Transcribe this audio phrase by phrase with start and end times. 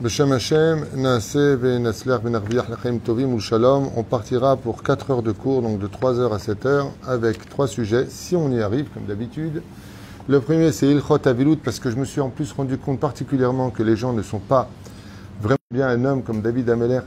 [0.00, 3.90] Beshem Hashem, l'chaim tovim shalom.
[3.94, 7.48] On partira pour 4 heures de cours, donc de 3 heures à 7 heures, avec
[7.48, 9.62] trois sujets, si on y arrive, comme d'habitude.
[10.26, 13.70] Le premier, c'est Ilchot Avilut, parce que je me suis en plus rendu compte particulièrement
[13.70, 14.68] que les gens ne sont pas
[15.40, 15.86] vraiment bien.
[15.86, 17.00] Un homme comme David Ameler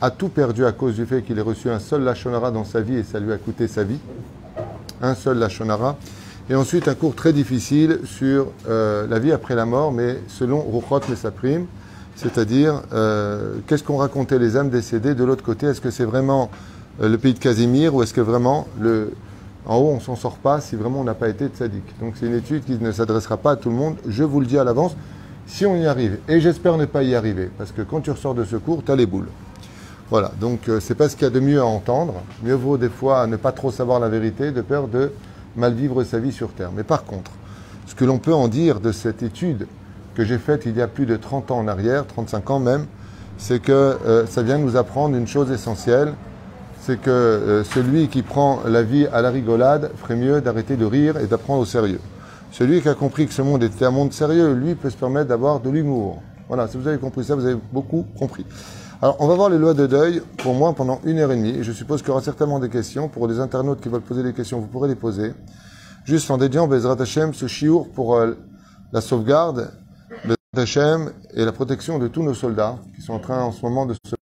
[0.00, 2.80] a tout perdu à cause du fait qu'il ait reçu un seul Lachonara dans sa
[2.80, 3.98] vie et ça lui a coûté sa vie.
[5.02, 5.98] Un seul Lachonara.
[6.48, 10.62] Et ensuite, un cours très difficile sur euh, la vie après la mort, mais selon
[10.62, 11.66] Ruchot Mesaprim.
[12.20, 15.66] C'est-à-dire, euh, qu'est-ce qu'ont raconté les âmes décédées de l'autre côté?
[15.66, 16.50] Est-ce que c'est vraiment
[17.00, 19.14] euh, le pays de Casimir ou est-ce que vraiment, le,
[19.64, 22.26] en haut, on s'en sort pas si vraiment on n'a pas été tzaddik Donc c'est
[22.26, 23.96] une étude qui ne s'adressera pas à tout le monde.
[24.06, 24.96] Je vous le dis à l'avance,
[25.46, 26.18] si on y arrive.
[26.28, 28.92] Et j'espère ne pas y arriver, parce que quand tu ressors de ce cours, tu
[28.92, 29.28] as les boules.
[30.10, 32.16] Voilà, donc euh, c'est pas ce qu'il y a de mieux à entendre.
[32.42, 35.10] Mieux vaut des fois ne pas trop savoir la vérité, de peur de
[35.56, 36.70] mal vivre sa vie sur Terre.
[36.76, 37.30] Mais par contre,
[37.86, 39.66] ce que l'on peut en dire de cette étude
[40.20, 42.84] que j'ai faite il y a plus de 30 ans en arrière, 35 ans même,
[43.38, 46.12] c'est que euh, ça vient nous apprendre une chose essentielle,
[46.82, 50.84] c'est que euh, celui qui prend la vie à la rigolade ferait mieux d'arrêter de
[50.84, 52.00] rire et d'apprendre au sérieux.
[52.52, 55.28] Celui qui a compris que ce monde était un monde sérieux, lui, peut se permettre
[55.28, 56.20] d'avoir de l'humour.
[56.48, 58.44] Voilà, si vous avez compris ça, vous avez beaucoup compris.
[59.00, 61.62] Alors, on va voir les lois de deuil, pour moi, pendant une heure et demie.
[61.62, 63.08] Je suppose qu'il y aura certainement des questions.
[63.08, 65.32] Pour les internautes qui veulent poser des questions, vous pourrez les poser.
[66.04, 68.34] Juste en dédiant Bezrat Hashem, ce chiour pour euh,
[68.92, 69.70] la sauvegarde
[70.56, 73.86] Hachem et la protection de tous nos soldats qui sont en train en ce moment
[73.86, 74.16] de se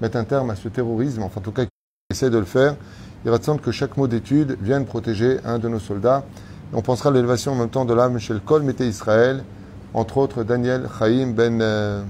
[0.00, 1.70] mettre un terme à ce terrorisme, enfin en tout cas qui
[2.10, 2.76] essaie de le faire.
[3.24, 6.24] Il va de que chaque mot d'étude vienne protéger un de nos soldats.
[6.72, 9.44] on pensera à l'élévation en même temps de l'âme Michel Kol Mété Israël,
[9.94, 12.02] entre autres Daniel Chaim Ben, euh,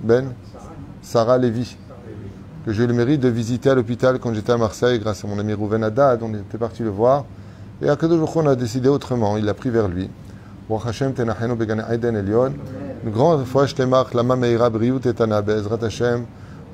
[0.00, 0.32] ben
[1.02, 1.76] Sarah Lévy,
[2.64, 5.28] que j'ai eu le mérite de visiter à l'hôpital quand j'étais à Marseille grâce à
[5.28, 7.26] mon ami Rouven Haddad, on était parti le voir.
[7.84, 10.08] Et Akadosh a décidé autrement, il l'a pris vers lui.
[10.70, 10.78] Une
[13.10, 16.24] grande fois, je t'émarque la Mameira Briut et Tana Bezrat Hashem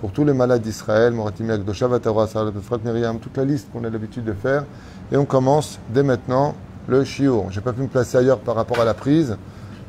[0.02, 2.52] pour tous les malades d'Israël, Moratimi Akdosha Vatara Sarat
[2.84, 4.66] Miriam, toute la liste qu'on a l'habitude de faire.
[5.10, 6.54] Et on commence dès maintenant
[6.88, 7.46] le shiur.
[7.52, 9.38] J'ai pas pu me placer ailleurs par rapport à la prise,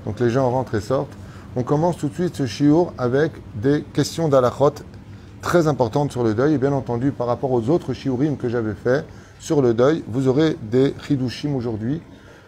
[0.06, 1.18] donc les gens rentrent et sortent.
[1.58, 4.72] On commence tout de suite ce shiur avec des questions d'alachot
[5.42, 6.54] très importantes sur le deuil.
[6.54, 9.04] Et bien entendu, par rapport aux autres shiurim que j'avais fait
[9.40, 12.02] sur le deuil, vous aurez des chidushim aujourd'hui,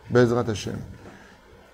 [0.10, 0.78] Bezrat Hashem.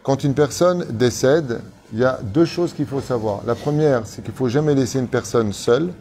[0.03, 1.61] Quand une personne décède,
[1.91, 3.41] il y a deux choses qu'il faut savoir.
[3.45, 5.94] La première, c'est qu'il ne faut jamais laisser une personne seule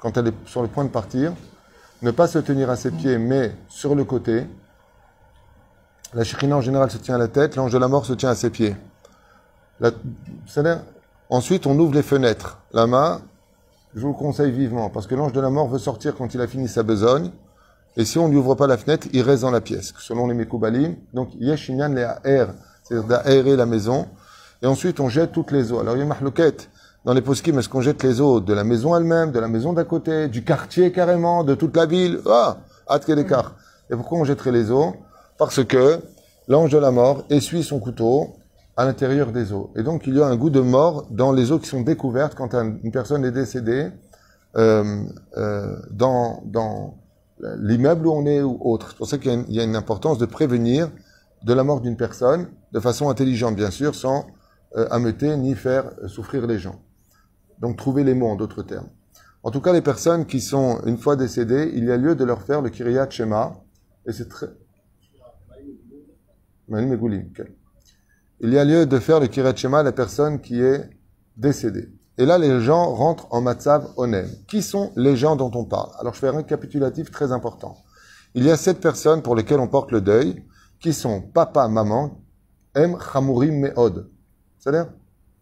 [0.00, 1.32] quand elle est sur le point de partir.
[2.00, 4.46] Ne pas se tenir à ses pieds, mais sur le côté.
[6.14, 8.30] La chérina en général se tient à la tête, l'ange de la mort se tient
[8.30, 8.74] à ses pieds.
[11.30, 12.58] Ensuite, on ouvre les fenêtres.
[12.72, 13.20] La main,
[13.94, 16.40] je vous le conseille vivement, parce que l'ange de la mort veut sortir quand il
[16.40, 17.30] a fini sa besogne.
[17.96, 20.26] Et si on ne lui ouvre pas la fenêtre, il reste dans la pièce, selon
[20.26, 20.96] les Mekoubalim.
[21.12, 22.46] Donc, Yeshinyan le Aer
[22.82, 24.08] c'est-à-dire d'aérer la maison.
[24.62, 25.80] Et ensuite, on jette toutes les eaux.
[25.80, 26.10] Alors, il y a une
[27.04, 29.72] dans les poskim, est-ce qu'on jette les eaux de la maison elle-même, de la maison
[29.72, 32.20] d'à côté, du quartier carrément, de toute la ville?
[32.30, 32.58] Ah
[33.08, 33.56] l'écart.
[33.90, 34.94] Et pourquoi on jetterait les eaux?
[35.36, 36.00] Parce que
[36.46, 38.36] l'ange de la mort essuie son couteau
[38.76, 39.72] à l'intérieur des eaux.
[39.74, 42.34] Et donc, il y a un goût de mort dans les eaux qui sont découvertes
[42.36, 43.88] quand une personne est décédée
[44.56, 45.02] euh,
[45.36, 46.94] euh, dans, dans
[47.58, 48.90] l'immeuble où on est ou autre.
[48.90, 50.90] C'est pour ça qu'il y, a une importance de prévenir
[51.44, 54.26] de la mort d'une personne de façon intelligente, bien sûr, sans
[54.76, 56.82] euh, ameuter ni faire souffrir les gens.
[57.58, 58.88] Donc trouver les mots en d'autres termes.
[59.42, 62.24] En tout cas, les personnes qui sont une fois décédées, il y a lieu de
[62.24, 63.54] leur faire le Kiryat Shema,
[64.06, 64.46] et c'est très...
[68.40, 70.88] Il y a lieu de faire le Kiryat Shema à la personne qui est
[71.36, 71.88] décédée.
[72.22, 74.28] Et là, les gens rentrent en Matzav Onem.
[74.46, 75.90] Qui sont les gens dont on parle?
[75.98, 77.78] Alors, je fais un récapitulatif très important.
[78.36, 80.44] Il y a sept personnes pour lesquelles on porte le deuil,
[80.80, 82.20] qui sont papa, maman,
[82.76, 84.08] Em Chamurim Meod.
[84.60, 84.86] C'est-à-dire,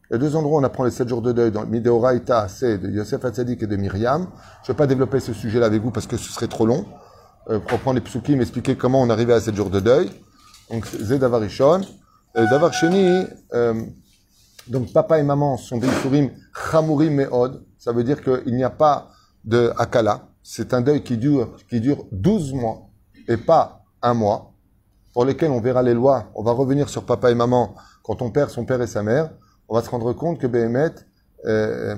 [0.09, 1.69] il y a deux endroits où on apprend les sept jours de deuil, dans le
[1.69, 4.29] Mideoraita, c'est de Yosef Hatzadik et de Myriam.
[4.63, 6.87] Je ne vais pas développer ce sujet-là avec vous parce que ce serait trop long.
[7.51, 10.11] Euh, pour prendre les psukim, expliquer comment on arrivait à sept jours de deuil.
[10.71, 11.83] Donc, c'est Davarishon.
[12.35, 13.85] Davar Sheni, euh,
[14.71, 16.31] donc papa et maman sont des Isurim
[16.71, 17.63] Chamurim Meod.
[17.79, 19.09] Ça veut dire qu'il n'y a pas
[19.45, 20.29] de Akala.
[20.43, 22.89] C'est un deuil qui dure, qui dure 12 mois
[23.29, 24.51] et pas un mois
[25.13, 28.31] pour lesquels on verra les lois, on va revenir sur papa et maman, quand on
[28.31, 29.31] perd son père et sa mère,
[29.69, 30.93] on va se rendre compte que Béhémet,
[31.47, 31.97] euh,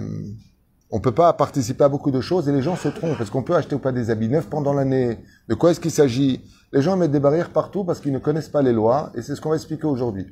[0.90, 3.20] on peut pas participer à beaucoup de choses et les gens se trompent.
[3.20, 5.90] Est-ce qu'on peut acheter ou pas des habits neufs pendant l'année De quoi est-ce qu'il
[5.90, 6.42] s'agit?
[6.72, 9.34] Les gens mettent des barrières partout parce qu'ils ne connaissent pas les lois et c'est
[9.34, 10.26] ce qu'on va expliquer aujourd'hui.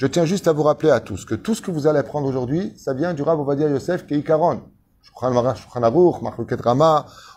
[0.00, 2.26] Je tiens juste à vous rappeler à tous que tout ce que vous allez apprendre
[2.26, 4.62] aujourd'hui, ça vient du Rav Ovadia Yosef qui est Ikaron.
[5.20, 5.42] On va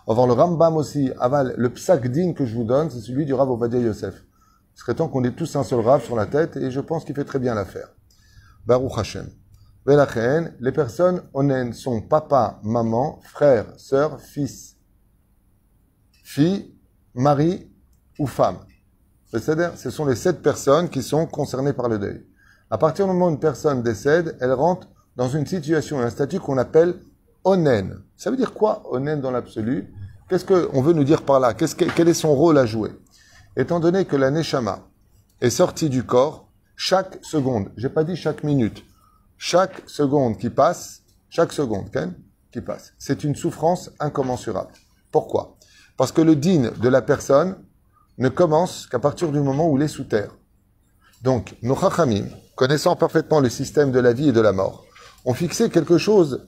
[0.06, 1.12] voir le Rambam aussi.
[1.20, 4.16] Aval, le psak din que je vous donne, c'est celui du Rav Ovadia Yosef.
[4.16, 7.04] Il serait temps qu'on ait tous un seul rave sur la tête et je pense
[7.04, 7.90] qu'il fait très bien l'affaire.
[8.66, 9.28] Baruch Hashem.
[9.86, 14.78] Velachen, les personnes onen sont papa, maman, frère, sœur, fils,
[16.24, 16.74] fille,
[17.14, 17.70] mari
[18.18, 18.60] ou femme.
[19.26, 22.26] C'est-à-dire, ce sont les sept personnes qui sont concernées par le deuil.
[22.74, 26.40] À partir du moment où une personne décède, elle rentre dans une situation, un statut
[26.40, 26.96] qu'on appelle
[27.44, 28.02] onen.
[28.18, 29.94] Ça veut dire quoi, onen dans l'absolu?
[30.28, 31.54] Qu'est-ce qu'on veut nous dire par là?
[31.54, 32.90] Quel est son rôle à jouer?
[33.56, 34.88] Étant donné que la neshama
[35.40, 38.84] est sortie du corps, chaque seconde, j'ai pas dit chaque minute,
[39.38, 41.92] chaque seconde qui passe, chaque seconde
[42.52, 44.74] qui passe, c'est une souffrance incommensurable.
[45.12, 45.58] Pourquoi?
[45.96, 47.56] Parce que le din de la personne
[48.18, 50.32] ne commence qu'à partir du moment où il est sous terre.
[51.24, 52.26] Donc, nos chachamim,
[52.56, 54.86] connaissant parfaitement le système de la vie et de la mort,
[55.24, 56.46] ont fixé quelque chose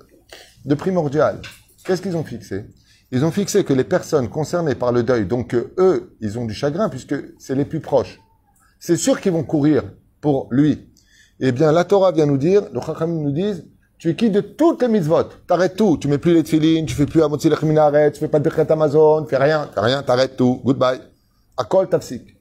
[0.65, 1.41] de primordial.
[1.85, 2.65] Qu'est-ce qu'ils ont fixé?
[3.11, 6.53] Ils ont fixé que les personnes concernées par le deuil, donc eux, ils ont du
[6.53, 8.19] chagrin puisque c'est les plus proches.
[8.79, 9.83] C'est sûr qu'ils vont courir
[10.19, 10.91] pour lui.
[11.39, 13.65] Eh bien, la Torah vient nous dire, nos chachamim nous disent,
[13.97, 15.29] tu es qui de toutes les mitzvot?
[15.47, 15.97] T'arrêtes tout.
[15.97, 18.65] Tu mets plus les tefillin, tu fais plus Amotzi Lechiminaret, tu fais pas de Birkat
[18.69, 20.61] Amazon, tu fais rien, tu rien, t'arrêtes tout.
[20.65, 20.99] Goodbye.
[21.55, 22.35] Akol tafsik.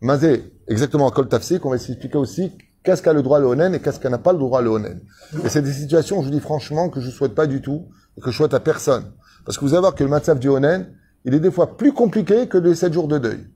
[0.00, 2.52] Mazé, exactement Akol tafsik, on va s'expliquer aussi
[2.82, 5.00] qu'est-ce qu'a le droit le onen et qu'est-ce qu'a n'a pas le droit le onen.
[5.44, 8.20] Et c'est des situations, je vous dis franchement, que je souhaite pas du tout et
[8.20, 9.12] que je souhaite à personne.
[9.44, 10.94] Parce que vous allez voir que le matzaf du onen,
[11.24, 13.46] il est des fois plus compliqué que les sept jours de deuil.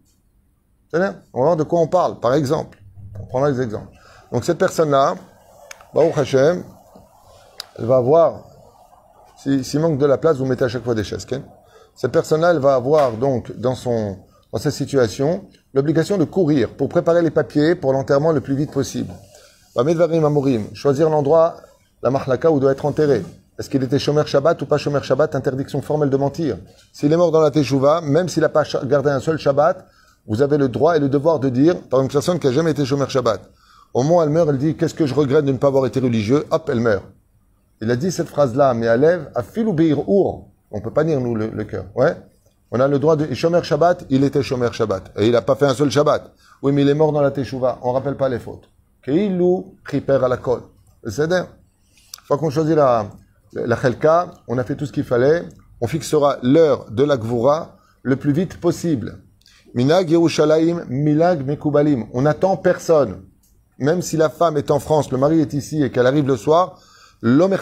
[0.93, 2.83] On va voir de quoi on parle, par exemple.
[3.21, 3.91] On prendra des exemples.
[4.33, 5.17] Donc cette personne-là,
[5.95, 6.65] Baruch Hashem,
[7.79, 8.45] elle va avoir,
[9.37, 11.27] s'il manque de la place, vous mettez à chaque fois des chaises.
[11.95, 14.19] Cette personne-là, elle va avoir donc dans son
[14.53, 18.73] dans cette situation l'obligation de courir pour préparer les papiers pour l'enterrement le plus vite
[18.73, 19.13] possible.
[20.75, 21.57] Choisir l'endroit,
[22.03, 23.23] la marlaka où doit être enterré.
[23.59, 25.35] Est-ce qu'il était Shomer Shabbat ou pas Shomer Shabbat?
[25.35, 26.57] Interdiction formelle de mentir.
[26.93, 29.85] S'il est mort dans la Teshuvah, même s'il n'a pas gardé un seul Shabbat,
[30.29, 32.71] vous avez le droit et le devoir de dire, par une personne qui a jamais
[32.71, 33.41] été Shomer Shabbat,
[33.95, 35.87] au moment où elle meurt, elle dit, qu'est-ce que je regrette de ne pas avoir
[35.87, 36.45] été religieux?
[36.51, 37.03] Hop, elle meurt.
[37.81, 39.75] Il a dit cette phrase-là, mais à lève, à fil ou
[40.07, 40.45] our.
[40.71, 41.87] On peut pas dire, nous, le, cœur.
[41.95, 42.15] Ouais?
[42.71, 45.13] On a le droit de Shomer Shabbat, il était Shomer Shabbat.
[45.17, 46.33] Et il n'a pas fait un seul Shabbat.
[46.63, 47.79] Oui, mais il est mort dans la Teshuvah.
[47.83, 48.69] On rappelle pas les fautes.
[49.03, 50.63] Keilou, Kriper à la colle.
[51.07, 51.47] C'est Une
[52.27, 53.07] fois qu'on choisit la,
[53.53, 55.45] la Chelka, on a fait tout ce qu'il fallait.
[55.81, 59.19] On fixera l'heure de la Gvura le plus vite possible.
[59.75, 62.07] Minag Yerushalayim, Milag Mekubalim.
[62.13, 63.23] On n'attend personne.
[63.79, 66.37] Même si la femme est en France, le mari est ici et qu'elle arrive le
[66.37, 66.81] soir,
[67.23, 67.57] l'homme.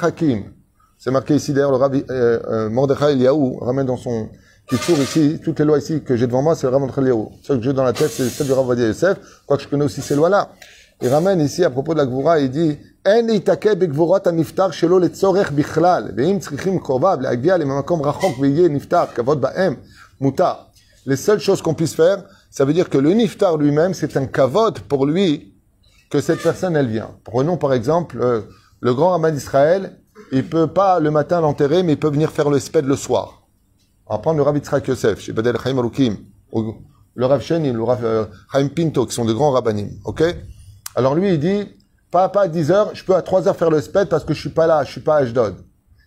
[0.98, 4.30] C'est marqué ici d'ailleurs, le rabbi euh, euh, Mordechai Eliaou ramène dans son
[4.77, 7.31] tourne ici, toutes les lois ici que j'ai devant moi, c'est le rabbi Mordechai Eliaou.
[7.43, 10.01] Ce que j'ai dans la tête, c'est celle du rabbi Yosef, quoique je connais aussi
[10.01, 10.49] ces lois-là.
[11.01, 14.99] Il ramène ici à propos de la Gvura, il dit En itake begvurat הנפטר שלו
[14.99, 19.75] לצורך בכלל, ואם צריכים קרוביו להגיע למקום רחוק ויהיה נפטר, כבוד בהם,
[20.21, 20.53] מותר.
[21.07, 24.27] Les seules choses qu'on puisse faire, ça veut dire que le niftar lui-même, c'est un
[24.27, 25.55] kavod pour lui
[26.11, 27.09] que cette personne, elle vient.
[27.23, 28.41] Prenons par exemple euh,
[28.81, 29.97] le grand rabbin d'Israël,
[30.31, 33.41] il peut pas le matin l'enterrer, mais il peut venir faire le sped le soir.
[34.08, 36.16] On va prendre le Rav Yitzhak Yosef, chez Badel Chaim Alukim,
[37.14, 39.90] le Rav Sheni, le Rav euh, Chaim Pinto, qui sont de grands rabbinim.
[40.04, 40.22] Ok?
[40.94, 41.68] Alors lui, il dit,
[42.12, 44.32] pas, pas à 10 heures, je peux à 3 heures faire le sped parce que
[44.32, 45.56] je suis pas là, je suis pas à Ashdod.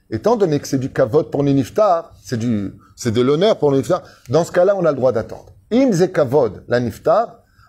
[0.10, 3.70] Étant donné que c'est du kavod pour le niftar, c'est du, c'est de l'honneur pour
[3.70, 5.52] le niftar, dans ce cas-là, on a le droit d'attendre.
[5.70, 6.80] Im ze kavod, la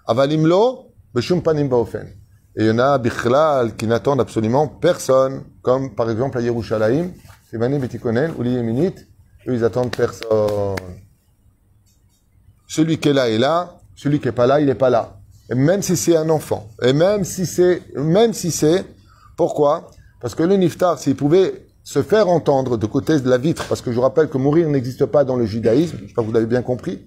[0.07, 2.07] avalimlo, beshum panim baofen.
[2.57, 7.11] Et il y en a, bichlal, qui n'attendent absolument personne, comme par exemple à Yerushalayim,
[7.51, 9.10] c'est Bani Betikonen, ou les Yéménites,
[9.47, 10.77] ils attendent personne.
[12.69, 15.17] Celui qui est là est là, celui qui est pas là, il est pas là.
[15.51, 18.85] Et même si c'est un enfant, et même si c'est, même si c'est,
[19.37, 19.91] pourquoi?
[20.21, 23.81] Parce que le niftar, s'il pouvait se faire entendre de côté de la vitre, parce
[23.83, 26.33] que je vous rappelle que mourir n'existe pas dans le judaïsme, je sais pas vous
[26.33, 27.01] l'avez bien compris,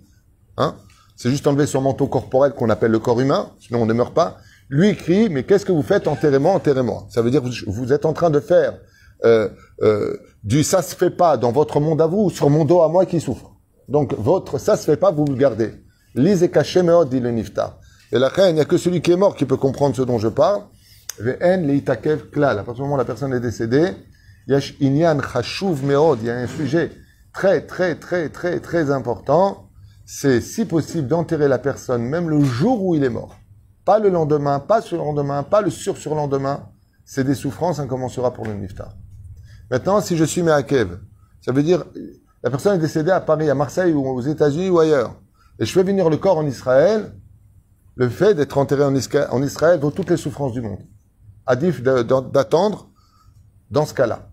[0.58, 0.76] hein?
[1.16, 4.14] C'est juste enlever son manteau corporel qu'on appelle le corps humain, sinon on ne meurt
[4.14, 4.38] pas.
[4.68, 7.06] Lui crie, mais qu'est-ce que vous faites Enterrez-moi, enterrez-moi.
[7.10, 8.74] Ça veut dire que vous êtes en train de faire
[9.26, 9.50] euh,
[9.82, 12.90] euh, du ça se fait pas dans votre monde à vous, sur mon dos à
[12.90, 13.52] moi qui souffre.
[13.88, 15.72] Donc votre ça se fait pas, vous le gardez.
[16.16, 17.80] Lisez caché meod, dit le nifta.
[18.12, 20.04] Et la reine, il n'y a que celui qui est mort qui peut comprendre ce
[20.04, 20.64] dont je parle.
[21.20, 22.60] leitakev klal.
[22.60, 23.92] À partir du moment où la personne est décédée,
[24.48, 26.20] yash inyan chashuv meod.
[26.22, 26.92] Il y a un sujet
[27.34, 29.70] très, très, très, très, très important.
[30.06, 33.38] C'est si possible d'enterrer la personne même le jour où il est mort.
[33.86, 36.70] Pas le lendemain, pas sur le lendemain, pas le sur-sur-lendemain.
[37.06, 38.94] C'est des souffrances, ça commencera pour le niftar.
[39.74, 41.00] Maintenant, si je suis Meakev,
[41.42, 41.84] ça veut dire,
[42.44, 45.20] la personne est décédée à Paris, à Marseille, ou aux États-Unis, ou ailleurs.
[45.58, 47.12] Et je fais venir le corps en Israël,
[47.96, 50.78] le fait d'être enterré en Israël vaut toutes les souffrances du monde.
[51.48, 52.92] Adif d'attendre
[53.72, 54.30] dans ce cas-là.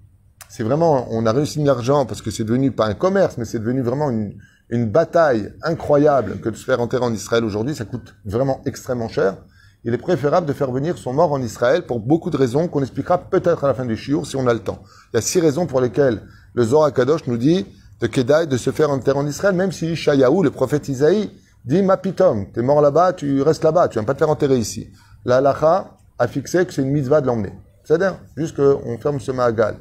[0.50, 3.46] C'est vraiment, on a réussi de l'argent parce que c'est devenu pas un commerce, mais
[3.46, 4.34] c'est devenu vraiment une,
[4.68, 7.74] une bataille incroyable que de se faire enterrer en Israël aujourd'hui.
[7.74, 9.38] Ça coûte vraiment extrêmement cher.
[9.84, 12.82] Il est préférable de faire venir son mort en Israël pour beaucoup de raisons qu'on
[12.82, 14.82] expliquera peut-être à la fin du shiur si on a le temps.
[15.12, 16.22] Il y a six raisons pour lesquelles
[16.54, 17.66] le Zohar Kadosh nous dit
[18.00, 21.30] de Kedai de se faire enterrer en Israël, même si Shayahu, le prophète Isaïe,
[21.64, 24.58] dit Ma pitom, t'es mort là-bas, tu restes là-bas, tu vas pas te faire enterrer
[24.58, 24.90] ici.
[25.24, 27.52] La halacha a fixé que c'est une mitzvah de l'emmener.
[27.84, 29.76] C'est-à-dire, juste qu'on ferme ce maagal.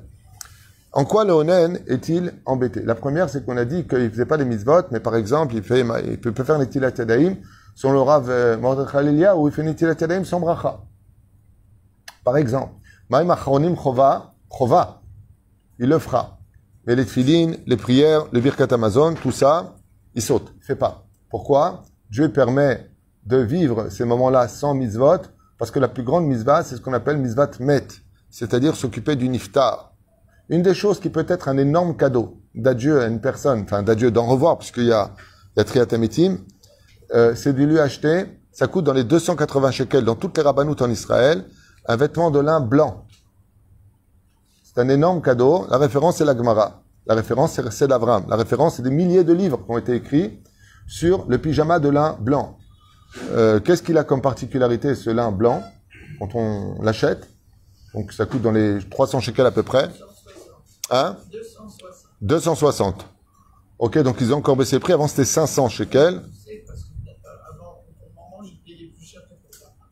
[0.92, 2.82] En quoi le Onen est-il embêté?
[2.84, 5.56] La première, c'est qu'on a dit qu'il ne faisait pas les mitzvot, mais par exemple,
[5.56, 7.36] il, fait, il peut, faire Netilat Yadayim
[7.80, 10.82] sur le Rav euh, Mordechai où il sans bracha.
[12.26, 12.74] Par exemple,
[13.10, 15.02] Maïm Achronim Chova, Chova,
[15.80, 16.40] il le fera.
[16.86, 19.78] Mais les tfilines, les prières, le birkat Amazon, tout ça,
[20.14, 21.06] il saute, il fait pas.
[21.30, 21.84] Pourquoi?
[22.10, 22.86] Dieu permet
[23.26, 25.22] de vivre ces moments-là sans mitzvot,
[25.58, 27.88] parce que la plus grande mitzvah, c'est ce qu'on appelle mitzvot met,
[28.30, 29.94] c'est-à-dire s'occuper du niftar.
[30.50, 34.12] Une des choses qui peut être un énorme cadeau d'adieu à une personne, enfin d'adieu,
[34.12, 35.12] d'en revoir, puisqu'il y a,
[35.56, 35.64] il
[37.14, 40.82] euh, c'est de lui acheter, ça coûte dans les 280 shekels, dans toutes les rabbanoutes
[40.82, 41.46] en Israël,
[41.88, 43.06] un vêtement de lin blanc.
[44.64, 45.66] C'est un énorme cadeau.
[45.70, 46.84] La référence, c'est la Gemara.
[47.08, 48.26] La référence, c'est l'Avram.
[48.30, 50.40] La référence, c'est des milliers de livres qui ont été écrits
[50.88, 52.58] sur le pyjama de lin blanc.
[53.32, 55.64] Euh, Qu'est-ce qu'il a comme particularité, ce lin blanc,
[56.20, 57.28] quand on l'achète?
[57.96, 59.90] Donc, ça coûte dans les 300 shekels à peu près.
[60.92, 61.18] Hein?
[61.32, 62.06] 260.
[62.22, 63.06] 260.
[63.80, 64.94] Ok, donc ils ont encore baissé le prix.
[64.94, 66.22] Avant, c'était 500 shekels.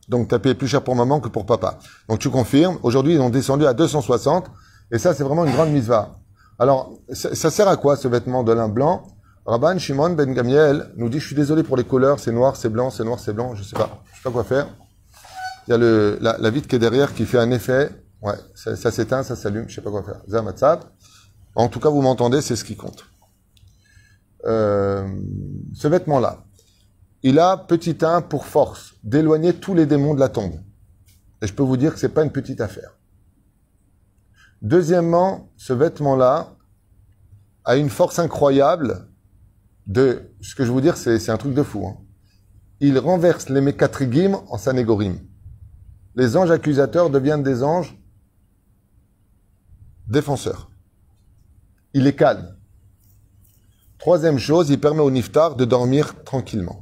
[0.08, 1.78] Donc, tu as payé plus cher pour maman que pour papa.
[2.08, 2.78] Donc, tu confirmes.
[2.82, 4.46] Aujourd'hui, ils ont descendu à 260.
[4.90, 6.16] Et ça, c'est vraiment une grande misva.
[6.58, 9.06] Alors, ça, sert à quoi, ce vêtement de lin blanc?
[9.46, 12.68] Rabban Shimon Ben Gamiel nous dit, je suis désolé pour les couleurs, c'est noir, c'est
[12.68, 14.02] blanc, c'est noir, c'est blanc, je sais pas.
[14.12, 14.66] Je sais pas quoi faire.
[15.66, 18.34] Il y a le, la, la vitre qui est derrière qui fait un effet Ouais,
[18.54, 20.20] ça, ça s'éteint, ça s'allume, je sais pas quoi faire.
[20.28, 20.80] Zamatzab.
[21.54, 23.04] En tout cas, vous m'entendez, c'est ce qui compte.
[24.44, 25.06] Euh,
[25.74, 26.44] ce vêtement-là,
[27.28, 30.54] il a petit 1 pour force d'éloigner tous les démons de la tombe.
[31.42, 32.96] Et je peux vous dire que c'est pas une petite affaire.
[34.62, 36.56] Deuxièmement, ce vêtement-là
[37.66, 39.10] a une force incroyable
[39.86, 41.86] de, ce que je vous dire, c'est un truc de fou.
[41.86, 41.98] Hein.
[42.80, 45.18] Il renverse les mécatrigim en sanégorim.
[46.14, 47.94] Les anges accusateurs deviennent des anges
[50.06, 50.70] défenseur.
[51.92, 52.56] Il est calme.
[53.98, 56.80] Troisième chose, il permet au niftar de dormir tranquillement.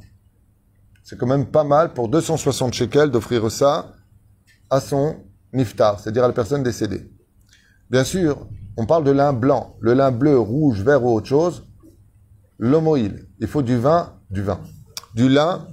[1.09, 3.93] C'est quand même pas mal pour 260 shekels d'offrir ça
[4.69, 5.15] à son
[5.53, 7.09] niftar, c'est-à-dire à la personne décédée.
[7.89, 8.45] Bien sûr,
[8.75, 9.77] on parle de lin blanc.
[9.79, 11.65] Le lin bleu, rouge, vert ou autre chose,
[12.59, 13.25] l'homoïl.
[13.39, 14.59] Il faut du vin, du vin.
[15.15, 15.69] Du lin,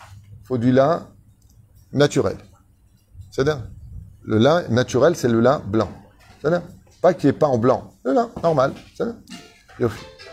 [0.00, 1.08] il faut du lin
[1.92, 2.38] naturel.
[3.30, 3.68] C'est-à-dire,
[4.22, 5.90] le lin naturel, c'est le lin blanc.
[6.40, 6.62] C'est-à-dire,
[7.02, 7.92] pas qui est pas en blanc.
[8.06, 8.72] Non, non, normal.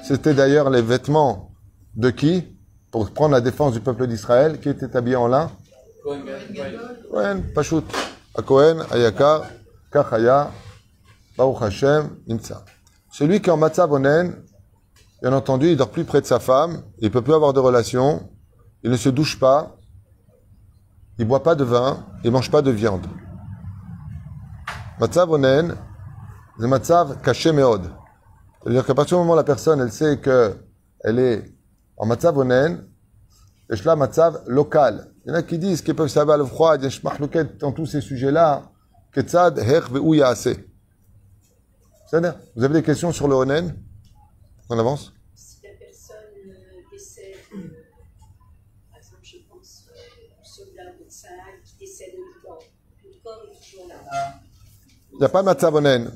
[0.01, 1.51] C'était d'ailleurs les vêtements
[1.95, 2.57] de qui?
[2.91, 5.49] Pour prendre la défense du peuple d'Israël, qui était habillé en lin
[6.03, 7.83] Cohen, Pachout.
[8.35, 9.43] À Cohen, Ayakar,
[9.91, 10.51] Kachaya,
[11.37, 12.63] Baruch Hashem, Nimtza.
[13.11, 13.89] Celui qui est en Matzav
[15.21, 18.29] bien entendu, il dort plus près de sa femme, il peut plus avoir de relations,
[18.83, 19.75] il ne se douche pas,
[21.19, 23.05] il boit pas de vin, il mange pas de viande.
[24.99, 25.29] Matzav
[26.59, 27.89] c'est matzav caché meod.
[28.61, 31.43] C'est-à-dire qu'à partir du moment où la personne, elle sait qu'elle est
[32.01, 32.83] en matzav onen,
[33.69, 35.13] et là matzav local.
[35.23, 37.71] Il y en a qui disent qu'ils peuvent savoir le froid, il y a dans
[37.71, 38.71] tous ces sujets-là,
[39.13, 40.57] ketzad her ve'ou yaase.
[42.09, 43.77] C'est-à-dire, vous avez des questions sur le onen
[44.67, 46.15] On avance Si la personne
[46.91, 47.35] décède,
[48.89, 49.85] par exemple, je pense
[50.41, 52.59] au soldat de Tsahal qui décède au Liban,
[53.03, 54.41] le corps est toujours là.
[55.13, 56.11] Il n'y a pas de matzav onen.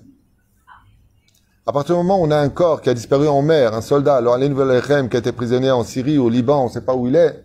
[1.67, 3.81] À partir du moment où on a un corps qui a disparu en mer, un
[3.81, 6.81] soldat, alors Alain Velechem qui a été prisonnier en Syrie, au Liban, on ne sait
[6.81, 7.43] pas où il est,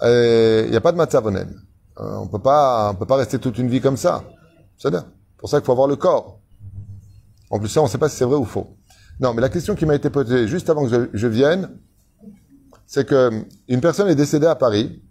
[0.00, 1.62] il euh, n'y a pas de matzavonen.
[2.00, 4.24] Euh, on peut pas, peut pas rester toute une vie comme ça.
[4.78, 4.90] C'est
[5.36, 6.40] pour ça qu'il faut avoir le corps.
[7.50, 8.74] En plus, ça, on ne sait pas si c'est vrai ou faux.
[9.20, 11.78] Non, mais la question qui m'a été posée juste avant que je, vienne,
[12.86, 15.02] c'est que une personne est décédée à Paris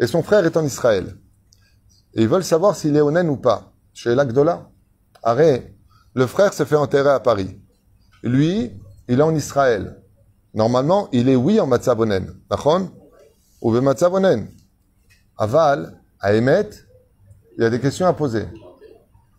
[0.00, 1.16] et son frère est en Israël.
[2.14, 3.72] Et ils veulent savoir s'il est onen ou pas.
[3.94, 4.70] Chez l'Agdola.
[5.22, 5.72] Arrête.
[6.14, 7.60] Le frère se fait enterrer à Paris.
[8.26, 8.72] Lui,
[9.06, 10.02] il est en Israël.
[10.52, 12.34] Normalement, il est oui en Matzabonen.
[12.50, 12.80] D'accord?
[13.62, 14.48] Ou Matzabonen.
[15.38, 16.70] Aval, à Emet,
[17.56, 18.46] il y a des questions à poser.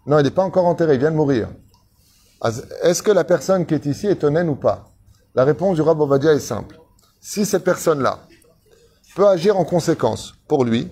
[0.05, 1.49] Non, il n'est pas encore enterré, il vient de mourir.
[2.81, 4.89] Est-ce que la personne qui est ici est onen ou pas?
[5.35, 6.79] La réponse du Rav Ovadia est simple.
[7.19, 8.19] Si cette personne-là
[9.15, 10.89] peut agir en conséquence pour lui,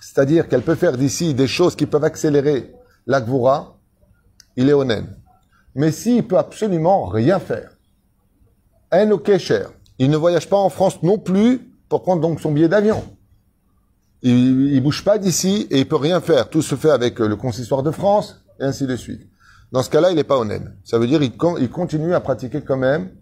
[0.00, 2.72] c'est-à-dire qu'elle peut faire d'ici des choses qui peuvent accélérer
[3.06, 3.76] l'Akvura,
[4.56, 5.14] il est onen.
[5.78, 7.70] Mais s'il peut absolument rien faire,
[8.90, 9.08] un
[9.38, 9.70] cher,
[10.00, 13.04] il ne voyage pas en France non plus pour prendre donc son billet d'avion.
[14.22, 16.50] Il, il bouge pas d'ici et il peut rien faire.
[16.50, 19.22] Tout se fait avec le consistoire de France et ainsi de suite.
[19.70, 20.76] Dans ce cas-là, il n'est pas onen.
[20.82, 23.12] Ça veut dire il, il continue à pratiquer quand même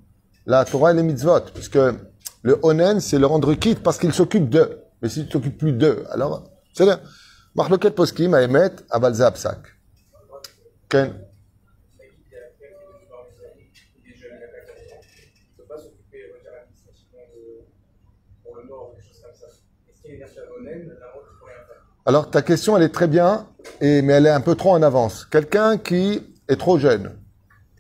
[0.47, 1.41] la Torah et les mitzvot.
[1.53, 1.95] Parce que
[2.41, 4.81] le onen, c'est le rendre quitte parce qu'il s'occupe d'eux.
[5.03, 6.49] Mais s'il ne s'occupe plus d'eux, alors...
[6.73, 7.01] C'est-à-dire,
[7.55, 9.59] Marloket Poskim à Emet, à Balza Psak.
[10.89, 11.13] Ken
[14.07, 15.01] des jeunes attaquants.
[15.19, 17.67] Il ne peut pas s'occuper on va dire, administrativement de,
[18.45, 19.47] pour le mort ou des choses comme ça.
[19.47, 22.41] Est-ce qu'il y a une affaire honnête, la route, il faut rien faire Alors ta
[22.41, 23.47] question, elle est très bien,
[23.81, 25.25] et, mais elle est un peu trop en avance.
[25.25, 27.11] Quelqu'un qui est trop jeune.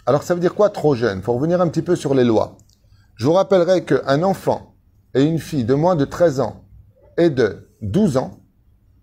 [0.04, 1.22] Alors ça veut dire quoi trop jeune?
[1.22, 2.58] Faut revenir un petit peu sur les lois.
[3.14, 4.74] Je vous rappellerai qu'un enfant
[5.14, 6.64] et une fille de moins de 13 ans
[7.16, 8.40] et de 12 ans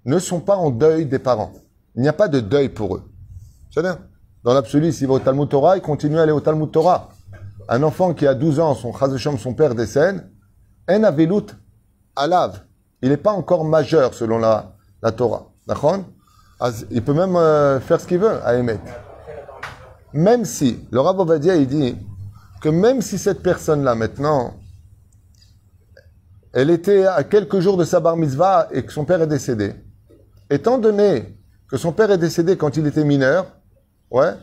[0.03, 1.53] ne sont pas en deuil des parents.
[1.95, 3.03] Il n'y a pas de deuil pour eux.
[3.71, 3.99] C'est-à-dire,
[4.43, 7.09] dans l'absolu, s'il va au Talmud Torah, il continue à aller au Talmud Torah.
[7.69, 10.29] Un enfant qui a 12 ans, son chambre, son père décède,
[10.89, 11.45] en avelut
[12.13, 12.63] alav.
[13.01, 14.72] Il n'est pas encore majeur selon la,
[15.03, 15.51] la Torah.
[15.67, 15.99] D'accord?
[16.89, 18.79] Il peut même euh, faire ce qu'il veut à Emet.
[20.13, 21.97] Même si, le Rav Ovadia, il dit
[22.61, 24.53] que même si cette personne-là, maintenant,
[26.53, 29.73] elle était à quelques jours de sa bar mitzvah et que son père est décédé,
[30.49, 33.47] étant donné que son père est décédé quand il était mineur,
[34.11, 34.33] ouais,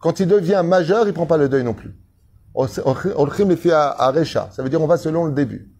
[0.00, 1.96] quand il devient majeur, il prend pas le deuil non plus.
[2.66, 2.82] Ça
[4.62, 5.71] veut dire on va selon le début.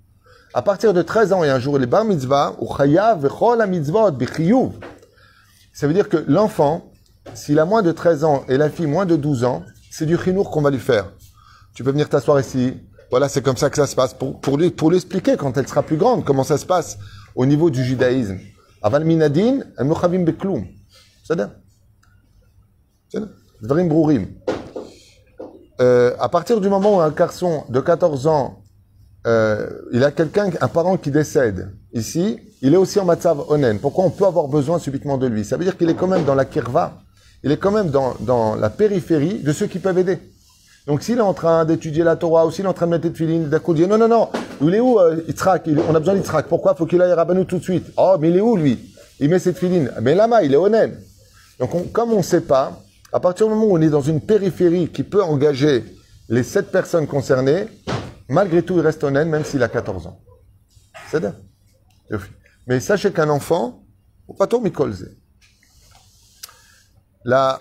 [0.54, 4.10] À partir de 13 ans et un jour, les bar mitzvah, ou vechol mitzvot,
[5.72, 6.92] Ça veut dire que l'enfant,
[7.32, 10.18] s'il a moins de 13 ans et la fille moins de 12 ans, c'est du
[10.18, 11.10] chinour qu'on va lui faire.
[11.74, 12.74] Tu peux venir t'asseoir ici.
[13.10, 14.12] Voilà, c'est comme ça que ça se passe.
[14.12, 16.98] Pour, pour, lui, pour lui expliquer quand elle sera plus grande, comment ça se passe
[17.34, 18.38] au niveau du judaïsme.
[18.82, 20.66] Aval minadin, mochavim bekloum.
[21.24, 21.50] C'est-à-dire
[23.62, 24.26] Dvarim brourim.
[25.80, 28.61] Euh, à partir du moment où un garçon de 14 ans
[29.26, 33.78] euh, il a quelqu'un, un parent qui décède ici, il est aussi en matzav onen.
[33.78, 35.44] Pourquoi on peut avoir besoin subitement de lui?
[35.44, 36.94] Ça veut dire qu'il est quand même dans la kirva,
[37.44, 40.18] il est quand même dans, dans la périphérie de ceux qui peuvent aider.
[40.86, 43.08] Donc s'il est en train d'étudier la Torah ou s'il est en train de mettre
[43.08, 44.28] des filines, d'un non, non, non,
[44.60, 45.20] il est où euh,
[45.66, 46.46] Il- On a besoin d'Yitzhak.
[46.48, 46.74] Pourquoi?
[46.74, 48.78] Faut qu'il aille à Rabbanou tout de suite Oh, mais il est où lui?
[49.20, 49.92] Il met cette filine.
[50.00, 50.96] Mais là-bas, il est onen.
[51.60, 52.80] Donc on- comme on ne sait pas,
[53.12, 55.84] à partir du moment où on est dans une périphérie qui peut engager
[56.28, 57.66] les sept personnes concernées,
[58.28, 60.20] malgré tout, il reste onen même s'il a 14 ans.
[61.10, 61.34] C'est bien.
[62.66, 63.84] Mais sachez qu'un enfant,
[64.28, 65.16] ou pas mikolze.
[67.24, 67.58] Là,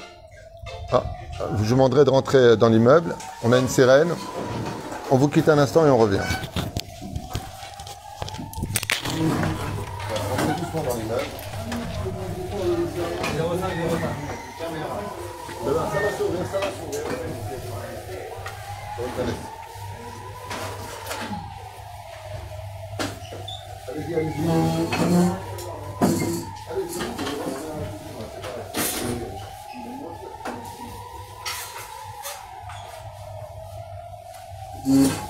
[0.92, 1.04] ah,
[1.40, 3.16] je vous demanderai de rentrer dans l'immeuble.
[3.44, 4.14] On a une sirène.
[5.10, 6.22] On vous quitte un instant et on revient.
[34.92, 35.21] C'est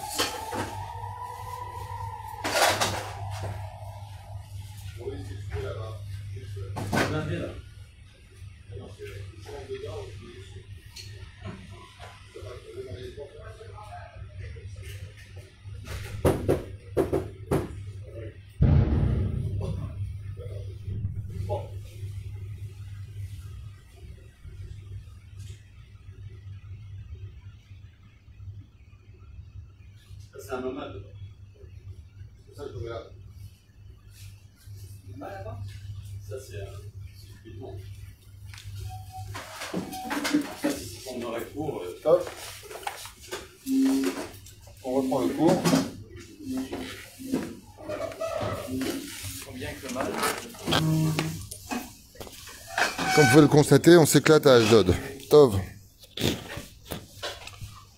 [53.31, 54.93] pouvez le constater, on s'éclate à Ashdod.
[55.29, 55.57] Tov.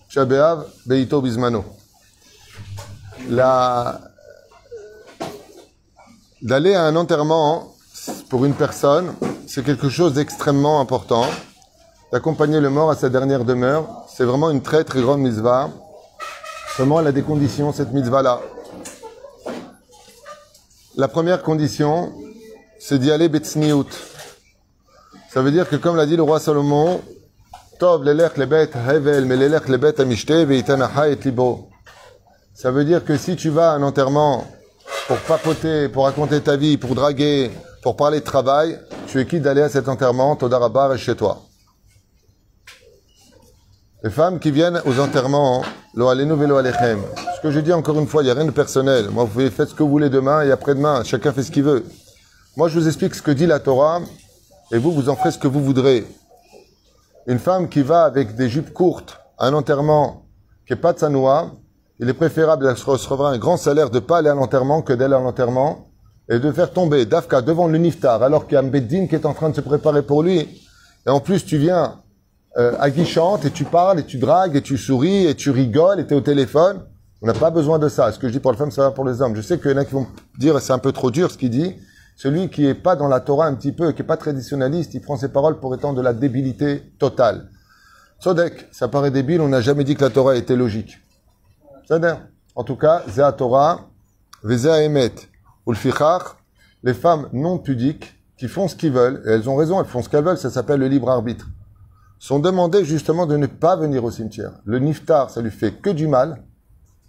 [0.08, 1.64] Shabeav, Beito Bismano.
[3.28, 4.00] La...
[6.40, 7.74] D'aller à un enterrement
[8.28, 9.12] pour une personne,
[9.48, 11.26] c'est quelque chose d'extrêmement important.
[12.12, 15.68] D'accompagner le mort à sa dernière demeure, c'est vraiment une très très grande mitzvah.
[16.76, 18.40] Seulement, elle a des conditions, cette mitzvah-là.
[20.94, 22.12] La première condition,
[22.78, 24.13] c'est d'y aller betsniout.
[25.34, 27.02] Ça veut dire que, comme l'a dit le roi Salomon,
[27.80, 31.68] Tov lebet hevel, mais lebet et libo.
[32.54, 34.46] Ça veut dire que si tu vas à un enterrement
[35.08, 37.50] pour papoter, pour raconter ta vie, pour draguer,
[37.82, 41.40] pour parler de travail, tu es quitte d'aller à cet enterrement, Todarabar est chez toi.
[44.04, 45.64] Les femmes qui viennent aux enterrements,
[45.96, 47.02] lo alenu velo alechem.
[47.38, 49.10] Ce que je dis encore une fois, il n'y a rien de personnel.
[49.10, 51.02] Moi, vous faire ce que vous voulez demain et après-demain.
[51.02, 51.84] Chacun fait ce qu'il veut.
[52.56, 54.00] Moi, je vous explique ce que dit la Torah,
[54.74, 56.04] et vous, vous en ferez ce que vous voudrez.
[57.28, 60.26] Une femme qui va avec des jupes courtes à un enterrement
[60.66, 61.52] qui n'est pas de sanoua,
[62.00, 65.14] il est préférable de recevoir un grand salaire de pas aller à l'enterrement que d'aller
[65.14, 65.86] à l'enterrement
[66.28, 69.26] et de faire tomber Dafka devant le niftar alors qu'il y a un qui est
[69.26, 70.40] en train de se préparer pour lui.
[71.06, 72.00] Et en plus, tu viens
[72.56, 76.06] euh, aguichante et tu parles et tu dragues et tu souris et tu rigoles et
[76.06, 76.82] tu es au téléphone.
[77.22, 78.10] On n'a pas besoin de ça.
[78.10, 79.36] Ce que je dis pour les femmes, ça va pour les hommes?
[79.36, 81.38] Je sais qu'il y en a qui vont dire c'est un peu trop dur ce
[81.38, 81.76] qu'il dit.
[82.16, 85.00] Celui qui est pas dans la Torah un petit peu, qui est pas traditionnaliste, il
[85.00, 87.48] prend ses paroles pour étant de la débilité totale.
[88.20, 90.98] Sodek, ça paraît débile, on n'a jamais dit que la Torah était logique.
[91.84, 92.20] C'est-à-dire,
[92.54, 93.88] en tout cas, Zéa Torah,
[94.42, 95.12] Vezéa Emet,
[95.66, 96.36] Ulfichach,
[96.82, 100.02] les femmes non pudiques qui font ce qu'ils veulent, et elles ont raison, elles font
[100.02, 101.48] ce qu'elles veulent, ça s'appelle le libre arbitre,
[102.18, 104.52] sont demandées justement de ne pas venir au cimetière.
[104.64, 106.42] Le niftar, ça lui fait que du mal,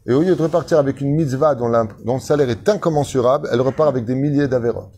[0.08, 3.90] et au lieu de repartir avec une mitzvah dont, le salaire est incommensurable, elle repart
[3.90, 4.94] avec des milliers d'avérotes.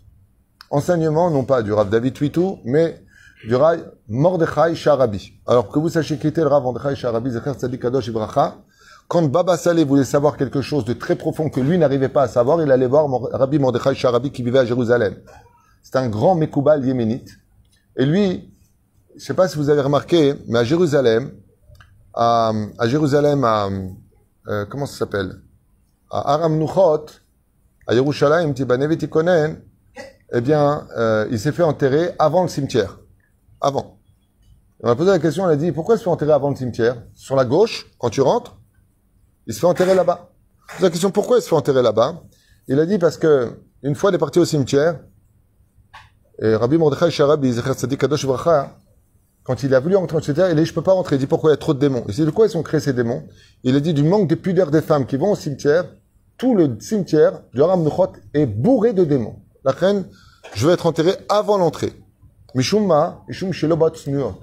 [0.70, 3.02] Enseignement, non pas du Rav David Twitou, mais
[3.46, 5.40] du Rav Mordechai Sharabi.
[5.46, 8.58] Alors que vous sachiez qui était le Rav Mordechai Sharabi, Zecher Tzadik Kadosh Ibracha,
[9.08, 12.28] quand Baba Saleh voulait savoir quelque chose de très profond que lui n'arrivait pas à
[12.28, 15.16] savoir, il allait voir Rabbi Mordechai Sharabi qui vivait à Jérusalem.
[15.84, 17.30] C'est un grand Mekoubal yéménite.
[17.96, 18.54] Et lui,
[19.16, 21.32] je sais pas si vous avez remarqué, mais à Jérusalem,
[22.14, 23.70] à, à Jérusalem, à,
[24.48, 25.42] euh, comment ça s'appelle?
[26.10, 27.06] À Aram Nuchot,
[27.88, 29.62] à Yerushalayim, Tibanevet Tikonen,
[30.34, 33.00] eh bien, euh, il s'est fait enterrer avant le cimetière.
[33.62, 34.00] Avant.
[34.82, 36.56] On a posé la question, on a dit, pourquoi il se fait enterrer avant le
[36.56, 37.04] cimetière?
[37.16, 38.58] Sur la gauche, quand tu rentres,
[39.48, 40.30] il se fait enterrer là-bas.
[40.80, 42.22] On la question, pourquoi il se fait enterrer là-bas?
[42.68, 45.00] Il a dit parce que, une fois il est parti au cimetière,
[46.40, 48.78] et Rabbi Mordechai Zecher Tzadik Kadosh Bracha,
[49.48, 51.16] quand il a voulu rentrer au cimetière, il a dit, je peux pas rentrer.
[51.16, 52.04] Il dit, pourquoi il y a trop de démons?
[52.10, 53.24] Il dit, de quoi ils ont créé ces démons?
[53.64, 55.86] Il a dit, du manque de pudeur des femmes qui vont au cimetière,
[56.38, 59.38] tout le cimetière du Haram Nuchot est bourré de démons.
[59.64, 60.06] La reine,
[60.54, 61.94] je vais être enterré avant l'entrée.
[62.56, 64.36] Mishumma, Mishum Snuot.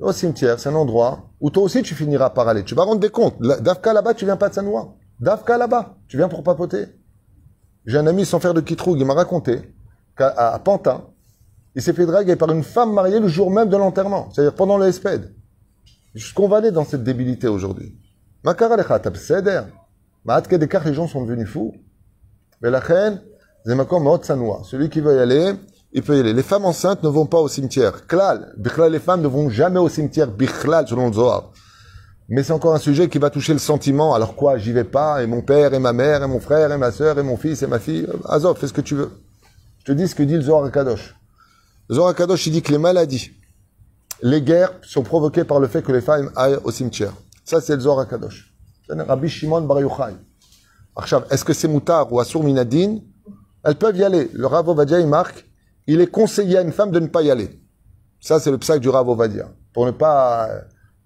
[0.00, 2.64] Au cimetière, c'est un endroit où toi aussi tu finiras par aller.
[2.64, 3.40] Tu vas rendre des comptes.
[3.40, 4.96] Dafka là-bas, tu viens pas de Sanoua.
[5.20, 6.86] Dafka là-bas, tu viens pour papoter.
[7.86, 9.72] J'ai un ami sans faire de kitroug, il m'a raconté
[10.16, 11.04] qu'à Pantin,
[11.78, 14.78] il s'est fait draguer par une femme mariée le jour même de l'enterrement, c'est-à-dire pendant
[14.78, 15.32] le espède.
[16.12, 17.96] Jusqu'on va aller dans cette débilité aujourd'hui?
[18.44, 18.52] Les
[20.94, 21.72] gens sont devenus fous.
[22.60, 23.22] Mais la reine.
[23.64, 25.52] Celui qui veut y aller,
[25.92, 26.32] il peut y aller.
[26.32, 28.08] Les femmes enceintes ne vont pas au cimetière.
[28.08, 31.52] Klal, bichlal, les femmes ne vont jamais au cimetière, bichlal, selon le Zohar.
[32.28, 34.14] Mais c'est encore un sujet qui va toucher le sentiment.
[34.14, 36.76] Alors quoi, j'y vais pas, et mon père, et ma mère, et mon frère, et
[36.76, 38.08] ma sœur, et mon fils, et ma fille?
[38.24, 39.12] Azov, fais ce que tu veux.
[39.78, 41.14] Je te dis ce que dit le Zohar Kadosh.
[41.90, 43.30] Zohar Kadosh, il dit que les maladies,
[44.22, 47.12] les guerres sont provoquées par le fait que les femmes aillent au cimetière.
[47.44, 48.54] Ça, c'est le Zohar Kadosh.
[48.90, 50.14] Rabbi Shimon Bar Yochai.
[51.30, 53.02] Est-ce que c'est moutar ou assour minadine
[53.64, 54.30] Elles peuvent y aller.
[54.32, 55.46] Le Rav Ovadia, il marque,
[55.86, 57.60] il est conseillé à une femme de ne pas y aller.
[58.20, 59.48] Ça, c'est le psaque du Rav Ovadia.
[59.72, 60.48] Pour ne pas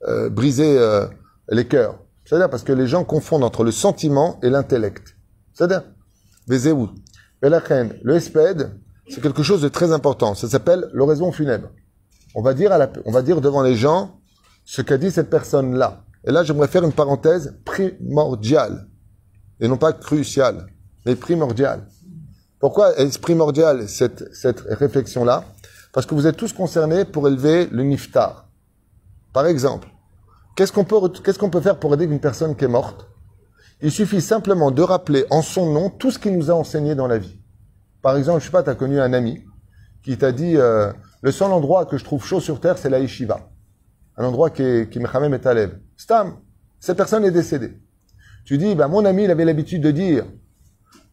[0.08, 1.06] euh, briser euh,
[1.50, 1.98] les cœurs.
[2.24, 5.16] C'est-à-dire parce que les gens confondent entre le sentiment et l'intellect.
[5.52, 5.82] C'est-à-dire,
[6.46, 8.70] le espède,
[9.08, 10.34] c'est quelque chose de très important.
[10.34, 11.68] Ça s'appelle l'oraison funèbre.
[12.34, 14.18] On va dire à la, on va dire devant les gens
[14.64, 16.04] ce qu'a dit cette personne-là.
[16.24, 18.88] Et là, j'aimerais faire une parenthèse primordiale.
[19.60, 20.66] Et non pas cruciale,
[21.04, 21.86] mais primordiale.
[22.60, 25.44] Pourquoi est-ce primordial cette, cette réflexion-là?
[25.92, 28.48] Parce que vous êtes tous concernés pour élever le niftar.
[29.32, 29.88] Par exemple,
[30.54, 33.08] qu'est-ce qu'on peut, qu'est-ce qu'on peut faire pour aider une personne qui est morte?
[33.82, 37.08] Il suffit simplement de rappeler en son nom tout ce qu'il nous a enseigné dans
[37.08, 37.41] la vie.
[38.02, 39.44] Par exemple, je sais pas, tu as connu un ami
[40.02, 42.98] qui t'a dit euh, le seul endroit que je trouve chaud sur terre, c'est la.
[44.16, 45.78] Un endroit qui est qui mechamem et alev.
[45.96, 46.36] Stam,
[46.80, 47.80] cette personne est décédée.
[48.44, 50.24] Tu dis, ben, mon ami, il avait l'habitude de dire,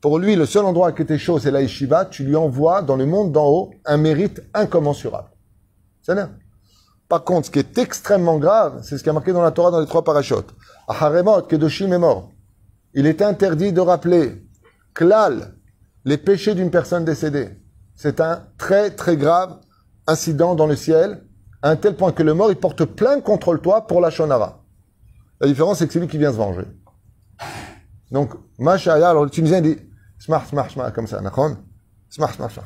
[0.01, 2.05] pour lui, le seul endroit qui était chaud, c'est la.
[2.05, 5.29] Tu lui envoies dans le monde d'en haut un mérite incommensurable.
[6.01, 6.15] C'est.
[7.07, 9.71] Par contre, ce qui est extrêmement grave, c'est ce qui est marqué dans la Torah
[9.71, 10.55] dans les trois parachutes.
[10.87, 12.31] Aharemot, Kedoshim est mort.
[12.93, 14.43] Il est interdit de rappeler,
[14.93, 15.55] klal,
[16.05, 17.49] les péchés d'une personne décédée.
[17.95, 19.59] C'est un très très grave
[20.07, 21.23] incident dans le ciel,
[21.61, 24.63] à un tel point que le mort, il porte plainte contre toi pour la shonara.
[25.41, 26.65] La différence, c'est que c'est lui qui vient se venger.
[28.11, 29.77] Donc, Mashaya, alors le Tunisien dit,
[30.17, 31.51] smah, smah, smah, comme ça, d'accord
[32.09, 32.63] Smah, smah, smah.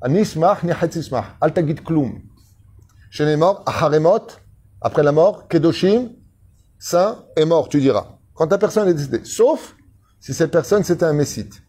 [0.00, 1.36] Ani smah, ni hatzi smah.
[1.40, 2.20] Al tagit kloum.
[3.10, 4.26] Chez les morts, aharemot,
[4.80, 6.10] après la mort, kedoshim,
[6.78, 8.18] saint est mort, tu diras.
[8.34, 9.24] Quand la personne est décédée.
[9.24, 9.76] Sauf
[10.18, 11.62] si cette personne, c'est un messite.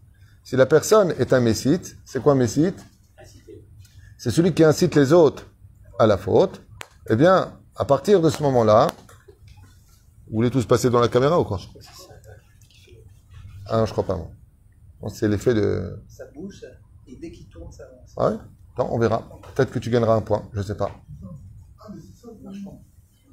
[0.43, 2.77] Si la personne est un messite, c'est quoi un messite
[4.17, 5.45] C'est celui qui incite les autres
[5.99, 6.62] à la faute.
[7.10, 8.88] Eh bien, à partir de ce moment-là,
[10.27, 11.60] vous voulez tous passer dans la caméra ou quoi?
[13.67, 14.30] Ah non, je crois pas, moi.
[14.99, 15.99] Bon, C'est l'effet de...
[16.08, 16.63] Ça bouge,
[17.08, 18.13] Et dès qu'il tourne, ça avance.
[18.17, 18.38] Ah ouais?
[18.73, 19.27] Attends, on verra.
[19.56, 20.91] Peut-être que tu gagneras un point, je sais pas.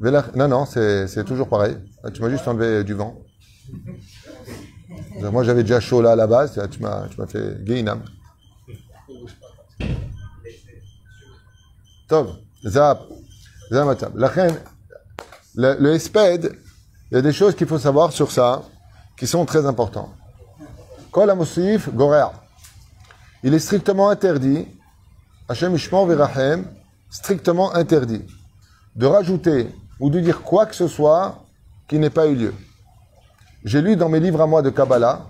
[0.01, 1.77] Vélach- Non, non, c'est c'est toujours pareil.
[2.05, 3.19] Ah, Tu m'as juste enlevé du vent.
[5.21, 6.61] Moi, j'avais déjà chaud là à la base.
[6.71, 8.03] Tu m'as tu m'as fait Gainam.
[12.09, 13.03] Tov, Zap,
[13.71, 14.17] Zamatab.
[14.17, 14.55] Lachen,
[15.55, 16.59] le, le Esped,
[17.11, 18.63] il y a des choses qu'il faut savoir sur ça
[19.17, 20.11] qui sont très importantes.
[21.11, 22.33] Kol Amosif Gorea.
[23.43, 24.67] Il est strictement interdit,
[25.49, 26.65] Hachem Ishmael
[27.11, 28.25] strictement interdit,
[28.97, 29.69] de rajouter
[30.01, 31.45] ou de dire quoi que ce soit
[31.87, 32.55] qui n'ait pas eu lieu.
[33.65, 35.27] J'ai lu dans mes livres à moi de Kabbalah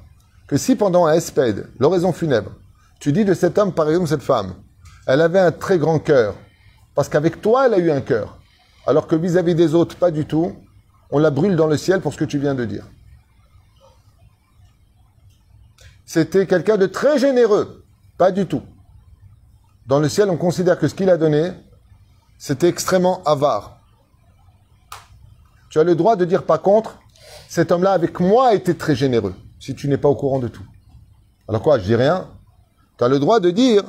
[0.47, 2.53] que si pendant un espède, l'oraison funèbre,
[3.01, 4.55] tu dis de cet homme, par exemple cette femme,
[5.07, 6.35] elle avait un très grand cœur,
[6.95, 8.38] parce qu'avec toi, elle a eu un cœur,
[8.87, 10.57] alors que vis-à-vis des autres, pas du tout,
[11.11, 12.85] on la brûle dans le ciel pour ce que tu viens de dire.
[16.05, 17.85] C'était quelqu'un de très généreux,
[18.17, 18.62] pas du tout.
[19.87, 21.53] Dans le ciel, on considère que ce qu'il a donné,
[22.38, 23.79] c'était extrêmement avare.
[25.71, 26.99] Tu as le droit de dire par contre,
[27.49, 30.49] cet homme-là avec moi a été très généreux, si tu n'es pas au courant de
[30.49, 30.63] tout.
[31.49, 32.29] Alors quoi, je dis rien.
[32.99, 33.83] Tu as le droit de dire,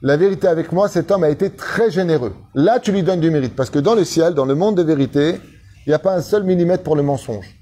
[0.00, 2.34] la vérité avec moi, cet homme a été très généreux.
[2.54, 4.82] Là, tu lui donnes du mérite, parce que dans le ciel, dans le monde de
[4.82, 5.38] vérité,
[5.86, 7.58] il n'y a pas un seul millimètre pour le mensonge.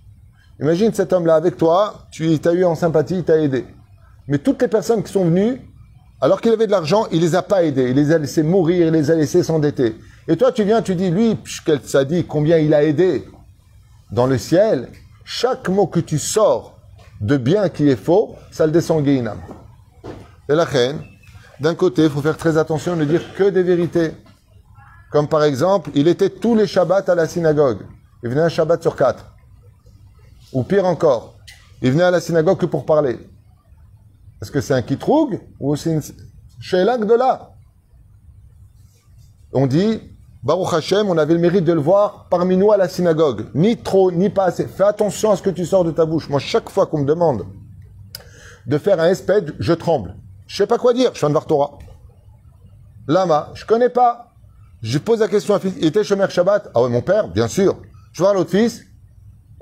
[0.61, 3.65] Imagine cet homme-là avec toi, tu t'as eu en sympathie, il t'a aidé.
[4.29, 5.61] Mais toutes les personnes qui sont venues,
[6.21, 8.87] alors qu'il avait de l'argent, il les a pas aidés, il les a laissés mourir,
[8.87, 9.97] il les a laissés s'endetter.
[10.29, 11.37] Et toi, tu viens, tu dis, lui,
[11.67, 13.25] quel sadique, combien il a aidé.
[14.13, 14.89] Dans le ciel,
[15.33, 16.81] chaque mot que tu sors
[17.21, 19.40] de bien qui est faux, ça le descend Guéinam.
[20.49, 21.05] Et la reine,
[21.61, 24.11] d'un côté, il faut faire très attention de ne dire que des vérités.
[25.12, 27.87] Comme par exemple, il était tous les Shabbats à la synagogue.
[28.25, 29.25] Il venait un Shabbat sur quatre.
[30.53, 31.37] Ou pire encore,
[31.81, 33.16] il venait à la synagogue que pour parler.
[34.43, 36.03] Est-ce que c'est un kitroug ou c'est une
[36.59, 37.53] shelag de là?
[39.53, 40.03] On dit,
[40.42, 43.48] Baruch Hashem, on avait le mérite de le voir parmi nous à la synagogue.
[43.55, 44.66] Ni trop, ni pas assez.
[44.66, 46.31] Fais attention à ce que tu sors de ta bouche.
[46.31, 47.44] Moi, chaque fois qu'on me demande
[48.66, 50.16] de faire un espède, je tremble.
[50.46, 51.11] Je sais pas quoi dire.
[51.12, 51.79] Je suis un Vartora.
[53.07, 54.33] Lama, je connais pas.
[54.83, 55.74] Je pose la question à fils.
[55.79, 56.70] Il était Shomer Shabbat.
[56.74, 57.76] Ah ouais, mon père, bien sûr.
[58.12, 58.81] Je vois l'autre fils.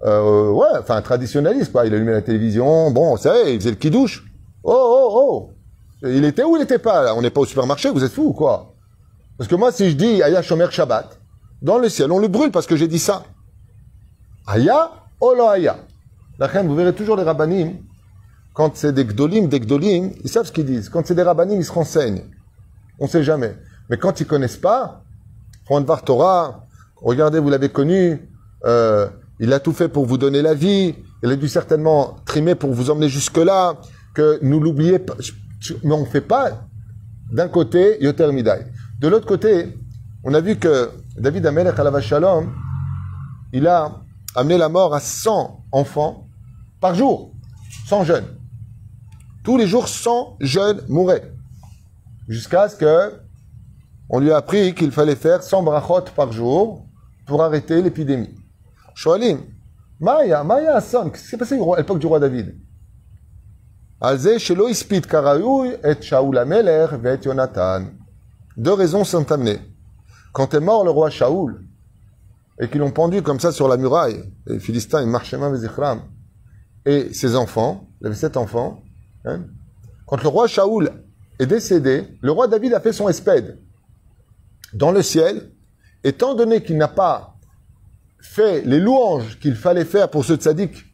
[0.05, 1.87] Euh, ouais, enfin, traditionnaliste, quoi.
[1.87, 2.93] Il allumait la télévision.
[2.93, 4.25] Bon, vous savez, il faisait le kidouche.
[4.63, 5.51] Oh, oh, oh.
[6.09, 7.17] Il était où il était pas, là?
[7.17, 8.75] On n'est pas au supermarché, vous êtes fous ou quoi?
[9.39, 11.19] Parce que moi, si je dis Aya Shomer Shabbat,
[11.63, 13.23] dans le ciel, on le brûle parce que j'ai dit ça.
[14.47, 15.79] Aya, Olo Aya.
[16.39, 17.79] La reine, vous verrez toujours les rabbinim,
[18.53, 20.89] quand c'est des gdolim, des gdolim, ils savent ce qu'ils disent.
[20.89, 22.25] Quand c'est des rabbinim, ils se renseignent.
[22.99, 23.57] On sait jamais.
[23.89, 25.05] Mais quand ils connaissent pas,
[25.69, 28.29] Juan Var Torah, regardez, vous l'avez connu,
[28.65, 32.55] euh, il a tout fait pour vous donner la vie, il a dû certainement trimer
[32.55, 33.77] pour vous emmener jusque-là,
[34.15, 35.15] que nous l'oubliez pas.
[35.85, 36.67] Mais on ne fait pas
[37.31, 38.67] d'un côté Yoter Midai.
[38.99, 39.79] De l'autre côté,
[40.25, 42.53] on a vu que David Amelech Alav Shalom,
[43.53, 44.03] il a
[44.35, 46.27] amené la mort à 100 enfants
[46.81, 47.33] par jour,
[47.87, 48.27] 100 jeunes.
[49.45, 51.33] Tous les jours, 100 jeunes mouraient.
[52.27, 53.21] Jusqu'à ce que
[54.11, 56.85] on lui a appris qu'il fallait faire 100 brachot par jour
[57.25, 58.35] pour arrêter l'épidémie.
[58.95, 59.39] Shoalim,
[60.01, 62.57] Maya, Maya Hassan, qu'est-ce qui s'est passé à l'époque du roi David?
[64.01, 67.85] Alze shelo ispit karaoui et Shaul Ameler et Jonathan.
[68.59, 69.61] Deux raisons sont amenées.
[70.33, 71.65] Quand est mort le roi Shaoul,
[72.61, 76.03] et qu'ils l'ont pendu comme ça sur la muraille, les Philistins, ils marchaient même Zichram,
[76.85, 78.83] et ses enfants, il avait sept enfants,
[79.25, 79.45] hein,
[80.07, 80.91] quand le roi Shaoul
[81.39, 83.61] est décédé, le roi David a fait son espède
[84.75, 85.53] dans le ciel,
[86.03, 87.37] étant donné qu'il n'a pas
[88.21, 90.85] fait les louanges qu'il fallait faire pour ce tzaddik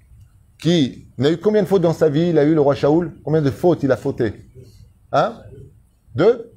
[0.60, 3.12] qui n'a eu combien de fautes dans sa vie Il a eu le roi Shaoul
[3.24, 4.50] Combien de fautes il a fauté
[5.12, 5.40] Hein?
[6.14, 6.53] Deux?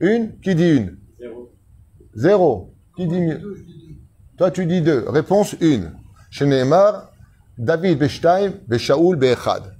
[0.00, 0.96] Une Qui dit une?
[1.18, 1.52] Zéro.
[2.14, 2.74] Zéro.
[2.96, 3.40] Qui dit mieux?
[4.36, 5.04] Toi, tu dis deux.
[5.08, 5.92] Réponse une.
[6.30, 7.12] Chez Nehemar,
[7.58, 9.74] David Beshtaim, Beshaoul Beechad.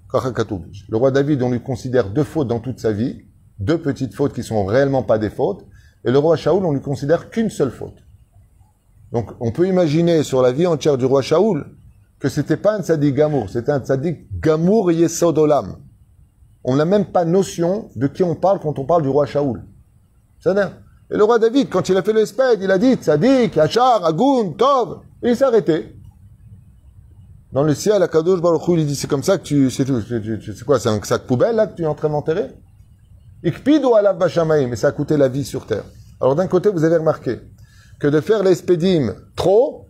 [0.88, 3.22] Le roi David, on lui considère deux fautes dans toute sa vie,
[3.58, 5.66] deux petites fautes qui sont réellement pas des fautes,
[6.04, 8.04] et le roi Shaoul, on lui considère qu'une seule faute.
[9.10, 11.66] Donc, on peut imaginer sur la vie entière du roi Shaoul
[12.20, 15.78] que c'était pas un tzaddik gamour, c'était un tzaddik gamour yesodolam.
[16.62, 19.64] On n'a même pas notion de qui on parle quand on parle du roi Shaoul.
[20.46, 24.04] Et le roi David, quand il a fait le spade, il a dit tzaddik, Yachar,
[24.04, 25.96] Agun, Tov, et il s'est arrêté.
[27.52, 30.64] Dans le ciel, à Kadosh Baruch Hu, il dit c'est comme ça que tu, c'est
[30.64, 32.48] quoi, c'est un sac poubelle là que tu es en train d'enterrer?
[33.44, 35.84] Ikpidu alav bashamaim, et ça a coûté la vie sur terre.
[36.20, 37.40] Alors d'un côté, vous avez remarqué
[38.00, 39.86] que de faire les spédim trop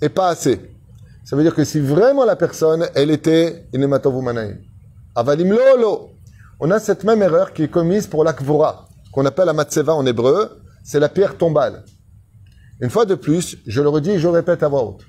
[0.00, 0.60] et pas assez.
[1.24, 3.68] Ça veut dire que si vraiment la personne, elle était.
[5.14, 6.10] Avalim lolo.
[6.58, 10.62] On a cette même erreur qui est commise pour l'akvora, qu'on appelle la en hébreu,
[10.82, 11.84] c'est la pierre tombale.
[12.80, 15.04] Une fois de plus, je le redis et je le répète à voix haute.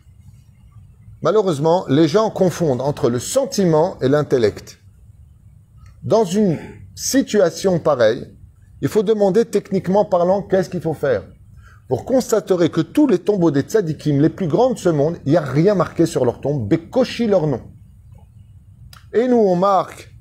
[1.22, 4.80] Malheureusement, les gens confondent entre le sentiment et l'intellect.
[6.04, 6.60] Dans une
[6.96, 8.28] situation pareille,
[8.82, 11.24] il faut demander techniquement parlant qu'est-ce qu'il faut faire.
[11.90, 15.32] Vous constaterez que tous les tombeaux des tzadikim les plus grands de ce monde, il
[15.32, 17.62] n'y a rien marqué sur leur tombe, Bekoshi leur nom.
[19.14, 20.13] Et nous, on marque,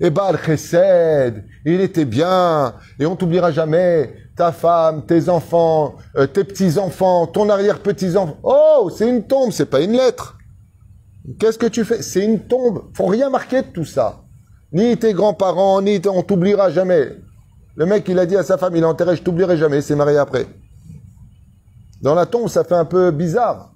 [0.00, 6.26] et Baal Chesed, il était bien, et on t'oubliera jamais, ta femme, tes enfants, euh,
[6.26, 8.38] tes petits-enfants, ton arrière-petits-enfants.
[8.42, 10.36] Oh, c'est une tombe, c'est pas une lettre.
[11.38, 12.02] Qu'est-ce que tu fais?
[12.02, 12.90] C'est une tombe.
[12.94, 14.22] Faut rien marquer de tout ça.
[14.72, 17.12] Ni tes grands-parents, ni on t'oubliera jamais.
[17.76, 19.82] Le mec, il a dit à sa femme, il a enterré, je t'oublierai jamais, il
[19.82, 20.46] s'est marié après.
[22.02, 23.72] Dans la tombe, ça fait un peu bizarre.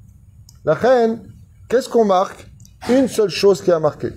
[0.65, 1.23] La reine,
[1.69, 2.47] qu'est-ce qu'on marque?
[2.91, 4.09] Une seule chose qui a marqué.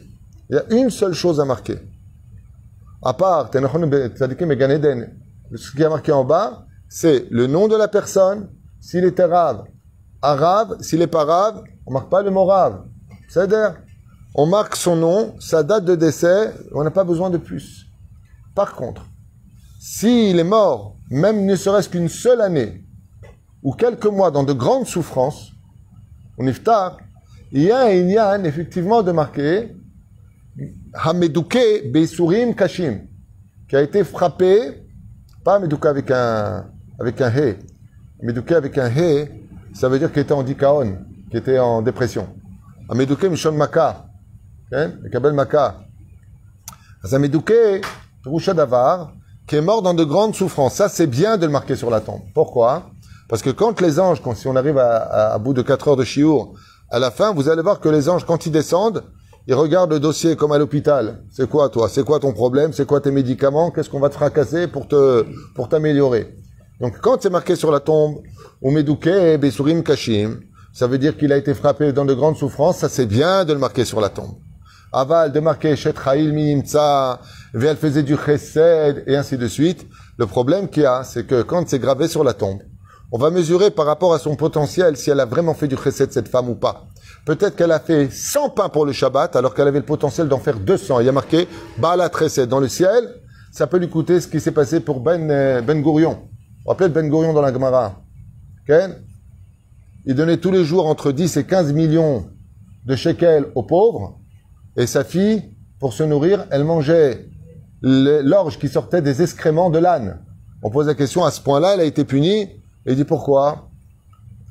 [0.50, 1.78] Il y a une seule chose à marquer.
[3.04, 3.58] À part, ce
[5.76, 9.64] qui a marqué en bas, c'est le nom de la personne, s'il était rave.
[10.22, 12.84] Arabe, s'il n'est pas rave, on marque pas le mot rave.
[13.28, 13.78] C'est-à-dire,
[14.36, 17.88] on marque son nom, sa date de décès, on n'a pas besoin de plus.
[18.54, 19.08] Par contre,
[19.80, 22.86] s'il est mort, même ne serait-ce qu'une seule année,
[23.64, 25.54] ou quelques mois dans de grandes souffrances,
[26.38, 26.98] on iftar,
[27.52, 29.76] il y a un effectivement, de marquer
[30.94, 33.08] Hamedouke Beisurim Kashim,
[33.68, 34.84] qui a été frappé,
[35.44, 36.66] pas Hamedouke avec un,
[37.00, 37.58] avec un He,
[38.54, 39.30] avec un He,
[39.74, 40.98] ça veut dire qu'il était en dikaon,
[41.30, 42.28] qu'il était en dépression.
[42.90, 44.06] Hamedouke Mishon Maka,
[44.74, 45.78] hein, le Kabel Maka.
[47.12, 47.82] Hamedouke
[48.26, 49.14] Roucha Davar,
[49.48, 50.76] qui est mort dans de grandes souffrances.
[50.76, 52.22] Ça, c'est bien de le marquer sur la tombe.
[52.34, 52.92] Pourquoi?
[53.28, 56.04] Parce que quand les anges, quand, si on arrive à, bout de 4 heures de
[56.04, 56.54] chiour,
[56.90, 59.04] à la fin, vous allez voir que les anges, quand ils descendent,
[59.48, 61.24] ils regardent le dossier comme à l'hôpital.
[61.32, 61.90] C'est quoi, toi?
[61.90, 62.74] C'est quoi ton problème?
[62.74, 63.72] C'est quoi tes médicaments?
[63.72, 65.26] Qu'est-ce qu'on va te fracasser pour te
[65.56, 66.38] pour t'améliorer?
[66.80, 68.22] Donc, quand c'est marqué sur la tombe,
[68.62, 70.42] ou Medouké, Besurim Kashim,
[70.74, 72.80] ça veut dire qu'il a été frappé dans de grandes souffrances.
[72.80, 74.36] Ça, c'est bien de le marquer sur la tombe.
[74.94, 77.22] Aval de marquer Shet Minimtsa,
[77.54, 79.88] elle faisait du chesed, et ainsi de suite.
[80.18, 82.60] Le problème qu'il y a, c'est que quand c'est gravé sur la tombe,
[83.12, 86.12] on va mesurer par rapport à son potentiel si elle a vraiment fait du chesed,
[86.12, 86.86] cette femme ou pas.
[87.26, 90.40] Peut-être qu'elle a fait 100 pains pour le Shabbat, alors qu'elle avait le potentiel d'en
[90.40, 91.02] faire 200.
[91.02, 93.16] Il y a marqué Baalat chesed dans le ciel.
[93.52, 96.30] Ça peut lui coûter ce qui s'est passé pour Ben, euh, ben Gourion.
[96.64, 98.02] Vous rappelez Ben Gourion dans la Gemara?
[98.66, 98.96] Ken?
[100.06, 102.28] Il donnait tous les jours entre 10 et 15 millions
[102.86, 104.20] de shekels aux pauvres.
[104.78, 105.44] Et sa fille,
[105.80, 107.28] pour se nourrir, elle mangeait
[107.82, 110.20] l'orge qui sortait des excréments de l'âne.
[110.64, 112.42] On pose la question, à ce point-là, elle a été punie.
[112.86, 113.71] Et il dit pourquoi?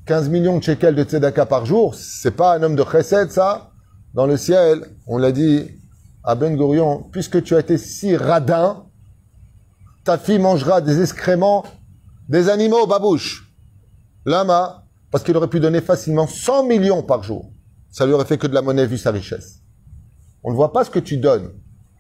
[0.07, 3.71] 15 millions de shekels de tzedaka par jour, c'est pas un homme de chesed, ça
[4.15, 5.69] Dans le ciel, on l'a dit
[6.25, 8.87] à Ben Gurion, puisque tu as été si radin,
[10.05, 11.65] ta fille mangera des excréments
[12.31, 13.53] des animaux, babouche.
[14.25, 17.51] Lama, parce qu'il aurait pu donner facilement 100 millions par jour.
[17.91, 19.63] Ça lui aurait fait que de la monnaie vu sa richesse.
[20.45, 21.51] On ne voit pas ce que tu donnes.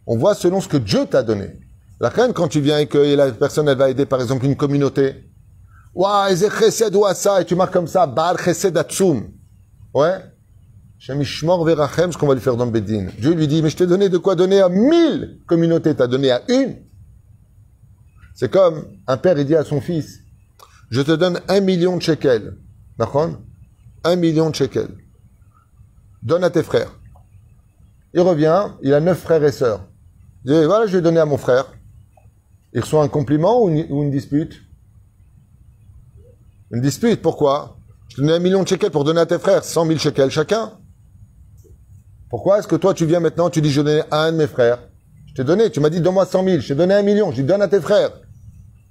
[0.06, 1.58] On voit selon ce que Dieu t'a donné.
[1.98, 4.56] La reine, quand tu viens et que la personne, elle va aider, par exemple, une
[4.56, 5.29] communauté.
[7.40, 9.32] Et tu marques comme ça, Baal chesed atsum.
[9.92, 10.18] Ouais.
[10.98, 13.08] Shem ishmor verachem, ce qu'on va lui faire dans le Bedin.
[13.18, 16.30] Dieu lui dit, mais je t'ai donné de quoi donner à mille communautés, t'as donné
[16.30, 16.76] à une.
[18.34, 20.20] C'est comme un père, il dit à son fils,
[20.90, 22.56] je te donne un million de shekels.
[22.98, 23.30] D'accord?
[24.04, 24.94] Un million de shekels.
[26.22, 26.92] Donne à tes frères.
[28.14, 29.86] Il revient, il a neuf frères et sœurs.
[30.44, 31.66] Il dit, voilà, je vais donner à mon frère.
[32.72, 34.62] Il reçoit un compliment ou une dispute?
[36.72, 37.76] Une dispute, pourquoi?
[38.08, 40.30] Je te donne un million de shekels pour donner à tes frères, 100 000 shekels
[40.30, 40.72] chacun.
[42.28, 44.46] Pourquoi est-ce que toi, tu viens maintenant, tu dis, je donne à un de mes
[44.46, 44.78] frères?
[45.26, 47.36] Je t'ai donné, tu m'as dit, donne-moi 100 000, je t'ai donné un million, je
[47.36, 48.10] dis, donne à tes frères.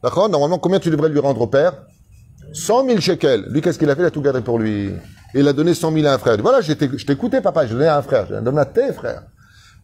[0.04, 0.28] D'accord?
[0.28, 1.86] Normalement, combien tu devrais lui rendre au père?
[2.54, 3.46] 100 000 shekels.
[3.50, 4.02] Lui, qu'est-ce qu'il a fait?
[4.02, 4.88] Il a tout gardé pour lui.
[5.34, 6.36] Et il a donné 100 000 à un frère.
[6.42, 8.26] Voilà, je t'ai écouté, papa, je donné à un frère.
[8.30, 9.24] Je donne à tes frères.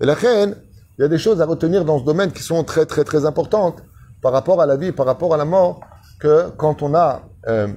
[0.01, 0.55] Et la reine,
[0.97, 3.25] il y a des choses à retenir dans ce domaine qui sont très, très, très
[3.25, 3.83] importantes
[4.21, 5.81] par rapport à la vie, par rapport à la mort,
[6.19, 7.67] que quand on a euh,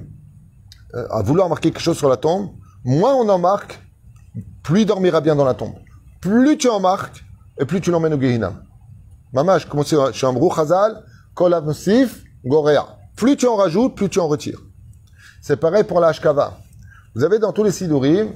[0.95, 2.49] euh, à vouloir marquer quelque chose sur la tombe,
[2.83, 3.79] moins on en marque,
[4.63, 5.75] plus il dormira bien dans la tombe.
[6.19, 7.23] Plus tu en marques,
[7.59, 8.63] et plus tu l'emmènes au Gehinam.
[9.31, 11.03] Maman, je commençais chez Amrou Chazal,
[11.35, 12.97] Kolamsif, Gorea.
[13.15, 14.59] Plus tu en rajoutes, plus tu en retires.
[15.41, 16.57] C'est pareil pour la Ashkava.
[17.13, 18.29] Vous avez dans tous les Sidurim,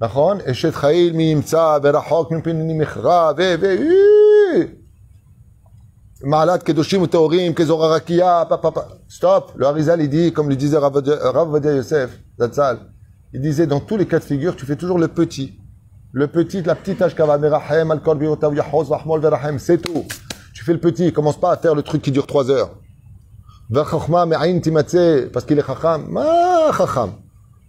[0.00, 0.72] Nachon, Eshet
[1.12, 1.80] Mimtsa,
[2.30, 4.81] Mimpin, Nimichra, Ve, Ve,
[6.22, 8.88] Kedoshim Teorim, papa.
[9.08, 9.52] Stop.
[9.56, 12.78] Le Harizal, il dit, comme le disait Rav Vadia Yosef, Zatzal,
[13.32, 15.58] il disait, dans tous les cas de figure, tu fais toujours le petit.
[16.12, 20.04] Le petit, la petite Ashkava, Merahem, Alkor, Biotav, Yahoz, Rahmol, Verahem, c'est tout.
[20.54, 22.70] Tu fais le petit, commence pas à faire le truc qui dure trois heures.
[23.70, 26.06] Verchachma, Me'ain, Timatse, parce qu'il est Chacham.
[26.08, 27.12] Ma, Chacham.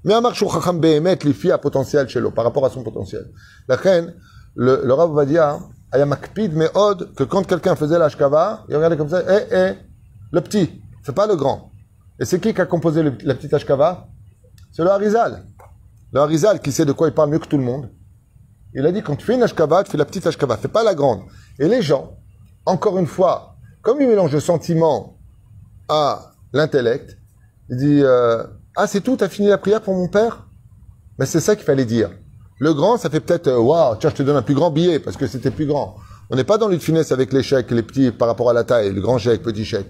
[0.04, 2.84] Mais Amar Shou Chacham, Behemet, les filles à potentiel chez l'eau, par rapport à son
[2.84, 3.32] potentiel.
[3.68, 4.14] La reine,
[4.56, 5.60] le, le Rav Vadia,
[6.06, 9.74] Makpid, Me'od, que quand quelqu'un faisait l'Ashkava, il regardait comme ça, eh, eh,
[10.32, 11.72] le petit, c'est pas le grand.
[12.20, 14.08] Et c'est qui qui a composé la petite Ashkava
[14.72, 15.46] C'est le Harizal.
[16.12, 17.90] Le Harizal qui sait de quoi il parle mieux que tout le monde.
[18.74, 20.96] Il a dit quand tu fais une tu fais la petite Ashkava, fais pas la
[20.96, 21.22] grande.
[21.60, 22.18] Et les gens,
[22.66, 25.18] encore une fois, comme ils mélangent le sentiment
[25.90, 27.18] à l'intellect,
[27.70, 28.44] il dit euh,
[28.76, 30.48] Ah, c'est tout, t'as fini la prière pour mon père?
[31.20, 32.10] Mais c'est ça qu'il fallait dire.
[32.60, 35.00] Le grand, ça fait peut-être, euh, waouh, tiens, je te donne un plus grand billet
[35.00, 35.96] parce que c'était plus grand.
[36.30, 38.64] On n'est pas dans l'une finesse avec les chèques, les petits par rapport à la
[38.64, 39.90] taille, le grand chèque, petit chèque.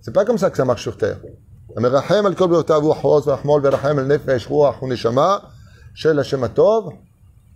[0.00, 1.18] C'est pas comme ça que ça marche sur terre.
[1.74, 1.80] Et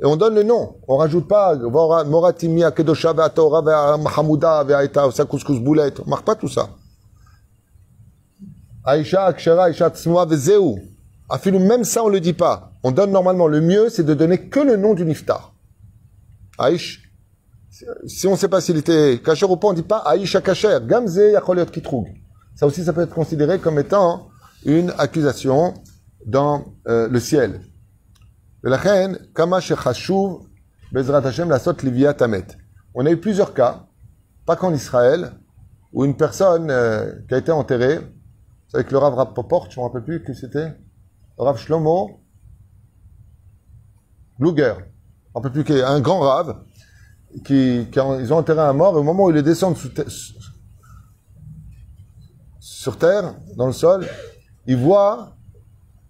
[0.04, 0.76] on donne le nom.
[0.86, 5.92] On rajoute pas, Moratimia, Kedosha, Torah, Mahamouda, Veaita, Sakouskus Boulet.
[6.06, 6.68] On marque pas tout ça.
[8.84, 10.76] Aïcha, Akshara, Aïcha, Tsnoa, Vezeu.
[11.44, 14.60] Même ça, on le dit pas on donne normalement le mieux, c'est de donner que
[14.60, 15.52] le nom du niftar.
[16.56, 17.02] Aïch.
[18.06, 20.36] Si on ne sait pas s'il était kacher ou pas, on ne dit pas Aïch
[20.36, 20.78] à kacher.
[20.86, 22.06] Gamze yacholiot kitrug.
[22.54, 24.28] Ça aussi, ça peut être considéré comme étant
[24.64, 25.74] une accusation
[26.26, 27.60] dans euh, le ciel.
[32.94, 33.86] On a eu plusieurs cas,
[34.46, 35.32] pas qu'en Israël,
[35.92, 37.98] où une personne euh, qui a été enterrée,
[38.68, 40.68] c'est avec le Rav Rappoport, je ne me rappelle plus qui c'était,
[41.36, 42.20] le Rav Shlomo,
[44.38, 44.74] ne me
[45.34, 46.62] rappelle plus qui, un grand Rav,
[47.44, 50.08] qui, ils ont enterré un mort, et au moment où il est descendu sous te-
[52.60, 54.06] sur terre, dans le sol,
[54.66, 55.36] il voit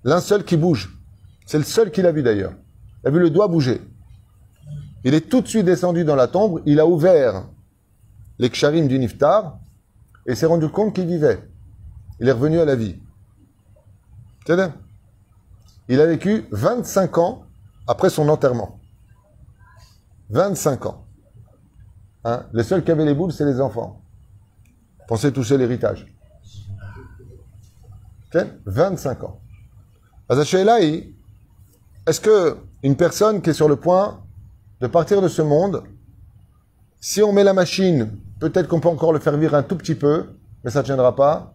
[0.05, 0.99] l'un seul qui bouge.
[1.47, 2.53] C'est le seul qu'il a vu d'ailleurs.
[3.03, 3.81] Il a vu le doigt bouger.
[5.05, 7.49] Il est tout de suite descendu dans la tombe, il a ouvert
[8.39, 9.59] les ksharim du niftar
[10.27, 11.49] et s'est rendu compte qu'il vivait.
[12.21, 12.97] Il est revenu à la vie.
[15.89, 17.46] Il a vécu 25 ans
[17.87, 18.81] après son enterrement.
[20.31, 21.07] 25 ans.
[22.25, 22.47] Hein?
[22.53, 24.03] Les seuls qui avaient les boules, c'est les enfants.
[25.09, 26.07] Pensez toucher l'héritage.
[28.67, 29.41] 25 ans.
[30.29, 34.23] Est-ce que une personne qui est sur le point
[34.81, 35.85] de partir de ce monde,
[37.01, 38.11] si on met la machine,
[38.41, 40.27] peut-être qu'on peut encore le faire vivre un tout petit peu,
[40.65, 41.55] mais ça ne tiendra pas.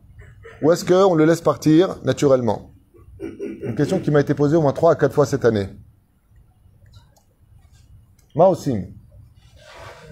[0.62, 2.72] Ou est-ce qu'on le laisse partir naturellement?
[3.20, 5.70] Une question qui m'a été posée au moins 3 à 4 fois cette année.
[8.36, 8.86] Maosim,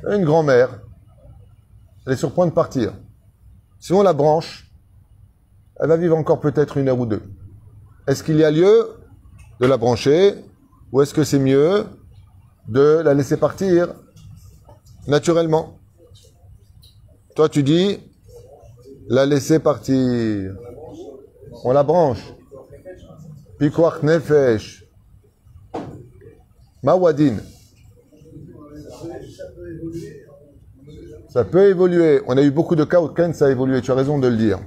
[0.10, 0.82] une grand-mère,
[2.06, 2.94] elle est sur le point de partir.
[3.80, 4.70] Si on la branche,
[5.80, 7.24] elle va vivre encore peut-être une heure ou deux.
[8.08, 8.90] Est-ce qu'il y a lieu
[9.62, 10.36] de la brancher
[10.92, 11.86] ou est-ce que c'est mieux
[12.68, 13.94] de la laisser partir
[15.08, 15.78] naturellement?
[17.36, 18.00] Toi, tu dis
[19.08, 20.56] la laisser partir.
[21.64, 22.34] On la branche.
[23.60, 24.86] Pikuach nefesh.
[26.84, 27.38] Mawadin.
[31.30, 32.22] Ça peut évoluer.
[32.26, 33.82] On a eu beaucoup de cas où Ken, ça a évolué.
[33.82, 34.60] Tu as raison de le dire.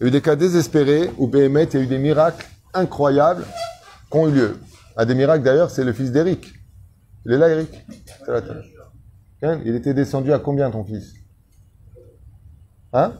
[0.00, 2.46] Il y a eu des cas désespérés où Béhémet, il y a eu des miracles
[2.74, 3.44] incroyables
[4.10, 4.58] qui ont eu lieu.
[4.96, 6.52] Un des miracles d'ailleurs, c'est le fils d'Éric.
[7.24, 7.86] Il est là, Eric
[9.40, 11.14] Ken, Il était descendu à combien ton fils?
[12.92, 13.12] Hein?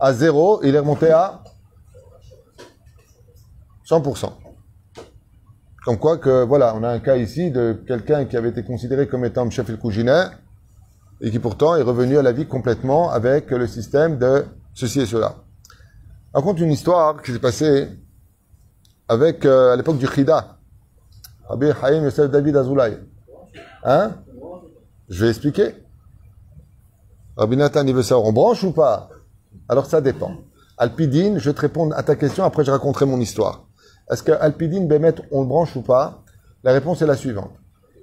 [0.00, 1.42] À zéro, il est remonté à
[3.86, 4.32] 100%.
[5.84, 9.08] Comme quoi que, voilà, on a un cas ici de quelqu'un qui avait été considéré
[9.08, 10.26] comme étant chef el couginet
[11.20, 14.44] et qui pourtant est revenu à la vie complètement avec le système de
[14.74, 15.36] ceci et cela.
[16.32, 17.88] Par contre, une histoire qui s'est passée
[19.08, 20.58] avec, euh, à l'époque du Khida,
[21.48, 22.98] Rabbi Haïm Yosef David Azoulay.
[23.82, 24.12] Hein?
[25.08, 25.74] Je vais expliquer.
[27.36, 29.08] Rabbi Nathan, il veut savoir, on branche ou pas?
[29.68, 30.32] Alors ça dépend.
[30.76, 33.64] Alpidine, je vais te répondre à ta question, après je raconterai mon histoire.
[34.10, 36.22] Est-ce que Alpidine, Bémet, on le branche ou pas?
[36.62, 37.52] La réponse est la suivante.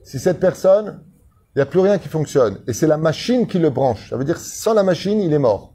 [0.03, 1.01] Si cette personne,
[1.55, 4.17] il n'y a plus rien qui fonctionne, et c'est la machine qui le branche, ça
[4.17, 5.73] veut dire sans la machine, il est mort.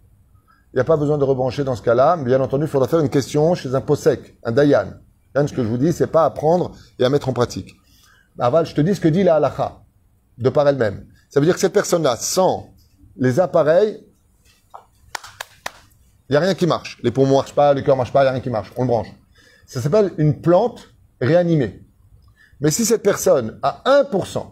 [0.73, 3.01] Il n'y a pas besoin de rebrancher dans ce cas-là, bien entendu, il faudra faire
[3.01, 4.93] une question chez un posek, un dayan.
[5.35, 7.75] Ce que je vous dis, c'est pas à prendre et à mettre en pratique.
[8.39, 9.81] Aval, je te dis ce que dit la halakha,
[10.39, 11.07] de par elle-même.
[11.29, 12.75] Ça veut dire que cette personne-là, sans
[13.17, 14.05] les appareils,
[16.29, 16.99] il n'y a rien qui marche.
[17.03, 18.51] Les poumons ne marchent pas, le cœur ne marche pas, il n'y a rien qui
[18.51, 18.73] marche.
[18.77, 19.09] On le branche.
[19.67, 20.89] Ça s'appelle une plante
[21.21, 21.83] réanimée.
[22.61, 24.45] Mais si cette personne a 1%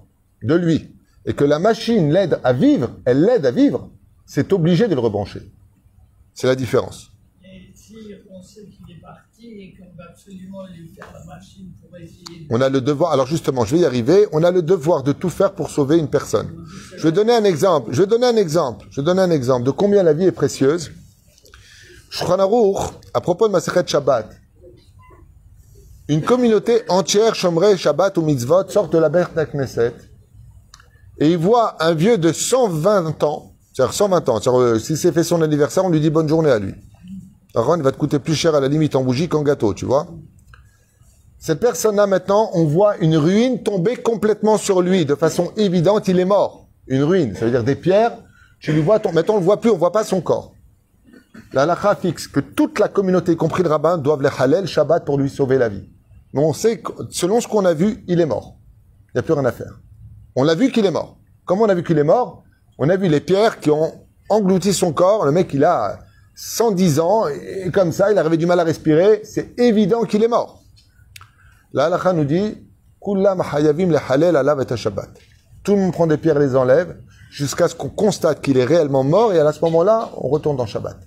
[0.42, 0.97] de lui
[1.28, 3.90] et que la machine l'aide à vivre, elle l'aide à vivre,
[4.24, 5.42] c'est obligé de le rebrancher.
[6.32, 7.10] C'est la différence.
[7.44, 11.70] Et si qu'on sait qu'il est parti et qu'on va absolument lui faire la machine
[11.82, 12.46] pour essayer de...
[12.48, 15.12] On a le devoir, alors justement, je vais y arriver, on a le devoir de
[15.12, 16.64] tout faire pour sauver une personne.
[16.96, 19.66] Je vais donner un exemple, je vais donner un exemple, je vais donner un exemple
[19.66, 20.92] de combien la vie est précieuse.
[22.08, 22.38] Shulchan
[23.12, 24.34] à propos de Masechet Shabbat,
[26.08, 30.07] une communauté entière, Shomrei, Shabbat ou Mitzvot, sort de la Beth Knesset
[31.20, 35.12] et il voit un vieux de 120 ans, c'est-à-dire 120 ans, c'est-à-dire, euh, si c'est
[35.12, 36.74] fait son anniversaire, on lui dit bonne journée à lui.
[37.54, 39.84] Aaron il va te coûter plus cher à la limite en bougie qu'en gâteau, tu
[39.84, 40.06] vois.
[41.38, 46.18] Cette personne-là, maintenant, on voit une ruine tomber complètement sur lui, de façon évidente, il
[46.18, 46.68] est mort.
[46.86, 48.18] Une ruine, ça veut dire des pierres,
[48.60, 49.12] tu lui vois, ton...
[49.12, 50.52] maintenant on le voit plus, on voit pas son corps.
[51.52, 55.04] La halakha fixe que toute la communauté, y compris le rabbin, doivent les halal Shabbat
[55.04, 55.84] pour lui sauver la vie.
[56.32, 58.56] Mais on sait que, selon ce qu'on a vu, il est mort.
[59.08, 59.80] Il n'y a plus rien à faire.
[60.40, 61.18] On l'a vu qu'il est mort.
[61.46, 62.44] Comment on a vu qu'il est mort
[62.78, 63.92] On a vu les pierres qui ont
[64.28, 65.24] englouti son corps.
[65.24, 65.98] Le mec, il a
[66.36, 69.22] 110 ans, et comme ça, il avait du mal à respirer.
[69.24, 70.62] C'est évident qu'il est mort.
[71.72, 72.56] La halakha nous dit.
[73.00, 73.22] Tout le
[75.76, 77.00] monde prend des pierres et les enlève,
[77.32, 80.66] jusqu'à ce qu'on constate qu'il est réellement mort, et à ce moment-là, on retourne dans
[80.66, 80.98] Shabbat.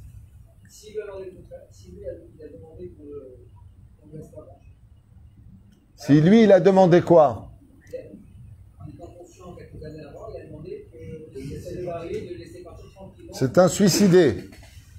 [5.95, 7.50] Si lui a, il a demandé qu'on
[13.41, 14.51] C'est un suicidé.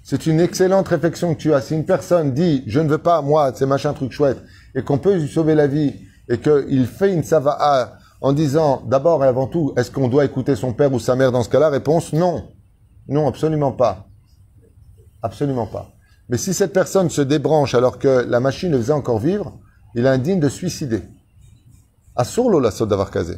[0.02, 1.60] C'est une excellente réflexion que tu as.
[1.60, 4.42] Si une personne dit, je ne veux pas, moi, c'est machin truc chouette,
[4.74, 5.94] et qu'on peut lui sauver la vie,
[6.28, 10.56] et qu'il fait une sava'a en disant, d'abord et avant tout, est-ce qu'on doit écouter
[10.56, 11.68] son père ou sa mère dans ce cas-là?
[11.68, 12.48] Réponse, non.
[13.06, 14.08] Non, absolument pas.
[15.22, 15.92] Absolument pas.
[16.28, 19.60] Mais si cette personne se débranche alors que la machine le faisait encore vivre,
[19.94, 21.04] il est indigne de suicider.
[22.16, 23.36] Assourlo la saute d'avoir casé.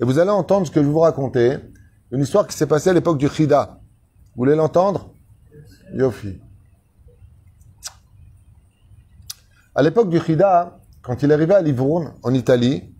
[0.00, 1.58] Et vous allez entendre ce que je vais vous raconter,
[2.10, 3.78] une histoire qui s'est passée à l'époque du Khida.
[4.34, 5.10] Vous voulez l'entendre?
[5.94, 6.40] Yofi.
[9.74, 12.94] À l'époque du Khida, quand il est arrivé à Livourne, en Italie,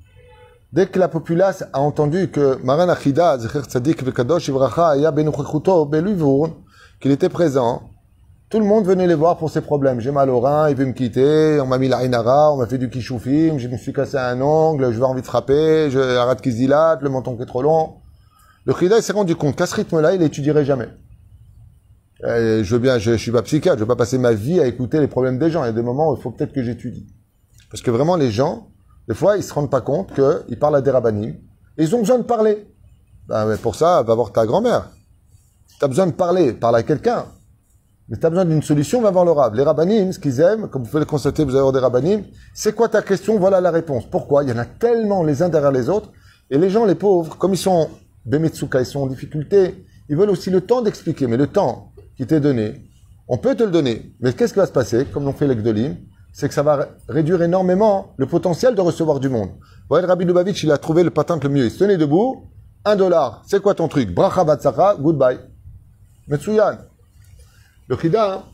[0.75, 6.53] dès que la populace a entendu que Maran Achida, Zecher Tzadik Vekadosh Aya Benuchachuto, Belivourne,
[7.01, 7.89] qu'il était présent,
[8.51, 10.01] tout le monde venait les voir pour ses problèmes.
[10.01, 12.67] J'ai mal au rein, il veut me quitter, on m'a mis la Ainara, on m'a
[12.67, 15.99] fait du kishoufim, je me suis cassé un ongle, je vais envie de frapper, je
[15.99, 17.95] arrête dilate, le menton qui est trop long.
[18.67, 20.89] Le Khida s'est rendu compte qu'à ce rythme-là, il étudierait jamais.
[22.25, 24.61] Euh, je veux bien, je, je suis pas psychiatre, je veux pas passer ma vie
[24.61, 25.65] à écouter les problèmes des gens.
[25.65, 27.07] Il y a des moments où il faut peut-être que j'étudie.
[27.71, 28.69] Parce que vraiment, les gens,
[29.09, 31.35] des fois, ils se rendent pas compte qu'ils parlent à des rabbinim,
[31.79, 32.67] ils ont besoin de parler.
[33.27, 34.91] Ben, mais pour ça, va voir ta grand-mère.
[35.79, 37.27] Tu as besoin de parler, parle à quelqu'un.
[38.09, 39.55] Mais tu as besoin d'une solution, va voir le rab.
[39.55, 42.25] Les rabbinim, ce qu'ils aiment, comme vous pouvez le constater, vous allez voir des rabbinim,
[42.55, 43.39] c'est quoi ta question?
[43.39, 44.05] Voilà la réponse.
[44.11, 44.45] Pourquoi?
[44.45, 46.11] Il y en a tellement les uns derrière les autres.
[46.51, 47.89] Et les gens, les pauvres, comme ils sont
[48.27, 51.27] bemetsuka, ils sont en difficulté, ils veulent aussi le temps d'expliquer.
[51.27, 51.92] Mais le temps
[52.27, 52.89] qui donné,
[53.29, 54.15] on peut te le donner.
[54.21, 55.97] Mais qu'est-ce qui va se passer, comme l'ont fait les Gdolim
[56.33, 59.51] C'est que ça va réduire énormément le potentiel de recevoir du monde.
[59.89, 61.65] Voyez, Rabbi Lubavitch, il a trouvé le patin le mieux.
[61.65, 62.45] Il se tenait debout,
[62.85, 64.15] un dollar, c'est quoi ton truc?
[64.15, 65.39] Bracha batzaka, goodbye.
[66.29, 66.79] Metsuyan.
[67.89, 68.45] Le Khida,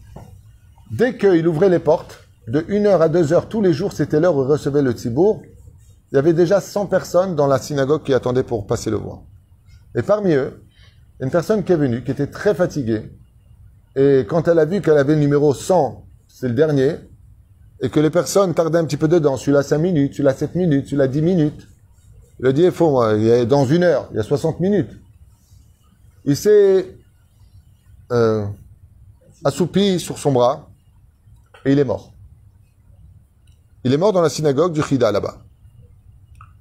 [0.91, 4.43] dès qu'il ouvrait les portes, de 1h à 2h tous les jours, c'était l'heure où
[4.43, 5.43] il recevait le tzibour,
[6.11, 9.21] il y avait déjà 100 personnes dans la synagogue qui attendaient pour passer le voir.
[9.95, 10.64] Et parmi eux,
[11.21, 13.12] une personne qui est venue, qui était très fatiguée,
[13.99, 16.95] et quand elle a vu qu'elle avait le numéro 100, c'est le dernier,
[17.81, 20.85] et que les personnes tardaient un petit peu dedans, celui-là 5 minutes, celui-là 7 minutes,
[20.85, 21.67] celui-là 10 minutes,
[22.39, 23.03] il a dit, il faut,
[23.47, 24.91] dans une heure, il y a 60 minutes.
[26.25, 26.97] Il s'est
[28.13, 28.47] euh,
[29.45, 30.71] assoupi sur son bras,
[31.65, 32.13] et il est mort.
[33.83, 35.39] Il est mort dans la synagogue du Khida, là-bas.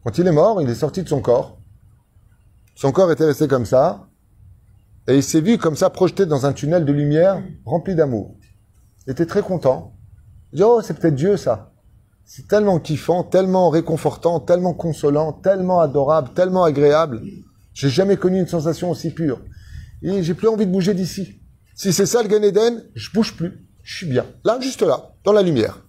[0.04, 1.60] Quand il est mort, il est sorti de son corps.
[2.74, 4.07] Son corps était resté comme ça,
[5.08, 8.36] et il s'est vu comme ça projeté dans un tunnel de lumière rempli d'amour.
[9.06, 9.96] Il était très content.
[10.52, 11.72] Il dit, oh, c'est peut-être Dieu, ça.
[12.26, 17.22] C'est tellement kiffant, tellement réconfortant, tellement consolant, tellement adorable, tellement agréable.
[17.74, 19.40] J'ai jamais connu une sensation aussi pure.
[20.02, 21.40] Et j'ai plus envie de bouger d'ici.
[21.74, 23.66] Si c'est ça le Gan Eden, je bouge plus.
[23.84, 24.26] Je suis bien.
[24.44, 25.86] Là, juste là, dans la lumière.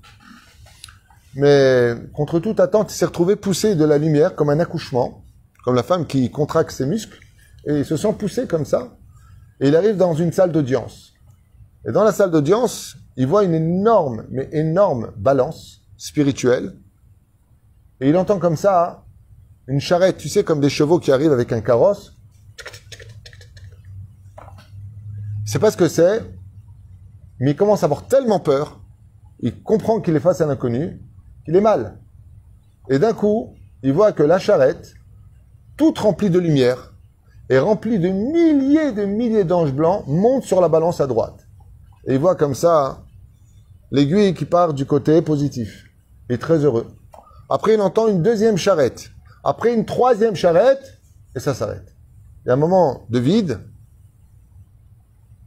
[1.35, 5.25] Mais contre toute attente, il s'est retrouvé poussé de la lumière comme un accouchement,
[5.64, 7.19] comme la femme qui contracte ses muscles,
[7.66, 8.97] et il se sent poussé comme ça.
[9.61, 11.15] Et il arrive dans une salle d'audience.
[11.87, 16.77] Et dans la salle d'audience, il voit une énorme, mais énorme balance spirituelle.
[18.01, 19.05] Et il entend comme ça
[19.67, 22.17] une charrette, tu sais, comme des chevaux qui arrivent avec un carrosse.
[25.45, 26.23] Il sait pas ce que c'est,
[27.41, 28.81] mais il commence à avoir tellement peur,
[29.41, 31.01] il comprend qu'il est face à l'inconnu,
[31.45, 31.99] qu'il est mal.
[32.91, 34.95] Et d'un coup, il voit que la charrette,
[35.77, 36.95] toute remplie de lumière,
[37.51, 41.47] et remplie de milliers de milliers d'anges blancs, monte sur la balance à droite.
[42.07, 43.05] Et il voit comme ça
[43.91, 45.85] l'aiguille qui part du côté positif.
[46.29, 46.87] Il est très heureux.
[47.49, 49.11] Après, il entend une deuxième charrette.
[49.45, 51.01] Après, une troisième charrette,
[51.35, 51.95] et ça s'arrête.
[52.45, 53.61] Il y a un moment de vide.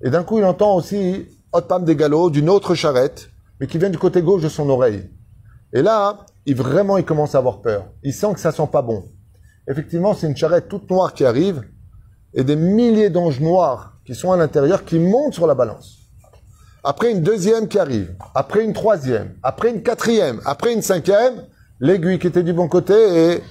[0.04, 3.30] Et d'un coup, il entend aussi Otpam des galops d'une autre charrette,
[3.60, 5.10] mais qui vient du côté gauche de son oreille.
[5.74, 7.86] Et là, il vraiment, il commence à avoir peur.
[8.04, 9.04] Il sent que ça sent pas bon.
[9.70, 11.62] Effectivement, c'est une charrette toute noire qui arrive,
[12.34, 16.00] et des milliers d'anges noirs qui sont à l'intérieur, qui montent sur la balance.
[16.84, 21.46] Après une deuxième qui arrive, après une troisième, après une quatrième, après une cinquième,
[21.80, 23.44] l'aiguille qui était du bon côté et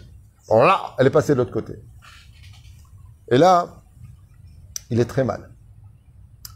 [0.49, 1.75] là, elle est passée de l'autre côté.
[3.31, 3.69] Et là,
[4.91, 5.51] il est très mal.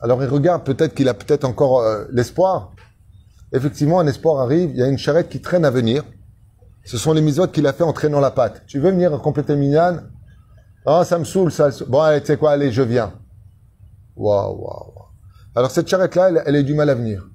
[0.00, 2.72] Alors il regarde, peut-être qu'il a peut-être encore euh, l'espoir.
[3.52, 6.02] Effectivement, un espoir arrive, il y a une charrette qui traîne à venir.
[6.84, 8.64] Ce sont les misotes qu'il a fait en traînant la patte.
[8.66, 10.00] Tu veux venir compléter Minyan?
[10.86, 11.70] Ah, ça me saoule, ça.
[11.88, 13.12] Bon, allez, tu sais quoi, allez, je viens.
[14.16, 15.08] Waouh, waouh, waouh.
[15.54, 17.28] Alors cette charrette-là, elle, elle est du mal à venir.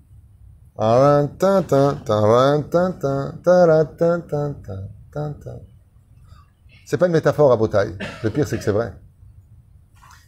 [6.85, 7.97] C'est pas une métaphore à Botaille.
[8.23, 8.93] Le pire, c'est que c'est vrai.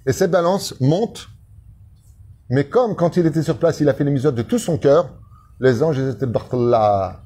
[0.05, 1.29] Et cette balance monte,
[2.49, 4.77] mais comme quand il était sur place, il a fait les misotes de tout son
[4.77, 5.09] cœur,
[5.59, 7.23] les anges étaient là,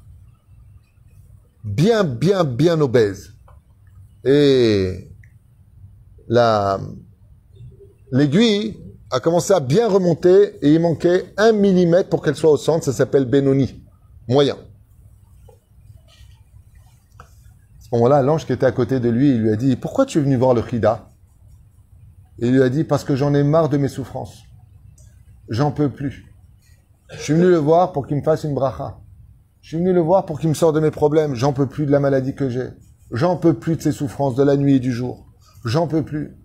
[1.64, 3.32] bien, bien, bien obèses.
[4.24, 5.10] Et
[6.28, 6.80] la
[8.12, 8.78] l'aiguille
[9.10, 12.84] a commencé à bien remonter et il manquait un millimètre pour qu'elle soit au centre.
[12.84, 13.82] Ça s'appelle Benoni,
[14.28, 14.56] moyen.
[17.18, 17.24] À
[17.82, 20.18] ce moment-là, l'ange qui était à côté de lui, il lui a dit Pourquoi tu
[20.18, 21.12] es venu voir le Khida
[22.38, 24.42] il lui a dit Parce que j'en ai marre de mes souffrances.
[25.48, 26.26] J'en peux plus.
[27.10, 28.98] Je suis venu le voir pour qu'il me fasse une bracha.
[29.62, 31.34] Je suis venu le voir pour qu'il me sorte de mes problèmes.
[31.34, 32.68] J'en peux plus de la maladie que j'ai.
[33.10, 35.25] J'en peux plus de ses souffrances de la nuit et du jour.
[35.66, 36.36] J'en peux plus.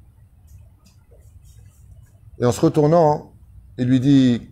[2.40, 3.34] Et en se retournant,
[3.78, 4.50] il lui dit,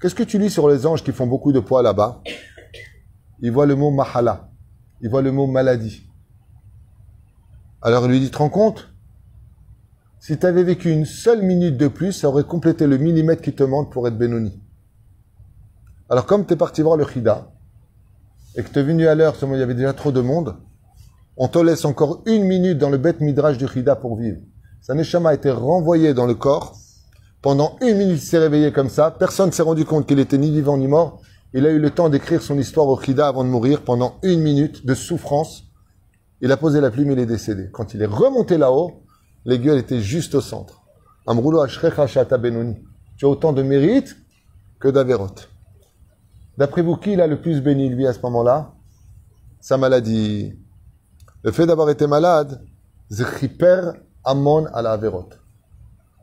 [0.00, 2.22] qu'est-ce que tu lis sur les anges qui font beaucoup de poids là-bas?
[3.40, 4.48] Il voit le mot mahala.
[5.00, 6.06] Il voit le mot maladie.
[7.82, 8.94] Alors il lui dit, te rends compte?
[10.20, 13.54] Si tu avais vécu une seule minute de plus, ça aurait complété le millimètre qui
[13.54, 14.62] te manque pour être Benoni.
[16.08, 17.50] Alors comme tu es parti voir le Khida,
[18.54, 20.56] et que tu es venu à l'heure, seulement il y avait déjà trop de monde,
[21.42, 24.40] on te laisse encore une minute dans le bête midrash du Khida pour vivre.
[24.82, 26.76] Sa neshama a été renvoyé dans le corps,
[27.40, 29.10] pendant une minute, il s'est réveillé comme ça.
[29.10, 31.22] Personne ne s'est rendu compte qu'il était ni vivant ni mort.
[31.54, 34.40] Il a eu le temps d'écrire son histoire au Khida avant de mourir pendant une
[34.40, 35.64] minute de souffrance.
[36.42, 37.70] Il a posé la plume, il est décédé.
[37.72, 39.02] Quand il est remonté là-haut,
[39.46, 40.82] l'aiguille était juste au centre.
[41.26, 41.64] Amroulo
[42.38, 42.76] Benoni.
[43.16, 44.14] Tu as autant de mérite
[44.78, 45.36] que d'Averot.
[46.58, 48.74] D'après vous, qui l'a le plus béni, lui, à ce moment-là?
[49.60, 50.52] Sa maladie.
[51.42, 52.62] Le fait d'avoir été malade,
[54.24, 55.30] Amon à la Averot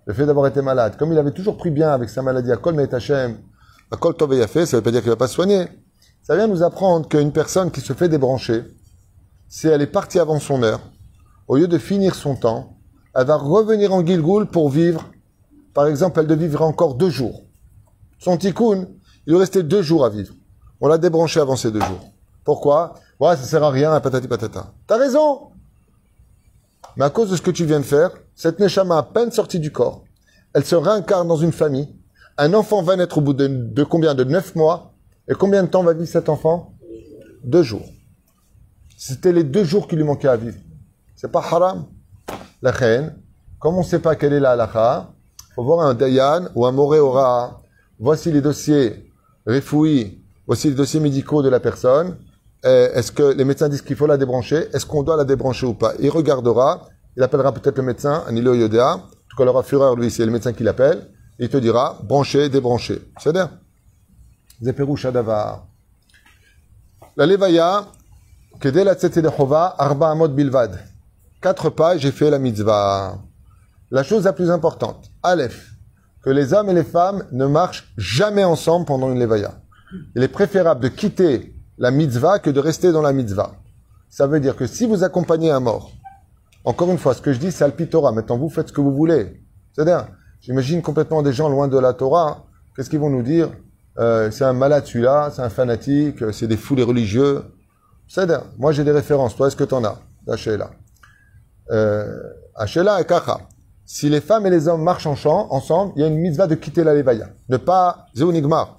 [0.07, 2.55] le fait d'avoir été malade, comme il avait toujours pris bien avec sa maladie, à
[2.55, 3.39] Kol Meitachem,
[3.91, 5.67] à Kol Tov ça ne veut pas dire qu'il ne va pas se soigner.
[6.23, 8.63] Ça vient nous apprendre qu'une personne qui se fait débrancher,
[9.49, 10.79] si elle est partie avant son heure,
[11.49, 12.77] au lieu de finir son temps,
[13.13, 15.03] elle va revenir en Gilgoul pour vivre.
[15.73, 17.43] Par exemple, elle devait vivre encore deux jours.
[18.17, 18.87] Son tikkun,
[19.25, 20.33] il lui restait deux jours à vivre.
[20.79, 22.11] On l'a débranché avant ces deux jours.
[22.45, 22.93] Pourquoi?
[23.19, 24.73] Ouais, ça sert à rien, patati patata.
[24.85, 25.51] T'as raison
[26.95, 29.59] Mais à cause de ce que tu viens de faire, cette Neshama, à peine sortie
[29.59, 30.03] du corps,
[30.53, 31.89] elle se réincarne dans une famille.
[32.37, 34.93] Un enfant va naître au bout de, combien De neuf mois?
[35.27, 36.73] Et combien de temps va vivre cet enfant?
[37.43, 37.85] Deux jours.
[38.97, 40.57] C'était les deux jours qui lui manquaient à vivre.
[41.15, 41.85] C'est pas haram.
[42.61, 43.15] La reine,
[43.59, 45.11] comme on ne sait pas quelle est la halakha,
[45.55, 47.61] faut voir un dayan ou un moréora.
[47.99, 49.11] Voici les dossiers
[49.47, 52.17] réfouis, voici les dossiers médicaux de la personne.
[52.63, 54.67] Est-ce que les médecins disent qu'il faut la débrancher?
[54.73, 55.93] Est-ce qu'on doit la débrancher ou pas?
[55.99, 56.87] Il regardera
[57.17, 58.93] il appellera peut-être le médecin, Anilo Yodea.
[58.93, 61.09] En tout cas, l'aura fureur, lui, c'est le médecin qui l'appelle.
[61.39, 63.01] Il te dira, brancher, débrancher.
[63.19, 63.49] C'est-à-dire,
[64.61, 65.65] Zeperu Shadavar.
[67.15, 67.87] La Levaya,
[68.59, 70.77] Kedel de Chova, Arba Amod Bilvad.
[71.41, 73.17] Quatre pages, j'ai fait la mitzvah.
[73.89, 75.71] La chose la plus importante, Aleph,
[76.23, 79.59] que les hommes et les femmes ne marchent jamais ensemble pendant une Levaya.
[80.15, 83.51] Il est préférable de quitter la mitzvah que de rester dans la mitzvah.
[84.09, 85.91] Ça veut dire que si vous accompagnez un mort,
[86.65, 88.11] encore une fois, ce que je dis, c'est Alpitora.
[88.11, 89.41] Maintenant, vous faites ce que vous voulez.
[89.73, 90.07] C'est-à-dire,
[90.41, 92.45] j'imagine complètement des gens loin de la Torah.
[92.75, 93.49] Qu'est-ce qu'ils vont nous dire?
[93.99, 97.43] Euh, C'est un malade celui-là, c'est un fanatique, c'est des fous, les religieux.
[98.07, 99.35] C'est-à-dire, moi j'ai des références.
[99.35, 99.99] Toi, est-ce que tu en as?
[100.27, 100.71] Hachela.
[101.71, 102.05] Euh,
[102.59, 103.39] et Kacha.
[103.85, 106.47] Si les femmes et les hommes marchent en champ, ensemble, il y a une mitzvah
[106.47, 107.29] de quitter la levaya.
[107.47, 108.76] Ne pas Zéunigmar.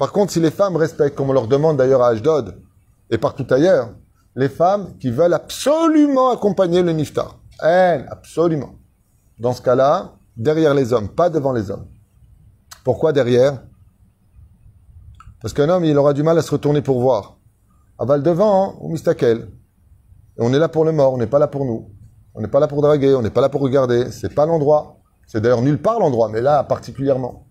[0.00, 2.58] Par contre, si les femmes respectent, comme on leur demande d'ailleurs à Ashdod
[3.10, 3.90] et partout ailleurs,
[4.34, 7.38] les femmes qui veulent absolument accompagner le niftar.
[7.62, 8.76] Elles, absolument.
[9.38, 11.86] Dans ce cas-là, derrière les hommes, pas devant les hommes.
[12.82, 13.62] Pourquoi derrière?
[15.42, 17.36] Parce qu'un homme, il aura du mal à se retourner pour voir.
[17.98, 19.50] Aval devant, hein, ou mistakel.
[20.38, 21.90] Et on est là pour le mort, on n'est pas là pour nous.
[22.34, 24.10] On n'est pas là pour draguer, on n'est pas là pour regarder.
[24.12, 24.96] C'est pas l'endroit.
[25.26, 27.49] C'est d'ailleurs nulle part l'endroit, mais là particulièrement.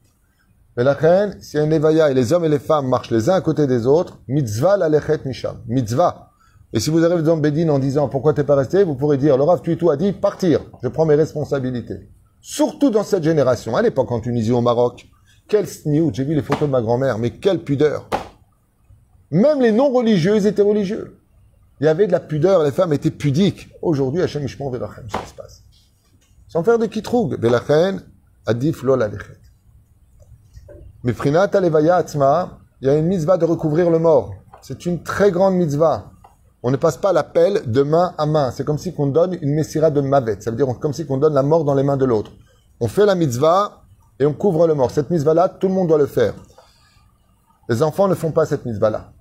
[0.79, 3.33] Mais la reine, si un Evaya et les hommes et les femmes marchent les uns
[3.33, 5.19] à côté des autres, mitzvah la lechet.
[5.67, 6.31] Mitzvah.
[6.71, 9.35] Et si vous arrivez dans Bédine en disant pourquoi t'es pas resté, vous pourrez dire
[9.35, 10.61] le Rav Tuitou a dit partir.
[10.81, 12.09] Je prends mes responsabilités.
[12.39, 13.75] Surtout dans cette génération.
[13.75, 15.09] À l'époque en Tunisie, au Maroc.
[15.49, 16.11] Quel sniout.
[16.13, 18.07] J'ai vu les photos de ma grand-mère, mais quelle pudeur.
[19.31, 21.19] Même les non-religieux étaient religieux.
[21.81, 23.67] Il y avait de la pudeur, les femmes étaient pudiques.
[23.81, 25.61] Aujourd'hui, Hachem Ishmon Velachem, qui se passe.
[26.47, 27.37] Sans faire de kitroug.
[27.37, 28.01] Velachem,
[28.45, 29.48] adif lol alechet.
[31.03, 34.33] Mais Prinat Alevaya Atzma, il y a une mitzvah de recouvrir le mort.
[34.61, 36.11] C'est une très grande mitzvah.
[36.61, 38.51] On ne passe pas l'appel de main à main.
[38.51, 40.41] C'est comme si qu'on donne une messira de mavet.
[40.41, 42.31] Ça veut dire comme si qu'on donne la mort dans les mains de l'autre.
[42.81, 43.83] On fait la mitzvah
[44.19, 44.91] et on couvre le mort.
[44.91, 46.33] Cette mitzvah-là, tout le monde doit le faire.
[47.69, 49.13] Les enfants ne font pas cette mitzvah-là.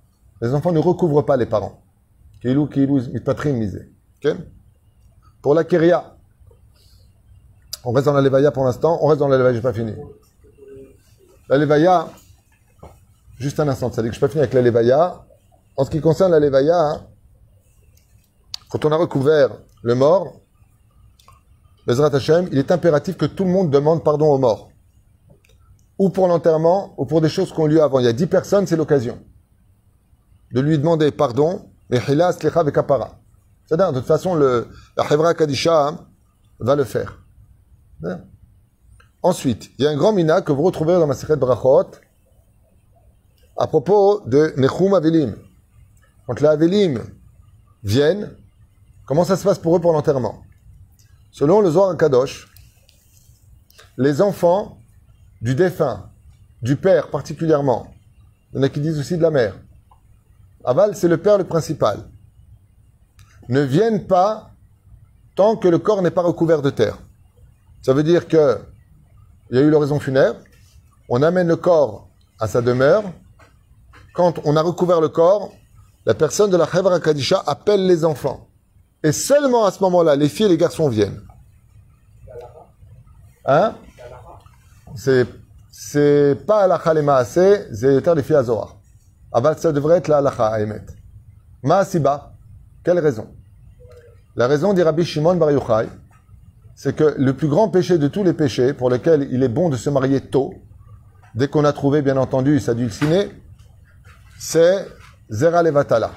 [0.42, 1.80] Les enfants ne recouvrent pas les parents.
[2.40, 3.92] Kilou, kilou, mitpatrim, misé.
[5.42, 6.16] Pour la keria,
[7.84, 8.98] on reste dans la levaya pour l'instant.
[9.00, 9.94] On reste dans la levaya, j'ai pas fini.
[11.48, 12.08] La levaya,
[13.38, 15.24] juste un instant, ça dit que je pas fini avec la levaya.
[15.76, 17.06] En ce qui concerne la levaya, hein,
[18.70, 19.50] quand on a recouvert
[19.82, 20.40] le mort,
[21.86, 24.70] Bezrat Hashem, il est impératif que tout le monde demande pardon aux morts.
[25.98, 27.98] Ou pour l'enterrement, ou pour des choses qu'on lui a avant.
[27.98, 29.18] Il y a dix personnes, c'est l'occasion.
[30.52, 33.18] De lui demander pardon, et hilas, lecha, kapara.
[33.64, 34.68] C'est-à-dire, de toute façon, le,
[34.98, 36.06] la Hevra Kadisha hein,
[36.60, 37.22] va le faire.
[39.22, 41.90] Ensuite, il y a un grand mina que vous retrouvez dans ma Sechet Brachot
[43.56, 45.34] à propos de Nechum Avelim.
[46.26, 47.02] Quand les Avelim
[47.82, 48.30] viennent,
[49.06, 50.42] comment ça se passe pour eux pour l'enterrement?
[51.32, 52.48] Selon le Zohar Kadosh,
[53.96, 54.78] les enfants
[55.42, 56.10] du défunt,
[56.62, 57.88] du père particulièrement,
[58.52, 59.58] il y en a qui disent aussi de la mère,
[60.64, 62.08] Aval, c'est le père le principal,
[63.48, 64.52] ne viennent pas
[65.34, 66.98] tant que le corps n'est pas recouvert de terre.
[67.82, 68.60] Ça veut dire que
[69.50, 70.38] il y a eu l'oraison funèbre,
[71.08, 73.04] on amène le corps à sa demeure.
[74.14, 75.52] Quand on a recouvert le corps,
[76.06, 78.48] la personne de la Khevra Kadisha appelle les enfants.
[79.02, 81.20] Et seulement à ce moment-là, les filles et les garçons viennent.
[83.44, 83.74] Hein?
[84.94, 85.26] C'est
[85.70, 88.76] c'est pas alacha les maaseh, c'est les filles à Zohar.
[89.30, 90.84] Aval, ça devrait être la à Emet.
[91.62, 92.32] Maasiba,
[92.82, 93.28] quelle raison?
[94.34, 95.86] La raison dit Rabbi Shimon Bar Yochai,
[96.80, 99.68] c'est que le plus grand péché de tous les péchés, pour lesquels il est bon
[99.68, 100.54] de se marier tôt,
[101.34, 103.32] dès qu'on a trouvé, bien entendu, sa dulcinée,
[104.38, 104.86] c'est
[105.28, 106.12] Zera Levatala.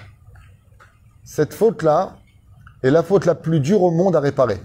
[1.24, 2.18] Cette faute-là
[2.84, 4.62] est la faute la plus dure au monde à réparer.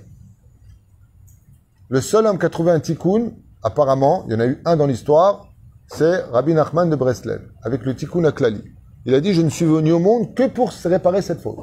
[1.89, 3.31] Le seul homme qui a trouvé un tikkun,
[3.63, 5.47] apparemment, il y en a eu un dans l'histoire,
[5.87, 8.63] c'est Rabbi Nachman de Breslev, avec le tikkun Aklali.
[9.07, 11.57] Il a dit, je ne suis venu au monde que pour réparer cette faute.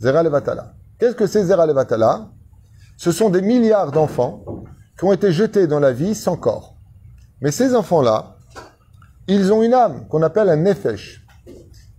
[0.00, 0.76] Zera Levatala.
[0.98, 2.30] Qu'est-ce que c'est Zera Levatala?
[2.96, 4.44] Ce sont des milliards d'enfants
[4.98, 6.76] qui ont été jetés dans la vie sans corps.
[7.40, 8.36] Mais ces enfants-là,
[9.26, 11.24] ils ont une âme qu'on appelle un nefesh.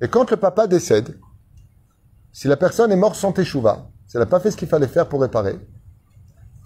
[0.02, 1.18] Et quand le papa décède,
[2.32, 4.88] si la personne est morte sans teshuva, si elle n'a pas fait ce qu'il fallait
[4.88, 5.58] faire pour réparer,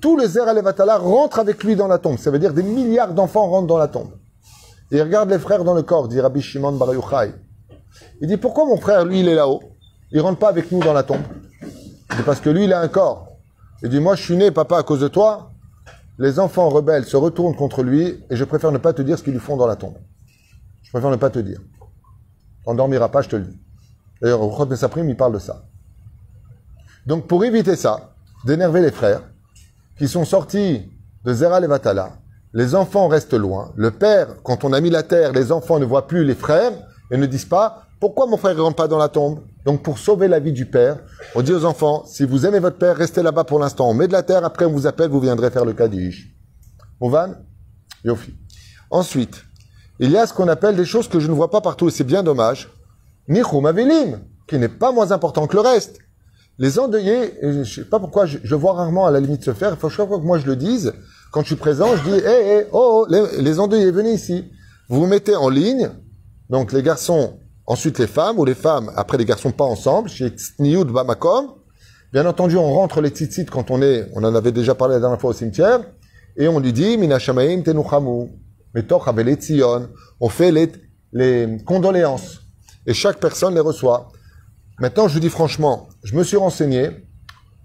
[0.01, 2.17] tous les Zera Levatala rentrent avec lui dans la tombe.
[2.17, 4.11] Ça veut dire des milliards d'enfants rentrent dans la tombe.
[4.91, 7.33] Et il regarde les frères dans le corps, dit Rabbi Shimon Bar Yochai.
[8.21, 9.61] Il dit, pourquoi mon frère, lui, il est là-haut?
[10.11, 11.21] Il rentre pas avec nous dans la tombe.
[11.61, 13.28] Dit, parce que lui, il a un corps.
[13.83, 15.51] Il dit, moi, je suis né, papa, à cause de toi.
[16.17, 19.23] Les enfants rebelles se retournent contre lui et je préfère ne pas te dire ce
[19.23, 19.95] qu'ils lui font dans la tombe.
[20.83, 21.61] Je préfère ne pas te dire.
[22.65, 23.57] On dormira pas, je te le dis.
[24.21, 24.65] D'ailleurs, au
[24.97, 25.63] il parle de ça.
[27.05, 28.13] Donc, pour éviter ça,
[28.45, 29.21] d'énerver les frères,
[29.97, 30.91] qui sont sortis
[31.23, 32.17] de Zera Levatala,
[32.53, 33.71] les enfants restent loin.
[33.75, 36.73] Le père, quand on a mis la terre, les enfants ne voient plus les frères
[37.11, 39.41] et ne disent pas pourquoi mon frère ne rentre pas dans la tombe?
[39.65, 40.99] Donc pour sauver la vie du père,
[41.35, 43.89] on dit aux enfants si vous aimez votre père, restez là-bas pour l'instant.
[43.89, 46.33] On met de la terre, après on vous appelle, vous viendrez faire le kaddish.
[47.01, 47.33] Mouvan
[48.03, 48.33] Yofi.
[48.89, 49.43] Ensuite,
[49.99, 51.91] il y a ce qu'on appelle des choses que je ne vois pas partout et
[51.91, 52.69] c'est bien dommage.
[53.27, 53.71] Nichum
[54.47, 55.99] qui n'est pas moins important que le reste.
[56.57, 59.71] Les endeuillés, je ne sais pas pourquoi, je, vois rarement à la limite se faire,
[59.71, 60.93] il faut que moi je le dise,
[61.31, 64.51] quand je suis présent, je dis, hé, hé, oh, les, les endeuillés, venez ici.
[64.89, 65.89] Vous vous mettez en ligne,
[66.49, 67.38] donc les garçons,
[67.69, 71.53] ensuite les femmes, ou les femmes, après les garçons pas ensemble, chez Tsnioud Bamakom.
[72.11, 74.99] Bien entendu, on rentre les tzitzit quand on est, on en avait déjà parlé la
[74.99, 75.81] dernière fois au cimetière,
[76.35, 78.27] et on lui dit, Mina Shamaim Tenuchamu,
[78.73, 79.05] Metoch
[79.39, 79.89] Tzion.
[80.19, 82.39] On fait les, condoléances.
[82.87, 84.09] Et chaque personne les reçoit.
[84.79, 86.89] Maintenant, je vous dis franchement, je me suis renseigné,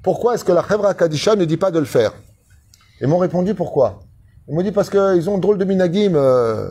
[0.03, 2.13] pourquoi est-ce que la Chevra Kadisha ne dit pas de le faire?
[3.01, 4.01] Ils m'ont répondu pourquoi?
[4.49, 6.71] Ils m'ont dit parce qu'ils ont drôle de minagim, euh,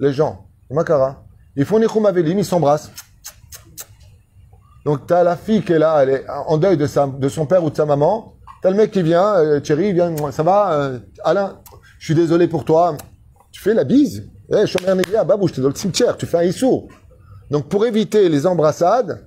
[0.00, 0.48] les gens.
[0.70, 1.23] Makara.
[1.56, 2.90] Ils font Nichum Avelim, ils s'embrassent.
[4.84, 7.64] Donc, tu as la fille qui est là, elle est en deuil de, son père
[7.64, 8.34] ou de sa maman.
[8.60, 11.60] Tu as le mec qui vient, euh, Thierry, il vient, ça va, euh, Alain,
[11.98, 12.96] je suis désolé pour toi.
[13.50, 14.28] Tu fais la bise.
[14.52, 16.88] Eh, Shomer Negia, babou, j'étais dans le cimetière, tu fais un issou.
[17.50, 19.26] Donc, pour éviter les embrassades,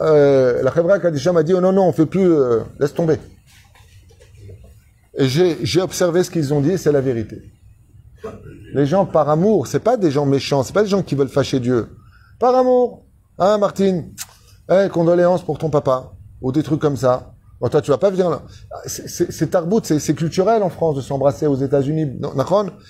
[0.00, 2.32] euh, la Khevra Kadisha m'a dit, oh non, non, on fait plus,
[2.80, 3.18] laisse tomber.
[5.18, 7.42] Et j'ai observé ce qu'ils ont dit, c'est la vérité.
[8.76, 11.30] Les gens par amour, c'est pas des gens méchants, c'est pas des gens qui veulent
[11.30, 11.96] fâcher Dieu.
[12.38, 13.06] Par amour.
[13.38, 14.12] Hein, Martine?
[14.70, 16.12] Eh, condoléances pour ton papa.
[16.42, 17.32] Ou des trucs comme ça.
[17.58, 18.42] Bon, toi, tu vas pas venir là.
[18.84, 22.20] C'est- tarbout, c'est culturel en France de s'embrasser aux États-Unis.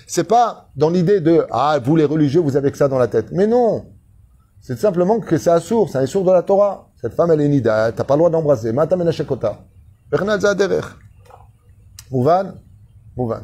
[0.08, 3.06] C'est pas dans l'idée de, ah, vous les religieux, vous avez que ça dans la
[3.06, 3.28] tête.
[3.30, 3.84] Mais non.
[4.60, 6.88] C'est simplement que c'est assourd, c'est un sourd de la Torah.
[7.00, 8.72] Cette femme, elle est nida, t'as pas le droit d'embrasser.
[8.72, 9.60] Mata menachekota.
[10.10, 10.80] Bernard Zaderer.
[12.10, 12.54] Mouvan?
[13.16, 13.42] Mouvan.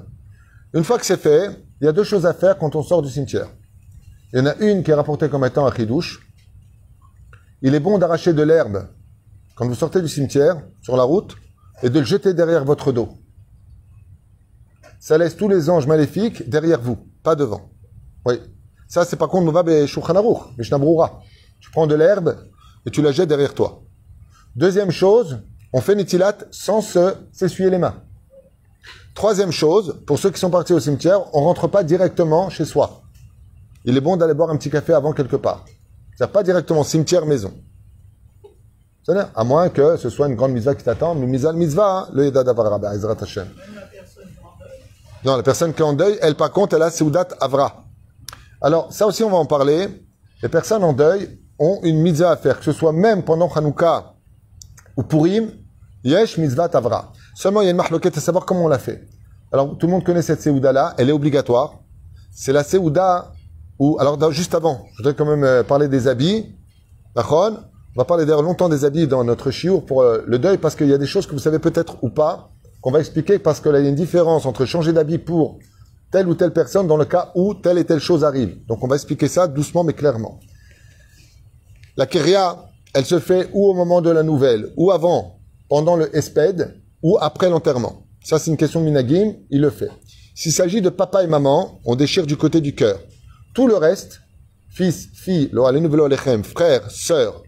[0.74, 1.50] Une fois que c'est fait,
[1.82, 3.48] il y a deux choses à faire quand on sort du cimetière.
[4.32, 6.24] Il y en a une qui est rapportée comme étant un chidouche.
[7.60, 8.88] Il est bon d'arracher de l'herbe
[9.56, 11.36] quand vous sortez du cimetière, sur la route,
[11.82, 13.08] et de le jeter derrière votre dos.
[15.00, 17.72] Ça laisse tous les anges maléfiques derrière vous, pas devant.
[18.24, 18.36] Oui.
[18.86, 20.14] Ça, c'est par contre, Mouva be Shulchan
[20.56, 20.78] Mishnah.
[21.60, 22.48] Tu prends de l'herbe
[22.86, 23.82] et tu la jettes derrière toi.
[24.54, 28.04] Deuxième chose, on fait Nitilat sans se s'essuyer les mains.
[29.14, 33.02] Troisième chose, pour ceux qui sont partis au cimetière, on rentre pas directement chez soi.
[33.84, 35.64] Il est bon d'aller boire un petit café avant quelque part.
[36.16, 37.52] C'est pas directement cimetière maison.
[39.02, 42.08] C'est-à-dire, à moins que ce soit une grande mitzvah qui t'attend, mais mitzvah, mitzvah, hein,
[42.12, 43.48] le yeda davar rabba, Ezrat Hashem.
[45.24, 47.84] Non, la personne qui est en deuil, elle par contre, elle a Seudat Avra.
[48.60, 49.88] Alors, ça aussi, on va en parler.
[50.42, 54.14] Les personnes en deuil ont une mitzvah à faire, que ce soit même pendant Hanouka
[54.96, 55.50] ou Purim,
[56.04, 57.12] Yesh Mitzvah Avra.
[57.34, 59.06] Seulement, il y a une marloquette à savoir comment on l'a fait.
[59.52, 61.80] Alors, tout le monde connaît cette Seouda-là, elle est obligatoire.
[62.30, 63.32] C'est la Seouda
[63.78, 66.54] où, alors, juste avant, je voudrais quand même euh, parler des habits.
[67.14, 70.74] On va parler d'ailleurs longtemps des habits dans notre chiour pour euh, le deuil parce
[70.74, 73.60] qu'il y a des choses que vous savez peut-être ou pas, qu'on va expliquer parce
[73.60, 75.58] qu'il y a une différence entre changer d'habit pour
[76.10, 78.64] telle ou telle personne dans le cas où telle et telle chose arrive.
[78.66, 80.40] Donc on va expliquer ça doucement mais clairement.
[81.98, 82.64] La kéria,
[82.94, 87.18] elle se fait ou au moment de la nouvelle, ou avant, pendant le esped, ou
[87.20, 88.06] après l'enterrement.
[88.24, 89.90] Ça c'est une question de minagim, il le fait.
[90.34, 92.98] S'il s'agit de papa et maman, on déchire du côté du cœur.
[93.54, 94.20] Tout le reste,
[94.70, 95.50] fils, fille,
[96.44, 97.42] frère, sœur,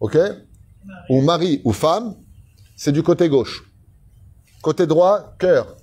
[0.00, 0.18] ok?
[1.10, 2.14] Ou mari ou femme,
[2.76, 3.64] c'est du côté gauche.
[4.62, 5.76] Côté droit, cœur.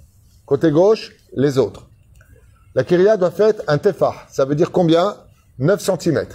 [0.45, 1.89] Côté gauche, les autres.
[2.73, 4.13] La kiria doit faire un tefah.
[4.29, 5.15] Ça veut dire combien?
[5.59, 6.25] 9 cm.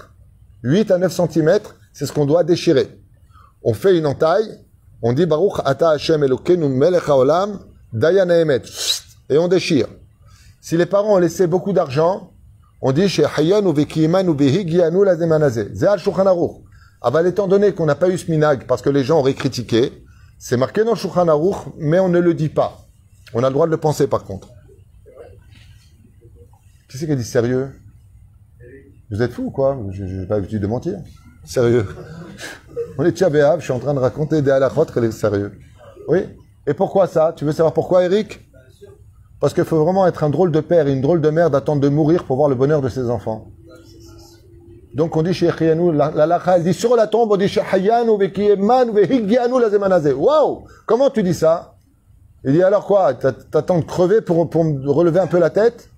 [0.63, 1.59] 8 à 9 cm,
[1.93, 3.01] c'est ce qu'on doit déchirer.
[3.63, 4.59] On fait une entaille,
[5.03, 7.61] on dit Baruch ata Hashem Elokeinu melech haolam
[7.93, 8.29] dayan.
[9.29, 9.89] Et on déchire.
[10.61, 12.33] Si les parents ont laissé beaucoup d'argent,
[12.81, 15.69] on dit chez Hayan ou Vekiman ou Behigianu la zemanazé.
[15.75, 16.63] Zé al Shulchan Aruch.
[17.01, 20.05] Aval étant donné qu'on n'a pas eu ce minag parce que les gens auraient critiqué,
[20.39, 22.79] c'est marqué dans Shulchan Aruch, mais on ne le dit pas.
[23.35, 24.49] On a le droit de le penser par contre.
[26.89, 27.71] Qui c'est qui a dit sérieux?
[29.11, 29.79] Vous êtes fou ou quoi?
[29.91, 30.99] Je n'ai pas l'habitude de mentir.
[31.45, 31.87] Sérieux.
[32.99, 35.53] On est tchabéab, je suis en train de raconter des halakhot qu'elle est sérieux.
[36.09, 36.21] Oui
[36.67, 37.33] Et pourquoi ça?
[37.37, 38.41] Tu veux savoir pourquoi, Eric?
[39.41, 41.81] Parce qu'il faut vraiment être un drôle de père et une drôle de mère d'attendre
[41.81, 43.49] de mourir pour voir le bonheur de ses enfants.
[44.95, 47.49] Donc on dit chez Chiyanou, la la lacha, elle dit sur la tombe, on dit
[47.49, 50.13] chez Hayanou, Vekiyeman, Vehigianou, la zemanazé.
[50.13, 51.75] Waouh Comment tu dis ça?
[52.45, 53.15] Il dit alors quoi?
[53.15, 55.89] T'a- T'attends de crever pour, pour me relever un peu la tête?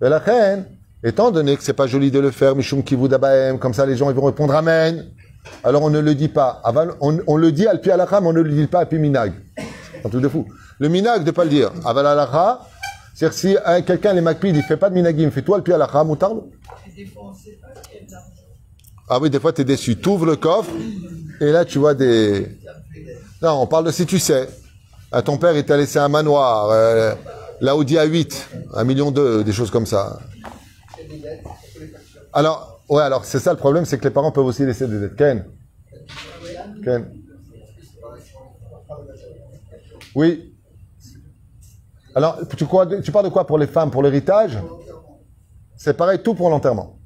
[0.00, 0.64] La reine,
[1.06, 3.96] étant donné que c'est pas joli de le faire, Mishum Kivud Abahem, comme ça les
[3.96, 5.06] gens vont répondre Amen.
[5.62, 6.60] Alors on ne le dit pas.
[7.00, 8.98] On, on le dit al pi alakha, mais on ne le dit pas al pi
[8.98, 9.32] minag.
[9.56, 10.46] C'est un truc de fou.
[10.78, 11.70] Le minag, de pas le dire.
[11.84, 12.60] Aval alakha,
[13.14, 16.04] c'est-à-dire si hein, quelqu'un les makpid, il fait pas de minagim, fais-toi al pi alakha,
[16.04, 16.42] moutarde.
[19.08, 19.96] Ah oui, des fois, tu es déçu.
[19.96, 20.72] Tu ouvres le coffre
[21.40, 22.58] et là, tu vois des...
[23.40, 24.48] Non, on parle de si tu sais.
[25.12, 27.14] Ah, ton père, il t'a laissé un manoir, euh,
[27.60, 28.34] la Audi A8,
[28.74, 30.18] un million deux, des choses comme ça.
[32.32, 35.00] Alors, ouais, alors c'est ça le problème, c'est que les parents peuvent aussi laisser des
[35.00, 35.16] dettes.
[35.16, 35.44] Ken
[36.84, 37.12] Ken
[40.14, 40.54] Oui.
[42.14, 44.58] Alors, tu, tu parles de quoi pour les femmes Pour l'héritage?
[45.76, 46.98] C'est pareil, tout pour l'enterrement.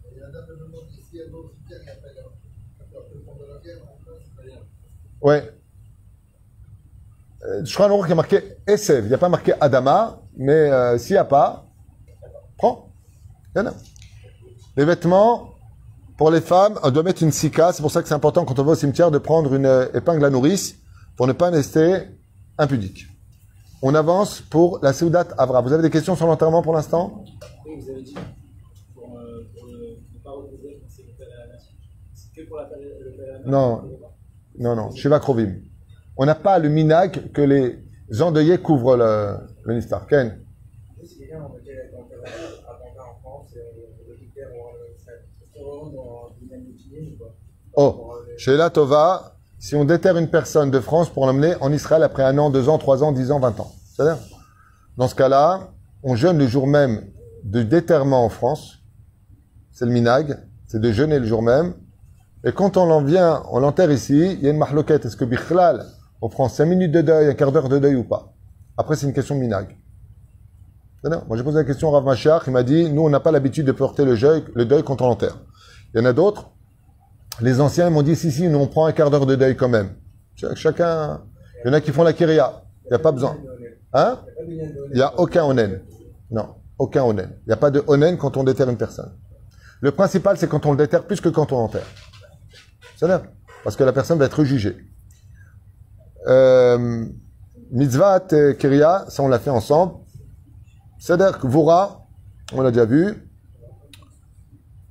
[5.20, 5.52] Ouais.
[7.42, 9.04] Euh, Je crois un qui a marqué Esev.
[9.04, 11.66] Il n'y a pas marqué Adama, mais euh, s'il n'y a pas,
[12.56, 12.92] prends.
[13.54, 13.74] Il y en a.
[14.76, 15.54] Les vêtements,
[16.16, 17.72] pour les femmes, on doit mettre une sika.
[17.72, 19.86] C'est pour ça que c'est important quand on va au cimetière de prendre une euh,
[19.94, 20.76] épingle à nourrice
[21.16, 22.02] pour ne pas rester
[22.58, 23.06] impudique.
[23.82, 25.60] On avance pour la Seudat Avra.
[25.62, 27.24] Vous avez des questions sur l'enterrement pour l'instant?
[27.66, 28.14] Oui, vous avez dit
[28.94, 30.30] pour, euh, pour le- ne pas
[30.86, 33.50] c'est père pour la le.
[33.50, 33.82] Non.
[34.58, 35.54] Non, non, Shiva Krovim.
[36.16, 37.78] On n'a pas le minag que les
[38.20, 40.06] endeuillés couvrent le, le Nistar.
[40.06, 40.38] Ken
[47.74, 52.02] Oh, chez la Tova, si on déterre une personne de France pour l'emmener en Israël
[52.02, 53.72] après un an, deux ans, trois ans, dix ans, vingt ans.
[53.84, 54.18] C'est-à-dire
[54.96, 55.70] Dans ce cas-là,
[56.02, 57.06] on jeûne le jour même
[57.44, 58.78] du déterrement en France.
[59.70, 61.74] C'est le minag, c'est de jeûner le jour même.
[62.44, 65.04] Et quand on l'en vient, on l'enterre ici, il y a une marloquette.
[65.04, 65.84] Est-ce que Bichlal,
[66.22, 68.32] on prend cinq minutes de deuil, un quart d'heure de deuil ou pas?
[68.76, 69.76] Après, c'est une question de minag.
[71.02, 73.30] Moi, j'ai posé la question au Rav Machar, il m'a dit, nous, on n'a pas
[73.30, 74.14] l'habitude de porter le
[74.54, 75.38] le deuil quand on l'enterre.
[75.94, 76.50] Il y en a d'autres,
[77.40, 79.68] les anciens m'ont dit, si, si, nous, on prend un quart d'heure de deuil quand
[79.68, 79.94] même.
[80.36, 81.22] Ch- Chacun,
[81.64, 82.62] il y en a qui font la kiria.
[82.84, 83.36] Il n'y a pas besoin.
[83.92, 84.18] Hein?
[84.46, 85.82] Il n'y a aucun onen.
[86.30, 87.30] Non, aucun onen.
[87.42, 89.12] Il n'y a pas de onen quand on déterre une personne.
[89.80, 91.86] Le principal, c'est quand on le déterre plus que quand on l'enterre.
[92.96, 93.22] C'est là.
[93.64, 94.76] Parce que la personne va être jugée.
[96.26, 97.06] Euh,
[97.70, 99.94] mitzvah et kiria, ça on l'a fait ensemble.
[100.98, 102.06] C'est-à-dire que Vora,
[102.52, 103.29] on l'a déjà vu.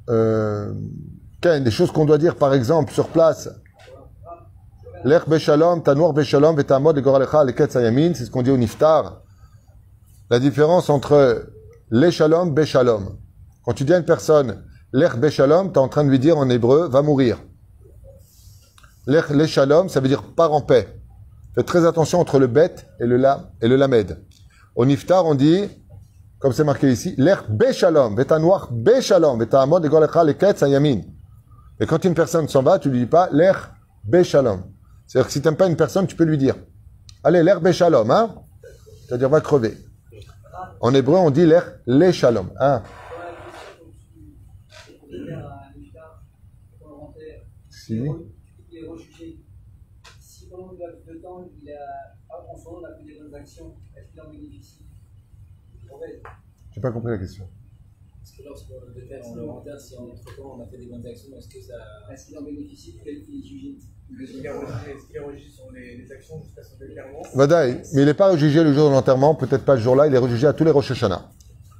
[0.09, 0.73] Euh,
[1.41, 3.49] des choses qu'on doit dire, par exemple, sur place.
[5.05, 9.21] L'ech beshalom, tanour beshalom, le goralecha, le ketz ayamin, c'est ce qu'on dit au niftar.
[10.29, 11.45] La différence entre
[11.91, 13.17] les shalom, beshalom.
[13.63, 16.37] Quand tu dis à une personne, l'ech beshalom, tu es en train de lui dire
[16.37, 17.37] en hébreu, va mourir.
[19.07, 20.87] L'ech les shalom, ça veut dire part en paix.
[21.55, 24.17] Faites très attention entre le bet et le la et le lamed.
[24.75, 25.69] Au niftar, on dit,
[26.39, 28.17] comme c'est marqué ici, vetamod,
[29.83, 31.01] le goralecha, le ketz ayamin.
[31.79, 33.57] Et quand une personne s'en va, tu lui dis pas l'ech
[34.05, 34.63] beshalom.
[35.05, 36.55] C'est-à-dire que si tu n'aimes pas une personne, tu peux lui dire
[37.23, 38.35] Allez, l'ech beshalom, hein
[39.05, 39.77] C'est-à-dire va crever.
[40.79, 42.49] En hébreu, on dit l'ech les shalom.
[42.59, 42.81] Hein
[47.69, 48.01] Si.
[50.49, 50.71] Pendant
[51.07, 51.77] le temps, il a,
[53.19, 54.58] bonnes actions, est-ce qu'il.
[56.71, 57.45] J'ai pas compris la question.
[58.21, 61.29] Parce que lorsqu'on déterre en volontaire, si en entre-temps on a fait des bonnes actions,
[61.37, 61.73] est-ce que ça.
[62.13, 63.77] Est-ce qu'il en bénéficie fait qu'il est jugé
[64.21, 68.13] Est-ce qu'il est rejugé- rejugé sur les, les actions jusqu'à son Vadaï, mais il n'est
[68.13, 70.63] pas jugé le jour de l'enterrement, peut-être pas ce jour-là, il est rejugé à tous
[70.63, 71.29] les Rosh Hashanah.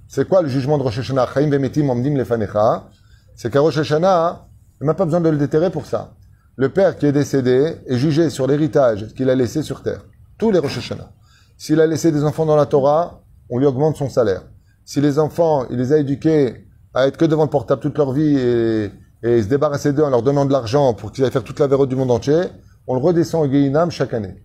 [0.08, 1.28] C'est quoi le jugement de Rosh Hashanah?
[1.34, 2.90] Chaim vemetim omdim lefanecha.
[3.36, 4.48] C'est qu'à Rosh Hashanah,
[4.82, 6.16] il n'a pas besoin de le déterrer pour ça.
[6.56, 10.04] Le père qui est décédé est jugé sur l'héritage qu'il a laissé sur terre.
[10.38, 11.12] Tous les Rosh Hashanah.
[11.58, 14.44] S'il a laissé des enfants dans la Torah, on lui augmente son salaire.
[14.86, 18.12] Si les enfants, il les a éduqués à être que devant le portable toute leur
[18.12, 18.92] vie et,
[19.24, 21.90] se débarrasser d'eux en leur donnant de l'argent pour qu'ils aillent faire toute la vérote
[21.90, 22.42] du monde entier,
[22.88, 24.44] on le redescend au Gehinam chaque année.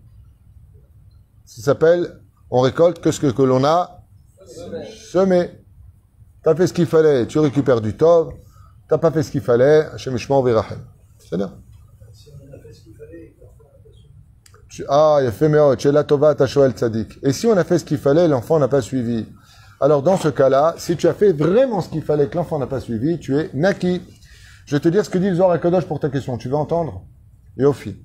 [1.44, 4.04] Ça s'appelle, on récolte que ce que, l'on a
[5.10, 5.50] semé.
[6.42, 8.32] T'as fait ce qu'il fallait, tu récupères du tov.
[8.88, 10.78] T'as pas fait ce qu'il fallait, Hashem Ishmael Virachem.
[11.18, 11.54] C'est bien.
[14.63, 17.18] Tu- Ah, il a fait Meot, chez la Tova, Tzadik.
[17.22, 19.26] Et si on a fait ce qu'il fallait, l'enfant n'a pas suivi.
[19.80, 22.66] Alors, dans ce cas-là, si tu as fait vraiment ce qu'il fallait que l'enfant n'a
[22.66, 24.00] pas suivi, tu es Naki.
[24.66, 26.38] Je vais te dire ce que dit Zohar pour ta question.
[26.38, 27.04] Tu veux entendre?
[27.56, 27.96] Yofi.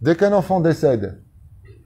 [0.00, 1.22] Dès qu'un enfant décède,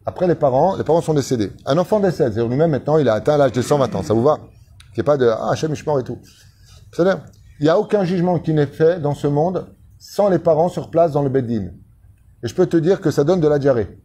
[0.07, 1.53] après les parents, les parents sont décédés.
[1.67, 4.03] Un enfant décède, c'est-à-dire lui-même maintenant, il a atteint l'âge de 120 ans.
[4.03, 4.39] Ça vous va?
[4.93, 6.19] Il n'y a pas de Ah, Hachem Ishmael et tout.
[6.93, 7.23] C'est-à-dire,
[7.59, 9.67] il n'y a aucun jugement qui n'est fait dans ce monde
[9.99, 11.71] sans les parents sur place dans le Beddin.
[12.43, 13.99] Et je peux te dire que ça donne de la diarrhée.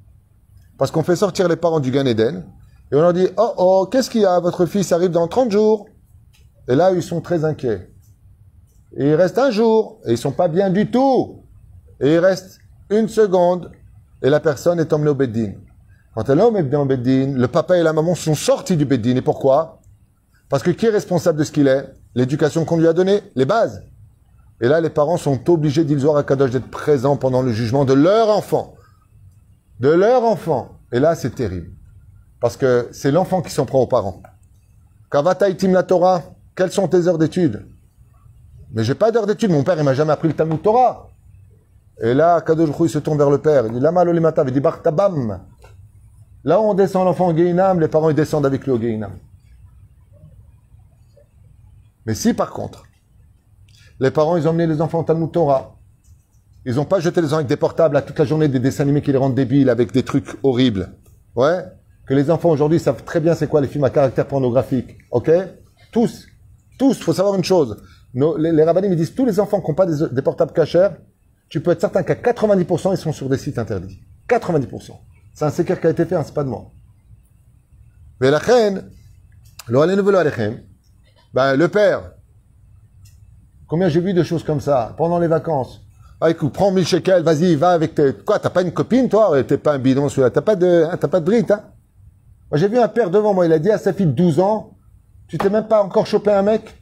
[0.78, 2.46] Parce qu'on fait sortir les parents du Gan Eden
[2.92, 4.40] et on leur dit Oh oh, qu'est-ce qu'il y a?
[4.40, 5.88] Votre fils arrive dans 30 jours.
[6.68, 7.90] Et là, ils sont très inquiets.
[8.98, 11.44] Et il reste un jour et ils sont pas bien du tout.
[12.02, 12.60] Et il reste
[12.90, 13.72] une seconde
[14.22, 15.54] et la personne est emmenée au Beddin.
[16.14, 19.16] Quand elle est emmenée au Beddin, le papa et la maman sont sortis du Beddin.
[19.16, 19.82] Et pourquoi?
[20.50, 21.92] Parce que qui est responsable de ce qu'il est?
[22.14, 23.84] L'éducation qu'on lui a donnée, les bases.
[24.62, 27.94] Et là, les parents sont obligés, Zohar à Kadosh, d'être présents pendant le jugement de
[27.94, 28.75] leur enfant.
[29.80, 30.80] De leur enfant.
[30.92, 31.72] Et là, c'est terrible.
[32.40, 34.22] Parce que c'est l'enfant qui s'en prend aux parents.
[35.12, 36.22] Kavataitim la Torah,
[36.56, 37.68] quelles sont tes heures d'études?
[38.72, 41.10] Mais j'ai pas d'heures d'études, mon père, il m'a jamais appris le Talmud Torah.
[42.02, 43.66] Et là, Kadosh il se tourne vers le père.
[43.68, 45.42] Il dit, Lama lolimata, il dit, Bartabam.
[46.44, 49.14] Là on descend l'enfant au Gehinam, les parents, ils descendent avec lui au Gehinam.
[52.06, 52.84] Mais si, par contre,
[54.00, 55.75] les parents, ils ont emmené les enfants au Talmud Torah,
[56.66, 58.84] ils n'ont pas jeté les enfants avec des portables à toute la journée, des dessins
[58.84, 60.94] animés qui les rendent débiles avec des trucs horribles.
[61.36, 61.64] Ouais
[62.08, 64.98] Que les enfants aujourd'hui savent très bien c'est quoi les films à caractère pornographique.
[65.12, 65.30] Ok?
[65.92, 66.26] Tous.
[66.80, 67.00] Tous.
[67.00, 67.78] faut savoir une chose.
[68.16, 70.90] Les, les ils disent tous les enfants qui n'ont pas des, portables cachers,
[71.50, 74.00] tu peux être certain qu'à 90%, ils sont sur des sites interdits.
[74.28, 74.92] 90%.
[75.34, 76.72] C'est un séquer qui a été fait, c'est pas de moi.
[78.22, 78.90] Mais la reine,
[79.68, 82.14] ben, le père,
[83.68, 85.85] combien j'ai vu de choses comme ça pendant les vacances.
[86.26, 88.12] Ah, écoute, prends 1000 shekels, vas-y, va avec tes...
[88.12, 89.30] Quoi, t'as pas une copine, toi?
[89.30, 90.32] Ouais, T'es pas un bidon, celui-là.
[90.32, 91.66] T'as pas de, hein, t'as pas de brite, hein?
[92.50, 94.40] Moi, j'ai vu un père devant moi, il a dit à sa fille de 12
[94.40, 94.72] ans,
[95.28, 96.82] tu t'es même pas encore chopé un mec?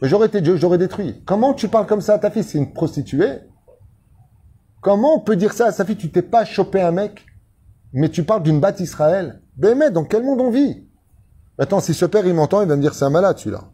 [0.00, 1.24] J'aurais été j'aurais détruit.
[1.26, 2.44] Comment tu parles comme ça à ta fille?
[2.44, 3.40] C'est une prostituée
[4.80, 5.96] Comment on peut dire ça à sa fille?
[5.96, 7.26] Tu t'es pas chopé un mec,
[7.92, 10.86] mais tu parles d'une batte Israël Ben, mais dans quel monde on vit?
[11.58, 13.64] Attends, si ce père, il m'entend, il va me dire, c'est un malade, celui-là.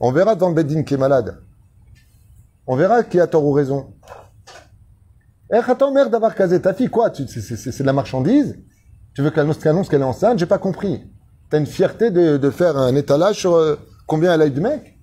[0.00, 1.38] On verra devant le Beddin qui est malade.
[2.66, 3.94] On verra qui a tort ou raison.
[5.52, 8.56] Eh, d'avoir casé ta fille, quoi c'est- de la marchandise?
[9.14, 10.38] Tu veux qu'elle annonce, qu'elle est enceinte?
[10.38, 11.04] J'ai pas compris.
[11.50, 14.98] T'as une fierté de, faire un étalage sur euh, combien elle a eu de mecs?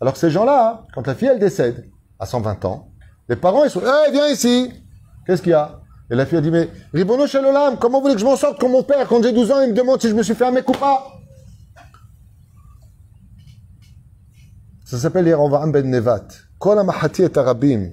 [0.00, 1.88] Alors ces gens-là, hein, quand la fille, elle décède,
[2.18, 2.90] à 120 ans,
[3.28, 4.72] les parents, ils sont, eh, viens ici
[5.26, 5.80] Qu'est-ce qu'il y a?
[6.10, 8.68] Et la fille a dit, mais, Ribono Shalolam, comment voulez que je m'en sorte quand
[8.68, 10.52] mon père, quand j'ai 12 ans, il me demande si je me suis fait un
[10.52, 11.12] mec ou pas?
[14.84, 16.45] Ça s'appelle Yerovam ben Nevat.
[16.58, 17.90] Kol amahati et arabim.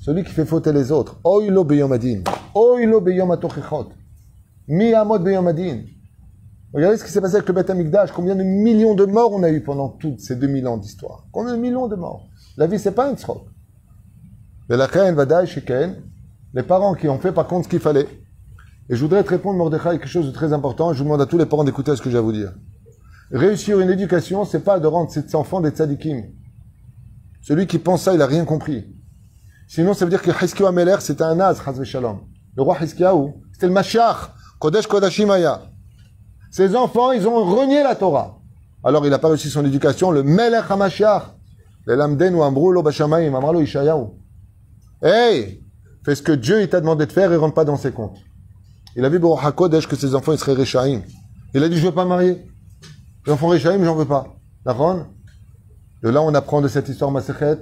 [0.00, 1.20] Celui qui fait fauter les autres.
[1.22, 2.22] Oilo beyom adin.
[2.54, 3.88] Oilo beyom atochichot.
[4.68, 5.82] Mi amod beyom adin.
[6.72, 8.12] Regardez ce qui s'est passé avec le Beth Amikdash.
[8.12, 11.26] Combien de millions de morts on a eu pendant toutes ces 2000 ans d'histoire.
[11.32, 12.28] Combien de millions de morts.
[12.56, 13.44] La vie, c'est pas un tzrok.
[16.54, 18.06] Les parents qui ont fait par contre ce qu'il fallait.
[18.88, 20.92] Et je voudrais te répondre, Mordechai, quelque chose de très important.
[20.92, 22.52] Je vous demande à tous les parents d'écouter ce que j'ai à vous dire.
[23.32, 26.22] Réussir une éducation, c'est pas de rendre ses enfants des tzadikim.
[27.42, 28.86] Celui qui pense ça, il a rien compris.
[29.68, 32.20] Sinon, ça veut dire que Hiskiyahu Ameler, c'était un Chaz Shalom.
[32.56, 35.62] Le roi Hiskiyahu, c'était le Mashiach, Kodesh Kodashim Aya.
[36.50, 38.38] Ses enfants, ils ont renié la Torah.
[38.82, 41.36] Alors, il n'a pas réussi son éducation, le Melech HaMashiach.
[41.86, 44.08] Le Lamden ou Ambrou lo Bashamayim, Amralo Ishayahu.
[45.02, 45.64] Hey!
[46.04, 48.18] Fais ce que Dieu, t'a demandé de faire et rentre pas dans ses comptes.
[48.96, 51.02] Il a vu Baruch HaKodesh que ses enfants, ils seraient Réchaïm.
[51.54, 52.44] Il a dit, je veux pas marier.
[53.26, 54.26] Les enfants Réchaïm, j'en veux pas.
[54.64, 55.06] D'accord?
[56.02, 57.58] De là, on apprend de cette histoire Masechet,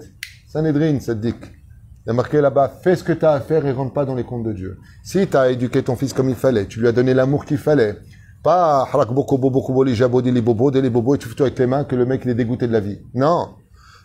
[0.47, 1.36] Sanhedrin, Saddik.
[1.43, 4.05] Il y a marqué là-bas, fais ce que tu as à faire et rentre pas
[4.05, 4.78] dans les comptes de Dieu.
[5.03, 7.59] Si tu as éduqué ton fils comme il fallait, tu lui as donné l'amour qu'il
[7.59, 7.99] fallait,
[8.43, 11.43] pas harak boko bobo bobo li jabo li bobo li bobo et tu fais tout
[11.43, 12.99] avec les mains que le mec il est dégoûté de la vie.
[13.14, 13.57] Non.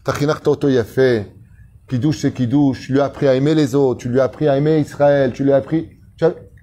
[0.04, 1.32] Tachinach toto il a fait.
[1.88, 2.88] Qui douche c'est qui douche.
[2.88, 4.02] Tu lui as appris à aimer les autres.
[4.02, 5.32] Tu lui as appris à aimer Israël.
[5.34, 5.90] Tu lui as appris.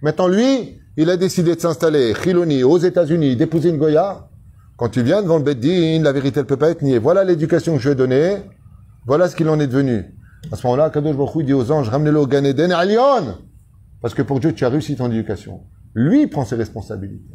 [0.02, 4.29] Maintenant lui, il a décidé de s'installer, Chiloni, aux États-Unis, d'épouser une Goya.
[4.80, 6.98] Quand tu viens devant le Beddin, la vérité elle peut pas être niée.
[6.98, 8.38] Voilà l'éducation que je lui ai donnée.
[9.04, 10.16] Voilà ce qu'il en est devenu.
[10.50, 13.36] À ce moment-là, Kadosh Baruch dit aux anges, ramenez-le au Gan Eden à Lyon.
[14.00, 15.64] Parce que pour Dieu, tu as réussi ton éducation.
[15.94, 17.30] Lui prend ses responsabilités.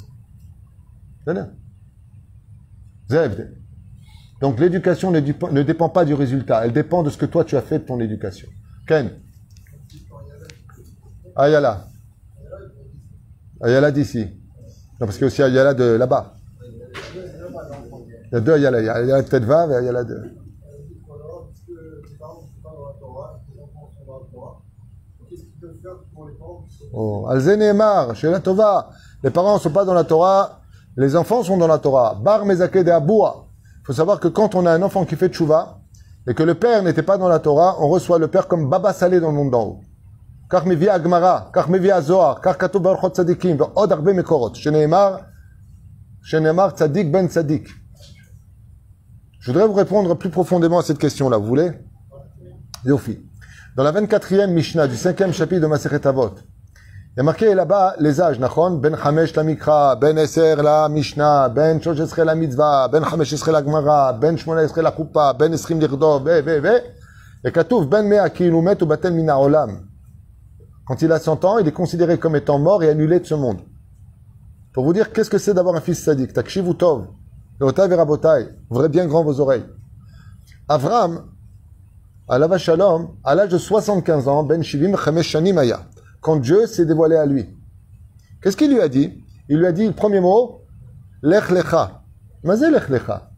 [4.41, 7.46] Donc l'éducation ne, dépend- ne dépend pas du résultat, elle dépend de ce que toi
[7.46, 8.48] tu as fait de ton éducation.
[8.88, 9.12] Ken
[11.36, 11.89] Ayala.
[13.62, 14.22] Ayala d'ici.
[15.00, 16.35] Non, parce qu'il y a aussi Ayala de là-bas.
[18.36, 18.82] Y a deux Ayala.
[18.82, 20.22] Il y a Ayala de Tedvav et Ayala de...
[26.94, 28.90] Oh, Alze Nehemar, chez la Tova.
[29.24, 30.60] Les parents ne sont pas dans la Torah,
[30.98, 32.20] les enfants sont dans la Torah.
[32.22, 33.48] Bar Mezake de Aboua.
[33.82, 35.80] Il faut savoir que quand on a un enfant qui fait tchouva,
[36.28, 38.92] et que le père n'était pas dans la Torah, on reçoit le père comme Baba
[38.92, 39.80] Salé dans le monde d'en haut.
[40.66, 44.56] Mevi Zohar, car katou baruchot tzadikim, ve'od arbe mekorot.
[44.56, 45.22] Sheneemar,
[46.22, 47.85] Sheneemar tzadik ben tzadik.
[49.46, 51.72] Je voudrais vous répondre plus profondément à cette question-là, vous voulez?
[52.84, 53.20] Yofi.
[53.78, 57.94] Dans la 24e Mishnah du 5e chapitre de Masechet Avot, il y a marqué là-bas
[57.99, 63.34] les âges, Nachon, Ben Hamesh la Mikra, Ben Eser la Ben la Mitzvah, Ben Hamesh
[63.34, 66.82] Esre la Gemara, Ben Shmona Esre la Ben Esrim Lirdov, ve, ve, ve.
[67.44, 69.88] Et Katouf, Ben Mea Kilumet ou Mina Olam.
[70.88, 73.36] Quand il a 100 ans, il est considéré comme étant mort et annulé de ce
[73.36, 73.60] monde.
[74.74, 76.34] Pour vous dire, qu'est-ce que c'est d'avoir un fils sadique?
[76.34, 77.06] Takshiv ou Tov,
[77.60, 79.65] Leotav et Rabotai, ouvrez bien grand vos oreilles.
[80.68, 81.32] Avram,
[82.27, 85.88] à l'Ava Shalom, à l'âge de 75 ans, Ben Shivim Chamesh Shanim Aya,
[86.22, 87.45] quand Dieu s'est dévoilé à lui.
[88.41, 89.23] Qu'est-ce qu'il lui a dit?
[89.48, 90.65] Il lui a dit le premier mot,
[91.22, 92.02] Lech Lecha.
[92.44, 93.32] Mazé Lech Lecha.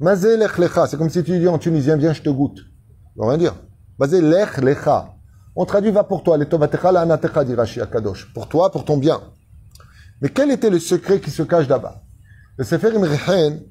[0.00, 0.86] Mazé Lech Lecha.
[0.86, 2.58] C'est comme si tu dis en tunisien, viens, je te goûte.
[2.58, 3.54] Ça veut rien dire.
[3.98, 5.14] Mazé Lech Lecha.
[5.56, 8.32] On traduit va pour toi, Letovatecha la anatecha, dit Akadosh.
[8.32, 9.20] Pour toi, pour ton bien.
[10.20, 12.03] Mais quel était le secret qui se cache là-bas?
[12.56, 13.62] Le Sefer Imrehen,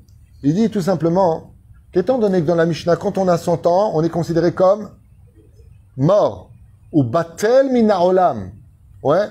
[0.42, 1.54] il dit tout simplement
[1.94, 4.90] qu'étant donné que dans la Mishnah, quand on a 100 ans, on est considéré comme
[5.96, 6.52] mort.
[6.92, 8.52] Ou batel minaolam.
[9.02, 9.28] Ouais.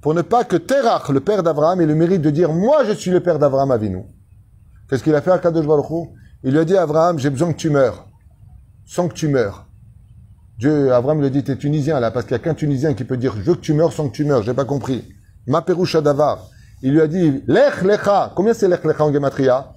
[0.00, 2.92] Pour ne pas que Terach, le père d'Abraham, ait le mérite de dire Moi, je
[2.92, 4.04] suis le père d'Abraham Avinu.
[4.88, 5.66] Qu'est-ce qu'il a fait à Kadosh
[6.44, 8.06] Il lui a dit Abraham J'ai besoin que tu meurs.
[8.86, 9.66] Sans que tu meurs.
[10.58, 13.16] Dieu, Abraham le dit T'es tunisien là, parce qu'il n'y a qu'un tunisien qui peut
[13.16, 14.42] dire Je veux que tu meurs sans que tu meurs.
[14.42, 15.04] J'ai pas compris.
[15.46, 16.48] Ma davar.
[16.82, 18.32] Il lui a dit Lech lecha.
[18.34, 19.72] Combien c'est lech lecha en gematria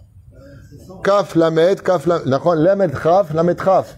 [1.03, 3.97] Kaf lamed, kaf lamed, chaf, lamed chaf.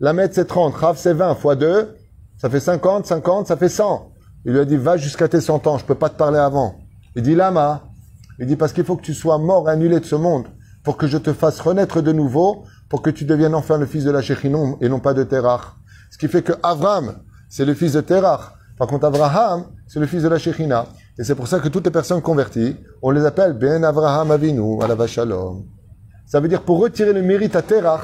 [0.00, 1.94] Lamed c'est 30, Rav c'est 20, fois 2,
[2.38, 4.10] ça fait 50, 50, ça fait 100.
[4.46, 6.76] Il lui a dit, va jusqu'à tes 100 ans, je peux pas te parler avant.
[7.14, 7.82] Il dit, Lama,
[8.38, 10.46] il dit, parce qu'il faut que tu sois mort, annulé de ce monde,
[10.82, 14.04] pour que je te fasse renaître de nouveau, pour que tu deviennes enfin le fils
[14.04, 15.76] de la Shekhinom et non pas de Terach.
[16.10, 17.18] Ce qui fait que Avram,
[17.50, 18.40] c'est le fils de Terach.
[18.78, 20.86] Par contre, Abraham, c'est le fils de la Shekhinah.
[21.20, 24.82] Et c'est pour ça que toutes les personnes converties, on les appelle Ben Avraham Avinu,
[24.82, 25.66] Alava Shalom.
[26.24, 28.00] Ça veut dire pour retirer le mérite à Terach,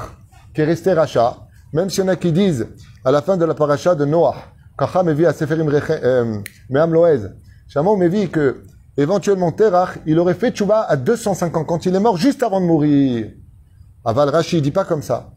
[0.53, 1.35] qui est resté Racha,
[1.73, 2.67] même s'il y en a qui disent,
[3.03, 4.35] à la fin de la paracha de Noah,
[4.77, 7.21] Kacha me vit à Seferim euh, Loez,
[7.67, 8.61] Shama me vit que,
[8.95, 12.67] éventuellement Terach, il aurait fait tchouba à 250 quand il est mort, juste avant de
[12.67, 13.31] mourir.
[14.05, 15.31] Aval Rashi, il dit pas comme ça.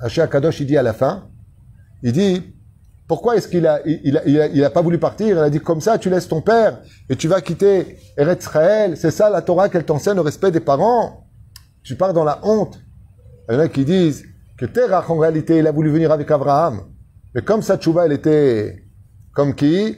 [0.00, 1.28] Rashi Akadosh, il dit à la fin,
[2.02, 2.54] il dit,
[3.12, 5.36] pourquoi est-ce qu'il a, il, il a, pas voulu partir?
[5.36, 6.80] Il a dit, comme ça, tu laisses ton père
[7.10, 8.96] et tu vas quitter Eretz Israël.
[8.96, 11.26] C'est ça la Torah qu'elle t'enseigne, le respect des parents.
[11.82, 12.80] Tu pars dans la honte.
[13.50, 14.24] Il y en a qui disent
[14.56, 16.84] que Terach, en réalité, il a voulu venir avec Abraham.
[17.34, 18.82] Mais comme sa tchouba, elle était
[19.34, 19.94] comme qui?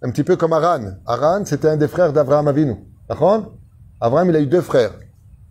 [0.00, 0.92] Un petit peu comme Aran.
[1.04, 2.76] Aran, c'était un des frères d'Abraham Avinu.
[3.10, 3.58] D'accord?
[4.00, 4.92] Abraham, il a eu deux frères.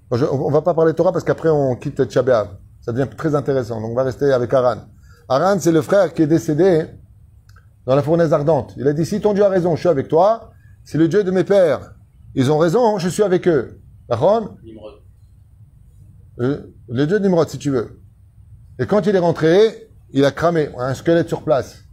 [0.10, 2.48] On va pas parler Torah parce qu'après on quitte Tchabéav.
[2.82, 3.80] Ça devient très intéressant.
[3.80, 4.78] Donc on va rester avec Aran.
[5.30, 6.86] Aran, c'est le frère qui est décédé
[7.86, 8.74] dans la fournaise ardente.
[8.78, 10.52] Il a dit, si ton Dieu a raison, je suis avec toi.
[10.84, 11.94] C'est le Dieu de mes pères.
[12.36, 13.82] Ils ont raison, je suis avec eux.
[14.10, 14.56] D'accord?
[14.64, 14.94] Nimrod.
[16.40, 18.02] Euh, Le Dieu de Nimrod, si tu veux.
[18.80, 21.84] Et quand il est rentré, il a cramé un squelette sur place.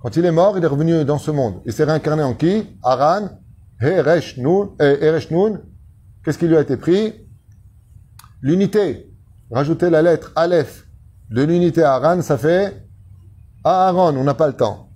[0.00, 1.62] Quand il est mort, il est revenu dans ce monde.
[1.64, 2.66] Il s'est réincarné en qui?
[2.82, 3.28] Aran,
[3.80, 5.56] Eresh Nun, euh.
[6.24, 7.14] Qu'est-ce qui lui a été pris?
[8.42, 9.10] L'unité.
[9.50, 10.86] Rajouter la lettre Aleph
[11.30, 12.81] de l'unité à Aran, ça fait
[13.64, 14.88] Aaron, on n'a pas le temps.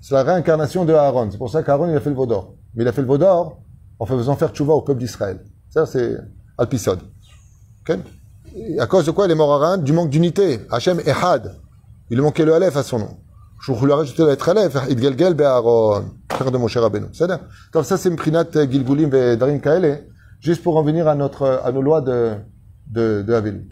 [0.00, 1.28] C'est la réincarnation de Aaron.
[1.30, 2.54] C'est pour ça qu'Aaron, il a fait le Vaudor.
[2.74, 3.58] Mais il a fait le Vaudor
[3.98, 5.44] en faisant faire tchouva au peuple d'Israël.
[5.70, 6.16] Ça, c'est
[6.58, 7.00] Alpisod.
[7.80, 7.98] Ok?
[8.54, 10.60] Et à cause de quoi il est mort Aaron Du manque d'unité.
[10.70, 11.56] Hachem Ehad.
[12.10, 13.16] Il manquait le Aleph à son nom.
[13.60, 14.76] Je lui ai rajouté la lettre Aleph.
[14.90, 16.04] Idgelgel Be'Aaron.
[16.30, 17.06] Frère de Moshe Rabbeinu.
[17.72, 20.06] Comme ça, c'est Mprinat Gilgulim et Darim Kaele.
[20.40, 22.34] Juste pour en venir à notre, à nos lois de,
[22.90, 23.62] de, de.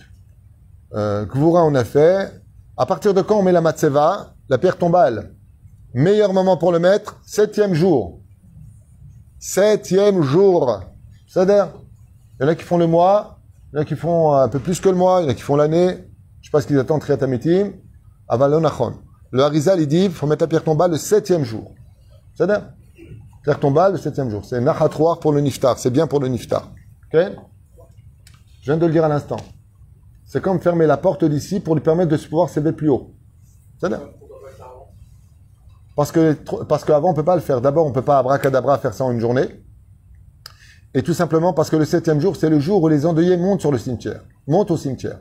[0.94, 2.40] Euh, on a fait.
[2.77, 5.32] À partir de quand on met la matzeva, la pierre tombale
[5.94, 8.20] Meilleur moment pour le mettre, septième jour.
[9.39, 10.82] Septième jour.
[11.27, 11.72] C'est-à-dire,
[12.39, 13.40] il y en a qui font le mois,
[13.72, 15.31] il y en a qui font un peu plus que le mois, il y en
[15.31, 16.05] a qui font l'année.
[16.40, 17.72] Je sais pas ce qu'ils attendent, Triatamitim.
[18.28, 18.94] Avalonachon.
[19.32, 21.74] Le Harizal, il dit, il faut mettre la pierre tombale le septième jour.
[22.35, 22.68] C'est-à-dire,
[23.43, 24.44] pierre tombale le septième jour.
[24.44, 25.78] C'est nachatroir pour le niftar.
[25.78, 26.70] C'est bien pour le niftar.
[27.12, 27.20] Ok?
[28.60, 29.40] Je viens de le dire à l'instant.
[30.24, 33.14] C'est comme fermer la porte d'ici pour lui permettre de se pouvoir s'élever plus haut.
[33.78, 34.01] C'est-à-dire,
[36.01, 36.32] parce que
[36.66, 37.60] parce qu'avant on peut pas le faire.
[37.60, 39.62] D'abord on peut pas abracadabra faire ça en une journée.
[40.94, 43.60] Et tout simplement parce que le septième jour c'est le jour où les endeuillés montent
[43.60, 45.18] sur le cimetière, montent au cimetière.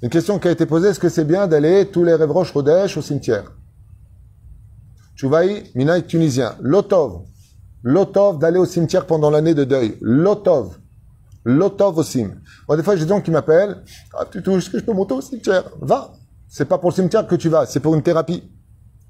[0.00, 2.52] Une question qui a été posée est-ce que c'est bien d'aller tous les rêves roches
[2.52, 3.42] Rodèche au cimetière?
[5.16, 7.22] Chouvaï, Minaï tunisien, Lotov,
[7.82, 10.78] Lotov d'aller au cimetière pendant l'année de deuil, Lotov,
[11.44, 12.30] Lotov au cim.
[12.70, 13.82] Des fois j'ai des gens qui m'appellent,
[14.16, 15.64] ah tu touches, est-ce que je peux monter au cimetière?
[15.80, 16.12] Va.
[16.48, 18.44] C'est pas pour le cimetière que tu vas, c'est pour une thérapie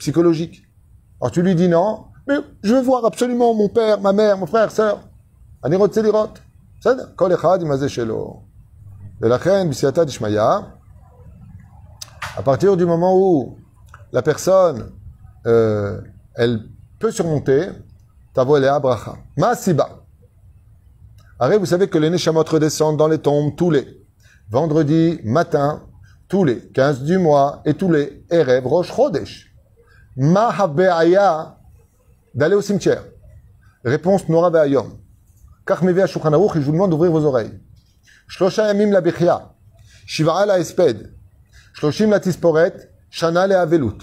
[0.02, 0.64] psychologique.
[1.20, 2.34] Alors tu lui dis non, mais
[2.64, 5.00] je veux voir absolument mon père, ma mère, mon frère, sœur.
[5.62, 6.34] Anirot Selirot.
[12.36, 13.58] À partir du moment où
[14.10, 14.90] la personne,
[15.46, 16.00] euh,
[16.34, 16.68] elle
[16.98, 17.68] peut surmonter,
[18.34, 19.14] Tavolea Bracha.
[19.36, 19.88] Masiba.
[21.38, 23.86] Arrête, vous savez que les Neshamot redescendent dans les tombes tous les
[24.50, 25.84] vendredis matin,
[26.28, 29.51] tous les 15 du mois et tous les Erev Rosh Chodesh.
[30.16, 30.54] Ma
[32.34, 33.04] d'aller au cimetière.
[33.84, 34.98] Réponse Nora Be'ayom.
[35.66, 37.60] Kach mevi Shulchan Aruch, et je vous demande d'ouvrir vos oreilles.
[38.28, 39.54] Shlosha yamim la bechia.
[40.46, 41.14] La esped.
[41.74, 42.90] Shloshim la tisporet.
[43.10, 43.98] Shana le avelut.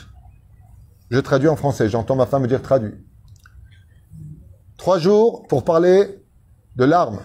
[1.10, 2.94] Je traduis en français, j'entends ma femme me dire traduit.
[4.78, 6.24] Trois jours pour parler
[6.76, 7.22] de larmes.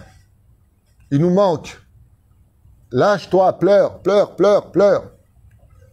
[1.11, 1.79] Il nous manque.
[2.91, 5.11] Lâche-toi, pleure, pleure, pleure, pleure.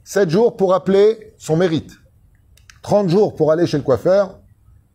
[0.04, 1.92] Sept jours pour appeler son mérite.
[2.82, 4.38] 30 jours pour aller chez le coiffeur.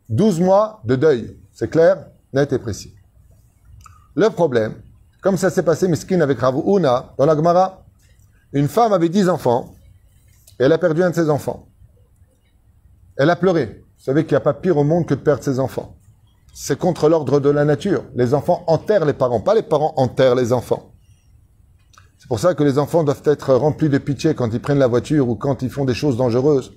[0.09, 1.38] 12 mois de deuil.
[1.51, 2.93] C'est clair, net et précis.
[4.15, 4.76] Le problème,
[5.22, 7.84] comme ça s'est passé, Miskin, avec Rav Una, dans la Gemara,
[8.53, 9.76] une femme avait 10 enfants,
[10.59, 11.68] et elle a perdu un de ses enfants.
[13.18, 13.84] Elle a pleuré.
[13.97, 15.95] Vous savez qu'il n'y a pas pire au monde que de perdre ses enfants.
[16.53, 18.03] C'est contre l'ordre de la nature.
[18.15, 20.93] Les enfants enterrent les parents, pas les parents enterrent les enfants.
[22.18, 24.88] C'est pour ça que les enfants doivent être remplis de pitié quand ils prennent la
[24.88, 26.73] voiture ou quand ils font des choses dangereuses.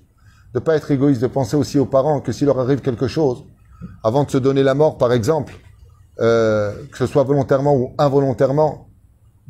[0.54, 3.44] De pas être égoïste, de penser aussi aux parents que s'il leur arrive quelque chose,
[4.02, 5.54] avant de se donner la mort, par exemple,
[6.20, 8.90] euh, que ce soit volontairement ou involontairement,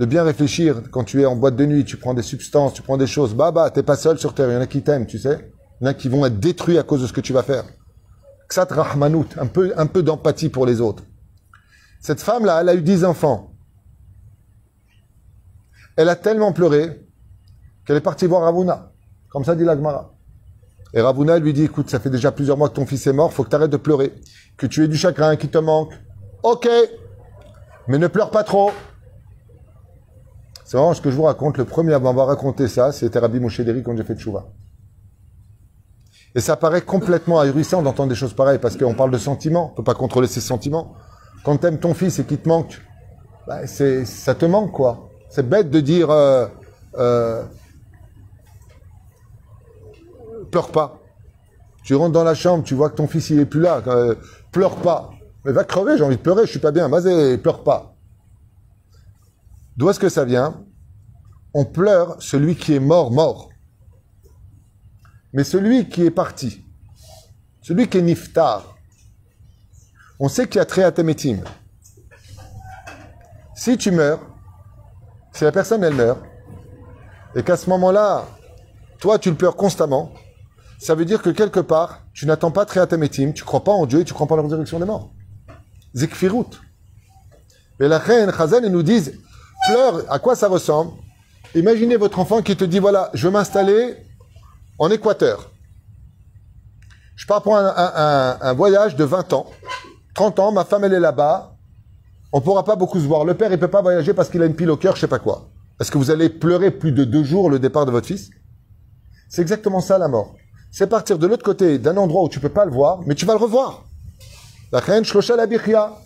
[0.01, 2.81] de bien réfléchir quand tu es en boîte de nuit, tu prends des substances, tu
[2.81, 3.35] prends des choses.
[3.35, 4.49] Bah, bah, t'es pas seul sur terre.
[4.49, 5.53] Il y en a qui t'aiment, tu sais.
[5.81, 7.43] Il y en a qui vont être détruits à cause de ce que tu vas
[7.43, 7.65] faire.
[8.49, 11.05] Ksat rahmanout, un peu, d'empathie pour les autres.
[12.01, 13.53] Cette femme-là, elle a eu dix enfants.
[15.97, 17.07] Elle a tellement pleuré
[17.85, 18.93] qu'elle est partie voir Ravuna.
[19.29, 20.15] Comme ça dit l'Agmara.
[20.93, 23.33] Et Ravuna lui dit, écoute, ça fait déjà plusieurs mois que ton fils est mort,
[23.33, 24.13] faut que tu arrêtes de pleurer.
[24.57, 25.93] Que tu aies du chagrin, qui te manque.
[26.43, 26.69] Ok,
[27.87, 28.73] mais ne pleure pas trop.
[30.65, 31.59] C'est vraiment ce que je vous raconte.
[31.59, 34.47] Le premier à m'avoir raconté ça, c'était Rabbi Moshe quand j'ai fait Tchouva.
[36.35, 39.77] Et ça paraît complètement ahurissant d'entendre des choses pareilles, parce qu'on parle de sentiments, on
[39.77, 40.95] peut pas contrôler ses sentiments.
[41.45, 42.81] Quand tu aimes ton fils et qu'il te manque,
[43.47, 45.09] bah, ça te manque, quoi.
[45.29, 46.47] C'est bête de dire, euh,
[46.99, 47.43] euh,
[50.51, 51.01] pleure pas.
[51.83, 54.15] Tu rentres dans la chambre, tu vois que ton fils, il est plus là, euh,
[54.53, 55.11] pleure pas.
[55.45, 57.95] Mais va crever, j'ai envie de pleurer, je suis pas bien, vas-y, pleure pas.
[59.77, 60.63] D'où est-ce que ça vient?
[61.55, 63.49] On pleure celui qui est mort, mort.
[65.33, 66.65] Mais celui qui est parti,
[67.63, 68.77] celui qui est niftar,
[70.19, 71.39] on sait qu'il y a très atémétim.
[73.55, 74.21] Si tu meurs,
[75.33, 76.21] si la personne elle meurt,
[77.35, 78.27] et qu'à ce moment-là,
[78.99, 80.13] toi tu le pleures constamment,
[80.81, 83.85] ça veut dire que quelque part, tu n'attends pas très atémétim, tu crois pas en
[83.85, 85.13] Dieu et tu crois pas en la résurrection des morts.
[85.95, 86.59] Zikfirut.
[87.81, 88.33] Et la reine
[88.65, 89.13] ils nous disent,
[89.69, 90.93] pleure, à quoi ça ressemble?
[91.55, 93.95] Imaginez votre enfant qui te dit, voilà, je veux m'installer
[94.79, 95.51] en Équateur.
[97.15, 99.47] Je pars pour un, voyage de 20 ans.
[100.15, 101.57] 30 ans, ma femme elle est là-bas.
[102.33, 103.27] On pourra pas beaucoup se voir.
[103.27, 105.09] Le père il peut pas voyager parce qu'il a une pile au cœur, je sais
[105.09, 105.51] pas quoi.
[105.79, 108.31] Est-ce que vous allez pleurer plus de deux jours le départ de votre fils?
[109.29, 110.35] C'est exactement ça la mort.
[110.71, 113.27] C'est partir de l'autre côté d'un endroit où tu peux pas le voir, mais tu
[113.27, 113.85] vas le revoir.
[114.73, 115.97] La la.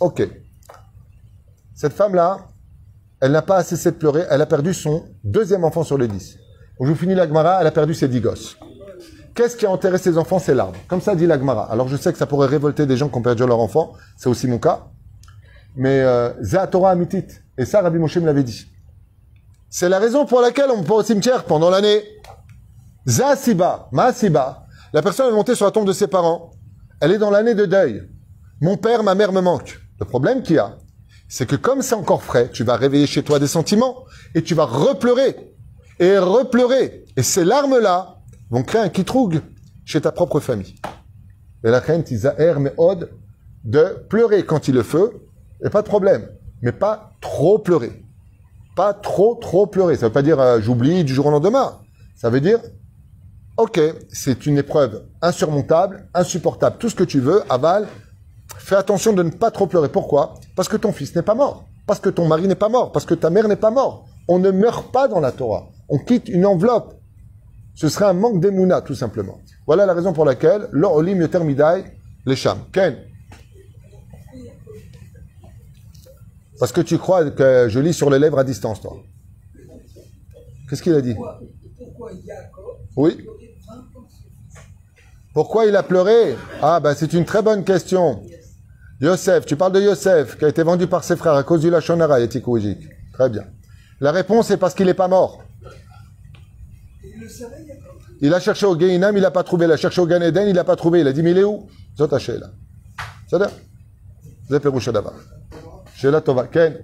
[0.00, 0.28] Ok.
[1.74, 2.38] Cette femme-là,
[3.20, 4.24] elle n'a pas cessé de pleurer.
[4.30, 6.36] Elle a perdu son deuxième enfant sur les dix.
[6.78, 8.56] Donc, je vous finis l'Agmara, elle a perdu ses dix gosses.
[9.34, 10.38] Qu'est-ce qui a enterré ses enfants?
[10.38, 10.78] C'est l'arbre.
[10.88, 11.70] Comme ça dit l'Agmara.
[11.70, 13.92] Alors je sais que ça pourrait révolter des gens qui ont perdu leur enfant.
[14.16, 14.86] C'est aussi mon cas.
[15.76, 17.26] Mais euh, Zéa Torah Amitit.
[17.56, 18.66] Et ça, Rabbi Moshe me l'avait dit.
[19.70, 22.02] C'est la raison pour laquelle on va au cimetière pendant l'année.
[23.08, 24.66] Zéa Siba, Ma Siba.
[24.92, 26.50] La personne est montée sur la tombe de ses parents.
[27.00, 28.02] Elle est dans l'année de deuil.
[28.60, 29.80] Mon père, ma mère me manquent.
[29.98, 30.76] Le problème qu'il y a,
[31.26, 34.04] c'est que comme c'est encore frais, tu vas réveiller chez toi des sentiments
[34.34, 35.34] et tu vas repleurer
[35.98, 37.06] et repleurer.
[37.16, 38.18] Et ces larmes-là
[38.50, 39.40] vont créer un kitroug
[39.86, 40.74] chez ta propre famille.
[41.64, 43.10] Et la reine Tisaer Meod
[43.64, 45.10] de pleurer quand il le fait,
[45.64, 46.28] et pas de problème.
[46.60, 48.04] Mais pas trop pleurer.
[48.76, 49.96] Pas trop, trop pleurer.
[49.96, 51.80] Ça veut pas dire euh, j'oublie du jour au lendemain.
[52.14, 52.58] Ça veut dire,
[53.58, 53.80] ok,
[54.10, 57.86] c'est une épreuve insurmontable, insupportable, tout ce que tu veux, aval.
[58.56, 59.88] Fais attention de ne pas trop pleurer.
[59.88, 60.34] Pourquoi?
[60.56, 61.64] Parce que ton fils n'est pas mort.
[61.86, 62.92] Parce que ton mari n'est pas mort.
[62.92, 64.06] Parce que ta mère n'est pas mort.
[64.28, 65.68] On ne meurt pas dans la Torah.
[65.88, 66.94] On quitte une enveloppe.
[67.74, 69.38] Ce serait un manque d'émouna, tout simplement.
[69.66, 71.84] Voilà la raison pour laquelle, l'olim yoter midai,
[72.26, 72.58] les chams.
[72.72, 72.96] Ken
[76.58, 78.96] Parce que tu crois que je lis sur les lèvres à distance, toi.
[80.68, 81.14] Qu'est-ce qu'il a dit?
[81.14, 81.40] Pourquoi,
[81.78, 82.64] pourquoi Jacob
[82.96, 83.26] Oui.
[85.38, 88.22] Pleurait 20 ans Pourquoi il a pleuré Ah, ben c'est une très bonne question.
[89.00, 91.70] Yosef, tu parles de Yosef, qui a été vendu par ses frères à cause du
[91.70, 92.18] Lachonara.
[92.26, 93.44] Très bien.
[94.00, 95.42] La réponse est parce qu'il n'est pas mort.
[98.20, 99.66] Il a cherché au Gainam, il n'a pas trouvé.
[99.66, 101.00] Il a cherché au Gan il n'a pas trouvé.
[101.00, 102.18] Il a dit, mais il est où Zot là.
[102.18, 103.50] C'est ça
[104.48, 105.14] C'est Pérouche d'abord.
[105.94, 106.48] Sheila Tova.
[106.48, 106.78] Ken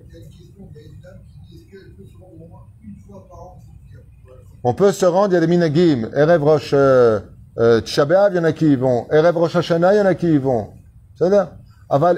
[4.63, 6.09] On peut se rendre, il y a des minagim.
[6.15, 6.73] Erev Rosh
[7.59, 9.07] euh, B'Av, il y en a qui y vont.
[9.11, 10.71] Erev Rosh il y en a qui y vont.
[11.15, 11.53] C'est-à-dire,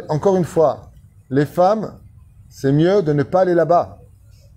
[0.09, 0.91] encore une fois,
[1.31, 1.99] les femmes,
[2.49, 3.99] c'est mieux de ne pas aller là-bas.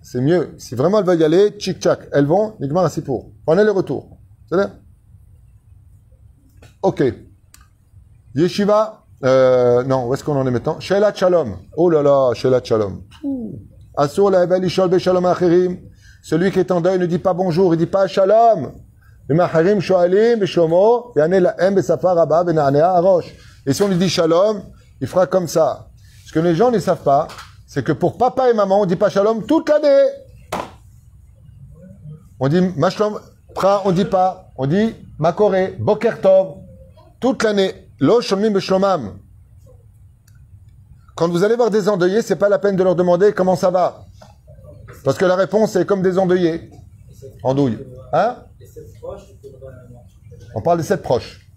[0.02, 0.56] C'est mieux.
[0.58, 3.32] Si vraiment elles veulent y aller, tchic-tchac, elles vont, Nigmar Asipour.
[3.46, 4.18] Prenez le retour.
[4.48, 4.72] C'est-à-dire
[6.82, 7.04] Ok.
[8.36, 10.80] Yeshiva, euh, non, où est-ce qu'on en est maintenant?
[10.80, 11.58] Shelat Shalom.
[11.76, 13.02] Oh là là, Shelat Shalom.
[13.98, 15.78] Asur la Ebel Ishol Beshalom Achirim.
[16.24, 18.72] Celui qui est en deuil ne dit pas bonjour, il dit pas Shalom.
[19.30, 19.34] Et
[23.74, 24.64] si on lui dit Shalom,
[25.00, 25.88] il fera comme ça.
[26.26, 27.28] Ce que les gens ne savent pas,
[27.68, 30.08] c'est que pour papa et maman, on dit pas Shalom toute l'année.
[32.40, 33.20] On dit Mashlom,
[33.54, 34.52] Pra, on dit pas.
[34.58, 36.56] On dit Makore, Boker Tov,
[37.20, 37.92] toute l'année.
[38.00, 39.20] Lo Shomim Beshlomam.
[41.16, 43.70] Quand vous allez voir des endeuillés, c'est pas la peine de leur demander comment ça
[43.70, 44.06] va.
[45.04, 46.72] Parce que la réponse est comme des endeuillés.
[47.44, 47.80] En douille.
[48.14, 48.38] Hein?
[50.56, 51.48] On parle des sept proches.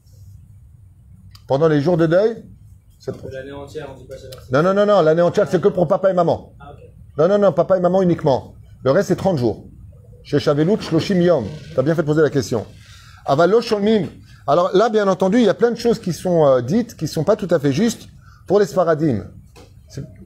[1.47, 2.45] Pendant les jours de deuil,
[2.99, 3.33] sept proches.
[3.33, 4.29] L'année entière, on dit pas ça.
[4.53, 6.55] Non, non, non, non, l'année entière, c'est que pour papa et maman.
[6.61, 6.73] Ah.
[7.19, 8.55] Non, non, non, papa et maman uniquement.
[8.85, 9.67] Le reste, c'est 30 jours.
[10.25, 11.45] Chez Shavelut, Shloshim Yom.
[11.75, 12.67] T'as bien fait de poser la question.
[13.27, 14.07] Avalo Sholmim.
[14.47, 17.07] Alors là, bien entendu, il y a plein de choses qui sont euh, dites, qui
[17.07, 18.09] sont pas tout à fait justes
[18.47, 19.25] pour les Sfaradim.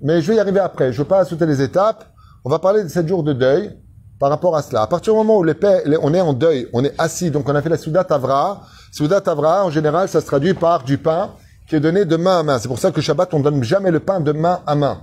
[0.00, 0.92] Mais je vais y arriver après.
[0.92, 2.04] Je veux pas sauter les étapes.
[2.44, 3.76] On va parler de 7 jours de deuil
[4.18, 4.82] par rapport à cela.
[4.82, 5.55] À partir du moment où les
[6.02, 8.62] on est en deuil, on est assis, donc on a fait la Souda Tavra.
[8.93, 11.32] Souda Tavra, en général, ça se traduit par du pain
[11.68, 12.59] qui est donné de main à main.
[12.59, 15.01] C'est pour ça que Shabbat, on donne jamais le pain de main à main.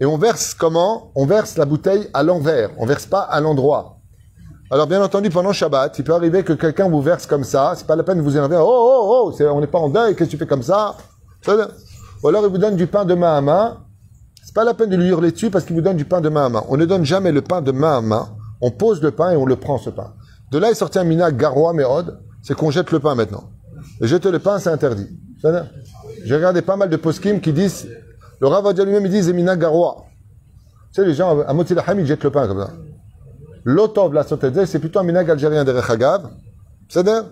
[0.00, 1.12] Et on verse comment?
[1.14, 2.70] On verse la bouteille à l'envers.
[2.78, 3.98] On verse pas à l'endroit.
[4.70, 7.74] Alors bien entendu, pendant Shabbat, il peut arriver que quelqu'un vous verse comme ça.
[7.76, 8.56] C'est pas la peine de vous énerver.
[8.58, 10.16] Oh oh oh, on n'est pas en deuil.
[10.16, 10.96] Qu'est-ce que tu fais comme ça.
[11.46, 13.76] Ou alors il vous donne du pain de main à main.
[14.44, 16.28] C'est pas la peine de lui hurler dessus parce qu'il vous donne du pain de
[16.28, 16.64] main à main.
[16.68, 18.28] On ne donne jamais le pain de main à main.
[18.60, 20.12] On pose le pain et on le prend ce pain.
[20.52, 23.44] De là est sorti un mina garoua méhod, c'est qu'on jette le pain maintenant.
[24.02, 25.08] Et jeter le pain, c'est interdit.
[26.24, 27.88] J'ai regardé pas mal de poskim qui disent,
[28.40, 30.04] le Rav lui-même, il dit, c'est mina garoua.
[30.92, 32.70] Tu sais, les gens, à Moti Laham, ils jettent le pain comme ça.
[33.64, 34.24] L'otov, la
[34.66, 36.28] c'est plutôt un minag algérien de Rechagav.
[36.88, 37.24] C'est Moi,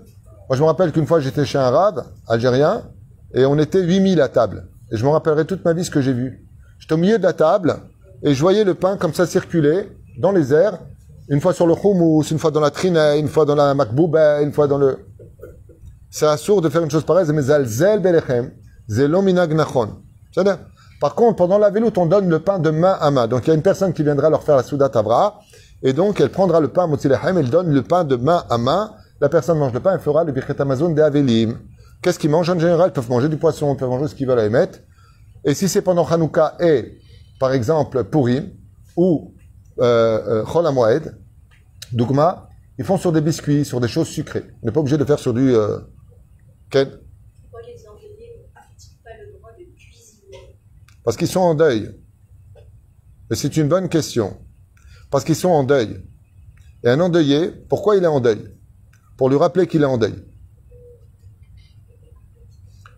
[0.50, 2.82] je me rappelle qu'une fois, j'étais chez un rave algérien
[3.34, 4.66] et on était 8000 à table.
[4.90, 6.48] Et je me rappellerai toute ma vie ce que j'ai vu.
[6.82, 7.76] J'étais au milieu de la table
[8.24, 9.88] et je voyais le pain comme ça circuler
[10.18, 10.80] dans les airs,
[11.28, 14.42] une fois sur le houmous, une fois dans la trina, une fois dans la makbouba,
[14.42, 14.98] une fois dans le...
[16.10, 18.50] C'est assourd de faire une chose pareille, mais zalzel belechem,
[18.88, 19.90] zelo minag nachon.
[20.32, 20.58] C'est-à-dire,
[21.00, 23.28] Par contre, pendant la veloute, on donne le pain de main à main.
[23.28, 25.38] Donc, il y a une personne qui viendra leur faire la souda tavra,
[25.84, 28.90] et donc, elle prendra le pain motilehem, elle donne le pain de main à main.
[29.20, 31.58] La personne mange le pain, elle fera le birket amazon de avelim.
[32.02, 32.90] Qu'est-ce qu'ils mangent en général?
[32.90, 34.80] Ils peuvent manger du poisson, ils peuvent manger ce qu'ils veulent à émettre.
[35.44, 36.98] Et si c'est pendant Hanouka et,
[37.40, 38.50] par exemple, Purim,
[38.96, 39.34] ou
[39.80, 41.18] euh, euh, HaMoed,
[41.92, 42.48] Dougma,
[42.78, 44.44] ils font sur des biscuits, sur des choses sucrées.
[44.62, 45.54] On n'est pas obligé de faire sur du...
[45.54, 45.78] Euh,
[46.70, 46.88] Ken
[47.42, 48.08] Pourquoi les Anglais
[48.38, 48.48] n'ont
[49.04, 50.58] pas le droit de cuisiner?
[51.04, 51.90] Parce qu'ils sont en deuil.
[53.30, 54.38] Et c'est une bonne question.
[55.10, 56.02] Parce qu'ils sont en deuil.
[56.84, 58.56] Et un endeuillé, pourquoi il est en deuil?
[59.16, 60.24] Pour lui rappeler qu'il est en deuil.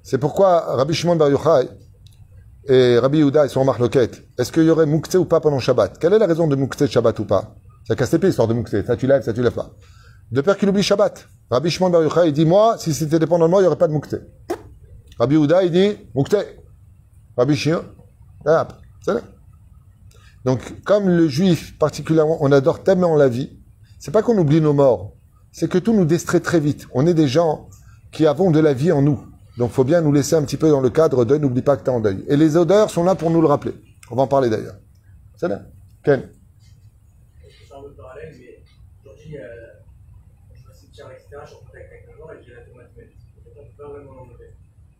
[0.03, 1.69] C'est pourquoi Rabbi Shimon Bar Yochai
[2.69, 4.23] et Rabbi Yehuda, ils sont en marloquette.
[4.39, 5.99] Est-ce qu'il y aurait Mouktsé ou pas pendant Shabbat?
[5.99, 7.57] Quelle est la raison de Mouktsé Shabbat ou pas?
[7.87, 8.83] Ça casse les pieds, l'histoire de Mouktsé.
[8.85, 9.71] Ça tu lèves, ça tu lèves pas.
[10.31, 11.27] De peur qu'il oublie Shabbat.
[11.51, 13.77] Rabbi Shimon Bar Yochai, il dit, moi, si c'était dépendant de moi, il n'y aurait
[13.77, 14.19] pas de Mouktsé.
[15.19, 16.39] Rabbi Yehuda, il dit, Mouktsé.
[17.37, 17.83] Rabbi Shimon,
[18.47, 18.69] ah.
[20.45, 23.59] Donc, comme le juif, particulièrement, on adore tellement la vie,
[23.99, 25.15] c'est pas qu'on oublie nos morts,
[25.53, 26.87] c'est que tout nous distrait très vite.
[26.93, 27.69] On est des gens
[28.13, 29.25] qui avons de la vie en nous.
[29.57, 31.85] Donc, faut bien nous laisser un petit peu dans le cadre de n'oublie pas que
[31.85, 32.25] tu es en deuil.
[32.29, 33.73] Et les odeurs sont là pour nous le rappeler.
[34.11, 34.77] On va en parler d'ailleurs.
[35.37, 35.63] C'est là.
[36.03, 36.23] Ken.
[37.41, 38.63] Fais un autre parallèle, mais
[39.01, 39.43] aujourd'hui, euh,
[40.55, 42.63] je vais au cimetière, etc., je suis en contact avec la mort et j'ai la
[42.63, 43.09] tomate humaine.
[43.45, 44.55] Donc, on ne peut pas vraiment l'enlever.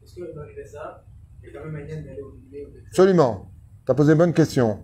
[0.05, 1.05] Est-ce que malgré ça,
[1.43, 3.51] il y a quand même moyen d'aller au milieu Absolument.
[3.85, 4.79] Tu as posé une bonne question.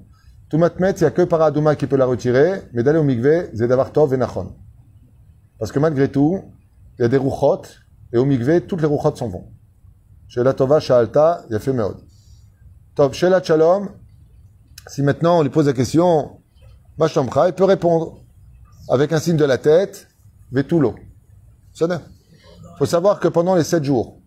[0.48, 3.50] Tout matmet, il n'y a que Paradouma qui peut la retirer, mais d'aller au mikvé,
[3.54, 4.52] c'est d'avoir tov et nachon.
[5.60, 6.42] Parce que malgré tout,
[6.98, 7.62] il y a des rouchot,
[8.12, 9.46] et au mikvé, toutes les rouchot s'en vont.
[10.30, 11.96] Chez la tova, Shaalta, il y a fait meod.
[12.94, 13.88] Tov, chez la shalom,
[14.86, 16.38] si maintenant on lui pose la question,
[16.96, 18.20] Machamcha, il peut répondre
[18.88, 20.06] avec un signe de la tête,
[20.52, 20.94] Vetulo.
[21.80, 21.88] Il
[22.78, 24.20] faut savoir que pendant les 7 jours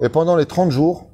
[0.00, 1.12] et pendant les 30 jours,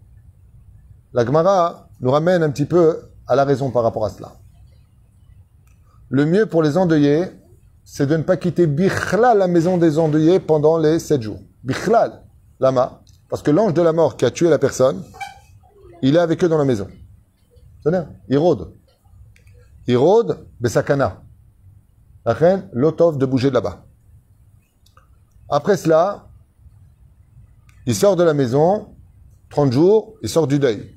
[1.13, 4.33] la Gemara nous ramène un petit peu à la raison par rapport à cela.
[6.09, 7.27] Le mieux pour les endeuillés,
[7.85, 11.41] c'est de ne pas quitter Bichlal, la maison des endeuillés, pendant les 7 jours.
[11.63, 12.23] Bichlal,
[12.61, 15.03] lama, parce que l'ange de la mort qui a tué la personne,
[16.03, 16.89] il est avec eux dans la maison.
[18.29, 18.73] Il rôde.
[19.87, 21.23] Il rôde, Besakana.
[22.25, 23.85] La reine, l'otov de bouger de là-bas.
[25.49, 26.29] Après cela,
[27.87, 28.89] il sort de la maison,
[29.51, 30.97] 30 jours, il sort du deuil.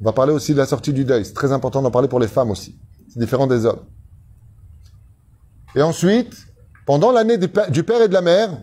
[0.00, 1.26] On va parler aussi de la sortie du deuil.
[1.26, 2.78] C'est très important d'en parler pour les femmes aussi.
[3.08, 3.84] C'est différent des hommes.
[5.74, 6.34] Et ensuite,
[6.86, 8.62] pendant l'année du père et de la mère,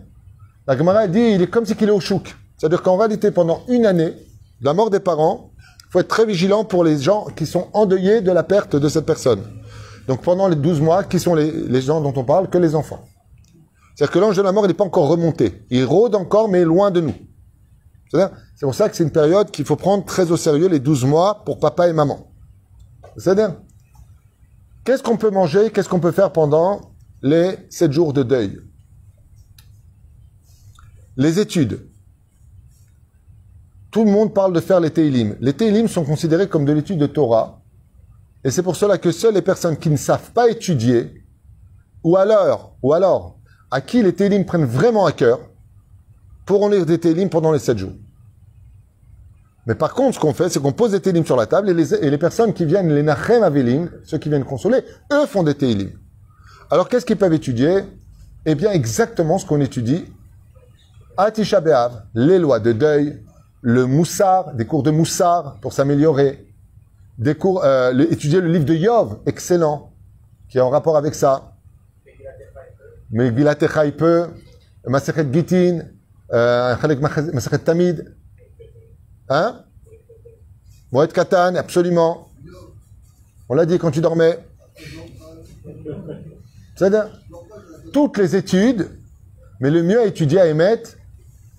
[0.67, 2.35] la Gemara dit il est comme si qu'il est au chouk.
[2.59, 4.13] C'est-à-dire qu'en réalité, pendant une année,
[4.61, 5.51] la mort des parents,
[5.87, 8.89] il faut être très vigilant pour les gens qui sont endeuillés de la perte de
[8.89, 9.41] cette personne.
[10.07, 12.49] Donc pendant les 12 mois, qui sont les, gens dont on parle?
[12.49, 13.05] Que les enfants.
[13.95, 15.65] C'est-à-dire que l'ange de la mort, il n'est pas encore remonté.
[15.69, 17.15] Il rôde encore, mais loin de nous.
[18.11, 21.05] C'est pour ça que c'est une période qu'il faut prendre très au sérieux, les 12
[21.05, 22.31] mois, pour papa et maman.
[23.17, 23.55] C'est-à-dire,
[24.83, 26.81] qu'est-ce qu'on peut manger, qu'est-ce qu'on peut faire pendant
[27.21, 28.59] les 7 jours de deuil?
[31.15, 31.88] Les études.
[33.91, 35.35] Tout le monde parle de faire les Teilim.
[35.39, 37.61] Les Teilim sont considérés comme de l'étude de Torah.
[38.43, 41.23] Et c'est pour cela que seules les personnes qui ne savent pas étudier,
[42.03, 43.37] ou alors, ou alors,
[43.71, 45.39] à qui les Teilim prennent vraiment à cœur,
[46.45, 47.93] pourront lire des Teilim pendant les 7 jours.
[49.69, 52.09] Mais par contre, ce qu'on fait, c'est qu'on pose des télim sur la table et
[52.09, 54.79] les, personnes qui viennent, les nachem avelim, ceux qui viennent consoler,
[55.13, 55.91] eux font des télim.
[56.71, 57.83] Alors qu'est-ce qu'ils peuvent étudier?
[58.47, 60.05] Eh bien, exactement ce qu'on étudie
[61.15, 61.61] à Tisha
[62.15, 63.21] les lois de deuil,
[63.61, 66.45] le moussard, des cours de moussard pour s'améliorer,
[67.25, 69.91] euh, étudier le livre de Yov, excellent,
[70.49, 71.53] qui est en rapport avec ça.
[73.11, 74.27] Il peut,
[74.85, 75.81] Masechet Gitin,
[76.31, 78.15] euh, Chalek Masechet Tamid,
[79.29, 79.63] hein?
[80.91, 82.29] Moed Katan, absolument.
[83.47, 84.39] On l'a dit quand tu dormais.
[87.91, 88.89] Toutes les études,
[89.59, 90.91] mais le mieux à étudier à émettre,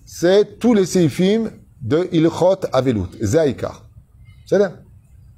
[0.07, 1.51] c'est tous les séifim
[1.81, 3.85] de Ilchot Avelut, Zaïkar.
[4.47, 4.59] C'est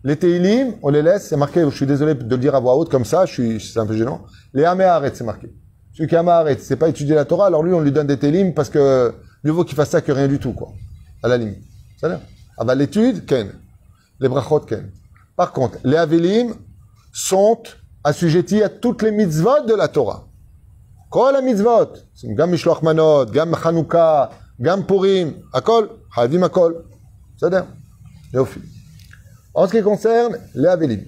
[0.04, 2.76] Les Teilim, on les laisse, c'est marqué, je suis désolé de le dire à voix
[2.76, 4.22] haute comme ça, c'est un peu gênant.
[4.52, 5.54] Les Améharet, c'est marqué.
[5.92, 8.54] Celui qui Améharet, c'est pas étudier la Torah, alors lui, on lui donne des Teilim
[8.54, 9.14] parce que
[9.44, 10.72] mieux vaut qu'il fasse ça que rien du tout, quoi.
[11.22, 11.62] À la limite.
[12.00, 12.08] C'est
[12.58, 13.52] Ah bah l'étude, Ken.
[14.18, 14.90] Les Brachot, Ken.
[15.36, 16.54] Par contre, les Avelim
[17.12, 17.62] sont
[18.04, 20.26] assujettis à toutes les mitzvot de la Torah.
[21.10, 21.92] Kol mitzvot.
[22.14, 24.30] C'est Gam Mishloch Manot, Gam Chanukah,
[24.61, 26.73] גם פורים, הכל, חייבים הכל.
[27.37, 27.63] בסדר?
[28.33, 28.59] יופי.
[29.55, 31.03] En ce qui concerne les Avelim,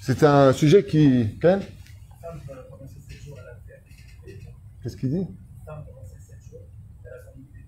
[0.00, 1.38] c'est un sujet qui...
[1.40, 4.46] Ken Femme, euh, pendant ces 7 jours, elle a fait activité.
[4.80, 5.26] Qu'est-ce qu'il dit
[5.66, 6.60] Femme, pendant ces 7 jours,
[7.04, 7.64] elle a fait activité.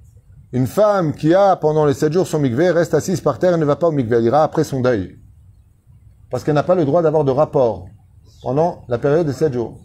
[0.53, 3.59] Une femme qui a pendant les sept jours son mikvé reste assise par terre et
[3.59, 4.16] ne va pas au mikvé.
[4.19, 5.19] Elle ira après son deuil.
[6.31, 7.89] Parce qu'elle n'a pas le droit d'avoir de rapport
[8.43, 9.81] pendant la période de sept jours.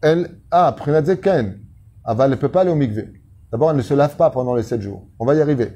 [0.00, 1.58] Elle a, prinadze ken,
[2.05, 3.09] Aval, ne peut pas aller au mikvé.
[3.51, 5.07] D'abord, elle ne se lave pas pendant les sept jours.
[5.19, 5.71] On va y arriver.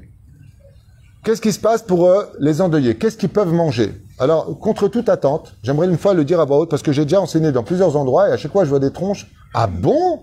[1.24, 2.96] Qu'est-ce qui se passe pour eux, les endeuillés?
[2.96, 3.94] Qu'est-ce qu'ils peuvent manger?
[4.18, 7.04] Alors, contre toute attente, j'aimerais une fois le dire à voix haute parce que j'ai
[7.04, 9.26] déjà enseigné dans plusieurs endroits et à chaque fois je vois des tronches.
[9.54, 10.20] Ah bon?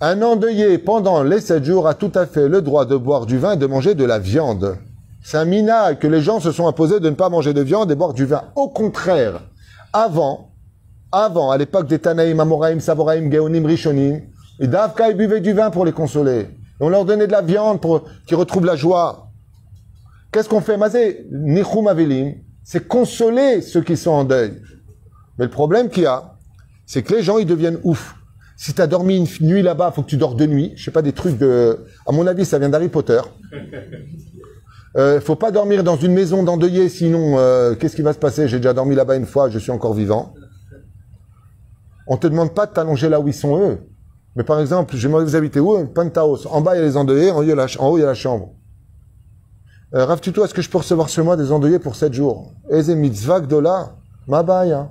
[0.00, 3.38] Un endeuillé pendant les sept jours a tout à fait le droit de boire du
[3.38, 4.76] vin et de manger de la viande.
[5.24, 7.90] C'est un minage que les gens se sont imposés de ne pas manger de viande
[7.90, 8.42] et boire du vin.
[8.56, 9.40] Au contraire,
[9.92, 10.50] avant,
[11.10, 14.20] avant, à l'époque des Tanaïm, Amoraïm, Savoraïm, Géonim, Rishonim,
[14.62, 16.38] et Davka, ils buvaient du vin pour les consoler.
[16.42, 16.48] Et
[16.78, 19.26] on leur donnait de la viande pour qu'ils retrouvent la joie.
[20.30, 24.52] Qu'est-ce qu'on fait Mazé, Nichum Avelim, c'est consoler ceux qui sont en deuil.
[25.36, 26.36] Mais le problème qu'il y a,
[26.86, 28.14] c'est que les gens, ils deviennent ouf.
[28.56, 30.72] Si tu as dormi une nuit là-bas, faut que tu dors deux nuits.
[30.76, 31.84] Je sais pas, des trucs de...
[32.06, 33.20] À mon avis, ça vient d'Harry Potter.
[34.94, 38.46] Euh, faut pas dormir dans une maison d'endeuillés, sinon, euh, qu'est-ce qui va se passer?
[38.46, 40.34] J'ai déjà dormi là-bas une fois, je suis encore vivant.
[42.06, 43.78] On te demande pas de t'allonger là où ils sont eux.
[44.36, 45.86] Mais par exemple, que vous habitez où?
[45.86, 46.46] Penthouse.
[46.50, 47.88] En bas, il y a les endeuillés, en haut, il y a la, ch- en
[47.88, 48.50] haut, il y a la chambre.
[49.94, 52.52] Euh, Rav Tuto, est-ce que je peux recevoir chez moi des endeuillés pour sept jours?
[52.70, 53.96] Eze mitzvah gdola
[54.26, 54.88] Ma baille, hein.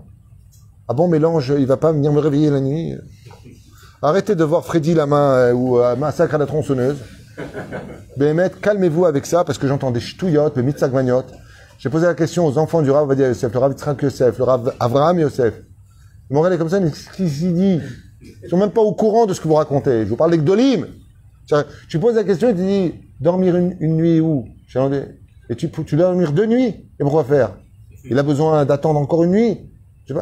[0.87, 2.95] Ah bon, mélange, il va pas venir me réveiller la nuit?
[4.03, 6.97] Arrêtez de voir Freddy la main euh, ou euh, massacre à la tronçonneuse.
[8.17, 11.23] Béhémet, calmez-vous avec ça parce que j'entends des ch'touillottes, des mitzagmaniot.
[11.79, 14.43] J'ai posé la question aux enfants du Rav Vadia Yosef, le Rav Yitzhak Yosef, le
[14.43, 15.53] Rav Avraham Yosef.
[16.29, 17.79] Ils m'ont regardé comme ça, mais qu'est-ce qu'il dit
[18.21, 20.03] Ils sont même pas au courant de ce que vous racontez.
[20.05, 20.87] Je vous parle d'Egdolim.
[21.89, 24.45] Tu poses la question et tu dis, dormir une, nuit où?
[25.49, 26.67] Et tu, tu dois dormir deux nuits?
[26.99, 27.57] Et pourquoi faire?
[28.05, 29.59] Il a besoin d'attendre encore une nuit?
[30.05, 30.19] Je sais.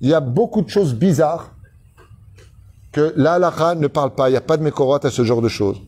[0.00, 1.54] Il y a beaucoup de choses bizarres
[2.92, 4.28] que la halakha ne parle pas.
[4.28, 5.80] Il n'y a pas de mékorot à ce genre de choses.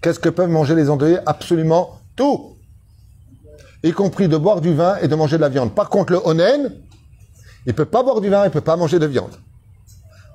[0.00, 1.18] Qu'est-ce que peuvent manger les endeuillés?
[1.26, 2.56] Absolument tout.
[3.82, 5.74] Y compris de boire du vin et de manger de la viande.
[5.74, 6.72] Par contre, le onen,
[7.66, 9.34] il peut pas boire du vin, il peut pas manger de viande.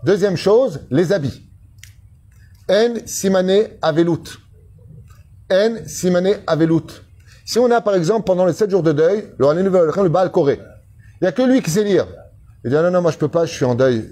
[0.03, 1.41] Deuxième chose, les habits.
[2.69, 4.39] En simane avelut.
[5.51, 7.01] En simane avelut.
[7.45, 10.59] Si on a, par exemple, pendant les sept jours de deuil, le le Baal Koré,
[11.21, 12.07] il n'y a que lui qui sait lire.
[12.63, 14.09] Il dit, ah non, non, moi je peux pas, je suis en deuil.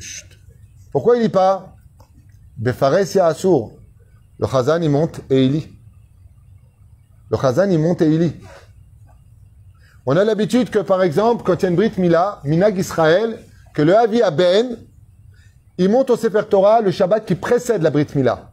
[0.91, 1.75] Pourquoi il lit pas?
[2.55, 3.33] Befares ya.
[4.39, 5.67] Le Chazan, il monte et il lit.
[7.31, 8.33] Le Chazan, il monte et il lit.
[10.05, 13.39] On a l'habitude que, par exemple, quand il y a une Brit Mila, Minag Israël,
[13.73, 14.77] que le Avi Aben,
[15.77, 18.51] il monte au Sefer Torah le Shabbat qui précède la Brit Mila.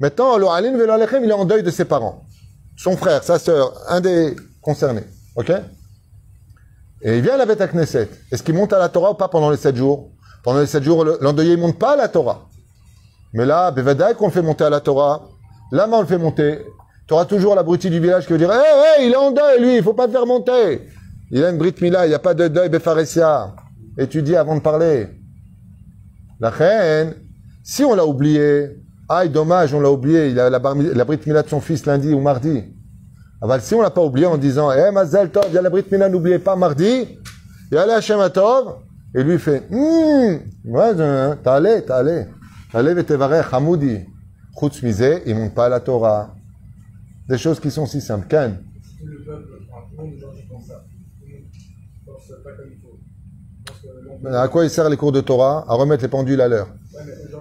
[0.00, 2.24] Maintenant, le Alin il est en deuil de ses parents.
[2.76, 5.04] Son frère, sa sœur, un des concernés.
[5.36, 5.50] Ok?
[7.02, 8.08] Et il vient à la Beth Knesset.
[8.30, 10.10] Est-ce qu'il monte à la Torah ou pas pendant les sept jours?
[10.42, 12.48] Pendant les sept jours, le- l'endeuillé ne monte pas à la Torah.
[13.32, 15.28] Mais là, Bevadaï qu'on le fait monter à la Torah.
[15.72, 16.64] Là, on le fait monter.
[17.06, 19.60] Tu auras toujours l'abruti du village qui va dire Hé, hé, il est en deuil,
[19.60, 20.88] lui, il faut pas le faire monter.
[21.30, 23.54] Il a une Brit Mila, il n'y a pas de deuil, Befaresia.
[23.98, 25.08] Étudie avant de parler.
[26.40, 27.14] La reine,
[27.62, 28.70] si on l'a oublié,
[29.08, 32.20] aïe, dommage, on l'a oublié, il a la, bar- Mila de son fils lundi ou
[32.20, 32.62] mardi.
[33.40, 35.70] Aval, si on l'a pas oublié en disant, eh, Mazel Tov, il y a la
[35.70, 37.06] Brit Mila, n'oubliez pas mardi,
[37.70, 38.76] il y a la Hashem Tov,
[39.14, 43.04] et lui il fait, hum, ouais, euh, t'as allé, t'as allé.
[43.04, 44.00] Tevarech, Hamoudi.
[44.58, 46.34] Chutz misé, ils montent pas à la Torah.
[47.28, 48.26] Des choses qui sont si simples.
[48.28, 49.48] Tout le peuple,
[54.36, 56.68] À quoi ils servent les cours de Torah À remettre les pendules à l'heure.
[56.94, 57.34] Ouais, je.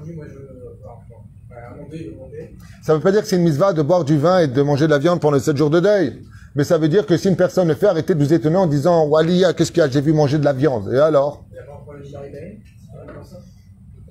[2.81, 4.85] Ça veut pas dire que c'est une mitzvah de boire du vin et de manger
[4.85, 6.21] de la viande pendant les sept jours de deuil.
[6.55, 8.67] Mais ça veut dire que si une personne le fait, arrêtez de vous étonner en
[8.67, 10.91] disant Waliya, qu'est-ce qu'il y a J'ai vu manger de la viande.
[10.93, 12.59] Et alors Il n'y a pas un problème d'arrivée.
[12.63, 13.37] C'est vrai comme ça?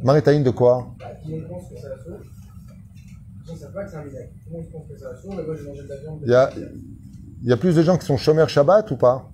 [0.02, 0.94] Maritaïne de quoi?
[0.98, 1.06] Bah,
[3.88, 4.02] c'est un.
[4.02, 4.08] Tout
[4.46, 6.20] le monde pense que c'est mais moi, j'ai mangé de la viande.
[6.24, 6.50] Il y a,
[7.42, 9.28] il y a plus de gens qui sont chômeurs Shabbat ou pas?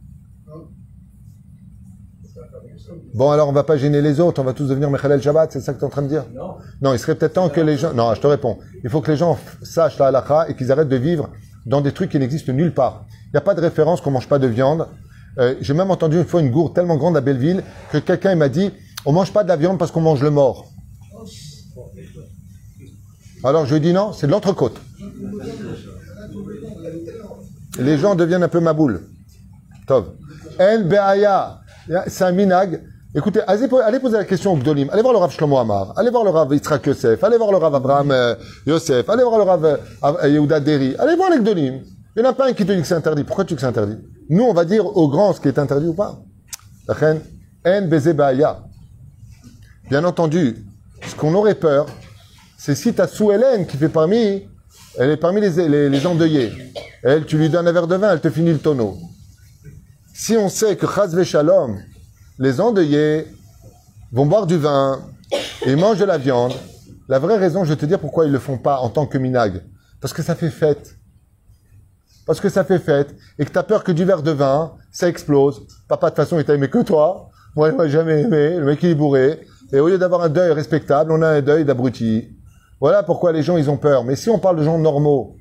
[2.86, 2.96] Choses.
[3.14, 5.60] Bon, alors on va pas gêner les autres, on va tous devenir Mechalel Shabbat, c'est
[5.60, 6.24] ça que tu es en train de dire?
[6.32, 6.54] Non.
[6.80, 7.92] Non, il serait peut-être temps que les gens...
[7.92, 8.58] Non, je te réponds.
[8.82, 11.28] Il faut que les gens sachent la halakha et qu'ils arrêtent de vivre
[11.66, 13.04] dans des trucs qui n'existent nulle part.
[13.26, 14.86] Il n'y a pas de référence qu'on mange pas de viande.
[15.38, 18.48] Euh, J'ai même entendu une fois une gourde tellement grande à Belleville que quelqu'un m'a
[18.48, 18.70] dit
[19.04, 20.66] on mange pas de la viande parce qu'on mange le mort.
[23.44, 24.76] Alors je lui dit non, c'est de l'entrecôte.
[27.78, 29.02] Les gens deviennent un peu maboule.
[29.86, 30.06] Tov.
[30.58, 31.60] El Be'aya.
[32.08, 32.82] C'est un minag.
[33.14, 34.90] Écoutez, allez, po- allez poser la question au Gdolim.
[34.90, 35.92] Allez voir le Rav Shlomo Amar.
[35.96, 37.22] Allez voir le Rav Yitzhak Yosef.
[37.24, 38.34] Allez voir le Rav Abraham euh,
[38.66, 39.08] Yosef.
[39.08, 40.94] Allez voir le Rav euh, Yehuda Deri.
[40.98, 41.80] Allez voir les Gdolim.
[42.16, 43.24] Il n'y en a pas un qui te dit que c'est interdit.
[43.24, 43.96] Pourquoi tu dis que c'est interdit?
[44.28, 46.18] Nous, on va dire aux grands ce qui est interdit ou pas.
[46.86, 47.20] La reine,
[47.64, 48.56] En.
[49.88, 50.56] Bien entendu,
[51.06, 51.86] ce qu'on aurait peur,
[52.58, 54.48] c'est si ta sous Hélène qui fait parmi,
[54.98, 56.52] elle est parmi les, les, endeuillés.
[57.04, 58.98] Elle, tu lui donnes un verre de vin, elle te finit le tonneau.
[60.12, 61.78] Si on sait que Chaz Shalom,
[62.40, 63.26] les endeuillés
[64.10, 65.00] vont boire du vin
[65.64, 66.52] et mangent de la viande,
[67.08, 69.18] la vraie raison, je vais te dire pourquoi ils le font pas en tant que
[69.18, 69.62] minag.
[70.00, 70.96] Parce que ça fait fête.
[72.26, 74.74] Parce que ça fait fête et que tu as peur que du verre de vin,
[74.90, 75.62] ça explose.
[75.86, 77.30] Papa, de toute façon, il t'a aimé que toi.
[77.54, 78.58] Moi, il m'a jamais aimé.
[78.58, 79.46] Le mec, il est bourré.
[79.72, 82.37] Et au lieu d'avoir un deuil respectable, on a un deuil d'abruti.
[82.80, 84.04] Voilà pourquoi les gens, ils ont peur.
[84.04, 85.36] Mais si on parle de gens normaux,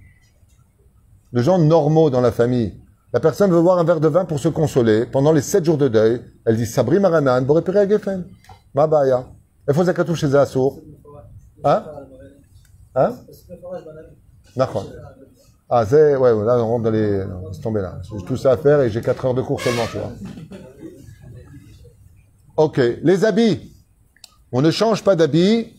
[1.34, 2.74] de gens normaux dans la famille,
[3.14, 5.78] la personne veut boire un verre de vin pour se consoler pendant les sept jours
[5.78, 6.22] de deuil.
[6.46, 8.26] Elle dit Sabri Maranan, Borepere Gefen.
[8.74, 9.26] Ma baya.
[9.68, 10.82] Il faut zakatou chez Assour.
[11.64, 11.84] Hein?
[12.96, 13.16] Hein?
[14.56, 14.86] D'accord.
[15.70, 18.00] Ah, c'est, ouais, là, on rentre dans les, laisse tomber là.
[18.04, 20.12] J'ai tout ça à faire et j'ai 4 heures de cours seulement, tu vois.
[22.56, 22.80] Ok.
[23.04, 23.74] Les habits.
[24.52, 25.76] On ne change pas d'habits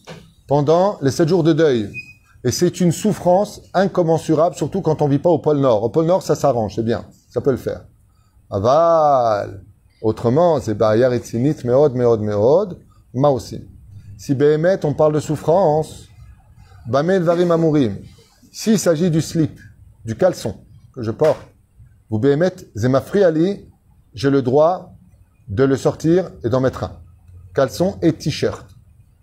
[0.48, 1.92] pendant les 7 jours de deuil.
[2.42, 5.84] Et c'est une souffrance incommensurable, surtout quand on vit pas au pôle Nord.
[5.84, 7.04] Au pôle Nord, ça s'arrange, c'est bien.
[7.28, 7.84] Ça peut le faire.
[8.50, 9.62] Aval.
[10.00, 12.78] Autrement, c'est Bayar et Tzinit, Meod, Meod, Meod.
[13.14, 13.60] Ma aussi.
[14.16, 16.06] Si Behemet, on parle de souffrance,
[16.88, 17.98] Bamed Varim Amurim.
[18.52, 19.60] S'il s'agit du slip,
[20.04, 20.54] du caleçon
[20.94, 21.40] que je porte,
[22.10, 23.68] vous Behemet, Zemafri Ali,
[24.14, 24.94] j'ai le droit
[25.48, 26.92] de le sortir et d'en mettre un.
[27.54, 28.66] Caleçon et t-shirt.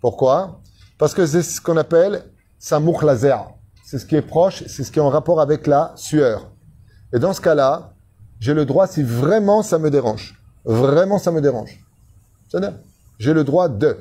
[0.00, 0.60] Pourquoi?
[0.98, 2.24] Parce que c'est ce qu'on appelle
[2.58, 3.50] Samour laser.
[3.84, 6.50] C'est ce qui est proche, c'est ce qui est en rapport avec la sueur.
[7.12, 7.94] Et dans ce cas-là,
[8.40, 10.40] j'ai le droit si vraiment ça me dérange.
[10.64, 11.78] Vraiment ça me dérange.
[12.48, 12.74] C'est-à-dire,
[13.18, 13.96] j'ai le droit de.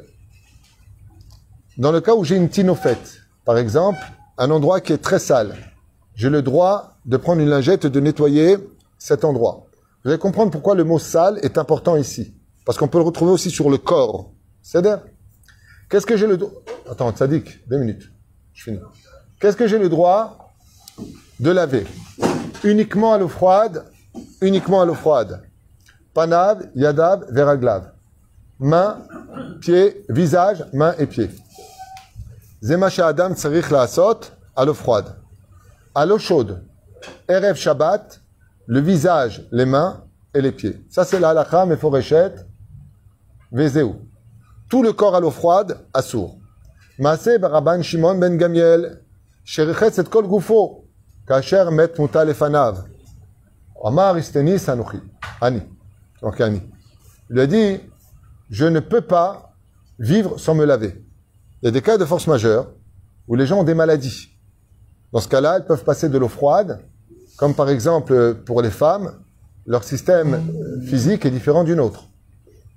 [1.77, 3.99] Dans le cas où j'ai une tinophète, par exemple,
[4.38, 5.55] un endroit qui est très sale,
[6.15, 8.57] j'ai le droit de prendre une lingette et de nettoyer
[8.97, 9.67] cet endroit.
[10.03, 12.34] Vous allez comprendre pourquoi le mot sale est important ici.
[12.65, 14.31] Parce qu'on peut le retrouver aussi sur le corps.
[14.61, 15.01] C'est-à-dire,
[15.90, 16.38] qu'est-ce que j'ai le
[19.90, 20.41] droit...
[21.40, 21.86] De laver?
[22.64, 23.84] Uniquement à l'eau froide,
[24.41, 25.41] uniquement à l'eau froide.
[26.14, 27.91] Panav, yadav, veraglav.
[28.57, 29.06] Main,
[29.60, 31.30] pied, visage, main et pied.
[32.64, 34.22] Zema Adam tsarich laasot
[34.56, 35.18] à l'eau froide.
[35.94, 36.64] À l'eau chaude.
[37.28, 38.22] Erev Shabbat,
[38.68, 40.86] le visage, les mains et les pieds.
[40.90, 42.36] Ça c'est la halakha, meforeshet,
[43.52, 43.95] vezeu.
[44.69, 46.37] Tout le corps à l'eau froide, assour.
[46.97, 49.01] Maase baraban Shimon ben Gamiel,
[49.57, 50.85] et kol gufo,
[51.27, 52.85] kasher met muta lefanav.
[53.83, 54.97] Amar isteni sanuchi.
[55.39, 55.61] Ani.
[56.21, 56.61] Donc Ani.
[57.29, 57.79] Il a dit,
[58.49, 59.53] je ne peux pas
[59.99, 61.05] vivre sans me laver.
[61.61, 62.71] Il y a des cas de force majeure
[63.27, 64.29] où les gens ont des maladies.
[65.11, 66.81] Dans ce cas-là, elles peuvent passer de l'eau froide,
[67.37, 69.19] comme par exemple pour les femmes,
[69.65, 70.41] leur système
[70.85, 72.07] physique est différent d'une autre.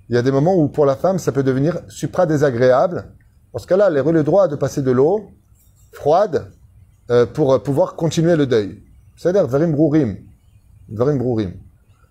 [0.09, 3.13] Il y a des moments où pour la femme, ça peut devenir supra-désagréable.
[3.53, 5.29] Dans ce cas-là, elle aurait le droit de passer de l'eau
[5.91, 6.51] froide
[7.11, 8.83] euh, pour euh, pouvoir continuer le deuil.
[9.15, 10.17] C'est-à-dire, Dvarim Brourim.
[10.87, 11.53] Dvarim Brourim.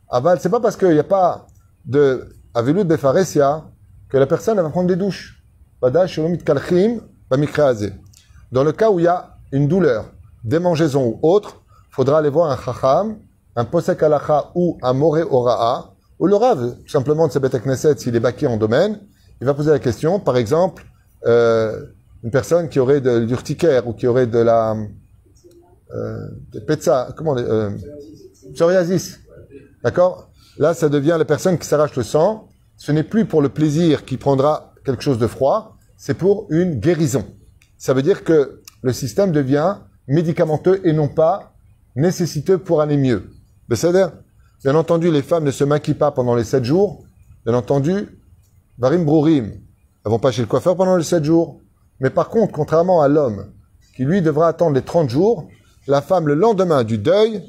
[0.09, 1.47] Aval, c'est pas parce qu'il n'y a pas
[1.85, 3.65] de Avilut Befaresia
[4.09, 5.43] que la personne va prendre des douches.
[5.81, 5.91] Dans
[8.65, 10.07] le cas où il y a une douleur,
[10.45, 13.19] démangeaison ou autre, faudra aller voir un chacham,
[13.55, 17.99] un posek alacha ou un moré ora'a, ou le rave, tout simplement de Sebet Knesset,
[17.99, 19.01] s'il est baqué en domaine,
[19.41, 20.85] il va poser la question, par exemple,
[21.27, 21.85] euh,
[22.25, 24.77] Une personne qui aurait de l'urticaire ou qui aurait de la
[25.95, 27.71] euh, de pezza, comment on dit, euh,
[28.53, 29.21] psoriasis.
[29.83, 30.31] D'accord?
[30.59, 32.49] Là, ça devient la personne qui s'arrache le sang.
[32.77, 36.79] Ce n'est plus pour le plaisir qui prendra quelque chose de froid, c'est pour une
[36.79, 37.25] guérison.
[37.77, 39.77] Ça veut dire que le système devient
[40.09, 41.55] médicamenteux et non pas
[41.97, 43.31] nécessiteux pour aller mieux.
[43.73, 44.13] C'est-à-dire,
[44.63, 47.05] bien entendu, les femmes ne se maquillent pas pendant les sept jours.
[47.45, 48.09] Bien entendu,
[48.79, 49.53] Barim Brourim,
[50.05, 51.61] elles vont pas chez le coiffeur pendant les sept jours.
[52.01, 53.53] Mais par contre, contrairement à l'homme,
[53.97, 55.49] qui lui devra attendre les 30 jours,
[55.87, 57.43] la femme, le lendemain du deuil,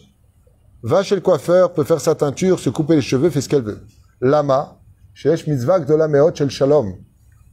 [0.81, 3.63] va chez le coiffeur, peut faire sa teinture, se couper les cheveux, fait ce qu'elle
[3.63, 3.81] veut.
[4.21, 4.79] Lama,
[5.13, 6.95] sheesh mitzvah de la shel shalom.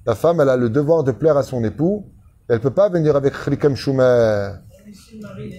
[0.06, 2.06] La femme, elle a le devoir de plaire à son époux.
[2.48, 4.52] Elle peut pas venir avec chrikem shumer.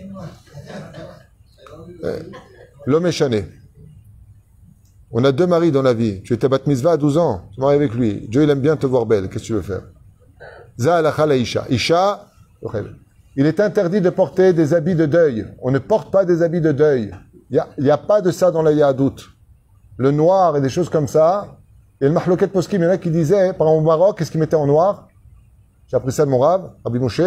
[0.10, 0.26] Moi.
[2.86, 3.46] L'homme est chané.
[5.12, 6.22] On a deux maris dans la vie.
[6.24, 7.44] Tu étais bat mitzvah à 12 ans.
[7.54, 8.28] Tu maries avec lui.
[8.28, 9.30] Dieu, il aime bien te voir belle.
[9.30, 9.84] Qu'est-ce que tu veux faire?
[10.78, 11.66] Za alacha la isha.
[11.70, 12.28] Isha,
[13.36, 15.48] il est interdit de porter des habits de deuil.
[15.62, 17.12] On ne porte pas des habits de deuil.
[17.50, 19.16] Il n'y a, a pas de ça dans la Yahadout.
[19.98, 21.58] Le noir et des choses comme ça.
[22.02, 24.30] Et le mahloket poskim, il y en a qui disaient, par exemple au Maroc, qu'est-ce
[24.30, 25.08] qu'ils mettaient en noir?
[25.88, 27.22] J'ai appris ça de mon rave, Rabbi Moshe.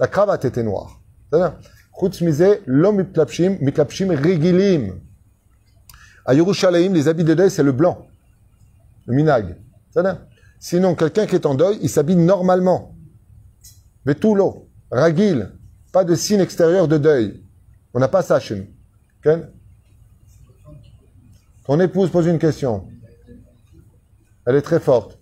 [0.00, 1.00] La cravate était noire.
[1.30, 5.00] C'est-à-dire, l'homme mitlapshim, mitlapshim regilim.
[6.24, 8.06] À Yerushalayim, les habits de deuil, c'est le blanc.
[9.06, 9.56] Le minag.
[10.60, 12.94] Sinon, quelqu'un qui est en deuil, il s'habille normalement.
[14.04, 15.50] Mais tout l'eau, ragil,
[15.92, 17.42] pas de signe extérieur de deuil.
[17.94, 18.70] On n'a pas ça chez
[21.64, 22.88] Ton épouse pose une question.
[24.46, 25.18] Elle est très forte.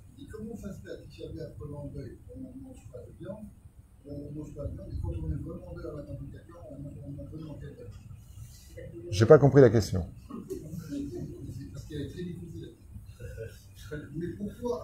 [9.10, 10.06] J'ai pas compris la question.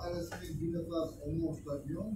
[0.02, 2.14] À la semaine du 9 avril, on ne mange pas de viande,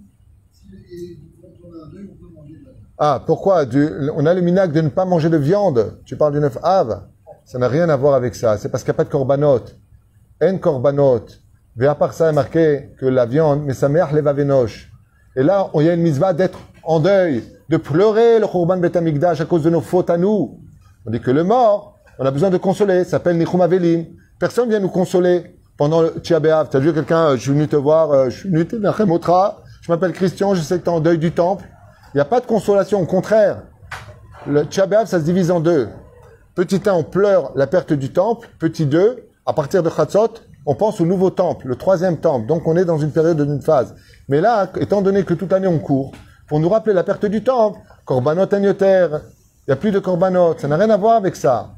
[2.98, 5.98] Ah, pourquoi du- On a le minac de ne pas manger de viande.
[6.04, 7.06] Tu parles du 9 Av.
[7.44, 8.56] Ça n'a rien à voir avec ça.
[8.56, 9.60] C'est parce qu'il n'y a pas de korbanot.
[10.42, 11.26] En korbanot.
[11.76, 14.90] Mais à part ça, il est marqué que la viande, mais sa mère les vavenosh.
[15.36, 19.40] Et là, il y a une mitzvah d'être en deuil, de pleurer le korban betamikdash
[19.40, 20.60] à cause de nos fautes à nous.
[21.06, 23.04] On dit que le mort, on a besoin de consoler.
[23.04, 24.06] Ça s'appelle Nichum Avelim.
[24.38, 26.68] Personne vient nous consoler pendant le B'Av.
[26.68, 29.90] T'as vu quelqu'un, euh, je suis venu te voir, euh, je suis venu te je
[29.90, 31.64] m'appelle Christian, je sais que tu es en deuil du temple.
[32.12, 33.62] Il n'y a pas de consolation, au contraire.
[34.46, 35.88] Le Tia B'Av, ça se divise en deux.
[36.54, 38.50] Petit 1, on pleure la perte du temple.
[38.58, 40.34] Petit 2, à partir de Chatzot,
[40.66, 42.46] on pense au nouveau temple, le troisième temple.
[42.46, 43.94] Donc on est dans une période d'une phase.
[44.28, 46.12] Mais là, étant donné que toute l'année on court,
[46.46, 50.58] pour nous rappeler la perte du temple, Korbanot Agnoter, il n'y a plus de Korbanot,
[50.58, 51.70] ça n'a rien à voir avec ça.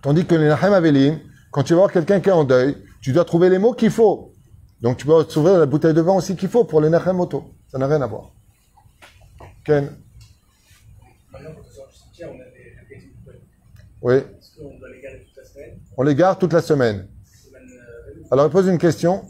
[0.00, 1.18] Tandis que les Nahem Avelim,
[1.50, 3.90] quand tu vas voir quelqu'un qui est en deuil, tu dois trouver les mots qu'il
[3.90, 4.32] faut.
[4.80, 7.44] Donc tu peux trouver la bouteille de vin aussi qu'il faut pour les Nahem Auto.
[7.70, 8.30] Ça n'a rien à voir.
[9.64, 9.90] Ken
[11.32, 13.40] Par exemple, quand on sort du cimetière, on a des des petits poubelles.
[14.02, 14.14] Oui.
[14.14, 17.08] Est-ce qu'on doit les garder toute la semaine On les garde toute la semaine.
[18.30, 19.22] Alors, il pose une question.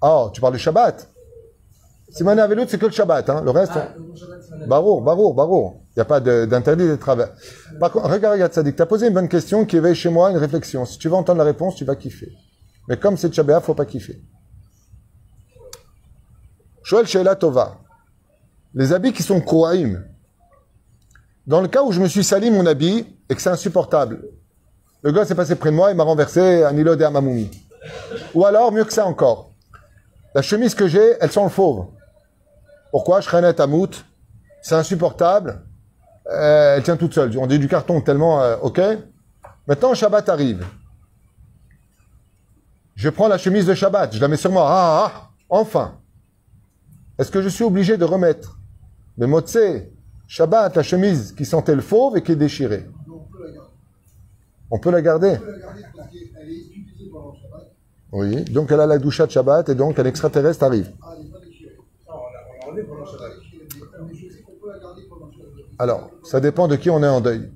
[0.00, 1.08] Ah, tu parles du Shabbat.
[2.08, 3.28] Simone Avelout, c'est que le Shabbat.
[3.30, 3.42] Hein.
[3.44, 3.94] Le reste, Ah,
[4.50, 4.68] madame.
[4.68, 5.80] Barour, barour, barour.
[5.90, 7.28] Il n'y a pas de- d'interdit de travail.
[7.78, 10.30] Par contre, regarde, regarde, Sadik, tu as posé une bonne question qui éveille chez moi
[10.30, 10.84] une réflexion.
[10.86, 12.32] Si tu veux entendre la réponse, tu vas kiffer.
[12.88, 14.20] Mais comme c'est Shabbat, faut pas kiffer.
[16.82, 17.78] Shoel Sheila Tova.
[18.74, 20.04] Les habits qui sont Kouaïm.
[21.46, 24.22] Dans le cas où je me suis sali mon habit et que c'est insupportable,
[25.02, 27.50] le gars s'est passé près de moi et m'a renversé un îlot de Hamamoumi.
[28.34, 29.52] Ou alors, mieux que ça encore,
[30.34, 31.86] la chemise que j'ai, elle sent le fauve.
[32.90, 33.20] Pourquoi?
[33.20, 34.04] Je à mout.
[34.62, 35.62] C'est insupportable.
[36.30, 37.36] Euh, elle tient toute seule.
[37.38, 38.42] On dit du carton tellement...
[38.42, 38.80] euh, ok
[39.66, 40.64] Maintenant, Shabbat arrive.
[43.00, 44.14] Je prends la chemise de Shabbat.
[44.14, 44.66] Je la mets sur moi.
[44.68, 45.96] Ah, ah, enfin.
[47.18, 48.58] Est-ce que je suis obligé de remettre
[49.16, 49.56] le motse
[50.26, 52.86] Shabbat, la chemise qui sentait le fauve et qui est déchirée?
[54.70, 55.38] On peut la garder.
[55.40, 55.80] On peut la garder.
[58.12, 58.44] Oui.
[58.44, 60.92] Donc elle a la doucha de Shabbat et donc un extraterrestre arrive.
[61.00, 61.78] Ah, elle n'est pas déchirée.
[62.74, 62.88] Mais mais.
[65.78, 67.50] Alors, ça dépend de qui on est en deuil.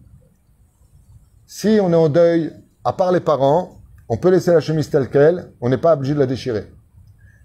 [1.46, 2.50] Si on est en deuil,
[2.82, 3.73] à part les parents,
[4.08, 6.70] on peut laisser la chemise telle qu'elle, on n'est pas obligé de la déchirer.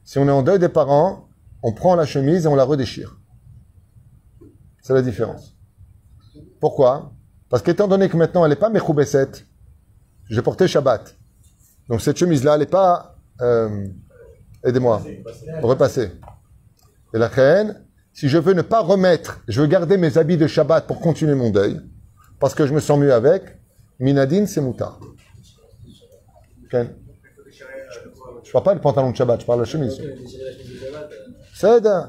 [0.04, 1.30] Si on est en deuil des parents,
[1.64, 3.20] on prend la chemise et on la redéchire.
[4.82, 5.56] C'est la différence.
[6.60, 7.14] Pourquoi?
[7.50, 9.46] Parce qu'étant donné que maintenant elle n'est pas Mechoubeset,
[10.30, 11.16] j'ai porté Shabbat.
[11.88, 13.88] Donc cette chemise-là, elle n'est pas, euh,
[14.64, 15.02] aidez-moi,
[15.62, 16.12] repassée.
[17.14, 17.84] Et la reine,
[18.14, 21.36] si je veux ne pas remettre, je veux garder mes habits de Shabbat pour continuer
[21.36, 21.80] mon deuil,
[22.40, 23.44] parce que je me sens mieux avec,
[24.00, 25.00] Minadine, c'est moutard.
[26.70, 26.86] Poids.
[28.44, 29.98] Je parle pas du pantalon de Shabbat, je parle de la chemise.
[29.98, 31.12] Parce que j'ai déchiré la chemise de Shabbat,
[31.64, 32.04] euh,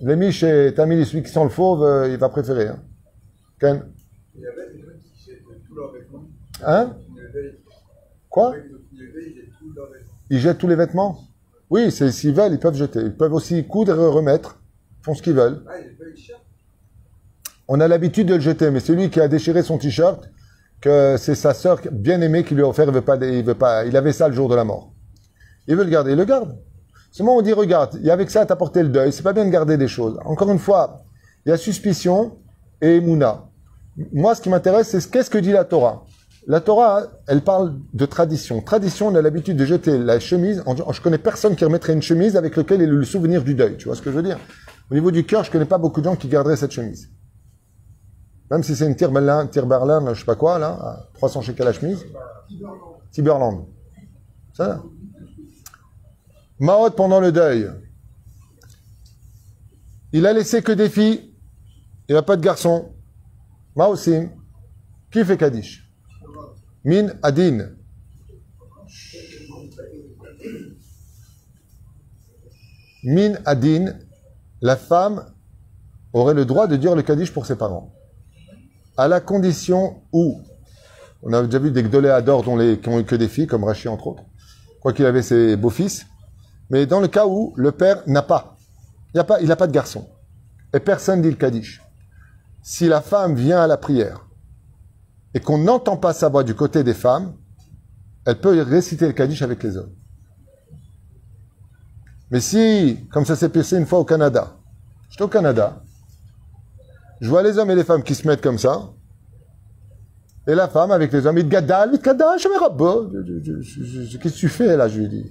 [0.00, 2.68] C'est Les miches et Tamil, celui qui sent le fauve, euh, il va préférer.
[2.68, 2.82] Hein.
[3.58, 3.82] Ken.
[6.64, 6.96] Hein?
[8.28, 8.54] Quoi?
[10.30, 11.20] Ils jettent tous les vêtements?
[11.70, 13.00] Oui, s'ils veulent, ils peuvent jeter.
[13.00, 14.60] Ils peuvent aussi coudre et remettre.
[15.00, 15.62] Ils font ce qu'ils veulent.
[15.68, 15.74] Ah.
[17.68, 20.30] On a l'habitude de le jeter, mais celui qui a déchiré son t-shirt,
[20.80, 23.54] que c'est sa sœur bien aimée qui lui a offert, il veut pas, il veut
[23.54, 24.92] pas, il avait ça le jour de la mort.
[25.66, 26.56] Il veut le garder, il le garde.
[27.10, 29.50] Seulement on dit, regarde, et avec ça t'as porté le deuil, c'est pas bien de
[29.50, 30.18] garder des choses.
[30.24, 31.04] Encore une fois,
[31.44, 32.36] il y a suspicion
[32.80, 33.44] et mouna.
[34.12, 36.04] Moi, ce qui m'intéresse, c'est ce- qu'est-ce que dit la Torah?
[36.46, 38.62] La Torah, elle parle de tradition.
[38.62, 40.62] Tradition, on a l'habitude de jeter la chemise.
[40.92, 43.76] Je connais personne qui remettrait une chemise avec laquelle il le souvenir du deuil.
[43.76, 44.38] Tu vois ce que je veux dire?
[44.90, 47.10] Au niveau du cœur, je connais pas beaucoup de gens qui garderaient cette chemise.
[48.50, 51.42] Même si c'est une tire Berlin, tire Berlin, je sais pas quoi, là, à 300
[51.42, 52.04] shekels la chemise.
[53.10, 53.66] Tiberland.
[54.54, 54.82] Ça.
[56.58, 57.70] Mahot pendant le deuil.
[60.12, 61.34] Il a laissé que des filles.
[62.08, 62.94] Il n'y a pas de garçons.
[63.76, 64.30] Maosim.
[65.10, 65.90] Qui fait Kaddish?
[66.84, 67.70] Min Adin.
[73.04, 73.98] Min Adin,
[74.60, 75.32] la femme
[76.12, 77.94] aurait le droit de dire le Kaddish pour ses parents.
[78.98, 80.42] À la condition où,
[81.22, 83.62] on a déjà vu des Gdoléadors dont les, qui ont eu que des filles, comme
[83.62, 84.24] Rachid entre autres,
[84.80, 86.04] quoi qu'il avait ses beaux-fils,
[86.68, 88.56] mais dans le cas où le père n'a pas,
[89.14, 90.08] il n'a pas, pas de garçon,
[90.74, 91.80] et personne dit le Kaddish.
[92.60, 94.26] Si la femme vient à la prière
[95.32, 97.34] et qu'on n'entend pas sa voix du côté des femmes,
[98.26, 99.94] elle peut réciter le Kaddish avec les hommes.
[102.32, 104.56] Mais si, comme ça s'est passé une fois au Canada,
[105.08, 105.82] j'étais au Canada,
[107.20, 108.92] je vois les hommes et les femmes qui se mettent comme ça,
[110.48, 112.58] et la femme avec les hommes, il gadal, il gadal, je me.
[114.16, 115.30] Qu'est-ce que tu fais là, je lui dis.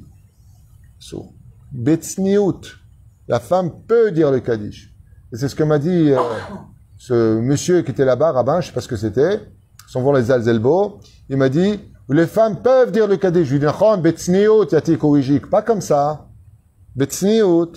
[1.00, 1.34] So.
[1.72, 2.62] Betsniout.
[3.28, 4.94] La femme peut dire le Kaddish.
[5.34, 6.20] Et c'est ce que m'a dit euh,
[6.98, 9.42] ce monsieur qui était là-bas, rabbin, je sais pas ce que c'était,
[9.88, 11.00] sans voir les Alzelbo.
[11.30, 13.48] Il m'a dit, les femmes peuvent dire le Kaddish.
[13.48, 15.40] Je lui dis.
[15.40, 16.28] Pas comme ça.
[16.96, 17.72] Betsniout.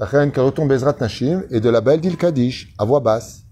[0.00, 3.44] Et de la belle dit le Kaddish, à voix basse.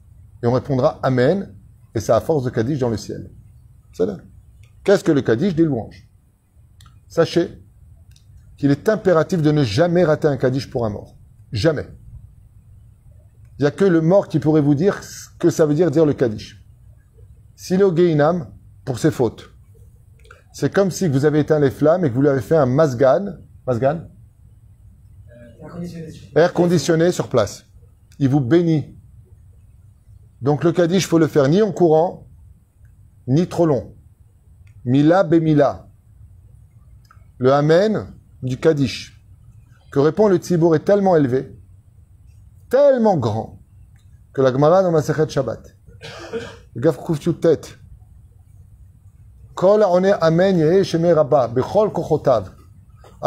[0.42, 1.54] Et on répondra Amen,
[1.94, 3.30] et c'est à force de Kaddish dans le ciel.
[3.92, 4.18] C'est là.
[4.82, 6.08] Qu'est-ce que le Kaddish Des louanges.
[7.06, 7.62] Sachez
[8.56, 11.16] qu'il est impératif de ne jamais rater un Kaddish pour un mort.
[11.52, 11.86] Jamais.
[13.58, 15.90] Il n'y a que le mort qui pourrait vous dire ce que ça veut dire
[15.90, 16.64] dire le Kaddish.
[17.56, 18.46] S'il est au Geinam,
[18.84, 19.50] pour ses fautes,
[20.52, 22.66] c'est comme si vous avez éteint les flammes et que vous lui avez fait un
[22.66, 24.08] masgan, masgan,
[26.34, 27.64] air conditionné sur place.
[28.18, 28.96] Il vous bénit.
[30.40, 32.26] Donc le Kaddish, faut le faire ni en courant,
[33.26, 33.94] ni trop long.
[34.84, 35.88] Mila Bemila.
[37.38, 38.06] Le Amen
[38.42, 39.20] du Kaddish,
[39.92, 41.56] que répond le Tzibour, est tellement élevé,
[42.68, 43.60] tellement grand,
[44.32, 45.76] que la Gemara dans Masechet Shabbat,
[46.74, 46.98] le Gaf
[47.40, 47.78] tête,
[49.54, 49.84] Kol
[50.20, 50.82] Amen
[51.14, 52.50] Rabba, Bechol Kochotav,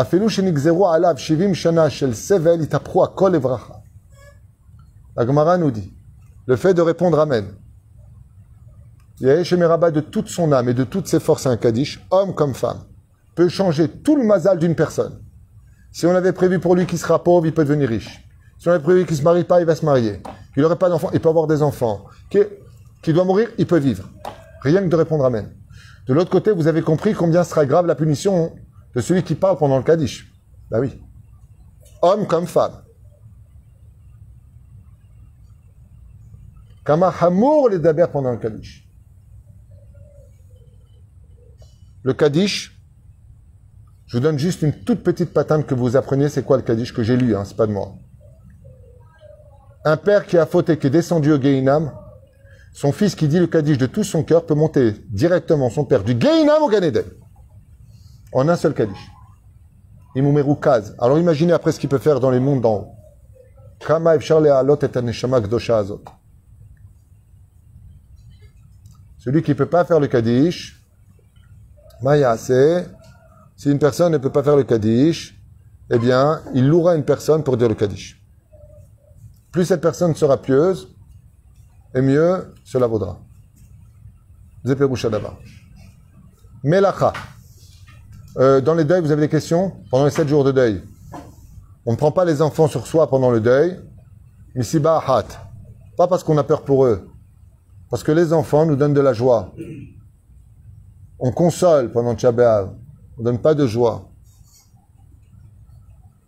[0.01, 3.75] אפילו שנגזרו עליו 70 שנה של סבל, התהפכו הכל לברכה.
[5.19, 5.95] La Gemara nous dit,
[6.47, 7.47] le fait de répondre Amen,
[9.21, 12.35] Yahesh Merabah de toute son âme et de toutes ses forces à un Kaddish, homme
[12.35, 12.81] comme femme,
[13.35, 15.23] peut changer tout le mazal d'une personne.
[15.91, 18.29] Si on avait prévu pour lui qu'il sera pauvre, il peut devenir riche.
[18.59, 20.21] Si on avait prévu qu'il ne se marie pas, il va se marier.
[20.53, 22.05] Qu'il n'aurait pas d'enfants, il peut avoir des enfants.
[22.29, 22.47] Qu'il
[23.03, 24.07] qu'il doit mourir, il peut vivre.
[24.63, 25.51] Rien que de répondre Amen.
[26.07, 28.53] De l'autre côté, vous avez compris combien sera grave la punition
[28.96, 30.32] de celui qui parle pendant le Kaddish.
[30.70, 31.00] Bah oui.
[32.02, 32.84] Homme comme femme.
[36.86, 38.88] Kama hamour les daber pendant le Kaddish.
[42.04, 42.82] Le Kaddish,
[44.08, 46.94] je vous donne juste une toute petite patente que vous appreniez, c'est quoi le Kaddish
[46.94, 47.94] que j'ai lu, hein, c'est pas de moi.
[49.86, 51.92] Un père qui a fauté, qui est descendu au Geinam,
[52.74, 56.04] son fils qui dit le Kaddish de tout son cœur peut monter directement son père
[56.04, 57.06] du Geinam au Gan Eden
[58.34, 59.12] en un seul Kaddish.
[60.16, 60.96] Imumeru Kaz.
[61.00, 62.96] Alors imaginez après ce qu'il peut faire dans les mondes d'en haut.
[63.80, 64.18] Et.
[69.18, 70.84] Celui qui ne peut pas faire le Kaddish,
[72.02, 75.40] Maya, si une personne ne peut pas faire le Kaddish,
[75.92, 78.20] eh bien, il louera une personne pour dire le Kaddish.
[79.52, 80.88] Plus cette personne sera pieuse,
[81.94, 83.20] et mieux cela vaudra.
[86.64, 87.14] Melacha.
[88.38, 90.82] Euh, dans les deuils, vous avez des questions Pendant les sept jours de deuil.
[91.86, 93.80] On ne prend pas les enfants sur soi pendant le deuil.
[94.56, 95.26] Misiba hat.
[95.98, 97.10] Pas parce qu'on a peur pour eux.
[97.90, 99.54] Parce que les enfants nous donnent de la joie.
[101.20, 102.70] On console pendant Tchabéav.
[103.18, 104.10] On ne donne pas de joie.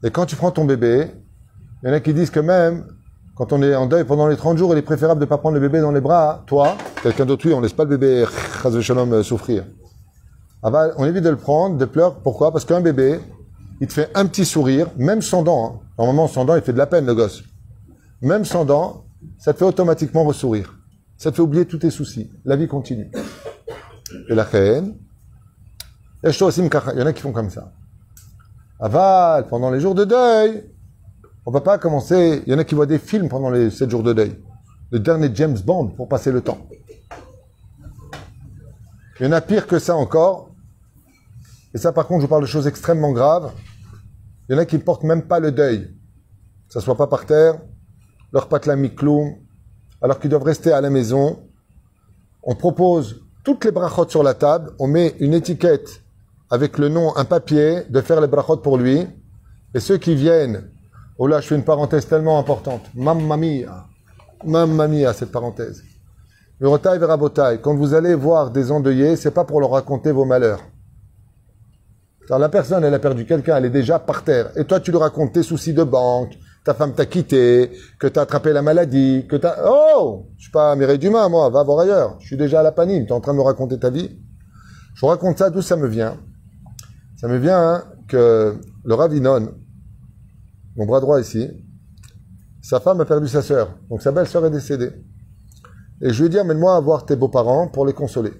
[0.03, 1.11] Et quand tu prends ton bébé,
[1.81, 2.85] Il y en a qui disent que même
[3.35, 5.37] quand on est en deuil pendant les 30 jours, il est préférable de ne pas
[5.37, 6.43] prendre le bébé dans les bras.
[6.45, 9.63] Toi, quelqu'un d'autre, oui, on laisse pas le bébé euh, souffrir.
[10.63, 12.15] Ah bah, on évite de le prendre, de pleurer.
[12.23, 12.51] Pourquoi?
[12.51, 13.19] Parce qu'un bébé,
[13.81, 15.65] il te fait un petit sourire, même sans dents.
[15.65, 15.79] hein.
[15.97, 17.43] Normalement, sans dents, il fait de la peine, le gosse.
[18.21, 19.05] Même sans dents,
[19.37, 20.73] ça te fait automatiquement ressourire.
[21.17, 22.31] Ça te fait oublier tous tes soucis.
[22.45, 23.11] La vie continue.
[24.29, 24.95] Et la haine.
[26.23, 27.73] Il y en a qui font comme ça.
[28.79, 30.63] Aval, pendant les jours de deuil,
[31.45, 32.41] on va pas commencer.
[32.45, 34.41] Il y en a qui voient des films pendant les 7 jours de deuil.
[34.91, 36.59] Le dernier James Bond pour passer le temps.
[39.19, 40.52] Il y en a pire que ça encore.
[41.73, 43.51] Et ça, par contre, je vous parle de choses extrêmement graves.
[44.47, 45.89] Il y en a qui ne portent même pas le deuil.
[46.69, 47.59] Ça soit pas par terre,
[48.31, 49.35] leur patla mikloum,
[50.01, 51.39] alors qu'ils doivent rester à la maison.
[52.43, 54.71] On propose toutes les brachot sur la table.
[54.79, 56.01] On met une étiquette
[56.49, 59.07] avec le nom, un papier, de faire les brachot pour lui.
[59.73, 60.69] Et ceux qui viennent,
[61.17, 62.83] oh là, je fais une parenthèse tellement importante.
[62.93, 63.87] Mamma mia.
[64.45, 65.83] Mamma mia, cette parenthèse.
[66.59, 67.59] Verotai verabotai.
[67.61, 70.61] Quand vous allez voir des endeuillés, c'est pas pour leur raconter vos malheurs.
[72.29, 74.51] La personne, elle a perdu quelqu'un, elle est déjà par terre.
[74.55, 76.33] Et toi, tu lui racontes tes soucis de banque,
[76.63, 79.57] ta femme t'a quitté, que t'as attrapé la maladie, que t'as...
[79.65, 82.15] Oh Je suis pas Mireille Dumas, moi, va voir ailleurs.
[82.19, 84.09] Je suis déjà à la panine, t'es en train de me raconter ta vie.
[84.95, 86.17] Je vous raconte ça, d'où ça me vient
[87.17, 89.53] Ça me vient hein, que le Ravinon,
[90.77, 91.49] mon bras droit ici,
[92.61, 93.77] sa femme a perdu sa sœur.
[93.89, 94.91] Donc sa belle-sœur est décédée.
[96.01, 98.31] Et je lui ai dit, amène-moi à voir tes beaux-parents pour les consoler.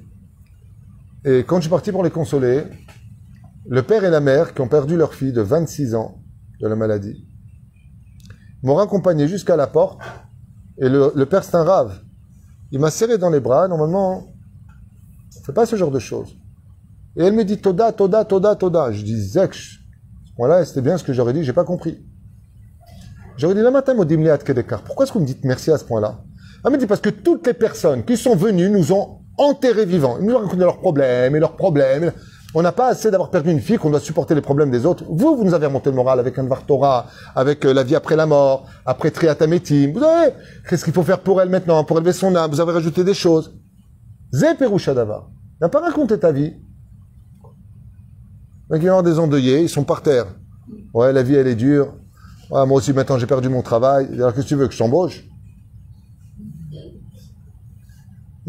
[1.26, 2.64] Et quand je suis parti pour les consoler,
[3.65, 6.22] le père et la mère, qui ont perdu leur fille de 26 ans
[6.60, 7.27] de la maladie,
[8.64, 9.99] m'ont raccompagné jusqu'à la porte.
[10.77, 12.02] Et le, père, c'est un rave.
[12.72, 13.68] Il m'a serré dans les bras.
[13.68, 14.27] Normalement,
[15.35, 16.35] on ne fait pas ce genre de choses.
[17.15, 18.91] Et elle me dit Toda, Toda, Toda, Toda.
[18.91, 19.80] Je dis Zeksh.
[20.38, 22.03] Voilà, c'était bien ce que j'aurais dit, j'ai pas compris.
[23.38, 24.84] J'aurais dit la matin, Leat Kedekar.
[24.84, 26.23] Pourquoi est-ce que vous me dites merci à ce point-là?
[26.65, 30.18] Elle me dit parce que toutes les personnes qui sont venues nous ont enterrés vivants.
[30.19, 32.11] Ils nous ont raconté leurs problèmes et leurs problèmes.
[32.55, 35.03] On n'a pas assez d'avoir perdu une fille qu'on doit supporter les problèmes des autres.
[35.07, 38.15] Vous, vous nous avez remonté le moral avec un Torah, avec euh, la vie après
[38.15, 39.91] la mort, après Triatametim.
[39.93, 40.34] Vous savez,
[40.69, 42.51] qu'est-ce qu'il faut faire pour elle maintenant, pour élever son âme?
[42.51, 43.55] Vous avez rajouté des choses.
[44.31, 45.30] Zé Perouchadava.
[45.59, 46.53] Il n'a pas raconté ta vie.
[48.71, 50.27] Il y a des endeuillés, ils sont par terre.
[50.93, 51.95] Ouais, la vie, elle est dure.
[52.51, 54.07] Ouais, moi aussi, maintenant, j'ai perdu mon travail.
[54.13, 55.23] Alors, qu'est-ce que tu veux que je t'embauche?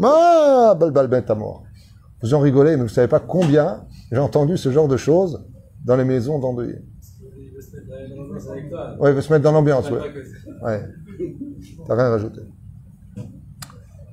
[0.01, 1.63] Ah, bal bal à mort.
[2.21, 5.43] Vous en rigolez, mais vous savez pas combien j'ai entendu ce genre de choses
[5.83, 6.79] dans les maisons d'endeuillés.
[8.99, 10.81] Ouais, il veut se mettre dans l'ambiance, Pas ouais.
[11.87, 12.41] T'as rien rajouté.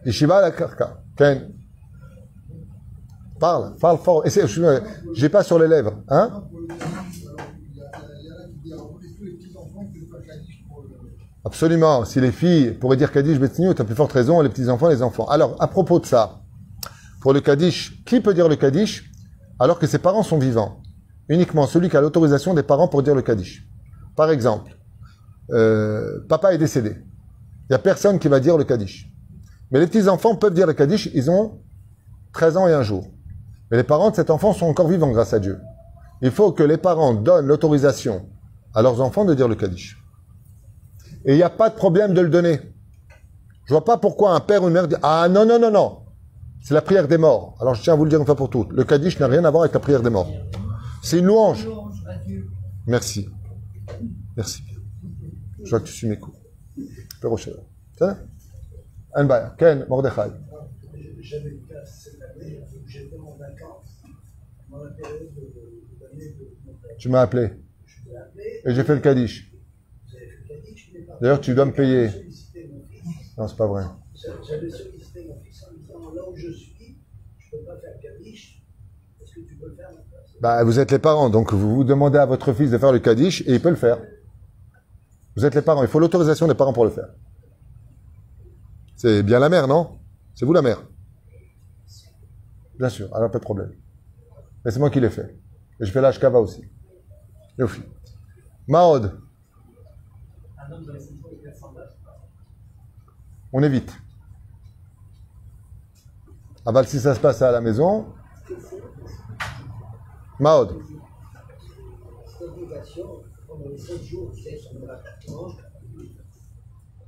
[0.05, 1.03] Yeshiva la karka.
[1.17, 1.53] Ken.
[3.39, 4.23] Parle, parle fort.
[4.27, 4.81] Je-
[5.15, 6.45] J'ai pas sur les lèvres, hein?
[11.45, 12.05] Absolument.
[12.05, 15.27] Si les filles pourraient dire Kaddish Betsignou, t'as plus forte raison, les petits-enfants, les enfants.
[15.29, 16.41] Alors, à propos de ça,
[17.21, 19.12] pour le Kaddish, qui peut dire le Kaddish
[19.63, 20.83] alors que ses parents sont vivants
[21.29, 23.65] Uniquement celui qui a l'autorisation des parents pour dire le Kaddish.
[24.17, 24.77] Par exemple,
[25.51, 26.97] euh, papa est décédé.
[26.97, 29.09] Il n'y a personne qui va dire le Kaddish.
[29.71, 31.61] Mais les petits-enfants peuvent dire le Kaddish, ils ont
[32.33, 33.07] 13 ans et un jour.
[33.71, 35.61] Mais les parents de cet enfant sont encore vivants grâce à Dieu.
[36.23, 38.27] Il faut que les parents donnent l'autorisation
[38.75, 39.97] à leurs enfants de dire le Kaddish.
[41.25, 42.61] Et il n'y a pas de problème de le donner.
[43.67, 46.02] Je vois pas pourquoi un père ou une mère dit Ah non, non, non, non.
[46.63, 47.57] C'est la prière des morts.
[47.61, 48.73] Alors je tiens à vous le dire une fois pour toutes.
[48.73, 50.31] Le Kaddish n'a rien à voir avec la prière des morts.
[51.03, 51.69] C'est une louange.
[52.87, 53.29] Merci.
[54.37, 54.63] Merci.
[55.63, 56.35] Je vois que tu suis mes cours.
[59.15, 59.55] Anbaya.
[59.59, 60.31] Ken, Mordechai.
[61.21, 64.03] J'avais une classe cette année, j'étais en vacances,
[64.71, 66.97] dans la période de, de l'année de mon père.
[66.99, 67.53] Tu m'as appelé.
[67.87, 69.51] Je t'ai appelé, Et j'ai fait le Kaddish.
[70.11, 72.11] vous avez fait le Kaddish, mais par D'ailleurs, tu dois me payer.
[73.39, 73.85] Non, c'est pas vrai.
[74.47, 75.02] j'avais sollicité
[76.15, 76.99] là où je suis,
[77.39, 78.63] je ne peux pas faire Kaddish,
[79.23, 79.91] est-ce que tu peux le faire
[80.41, 82.99] Bah, vous êtes les parents, donc vous vous demandez à votre fils de faire le
[82.99, 83.99] Kaddish et il peut le faire.
[85.37, 87.09] Vous êtes les parents, il faut l'autorisation des parents pour le faire.
[88.97, 89.99] C'est bien la mère, non?
[90.35, 90.83] C'est vous la mère
[92.79, 93.73] Bien sûr, alors pas de problème.
[94.65, 95.37] Mais c'est moi qui l'ai fait.
[95.81, 96.65] Et je fais l'Ashkava aussi.
[98.69, 99.19] Maod,
[100.99, 101.93] saisons est 400 balles.
[103.53, 103.93] on évite.
[106.65, 108.07] Ah bah, si ça se passe à la maison.
[110.39, 110.77] Maod.
[112.27, 115.49] Cette obligation, pendant les 7 jours, tu sais, sur mon appartement,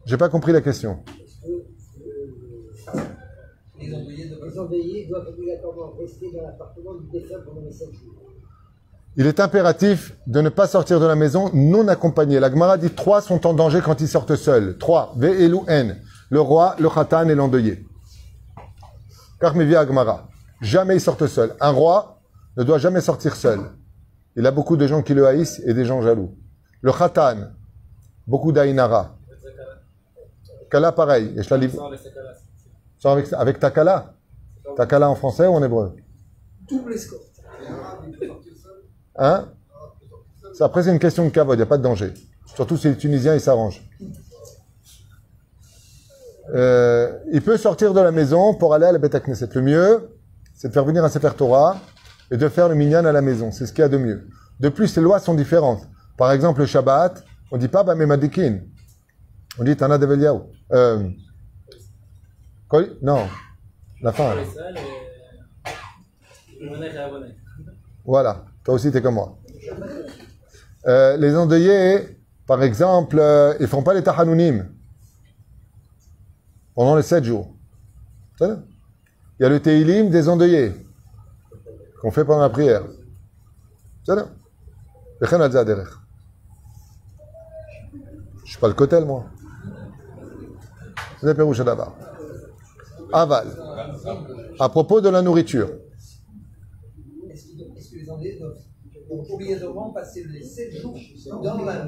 [0.06, 1.04] J'ai pas compris la question.
[1.20, 2.98] est-ce que
[3.80, 8.24] Les endeuillés doivent obligatoirement rester dans l'appartement du défunt pendant les 7 jours
[9.16, 12.40] il est impératif de ne pas sortir de la maison non accompagné.
[12.40, 14.76] La Gemara dit trois sont en danger quand ils sortent seuls.
[14.76, 15.14] Trois.
[15.16, 15.94] Ve'elu en.
[16.30, 17.86] Le roi, le khatan et l'endeuillé.
[19.52, 20.28] Gemara.
[20.60, 21.54] Jamais ils sortent seuls.
[21.60, 22.20] Un roi
[22.56, 23.60] ne doit jamais sortir seul.
[24.36, 26.34] Il a beaucoup de gens qui le haïssent et des gens jaloux.
[26.80, 27.50] Le khatan,
[28.26, 29.16] beaucoup d'Ainara.
[30.70, 31.32] Kala, pareil.
[31.36, 31.90] Et je la livre.
[32.98, 34.14] Sans avec, avec Takala.
[34.76, 35.94] Takala en français ou en hébreu?
[36.68, 37.22] Double escorte.
[39.16, 39.48] Hein?
[40.60, 42.12] Après, c'est une question de cavode, il n'y a pas de danger.
[42.46, 43.82] Surtout si les Tunisiens, ils s'arrangent.
[46.52, 49.48] Euh, il peut sortir de la maison pour aller à la Beth Knesset.
[49.54, 50.10] Le mieux,
[50.54, 51.76] c'est de faire venir un Sefer Torah
[52.30, 53.50] et de faire le minyan à la maison.
[53.50, 54.28] C'est ce qu'il y a de mieux.
[54.60, 55.88] De plus, les lois sont différentes.
[56.16, 58.60] Par exemple, le Shabbat, on dit pas Bamemadikin.
[59.58, 60.50] On dit Tana Develiaou.
[60.72, 61.08] Euh,
[63.02, 63.28] non,
[64.02, 64.34] la fin.
[66.98, 67.36] abonné.
[68.04, 69.38] Voilà, toi aussi, tu es comme moi.
[70.86, 74.68] Euh, les endeuillés, par exemple, euh, ils font pas les tahanounim
[76.74, 77.54] pendant les sept jours.
[78.40, 78.56] Il
[79.40, 80.72] y a le Teilim des endeuillés
[82.00, 82.84] qu'on fait pendant la prière.
[84.06, 84.22] Je ne
[88.44, 89.24] suis pas le cotel, moi.
[91.20, 91.60] C'est la Pérouche.
[93.12, 93.48] Aval.
[94.58, 95.70] À propos de la nourriture.
[97.30, 98.58] Est-ce que les endeuillés doivent
[99.30, 100.98] obligatoirement passer les sept jours
[101.42, 101.86] dans la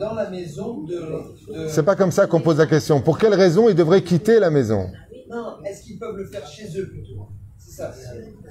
[0.00, 0.94] dans la maison de.
[0.94, 3.00] de- C'est pas comme ça qu'on pose la question.
[3.02, 4.90] Pour quelle raison ils devraient quitter la maison?
[5.30, 7.28] Non, est-ce qu'ils peuvent le faire chez eux plutôt?
[7.58, 7.92] C'est ça.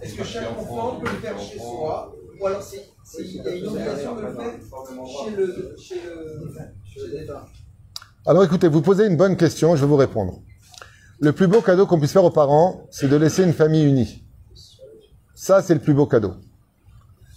[0.02, 2.16] Est-ce que chaque enfant peut le faire chez soi?
[2.40, 2.86] Ou alors c'est-
[3.20, 4.52] il y a une obligation de le faire
[5.26, 5.76] chez le.
[5.78, 6.52] Chez le.
[6.86, 7.46] Chez l'État
[8.26, 10.40] Alors écoutez, vous posez une bonne question, je vais vous répondre.
[11.20, 14.24] Le plus beau cadeau qu'on puisse faire aux parents, c'est de laisser une famille unie.
[15.36, 16.34] Ça, c'est le plus beau cadeau.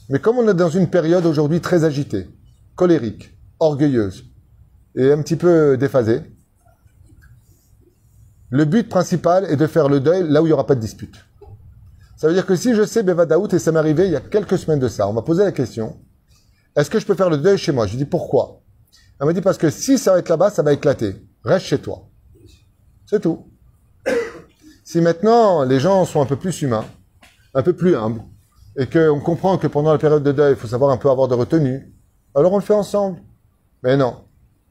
[0.09, 2.29] Mais comme on est dans une période aujourd'hui très agitée,
[2.77, 3.32] colérique,
[3.63, 4.25] orgueilleuse
[4.95, 6.23] et un petit peu déphasée,
[8.51, 10.81] le but principal est de faire le deuil là où il n'y aura pas de
[10.81, 11.17] dispute.
[12.17, 14.21] Ça veut dire que si je sais Bevadaout, et ça m'est arrivé il y a
[14.21, 15.99] quelques semaines de ça, on m'a posé la question,
[16.77, 17.87] est-ce que je peux faire le deuil chez moi?
[17.87, 18.61] Je lui dis pourquoi?
[19.19, 21.17] Elle m'a dit parce que si ça va être là-bas, ça va éclater.
[21.45, 22.09] Reste chez toi.
[23.07, 23.47] C'est tout.
[24.85, 26.85] Si maintenant les gens sont un peu plus humains,
[27.55, 28.23] un peu plus humbles,
[28.77, 31.29] et qu'on comprend que pendant la période de deuil, il faut savoir un peu avoir
[31.29, 31.93] de retenue,
[32.35, 33.19] alors on le fait ensemble.
[33.83, 34.25] Mais non.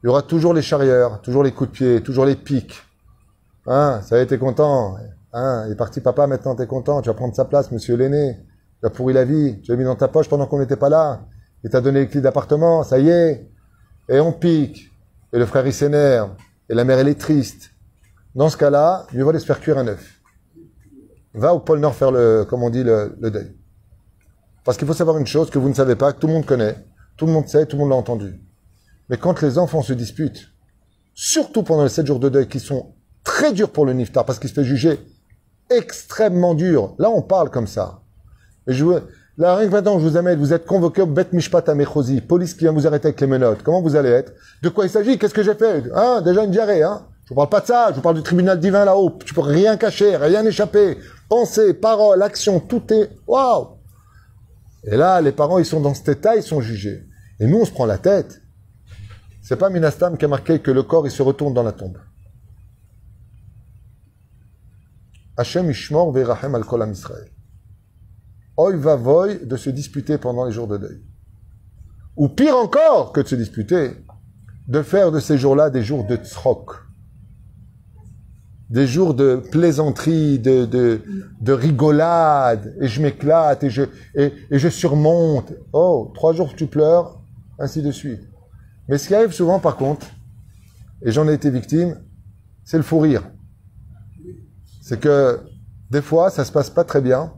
[0.03, 2.81] Il y aura toujours les charrières, toujours les coups de pied, toujours les pics.
[3.67, 4.97] Hein, ça y est, t'es content.
[5.33, 8.37] Hein, il est parti papa, maintenant t'es content, tu vas prendre sa place, monsieur l'aîné.
[8.79, 10.89] Tu as pourri la vie, tu l'as mis dans ta poche pendant qu'on n'était pas
[10.89, 11.27] là.
[11.63, 13.47] Il t'a donné les clés d'appartement, ça y est.
[14.09, 14.91] Et on pique.
[15.33, 16.31] Et le frère il s'énerve.
[16.67, 17.69] Et la mère elle est triste.
[18.33, 20.21] Dans ce cas-là, mieux vaut se faire cuire un œuf.
[21.33, 23.55] Va au pôle Nord faire le, comme on dit, le, le deuil.
[24.63, 26.45] Parce qu'il faut savoir une chose que vous ne savez pas, que tout le monde
[26.45, 26.75] connaît,
[27.17, 28.41] tout le monde sait, tout le monde l'a entendu.
[29.11, 30.47] Mais quand les enfants se disputent,
[31.13, 34.39] surtout pendant les sept jours de deuil qui sont très durs pour le niftar, parce
[34.39, 34.99] qu'il se fait juger
[35.69, 36.95] extrêmement dur.
[36.97, 37.99] Là, on parle comme ça.
[38.67, 38.85] Je
[39.37, 42.21] là, rien que maintenant, je vous amène, vous êtes convoqué au Bet Mishpat à Mechosi,
[42.21, 43.63] police qui vient vous arrêter avec les menottes.
[43.63, 44.33] Comment vous allez être?
[44.61, 45.17] De quoi il s'agit?
[45.17, 45.83] Qu'est-ce que j'ai fait?
[45.93, 46.21] Hein?
[46.21, 47.05] Déjà une diarrhée, hein?
[47.25, 49.17] Je vous parle pas de ça, je vous parle du tribunal divin là-haut.
[49.25, 50.97] Tu peux rien cacher, rien échapper.
[51.27, 53.09] Pensée, parole, action, tout est...
[53.27, 53.77] Waouh
[54.85, 57.03] Et là, les parents, ils sont dans cet état, ils sont jugés.
[57.39, 58.40] Et nous, on se prend la tête.
[59.51, 61.97] C'est pas Minastam qui a marqué que le corps, il se retourne dans la tombe.
[65.35, 67.27] Hachem Ishmor Verachem al Kolam Israël.
[68.55, 71.03] Oy va voy de se disputer pendant les jours de deuil.
[72.15, 73.91] Ou pire encore que de se disputer,
[74.69, 76.71] de faire de ces jours-là des jours de tzrok.
[78.69, 81.01] Des jours de plaisanterie, de, de,
[81.41, 83.81] de rigolade, et je m'éclate, et je,
[84.15, 85.51] et je surmonte.
[85.73, 87.21] Oh, trois jours tu pleures,
[87.59, 88.30] ainsi de suite.
[88.87, 90.07] Mais ce qui arrive souvent, par contre,
[91.01, 91.99] et j'en ai été victime,
[92.63, 93.23] c'est le fou rire.
[94.81, 95.39] C'est que
[95.89, 97.33] des fois, ça se passe pas très bien.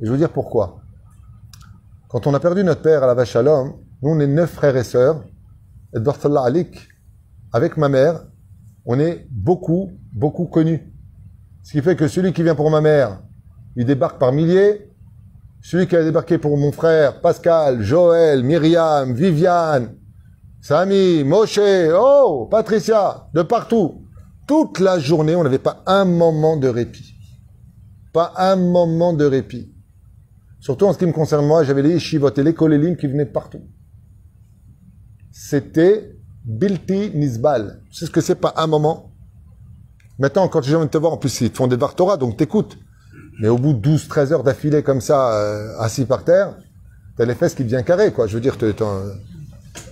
[0.00, 0.82] Et je vais vous dire pourquoi.
[2.08, 4.50] Quand on a perdu notre père à la vache à l'homme, nous on est neuf
[4.50, 5.24] frères et sœurs,
[5.94, 6.88] et Barthallah Alik,
[7.52, 8.24] avec ma mère,
[8.84, 10.92] on est beaucoup, beaucoup connus.
[11.62, 13.22] Ce qui fait que celui qui vient pour ma mère,
[13.76, 14.87] il débarque par milliers.
[15.60, 19.96] Celui qui a débarqué pour mon frère, Pascal, Joël, Myriam, Viviane,
[20.60, 21.60] Samy, Moshe,
[21.94, 24.04] oh, Patricia, de partout.
[24.46, 27.14] Toute la journée, on n'avait pas un moment de répit.
[28.12, 29.74] Pas un moment de répit.
[30.60, 33.26] Surtout en ce qui me concerne moi, j'avais les yeshivot et les kolélim qui venaient
[33.26, 33.62] de partout.
[35.30, 37.82] C'était Bilti Nisbal.
[37.90, 39.12] Tu sais ce que c'est pas un moment?
[40.18, 42.36] Maintenant, quand les gens viennent te voir, en plus, ils te font des Torah, donc
[42.36, 42.76] t'écoutes.
[43.40, 46.56] Mais au bout de 12, 13 heures d'affilée comme ça, euh, assis par terre,
[47.16, 48.28] T'as les fesses qui deviennent carrées, quoi.
[48.28, 49.02] Je veux dire, t'es- t'en-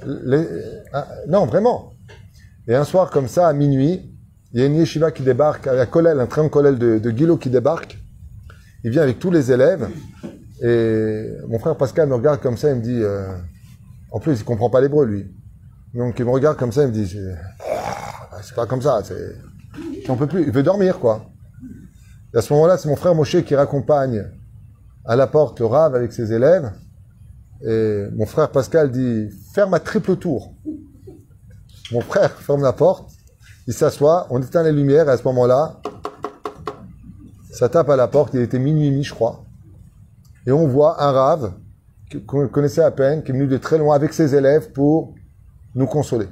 [0.06, 0.46] les-
[0.92, 1.92] ah, non, vraiment.
[2.68, 4.14] Et un soir comme ça, à minuit,
[4.52, 7.36] il y a une yeshiva qui débarque, un collèle, un train collèle de, de Guilo
[7.36, 7.98] qui débarque.
[8.84, 9.88] Il vient avec tous les élèves.
[10.62, 13.26] Et mon frère Pascal me regarde comme ça, il me dit, euh,
[14.12, 15.26] en plus, il comprend pas l'hébreu, lui.
[15.94, 17.12] Donc, il me regarde comme ça, il me dit,
[18.42, 19.34] c'est pas comme ça, c'est,
[20.06, 20.42] j'en peux plus.
[20.44, 21.26] Il veut dormir, quoi.
[22.36, 24.26] À ce moment-là, c'est mon frère Moshe qui raccompagne
[25.06, 26.70] à la porte le rave avec ses élèves.
[27.66, 30.52] Et mon frère Pascal dit, ferme à triple tour.
[31.92, 33.10] Mon frère ferme la porte,
[33.66, 35.80] il s'assoit, on éteint les lumières, et à ce moment-là,
[37.52, 39.44] ça tape à la porte, il était minuit et demi, je crois.
[40.46, 41.54] Et on voit un rave
[42.26, 45.14] qu'on connaissait à peine, qui est venu de très loin avec ses élèves pour
[45.74, 46.28] nous consoler.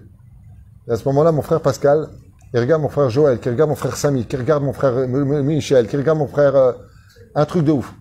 [0.87, 2.09] Et à ce moment-là, mon frère Pascal,
[2.55, 5.87] il regarde mon frère Joël, qui regarde mon frère Samy, qui regarde mon frère Michel,
[5.87, 6.57] qui regarde mon frère...
[6.57, 6.73] euh,
[7.35, 7.93] un truc de ouf.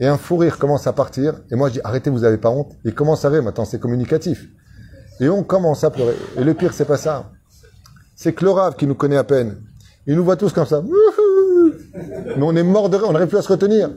[0.00, 1.34] Et un fou rire commence à partir.
[1.50, 2.72] Et moi, je dis, arrêtez, vous avez pas honte.
[2.84, 3.42] Il commence à rire.
[3.42, 4.46] Maintenant, c'est communicatif.
[5.20, 6.14] Et on commence à pleurer.
[6.36, 7.30] Et le pire, c'est pas ça.
[8.14, 9.56] C'est que qui nous connaît à peine,
[10.06, 10.82] il nous voit tous comme ça.
[12.36, 13.90] Mais on est mort de rire, on n'arrive plus à se retenir.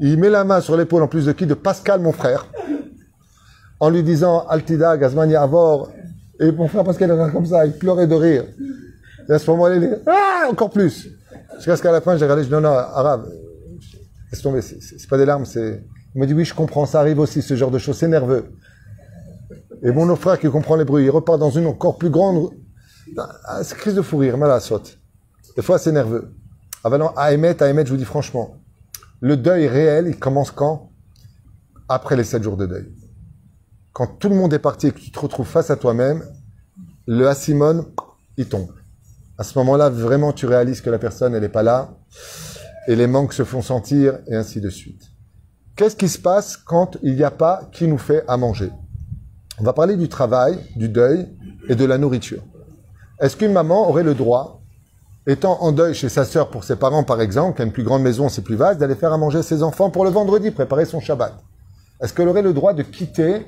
[0.00, 2.46] Il met la main sur l'épaule, en plus de qui De Pascal, mon frère.
[3.80, 5.90] En lui disant, Altida, Gazmani Avor.
[6.40, 8.44] Et mon frère Pascal, regarde comme ça, il pleurait de rire.
[9.28, 11.08] Et à ce moment-là, il dit, ah, encore plus.
[11.56, 13.28] Jusqu'à ce qu'à la fin, j'ai regardé, je dis, non, non, arabe,
[14.32, 15.84] laisse tomber, c'est- pas des larmes, c'est...
[16.14, 18.52] Il m'a dit, oui, je comprends, ça arrive aussi, ce genre de choses, c'est nerveux.
[19.82, 22.50] Et mon frère qui comprend les bruits, il repart dans une encore plus grande...
[23.44, 24.98] Ah, c'est crise de fou rire, mal à saute.
[25.56, 26.34] Des fois, c'est nerveux.
[26.84, 28.56] Ah ben non, à émettre, à émettre, je vous dis franchement,
[29.20, 30.90] le deuil réel, il commence quand?
[31.88, 32.92] Après les sept jours de deuil.
[33.92, 36.22] Quand tout le monde est parti et que tu te retrouves face à toi-même,
[37.06, 37.86] le asimone,
[38.36, 38.68] il tombe.
[39.38, 41.90] À ce moment-là, vraiment, tu réalises que la personne, elle n'est pas là,
[42.88, 45.12] et les manques se font sentir, et ainsi de suite.
[45.76, 48.72] Qu'est-ce qui se passe quand il n'y a pas qui nous fait à manger?
[49.60, 51.28] On va parler du travail, du deuil
[51.68, 52.42] et de la nourriture.
[53.20, 54.60] Est-ce qu'une maman aurait le droit,
[55.24, 57.84] étant en deuil chez sa sœur pour ses parents par exemple, qui a une plus
[57.84, 60.84] grande maison, c'est plus vaste, d'aller faire à manger ses enfants pour le vendredi, préparer
[60.84, 61.34] son Shabbat?
[62.00, 63.46] Est-ce qu'elle aurait le droit de quitter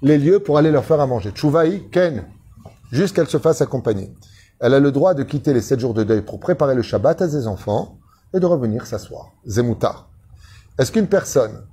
[0.00, 1.32] les lieux pour aller leur faire à manger?
[1.32, 2.24] Tchouvaï, Ken,
[2.92, 4.10] jusqu'à qu'elle se fasse accompagner.
[4.60, 7.22] Elle a le droit de quitter les sept jours de deuil pour préparer le Shabbat
[7.22, 7.98] à ses enfants
[8.34, 9.32] et de revenir s'asseoir.
[9.46, 10.10] Zemoutar.
[10.78, 11.66] Est-ce qu'une personne,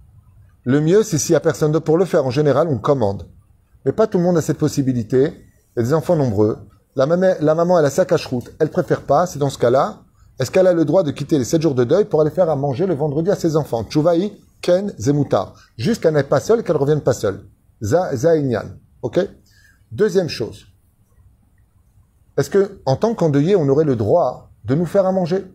[0.64, 3.28] le mieux c'est s'il n'y a personne d'autre pour le faire, en général on commande.
[3.86, 5.34] Mais pas tout le monde a cette possibilité.
[5.76, 6.58] Il y a des enfants nombreux.
[6.96, 8.52] La maman, elle a sa cache-route.
[8.60, 9.26] Elle préfère pas.
[9.26, 10.02] C'est dans ce cas-là.
[10.40, 12.50] Est-ce qu'elle a le droit de quitter les sept jours de deuil pour aller faire
[12.50, 13.84] à manger le vendredi à ses enfants?
[13.84, 15.54] Tchouvaï, Ken, Zemoutar.
[15.78, 17.46] Jusqu'à n'être pas seule qu'elle revienne pas seule.
[17.82, 18.66] Za, Zainyan.
[19.02, 19.20] Ok?
[19.92, 20.66] Deuxième chose.
[22.38, 25.46] Est-ce que, en tant qu'endeuillé, on aurait le droit de nous faire à manger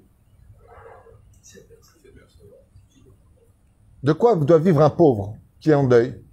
[4.02, 6.24] De quoi doit vivre un pauvre qui est en deuil?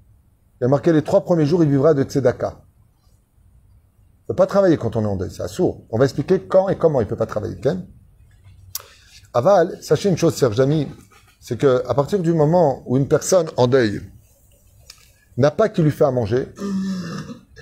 [0.61, 2.61] Il a marqué les trois premiers jours, il vivra de tzedaka.
[2.61, 5.85] Il ne peut pas travailler quand on est en deuil, c'est assourd.
[5.89, 7.59] On va expliquer quand et comment il ne peut pas travailler.
[7.59, 7.85] Ken
[9.33, 10.87] Aval, sachez une chose, Serge Ami,
[11.39, 14.01] c'est que à partir du moment où une personne en deuil
[15.35, 16.47] n'a pas qui lui fait à manger,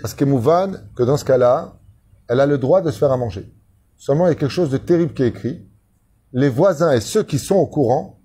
[0.01, 1.77] parce que Mouvan, que dans ce cas-là,
[2.27, 3.51] elle a le droit de se faire à manger.
[3.97, 5.67] Seulement, il y a quelque chose de terrible qui est écrit.
[6.33, 8.19] Les voisins et ceux qui sont au courant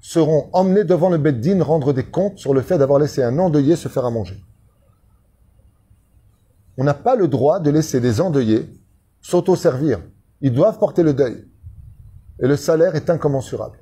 [0.00, 3.76] seront emmenés devant le Beddin rendre des comptes sur le fait d'avoir laissé un endeuillé
[3.76, 4.42] se faire à manger.
[6.76, 8.68] On n'a pas le droit de laisser des endeuillés
[9.20, 10.00] s'auto-servir.
[10.40, 11.44] Ils doivent porter le deuil.
[12.40, 13.78] Et le salaire est incommensurable.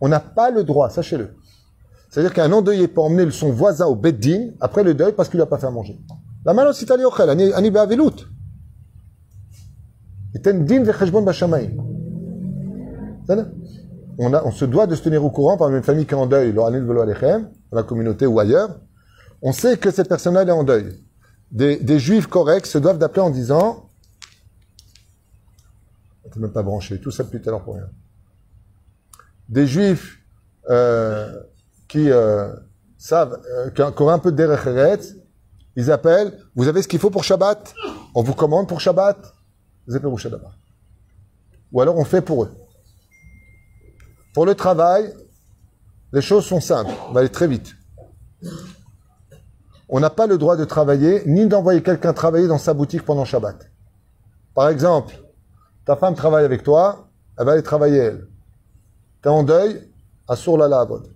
[0.00, 1.34] On n'a pas le droit, sachez-le.
[2.10, 5.42] C'est-à-dire qu'un endeuillé peut emmener son voisin au Beddin après le deuil parce qu'il lui
[5.42, 5.98] a pas fait à manger.
[6.44, 7.70] La manos itali ochel, ani.
[10.35, 11.77] ייתן דין וחשבון בשמיים.
[13.23, 13.43] בסדר?
[14.17, 16.17] On, a, on se doit de se tenir au courant par une famille qui est
[16.17, 18.79] en deuil, lo anil velo alechem, dans la communauté ou ailleurs.
[19.41, 21.03] On sait que cette personne-là elle est en deuil.
[21.51, 23.89] Des, des juifs corrects se doivent d'appeler en disant
[26.31, 27.89] T'es même pas branché, tout ça depuis tout à l'heure pour rien.
[29.49, 30.19] Des juifs
[30.69, 31.41] euh,
[31.87, 32.53] qui euh,
[32.97, 35.15] savent, euh, qui, ont, qui ont un peu de derech
[35.75, 37.73] ils appellent Vous avez ce qu'il faut pour Shabbat
[38.13, 39.17] On vous commande pour Shabbat
[41.72, 42.52] Ou alors on fait pour eux.
[44.34, 45.12] Pour le travail,
[46.12, 46.92] les choses sont simples.
[47.08, 47.74] On va aller très vite.
[49.88, 53.24] On n'a pas le droit de travailler, ni d'envoyer quelqu'un travailler dans sa boutique pendant
[53.24, 53.70] Shabbat.
[54.54, 55.14] Par exemple,
[55.84, 57.08] ta femme travaille avec toi,
[57.38, 58.26] elle va aller travailler elle.
[59.22, 59.88] Tu es en deuil,
[60.26, 61.08] assure la labode.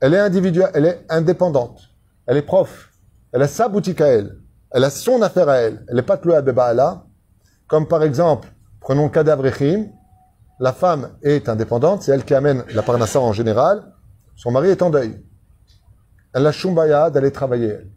[0.00, 1.80] Elle est individuelle, elle est indépendante.
[2.26, 2.90] Elle est prof.
[3.32, 4.38] Elle a sa boutique à elle.
[4.70, 5.84] Elle a son affaire à elle.
[5.88, 7.04] Elle n'est pas clouée à Beba
[7.66, 8.48] comme par exemple,
[8.80, 9.24] prenons le cas
[10.60, 13.92] la femme est indépendante, c'est elle qui amène la parnassa en général,
[14.36, 15.20] son mari est en deuil.
[16.32, 17.90] elle a Shumbaya d'aller travailler elle.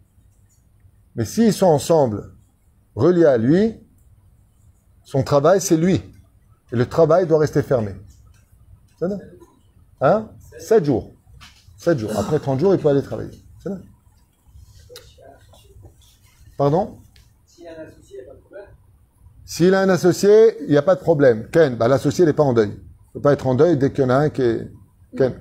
[1.16, 2.32] Mais s'ils sont ensemble,
[2.96, 3.76] reliés à lui,
[5.04, 6.04] son travail, c'est lui.
[6.72, 7.96] Et le travail doit rester fermé.
[10.02, 10.30] Hein?
[10.60, 11.12] 7 jours.
[11.78, 12.12] 7 jours.
[12.18, 13.32] Après 30 jours, il peut aller travailler.
[16.58, 17.00] Pardon
[17.46, 18.66] S'il y a un associé, il n'y a pas de problème.
[19.58, 21.48] S'il a un associé, il n'y a pas de problème.
[21.52, 22.70] Ken, bah, l'associé n'est pas en deuil.
[22.70, 24.72] Il ne peut pas être en deuil dès qu'il y en a un qui est
[25.18, 25.34] Ken.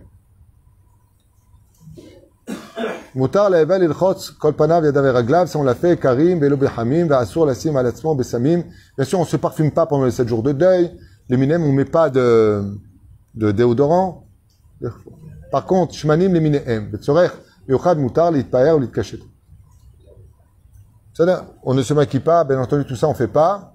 [3.14, 7.76] Moutar le'evel ilchotz kol panav yadav ça on l'a fait, karim, velo behamim, ve'asur lasim
[7.76, 8.62] alatzmo besamim.
[8.96, 10.98] Bien sûr, on ne se parfume pas pendant les 7 jours de deuil.
[11.28, 12.64] Les minem, on ne met pas de,
[13.34, 14.24] de déodorant.
[15.52, 17.32] Par contre, shmanim les minem, betzorech,
[17.68, 19.20] yochad moutar litpaer ou litkachet.
[21.64, 23.74] On ne se maquille pas, bien entendu, tout ça, on ne fait pas.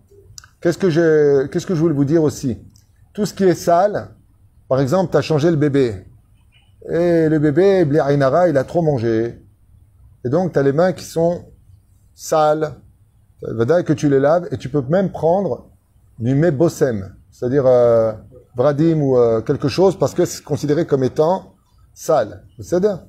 [0.61, 2.59] Qu'est-ce que je, qu'est-ce que je voulais vous dire aussi?
[3.13, 4.09] Tout ce qui est sale,
[4.69, 6.07] par exemple, tu as changé le bébé.
[6.89, 9.41] Et le bébé, Bli Ainara, il a trop mangé.
[10.25, 11.45] Et donc, tu as les mains qui sont
[12.15, 12.75] sales.
[13.43, 15.69] Vadaï que tu les laves et tu peux même prendre
[16.19, 18.13] du mets bossem, c'est-à-dire euh,
[18.57, 21.53] vradim ou euh, quelque chose parce que c'est considéré comme étant
[21.93, 22.43] sale.
[22.59, 23.01] C'est-à-dire,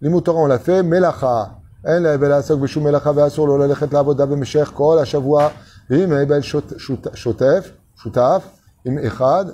[0.00, 1.60] les moutons on l'a fait, melacha.
[1.86, 5.48] אין להבל לעסוק בשום מלאכה ואסור לו ללכת לעבודה במשך כל השבוע
[5.90, 7.70] ואם ההבל שוט- שוט- שוטף,
[8.02, 8.42] שותף
[8.84, 9.44] עם אחד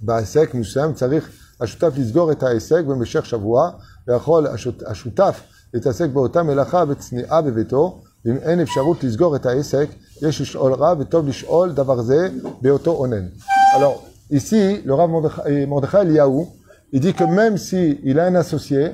[0.00, 1.30] בעסק מסוים צריך
[1.60, 3.70] השותף לסגור את העסק במשך שבוע
[4.08, 5.40] ויכול השות- השותף
[5.74, 9.88] להתעסק באותה מלאכה בצניעה בביתו ואם אין אפשרות לסגור את העסק
[10.22, 12.28] יש לשאול רב וטוב לשאול דבר זה
[12.62, 13.26] באותו אונן.
[13.76, 14.02] Alors
[14.32, 16.40] ici le Rav Mordechai Mordechai Eliyahu
[16.92, 18.84] il dit que même si il a un associé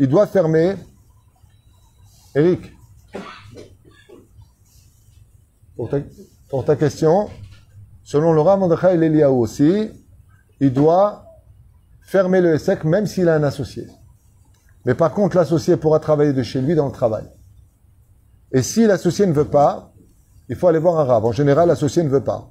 [0.00, 0.68] il doit fermer
[2.34, 2.62] Eric,
[5.77, 7.29] pour ta, question,
[8.03, 9.91] selon le Rav Mordechai et l'Eliaou aussi,
[10.59, 11.25] il doit
[12.01, 13.87] fermer le SEC même s'il a un associé.
[14.85, 17.25] Mais par contre, l'associé pourra travailler de chez lui dans le travail.
[18.51, 19.93] Et si l'associé ne veut pas,
[20.49, 21.25] il faut aller voir un Rav.
[21.25, 22.49] En général, l'associé ne veut pas.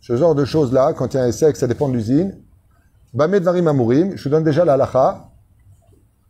[0.00, 2.42] Ce genre de choses-là, quand il y a un SEC, ça dépend de l'usine.
[3.14, 5.30] Bamed Varim Amurim, je vous donne déjà la halacha.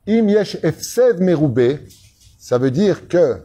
[0.07, 1.19] Im efsed
[2.39, 3.43] ça veut dire que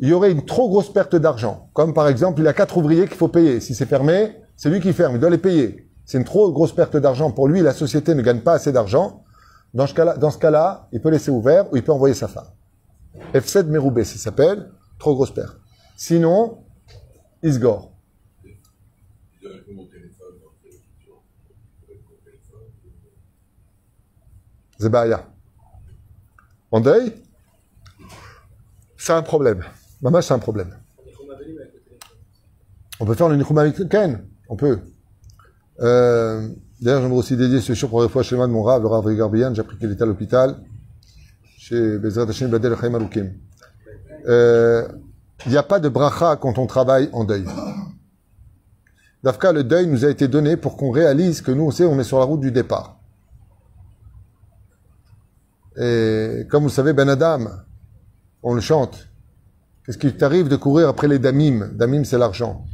[0.00, 1.70] il y aurait une trop grosse perte d'argent.
[1.72, 3.60] Comme par exemple, il y a quatre ouvriers qu'il faut payer.
[3.60, 5.88] Si c'est fermé, c'est lui qui ferme, il doit les payer.
[6.04, 9.24] C'est une trop grosse perte d'argent pour lui, la société ne gagne pas assez d'argent.
[9.74, 12.46] Dans ce cas-là, il peut laisser ouvert ou il peut envoyer sa femme.
[13.34, 15.58] F7 Meroubé, ça s'appelle, trop grosse perte.
[15.96, 16.64] Sinon,
[17.42, 17.92] Isgor.
[18.44, 18.56] Il
[19.42, 20.84] doit répondre au téléphone, dans le téléphone.
[21.02, 22.60] Il doit répondre au téléphone.
[24.78, 25.26] Zebaya.
[26.70, 27.12] En deuil,
[28.96, 29.64] c'est un problème.
[30.02, 30.74] Maman, c'est un problème.
[33.00, 33.76] On peut faire le Nichum avec.
[34.48, 34.80] On peut.
[35.80, 36.48] Euh,
[36.80, 38.88] D'ailleurs, j'aimerais aussi dédier ce jour pour la fois chez moi de mon Rav, le
[38.88, 39.52] Rav Rigarbian.
[39.52, 40.60] J'ai appris qu'il était à l'hôpital.
[41.56, 43.32] Chez Bezrat Hashem Badel Chaim Alukim.
[44.26, 44.86] Euh,
[45.46, 47.44] Il n'y a pas de bracha quand on travaille en deuil.
[49.24, 51.98] Dafka, le deuil nous a été donné pour qu'on réalise que nous, on sait, on
[51.98, 53.00] est sur la route du départ.
[55.76, 57.46] Et comme vous savez, Ben Adam,
[58.42, 59.07] on le chante.
[59.88, 62.66] Est-ce qu'il t'arrive de courir après les damim Damim, c'est l'argent.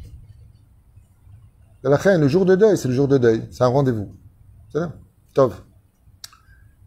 [1.84, 3.46] Le jour de deuil, c'est le jour de deuil.
[3.52, 4.08] C'est un rendez-vous.
[4.72, 4.92] C'est là.
[5.32, 5.54] Tov.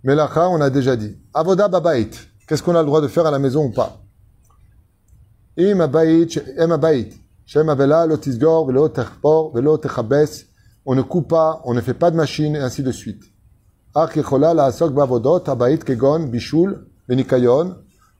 [0.03, 1.17] On a déjà dit.
[1.33, 2.09] Avoda babait.
[2.45, 4.01] Qu'est-ce qu'on a le droit de faire à la maison ou pas?
[10.85, 13.23] On ne coupe pas, on ne fait pas de machine, et ainsi de suite.
[13.95, 14.07] La
[14.89, 16.31] bavodot, kegon.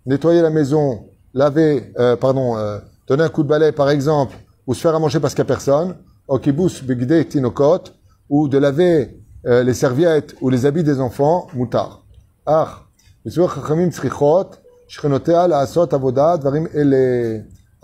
[0.05, 2.78] Nettoyer la maison laver, euh, pardon, euh,
[3.08, 4.36] donner un coup de balai par exemple,
[4.66, 5.96] ou se faire à manger parce qu'il n'y a personne,
[6.28, 7.84] au kibbutz begdei tinokot,
[8.28, 9.16] ou de laver
[9.46, 11.98] euh, les serviettes ou les habits des enfants, moutar.
[12.44, 12.80] אך
[13.26, 14.56] מסוג חכמים צריכות
[14.88, 16.96] שכנותיה לעשות עבודה, דברים אלה.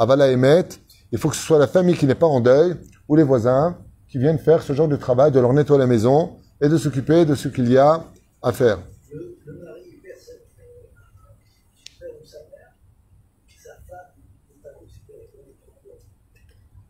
[0.01, 0.77] אבל האמת,
[1.13, 2.75] il faut que ce soit la famille qui n'est pas en deuil,
[3.09, 3.77] ou les voisins,
[4.09, 7.25] qui viennent faire ce genre de travail, de leur nettoyer la maison, et de s'occuper
[7.25, 8.05] de ce qu'il y a
[8.43, 8.79] à faire.
[9.13, 9.72] Le, le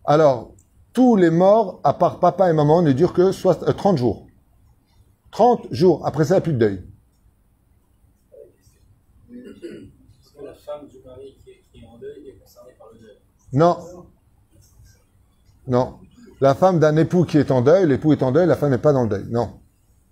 [0.06, 0.54] Alors,
[0.94, 4.28] tous les morts, à part papa et maman, ne durent que soix- euh, 30 jours.
[5.32, 6.06] 30 jours.
[6.06, 6.84] Après ça, il n'y a plus de deuil.
[9.32, 12.88] Est-ce que la femme du mari qui est, qui est en deuil est concernée par
[12.94, 13.18] le deuil?
[13.54, 13.78] Non.
[15.68, 16.00] Non.
[16.42, 18.78] La femme d'un époux qui est en deuil, l'époux est en deuil, la femme n'est
[18.78, 19.26] pas dans le deuil.
[19.30, 19.60] Non.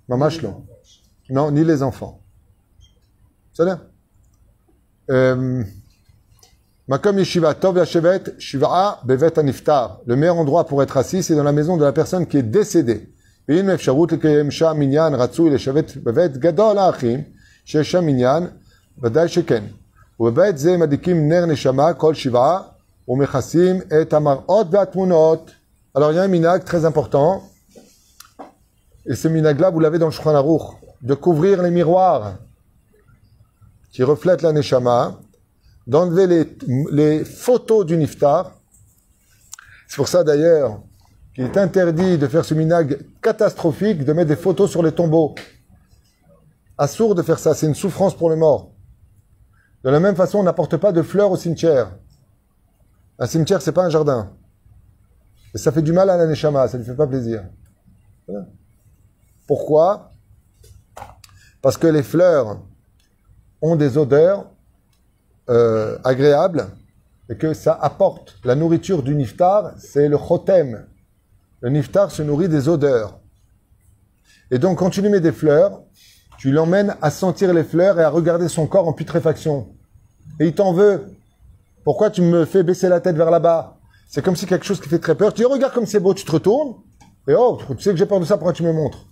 [0.07, 0.65] Mamash non.
[1.29, 2.21] Non, ni les enfants.
[3.53, 3.81] C'est là.
[5.09, 5.63] Euh,
[6.90, 10.00] Makom yeshiva tov yashevet shiva bevet aniftar.
[10.06, 12.42] Le meilleur endroit pour être assis, c'est dans la maison de la personne qui est
[12.42, 13.08] décédée.
[13.48, 17.22] ואם אפשרות לקיים שם מניין רצוי לשבת בבית גדול האחים,
[17.64, 18.46] שיש שם עניין,
[19.02, 19.64] ודאי שכן.
[20.20, 22.62] ובבית זה מדליקים נר נשמה כל שבעה,
[23.08, 25.50] ומכסים את המראות והתמונות.
[25.94, 27.42] Alors il y a un minag très important,
[29.06, 32.34] et ce minag-là, vous l'avez dans le Shulchan Aruch, de couvrir les miroirs
[33.92, 35.18] qui reflètent la neshama,
[35.91, 36.47] d'enlever
[36.91, 38.53] les, photos du niftar.
[39.89, 40.79] C'est pour ça d'ailleurs
[41.35, 45.35] qu'il est interdit de faire ce minag catastrophique, de mettre des photos sur les tombeaux.
[46.77, 48.71] Assourd de faire ça, c'est une souffrance pour les morts.
[49.83, 51.91] De la même façon, on n'apporte pas de fleurs au cimetière.
[53.19, 54.31] Un cimetière, c'est pas un jardin.
[55.53, 57.43] Et ça fait du mal à la neshama, ça ne lui fait pas plaisir.
[59.45, 60.11] Pourquoi?
[61.61, 62.61] Parce que les fleurs
[63.61, 64.45] ont des odeurs
[65.51, 66.67] euh, agréables
[67.29, 70.85] et que ça apporte la nourriture du niftar, c'est le chotem.
[71.61, 73.19] Le niftar se nourrit des odeurs.
[74.49, 75.83] Et donc, quand tu lui mets des fleurs,
[76.39, 79.67] tu l'emmènes à sentir les fleurs et à regarder son corps en putréfaction.
[80.39, 81.05] Et il t'en veut.
[81.83, 83.77] Pourquoi tu me fais baisser la tête vers là-bas?
[84.09, 85.33] C'est comme si quelque chose qui fait très peur.
[85.33, 86.75] Tu dis, oh, regarde comme c'est beau, tu te retournes.
[87.27, 89.05] Et oh, tu sais que j'ai peur de ça, pourquoi tu me montres?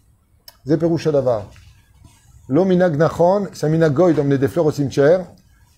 [0.65, 1.49] Zeperoucha davar.
[2.47, 5.25] L'ominag nachon, c'est un d'emmener des fleurs au cimetière.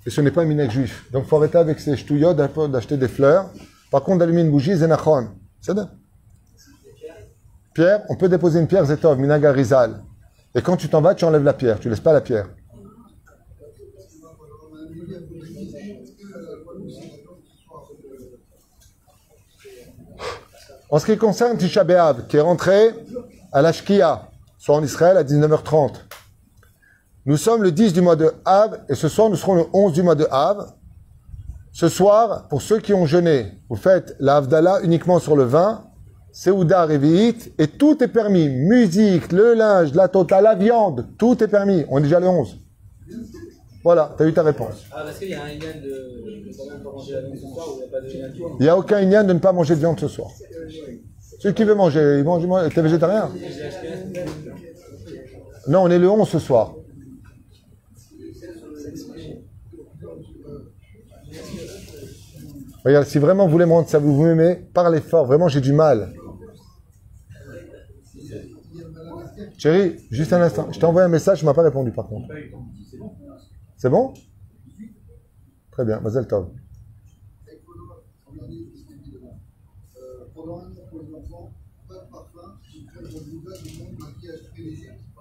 [0.05, 1.05] Et ce n'est pas un minag juif.
[1.11, 3.49] Donc, faut arrêter avec ces ch'touillots d'acheter des fleurs.
[3.91, 5.29] Par contre, d'allumer une bougie, c'est nachon.
[5.59, 5.91] C'est ça
[7.73, 10.03] Pierre, on peut déposer une pierre, zetov, minag arizal.
[10.53, 11.79] Et quand tu t'en vas, tu enlèves la pierre.
[11.79, 12.47] Tu laisses pas la pierre.
[20.89, 22.93] En ce qui concerne Tisha B'Av, qui est rentré
[23.53, 25.93] à la Shkia, soit en Israël à 19h30.
[27.25, 29.93] Nous sommes le 10 du mois de Av, et ce soir nous serons le 11
[29.93, 30.73] du mois de Av.
[31.71, 35.83] Ce soir, pour ceux qui ont jeûné, vous faites la Havdalah uniquement sur le vin,
[36.33, 38.49] Seouda Revi'it, et tout est permis.
[38.49, 41.85] Musique, le linge, la totale, la viande, tout est permis.
[41.89, 42.57] On est déjà le 11.
[43.83, 44.83] Voilà, tu as eu ta réponse.
[44.91, 47.73] Ah, parce qu'il y a un de même pas manger la viande ce soir ou
[47.73, 49.75] il n'y a pas de lien Il n'y a aucun lien de ne pas manger
[49.75, 50.29] de viande ce soir.
[51.39, 53.29] Celui qui veut manger, il mange, il mange- t'es végétarien?
[55.67, 56.75] Non, on est le 11 ce soir.
[62.83, 65.25] Regarde, si vraiment vous voulez me rendre ça, vous m'aimez, parlez fort.
[65.25, 66.13] Vraiment, j'ai du mal.
[69.57, 70.71] Chérie, juste un instant.
[70.71, 72.27] Je t'ai envoyé un message, tu m'as pas répondu par contre.
[73.77, 74.13] C'est bon?
[75.71, 76.49] Très bien, Mazel Tov.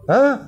[0.08, 0.40] Hein?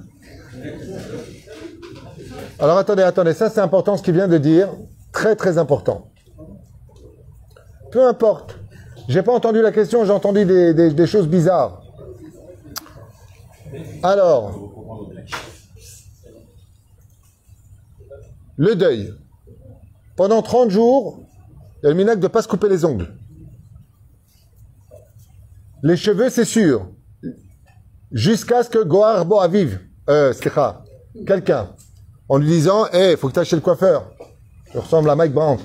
[2.59, 4.69] Alors attendez, attendez, ça c'est important ce qu'il vient de dire,
[5.13, 6.12] très très important.
[7.93, 8.59] Peu importe,
[9.09, 11.83] j'ai pas entendu la question, j'ai entendu des, choses bizarres.
[14.03, 14.71] Alors,
[18.57, 19.15] le deuil.
[20.17, 21.21] Pendant 30 jours,
[21.83, 23.15] il y a le minac de ne pas se couper les ongles.
[25.83, 26.87] Les cheveux, c'est sûr
[28.13, 30.33] jusqu'à ce que Gohar Boaviv, euh,
[31.27, 31.69] quelqu'un,
[32.29, 34.11] en lui disant, hé, faut que tu chez le coiffeur.
[34.71, 35.59] Tu ressembles à Mike Brown.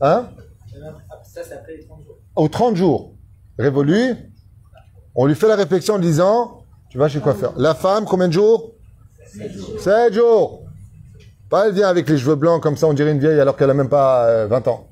[0.00, 0.28] Hein?
[1.38, 2.16] Ça, c'est après les 30 jours.
[2.34, 3.14] Aux 30 jours,
[3.58, 4.16] révolu,
[5.14, 7.54] on lui fait la réflexion en disant, tu vas chez le coiffeur.
[7.56, 8.72] La femme, combien de jours?
[9.78, 10.64] 7 jours.
[11.48, 13.70] Pas elle vient avec les cheveux blancs comme ça, on dirait une vieille alors qu'elle
[13.70, 14.90] a même pas euh, 20 ans.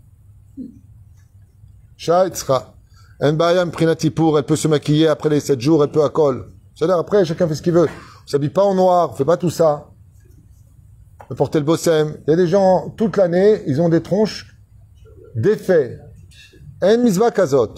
[1.96, 2.76] Shait sera.
[3.20, 6.10] En bayam prinati pour, elle peut se maquiller après les 7 jours, elle peut à
[6.10, 6.48] col.
[6.76, 7.88] C'est-à-dire après, chacun fait ce qu'il veut.
[7.88, 9.88] On s'habille pas en noir, on fait pas tout ça.
[11.22, 12.18] On peut porter le bossem.
[12.28, 14.56] Il y a des gens, toute l'année, ils ont des tronches
[15.34, 16.05] défaits.
[16.82, 17.74] En misva kazot.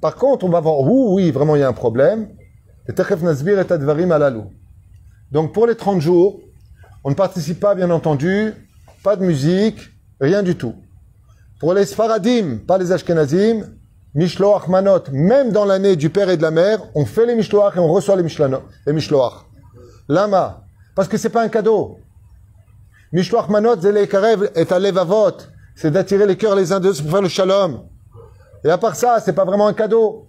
[0.00, 2.28] Par contre, on va voir, oui, oui, vraiment, il y a un problème.
[2.88, 4.44] Et nasbir et advarim alalou.
[5.30, 6.40] Donc, pour les 30 jours,
[7.04, 8.54] on ne participe pas, bien entendu,
[9.02, 9.78] pas de musique,
[10.20, 10.74] rien du tout.
[11.60, 13.66] Pour les Sfaradim, pas les Ashkenazim,
[14.14, 17.76] Mishloach Manot, même dans l'année du père et de la mère, on fait les Mishloach
[17.76, 18.26] et on reçoit les,
[18.86, 19.44] les Mishloach.
[20.08, 20.64] Lama,
[20.94, 21.98] parce que c'est pas un cadeau.
[23.12, 24.78] Mishloach Manot, Zele Karev est à
[25.74, 27.82] c'est d'attirer les cœurs les uns des autres pour faire le shalom.
[28.64, 30.28] Et à part ça, c'est pas vraiment un cadeau.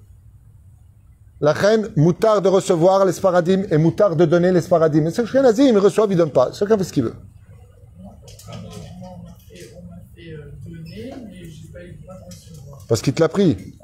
[1.41, 5.01] La reine, moutard de recevoir les Sfaradim et moutard de donner les Sfaradim.
[5.01, 6.51] Mais c'est Ashkenazim, ils reçoivent, ils donnent pas.
[6.51, 7.15] Chacun fait ce qu'il veut.
[12.89, 13.76] Parce qu'il te l'a pris.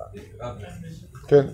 [1.27, 1.45] Que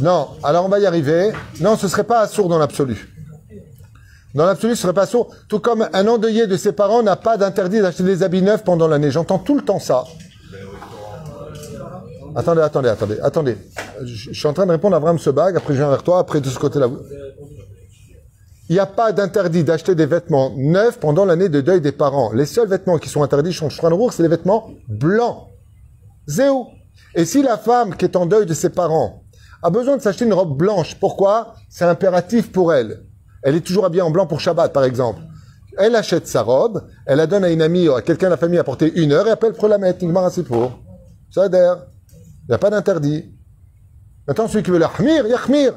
[0.00, 1.32] Non, alors on va y arriver.
[1.60, 3.11] Non, ce serait pas sourd dans l'absolu.
[4.34, 5.34] Dans l'absolu, ce serait pas sourd.
[5.48, 8.88] Tout comme un endeuillé de ses parents n'a pas d'interdit d'acheter des habits neufs pendant
[8.88, 9.10] l'année.
[9.10, 10.04] J'entends tout le temps ça.
[12.34, 13.56] Attendez, attendez, attendez, attendez.
[14.04, 16.40] je suis en train de répondre à Abraham Sebag, après je viens vers toi, après
[16.40, 16.88] de ce côté-là.
[18.70, 22.32] Il n'y a pas d'interdit d'acheter des vêtements neufs pendant l'année de deuil des parents.
[22.32, 25.48] Les seuls vêtements qui sont interdits chez Shulchan c'est les vêtements blancs.
[26.26, 26.68] Zéo.
[27.14, 29.24] Et si la femme qui est en deuil de ses parents
[29.62, 31.54] a besoin de s'acheter une robe blanche, pourquoi?
[31.68, 33.02] C'est impératif pour elle.
[33.42, 35.20] Elle est toujours habillée en blanc pour Shabbat, par exemple.
[35.78, 38.36] Elle achète sa robe, elle la donne à une amie ou à quelqu'un de la
[38.36, 40.04] famille à porter une heure et après elle peut la mettre.
[40.04, 40.78] Nigmar pour.
[41.30, 41.86] Ça adhère.
[42.42, 43.32] Il n'y a pas d'interdit.
[44.26, 45.74] Maintenant, celui qui veut l'ahmir, yahmir.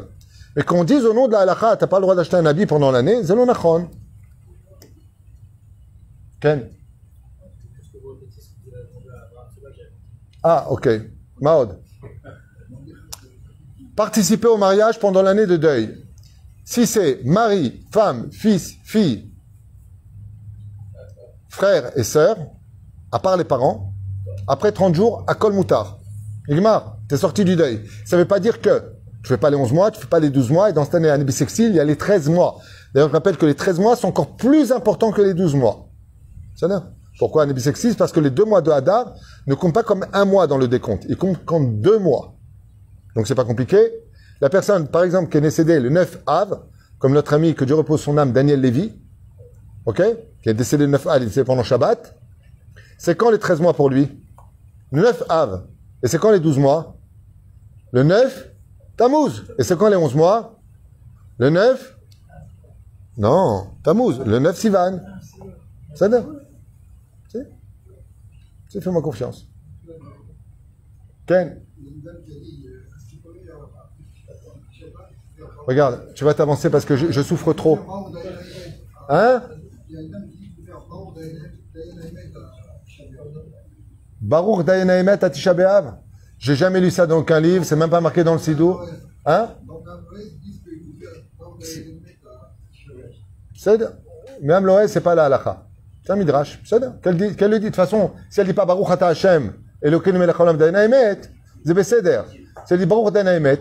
[0.56, 2.66] Mais qu'on dise au nom de la halakha, t'as pas le droit d'acheter un habit
[2.66, 3.90] pendant l'année, c'est l'onachon.
[6.40, 6.70] Ken
[10.44, 10.88] Ah, ok.
[11.42, 11.80] Maud.
[13.96, 16.05] Participer au mariage pendant l'année de deuil.
[16.66, 19.32] Si c'est mari, femme, fils, fille,
[21.48, 22.38] frère et sœur,
[23.12, 23.94] à part les parents,
[24.48, 26.00] après 30 jours, à Kol Moutar.
[26.50, 27.86] Igmar, t'es sorti du deuil.
[28.04, 28.94] Ça veut pas dire que
[29.24, 30.96] tu fais pas les 11 mois, tu fais pas les 12 mois, et dans cette
[30.96, 32.58] année année bissextile, il y a les 13 mois.
[32.94, 35.90] D'ailleurs, je rappelle que les 13 mois sont encore plus importants que les 12 mois.
[36.56, 39.14] Ça va Pourquoi bissextile Parce que les deux mois de Hadar
[39.46, 41.06] ne comptent pas comme un mois dans le décompte.
[41.10, 42.36] Ils comptent comme deux mois.
[43.16, 43.78] Donc c'est pas compliqué.
[44.42, 46.66] La personne, par exemple, qui est décédée le 9 Av,
[47.00, 48.94] comme notre ami, que Dieu repose son âme, Daniel Lévy,
[49.86, 50.02] ok
[50.42, 52.16] Qui est décédé le 9 Av, il est décédé pendant Shabbat.
[52.98, 54.10] C'est quand les 13 mois pour lui?
[54.92, 55.68] Le 9 Av.
[56.04, 56.98] Et c'est quand les 12 mois?
[57.92, 58.52] Le 9
[58.98, 59.46] Tammuz.
[59.58, 60.60] Et c'est quand les 11 mois?
[61.38, 61.98] Le 9
[63.18, 64.20] Non, Tammuz.
[64.26, 65.00] Le 9 Sivan.
[65.94, 66.42] Ça donne
[68.70, 69.48] Si, fais-moi confiance.
[71.26, 73.90] Ken Il y a une dame qui a dit euh, est-ce qu'il peut y avoir
[74.72, 75.10] Je sais pas.
[75.68, 77.80] Regarde, tu vas t'avancer parce que je, souffre trop.
[79.10, 79.42] Hein?
[84.22, 85.56] Baruch Dayanet à Tisha
[86.38, 88.88] J'ai jamais lu ça dans aucun livre, c'est même pas marqué dans le Sidour.
[89.26, 89.50] Hein?
[93.58, 93.80] C'est
[94.42, 95.66] Même l'Oé, c'est pas la halakha.
[96.04, 96.62] C'est un midrash.
[96.64, 97.66] C'est Qu'elle qu'elle le dit.
[97.66, 101.22] De toute façon, si elle dit pas Baruch Ata Hashem, Elokeinu melech haolam dayana emet,
[101.66, 102.22] c'est beseder.
[102.68, 103.56] Si elle dit Baruch dayana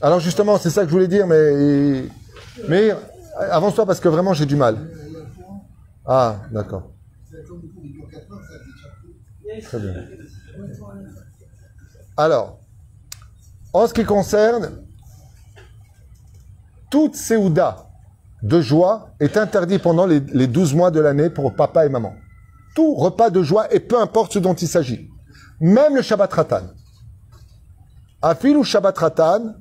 [0.00, 2.04] Alors justement, c'est ça que je voulais dire, mais...
[2.68, 2.90] Mais
[3.38, 4.78] avance-toi parce que vraiment j'ai du mal.
[6.06, 6.90] Ah, d'accord.
[7.30, 9.94] C'est comme le cours, il dure 4 heures, ça dit chaque Très bien.
[12.16, 12.58] Alors,
[13.72, 14.70] en ce qui concerne
[16.90, 17.88] toute séouda
[18.42, 22.14] de joie est interdit pendant les, les 12 mois de l'année pour papa et maman.
[22.76, 25.10] Tout repas de joie et peu importe ce dont il s'agit.
[25.60, 26.62] Même le Shabbat Ratan.
[28.22, 29.54] À ou Shabbat Ratan,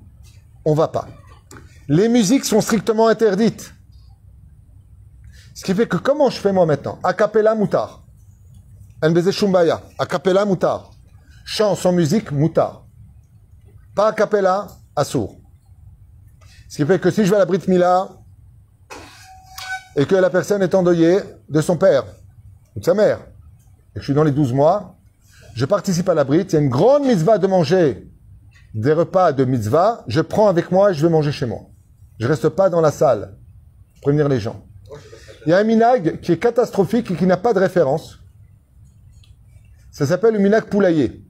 [0.66, 1.08] on va pas.
[1.88, 3.74] Les musiques sont strictement interdites.
[5.54, 6.98] Ce qui fait que comment je fais moi maintenant?
[7.04, 8.04] A cappella moutar.
[9.04, 9.82] NBZ Shumbaya.
[10.00, 10.46] A cappella.
[11.46, 12.86] Chant sans musique moutar.
[13.96, 15.38] Pas a cappella, assour.
[16.70, 18.10] Ce qui fait que si je vais à la Brit Mila
[19.96, 22.04] et que la personne est endeuillée de son père
[22.76, 23.20] ou de sa mère
[23.92, 24.96] et que je suis dans les 12 mois,
[25.56, 28.08] je participe à la Brit, il y a une grande mitzvah de manger
[28.74, 31.62] des repas de mitzvah, je prends avec moi et je vais manger chez moi.
[32.20, 33.38] Je reste pas dans la salle.
[34.02, 34.66] Prévenir les gens.
[35.46, 38.20] Il y a un minag qui est catastrophique et qui n'a pas de référence.
[39.92, 41.24] Ça s'appelle le minag poulailler.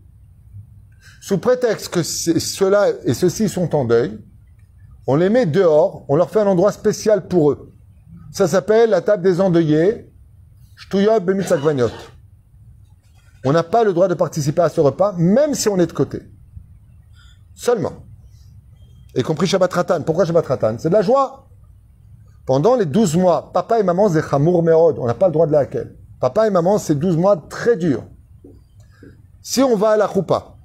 [1.22, 4.20] Sous prétexte que ceux-là et ceux-ci sont en deuil,
[5.08, 7.74] on les met dehors, on leur fait un endroit spécial pour eux.
[8.32, 10.10] Ça s'appelle la table des endeuillés.
[13.44, 15.92] On n'a pas le droit de participer à ce repas, même si on est de
[15.92, 16.22] côté.
[17.54, 17.94] Seulement.
[19.16, 20.02] Y compris Shabbat Ratan.
[20.04, 20.76] Pourquoi Shabbat Ratan?
[20.80, 21.50] C'est de la joie.
[22.46, 24.98] Pendant les 12 mois, papa et maman, c'est Chamour Merod.
[25.00, 25.96] On n'a pas le droit de laquelle.
[26.20, 28.04] Papa et maman, c'est 12 mois très durs.
[29.42, 30.56] Si on va à la choupa,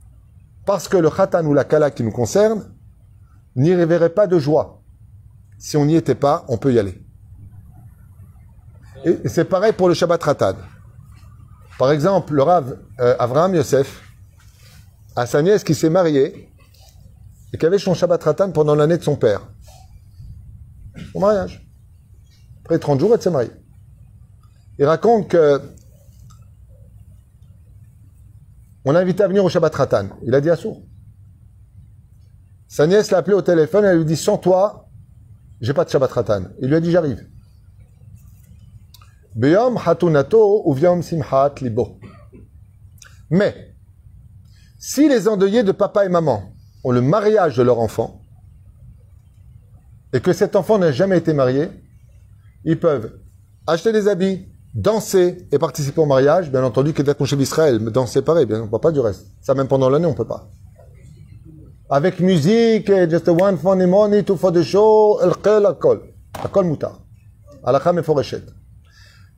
[0.65, 2.65] parce que le Khatan ou la Kala qui nous concerne,
[3.57, 4.83] n'y révérait pas de joie.
[5.59, 7.05] Si on n'y était pas, on peut y aller.
[9.05, 10.55] Et c'est pareil pour le Shabbat Ratan.
[11.79, 14.03] Par exemple, le Rav euh, Avraham Yosef
[15.15, 16.53] a sa nièce qui s'est mariée
[17.53, 19.49] et qui avait son Shabbat Ratan pendant l'année de son père.
[21.13, 21.65] Son mariage.
[22.65, 23.53] Après 30 jours, elle s'est mariée.
[24.79, 25.63] Il raconte que
[28.85, 30.09] on l'a invité à venir au Shabbat Ratan.
[30.25, 30.83] Il a dit à sourd.
[32.67, 34.89] Sa nièce l'a appelé au téléphone et elle lui dit Sans toi,
[35.61, 36.45] j'ai pas de Shabbat Ratan.
[36.61, 37.29] Il lui a dit J'arrive.
[39.39, 42.01] Beyom hatunato uviom simhat libo.
[43.31, 43.55] Mais,
[44.81, 46.43] si les endeuillés de papa et maman
[46.83, 48.21] ont le mariage de leur enfant,
[50.13, 51.69] et que cet enfant n'a jamais été marié,
[52.65, 53.13] ils peuvent
[53.69, 57.93] acheter des habits, danser et participer au mariage, bien entendu, que d'être chez Israël, mais
[57.93, 59.29] danser pareil, bien, on ne peut pas du reste.
[59.41, 60.51] Ça, même pendant l'année, on peut pas.
[61.89, 66.13] Avec musique, et just one funny money, two for the show, el-qel, al-kol.
[66.43, 66.99] Al-kol mutar.
[67.63, 68.43] Alakha meforeshet.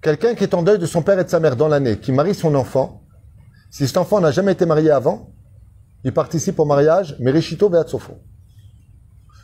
[0.02, 2.10] Quelqu'un qui est en deuil de son père et de sa mère dans l'année, qui
[2.10, 3.02] marie son enfant,
[3.70, 5.30] si cet enfant n'a jamais été marié avant,
[6.04, 8.14] il participe au mariage, mais Rishito Beatsofo.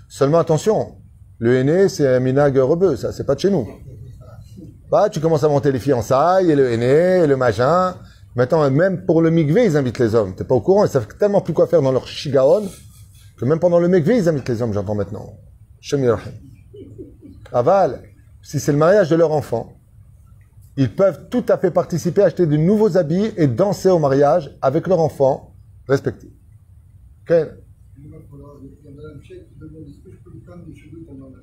[0.08, 0.96] Seulement attention,
[1.38, 3.68] le aîné, c'est un minag rebeu, ça, c'est pas de chez nous.
[4.90, 7.94] Bah, tu commences à monter les fiançailles, et le aîné, et le machin.
[8.34, 10.34] Maintenant, même pour le migvé, ils invitent les hommes.
[10.34, 12.66] T'es pas au courant, ils savent tellement plus quoi faire dans leur shigaon,
[13.36, 15.34] que même pendant le migvé, ils invitent les hommes, j'entends maintenant.
[17.52, 18.02] Aval,
[18.42, 19.75] si c'est le mariage de leur enfant,
[20.76, 24.86] ils peuvent tout à fait participer, acheter de nouveaux habits et danser au mariage avec
[24.86, 25.54] leur enfant
[25.88, 26.30] respectif.
[27.22, 27.30] Ok
[27.98, 31.02] Il y a Madame Cheikh qui demande est-ce que je peux lui prendre les cheveux
[31.06, 31.38] pendant la.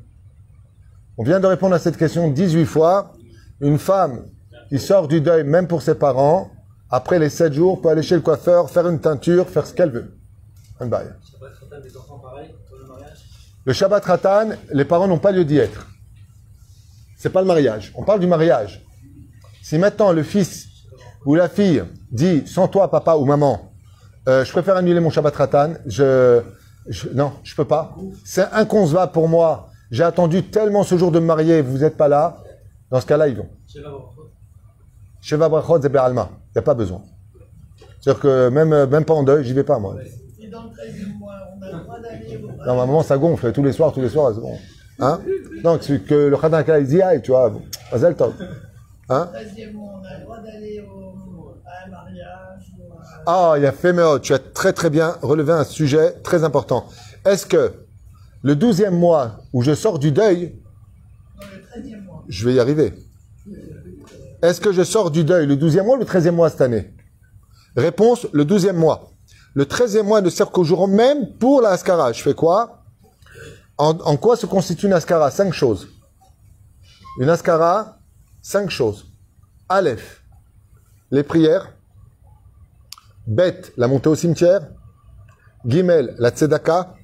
[1.17, 3.13] On vient de répondre à cette question 18 fois.
[3.59, 4.25] Une femme
[4.69, 6.51] qui sort du deuil, même pour ses parents,
[6.89, 9.91] après les 7 jours, peut aller chez le coiffeur, faire une teinture, faire ce qu'elle
[9.91, 10.17] veut.
[10.79, 11.07] Un bail.
[13.65, 15.87] Le Shabbat Ratan, les parents n'ont pas lieu d'y être.
[17.15, 17.93] C'est pas le mariage.
[17.95, 18.83] On parle du mariage.
[19.73, 20.67] Si maintenant le fils
[21.25, 23.71] ou la fille dit sans toi papa ou maman,
[24.29, 26.41] euh, je préfère annuler mon Shabbat Ratan, je,
[26.85, 27.95] je- non, je peux pas.
[28.23, 29.69] C'est inconcevable pour moi.
[29.89, 32.37] J'ai attendu tellement ce jour de me marier, vous n'êtes pas là.
[32.91, 33.49] Dans ce cas-là, ils vont.
[33.67, 34.29] Sheva Brachot.
[35.21, 36.29] Sheva Brachot Zebe Alma.
[36.49, 37.01] Il n'y a pas besoin.
[37.99, 39.95] C'est-à-dire que même, même pas en deuil, j'y vais pas moi.
[40.39, 43.17] Et dans le 13e mois, on a le droit d'aller au Non, ma maman, ça
[43.17, 44.55] gonfle tous les soirs, tous les soirs, c'est bon.
[44.99, 45.19] Hein?
[45.63, 48.33] Donc, c'est que le Khatan il dit, aïe, tu vois, bon, Mazel Tov.
[49.09, 49.29] Hein?
[49.33, 53.51] 13e mois, on a le droit d'aller au- à un mariage ou à...
[53.51, 56.87] Ah, il y a Féméo, tu as très très bien relevé un sujet très important.
[57.25, 57.73] Est-ce que
[58.41, 60.55] le douzième mois où je sors du deuil,
[61.39, 62.23] dans le 13e mois.
[62.27, 62.93] je vais y arriver
[64.41, 66.93] Est-ce que je sors du deuil le douzième mois ou le treizième mois cette année?
[67.75, 69.11] Réponse, le douzième mois.
[69.55, 72.11] Le treizième mois ne sert qu'au jour même pour la Ascara.
[72.11, 72.83] Je fais quoi?
[73.77, 75.87] En, en quoi se constitue une Ascara Cinq choses.
[77.19, 77.97] Une Ascara,
[78.43, 79.07] cinq choses.
[79.67, 80.23] Aleph,
[81.09, 81.73] les prières.
[83.25, 84.69] Bet, la montée au cimetière.
[85.65, 86.95] Gimel, la tzedaka.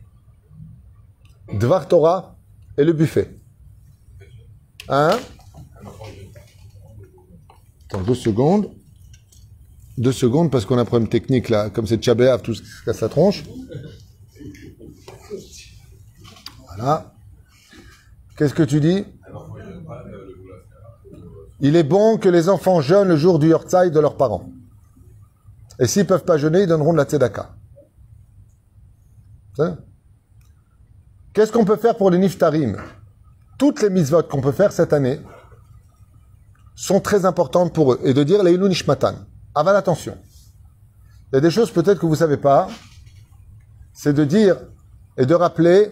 [1.53, 2.35] Dvar Torah
[2.77, 3.35] et le buffet.
[4.89, 5.17] Hein
[7.85, 8.71] Attends, deux secondes.
[9.97, 11.69] Deux secondes, parce qu'on a un problème technique là.
[11.69, 13.43] Comme c'est Tchabéav, tout se casse la tronche.
[16.67, 17.13] Voilà.
[18.37, 19.05] Qu'est-ce que tu dis?
[21.61, 24.49] Il est bon que les enfants jeûnent le jour du Yortzai de leurs parents.
[25.79, 27.55] Et s'ils peuvent pas jeûner, ils donneront de la tzedaka.
[29.55, 29.77] Ça
[31.33, 32.77] Qu'est-ce qu'on peut faire pour les niftarim?
[33.57, 35.19] Toutes les mitzvot qu'on peut faire cette année
[36.75, 37.99] sont très importantes pour eux.
[38.03, 39.15] Et de dire les nishmatan.
[39.53, 40.17] Aval attention.
[41.31, 42.69] Il y a des choses peut-être que vous savez pas.
[43.93, 44.57] C'est de dire
[45.17, 45.91] et de rappeler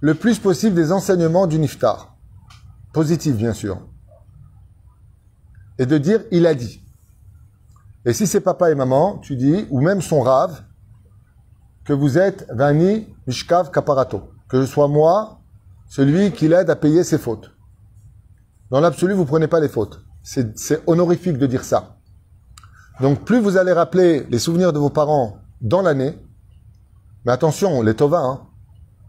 [0.00, 2.14] le plus possible des enseignements du niftar.
[2.92, 3.87] Positif, bien sûr.
[5.78, 6.82] Et de dire il a dit.
[8.04, 10.62] Et si c'est papa et maman, tu dis, ou même son rave,
[11.84, 14.30] que vous êtes Vani Mishkav Kaparato.
[14.48, 15.40] Que je sois moi,
[15.88, 17.50] celui qui l'aide à payer ses fautes.
[18.70, 20.04] Dans l'absolu, vous prenez pas les fautes.
[20.22, 21.96] C'est honorifique de dire ça.
[23.00, 26.18] Donc, plus vous allez rappeler les souvenirs de vos parents dans l'année,
[27.24, 28.40] mais attention, les Tova, hein.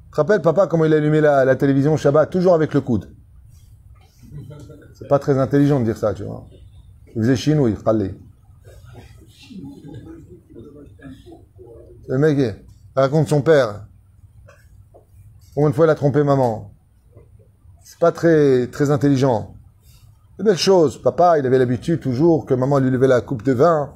[0.06, 3.14] Tu te rappelles, papa, comment il allumait la, la télévision Shabbat, toujours avec le coude.
[4.94, 6.48] C'est pas très intelligent de dire ça, tu vois.
[7.16, 8.16] Il faisait chinois, il fallait.
[12.08, 12.56] Le mec,
[12.96, 13.86] raconte son père.
[15.54, 16.72] Combien de fois il a trompé maman
[17.84, 19.54] C'est pas très, très intelligent.
[20.38, 21.02] C'est belle chose.
[21.02, 23.96] Papa, il avait l'habitude toujours que maman lui levait la coupe de vin.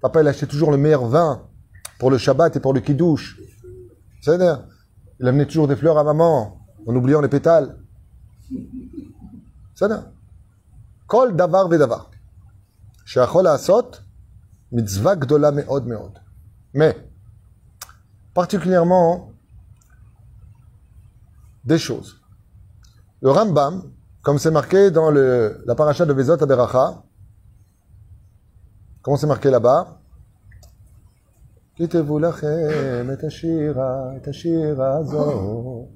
[0.00, 1.42] Papa, il achetait toujours le meilleur vin
[1.98, 3.40] pour le Shabbat et pour le Kiddush.
[4.22, 4.64] C'est-à-dire,
[5.18, 7.76] il amenait toujours des fleurs à maman, en oubliant les pétales.
[9.74, 10.04] C'est-à-dire,
[11.06, 12.10] Kol davar vedavar.
[13.05, 14.01] Sheachol asot,
[14.71, 16.13] mitzvah gdola meod meod.
[16.73, 16.95] Mais,
[18.33, 19.31] particulièrement,
[21.63, 22.21] des choses.
[23.21, 23.91] Le Rambam,
[24.21, 27.03] comme c'est marqué dans le, la paracha de Vezot Aberacha,
[29.01, 30.01] comment c'est marqué là-bas
[31.77, 35.87] כתבו לכם את השירה, את השיר הזו.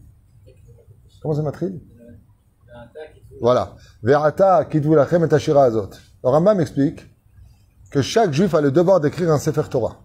[1.21, 1.81] Comment ça m'attrille
[3.41, 3.75] Voilà.
[4.01, 5.89] Ve'ata kitvu lachem et hashira azot.
[6.24, 7.04] Le Rambam explique
[7.90, 10.00] que chaque juif a le devoir d'écrire un Sefer Torah.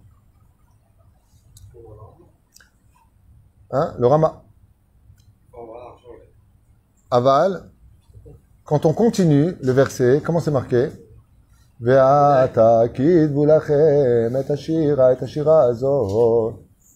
[3.70, 3.94] Hein?
[3.98, 4.42] Le Rama.
[7.10, 7.70] Aval.
[8.64, 10.90] Quand on continue le verset, comment c'est marqué?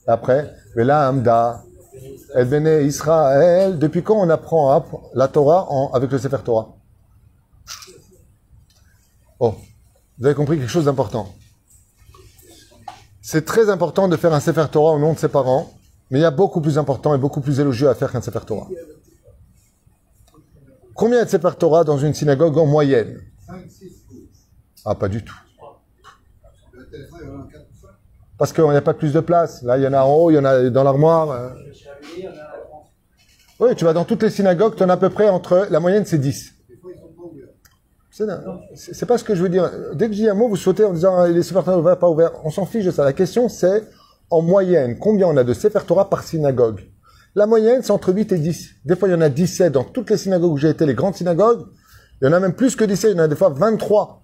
[0.07, 0.53] Après,
[3.73, 6.77] Depuis quand on apprend hein, la Torah avec le Sefer Torah?
[9.41, 9.55] Oh,
[10.19, 11.35] vous avez compris quelque chose d'important.
[13.23, 15.73] C'est très important de faire un Sefer Torah au nom de ses parents,
[16.11, 18.41] mais il y a beaucoup plus important et beaucoup plus élogieux à faire qu'un Sefer
[18.47, 18.69] Torah.
[20.95, 23.21] Combien de Sefer Torah dans une synagogue en moyenne?
[23.47, 23.93] 5, 6,
[24.85, 25.35] Ah, pas du tout.
[26.73, 27.89] le téléphone, il y en a 4 ou 5.
[28.39, 29.63] Parce qu'il n'y a pas plus de place.
[29.63, 31.53] Là, il y en a en haut, il y en a dans l'armoire.
[33.61, 35.67] Oui, tu vas dans toutes les synagogues, tu en as à peu près entre.
[35.71, 36.53] La moyenne, c'est 10.
[36.69, 37.49] Des fois, ils sont pas ouverts.
[38.77, 39.69] C'est pas ce que je veux dire.
[39.95, 41.99] Dès que je dis un mot, vous sautez en disant ah, les Sefer Torah ouverts,
[41.99, 42.31] pas ouverts.
[42.45, 43.05] On s'en fiche de ça.
[43.05, 43.83] La question, c'est
[44.31, 46.83] en moyenne, combien on a de Sefer par synagogue?
[47.35, 48.71] La moyenne, c'est entre 8 et 10.
[48.85, 50.95] Des fois, il y en a 17 dans toutes les synagogues où j'ai été, les
[50.95, 51.67] grandes synagogues.
[52.23, 54.23] Il y en a même plus que 17, il y en a des fois 23.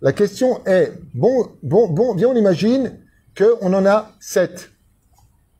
[0.00, 2.98] La question est, bon, bon, bon, viens, on imagine
[3.36, 4.70] qu'on en a 7.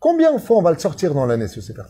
[0.00, 1.82] Combien de fois on va le sortir dans l'année, ce Sefer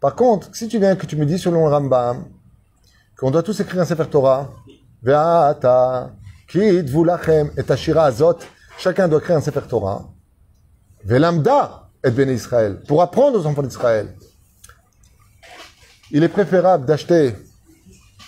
[0.00, 2.24] Par contre, si tu viens que tu me dis selon le Rambam,
[3.18, 4.50] qu'on doit tous écrire un Sefer Torah,
[5.06, 5.12] et
[7.96, 8.38] Azot,
[8.78, 10.08] chacun doit écrire un Sefer Torah,
[11.04, 14.14] Ve'lamda, et Béné Israël, pour apprendre aux enfants d'Israël.
[16.10, 17.34] Il est préférable d'acheter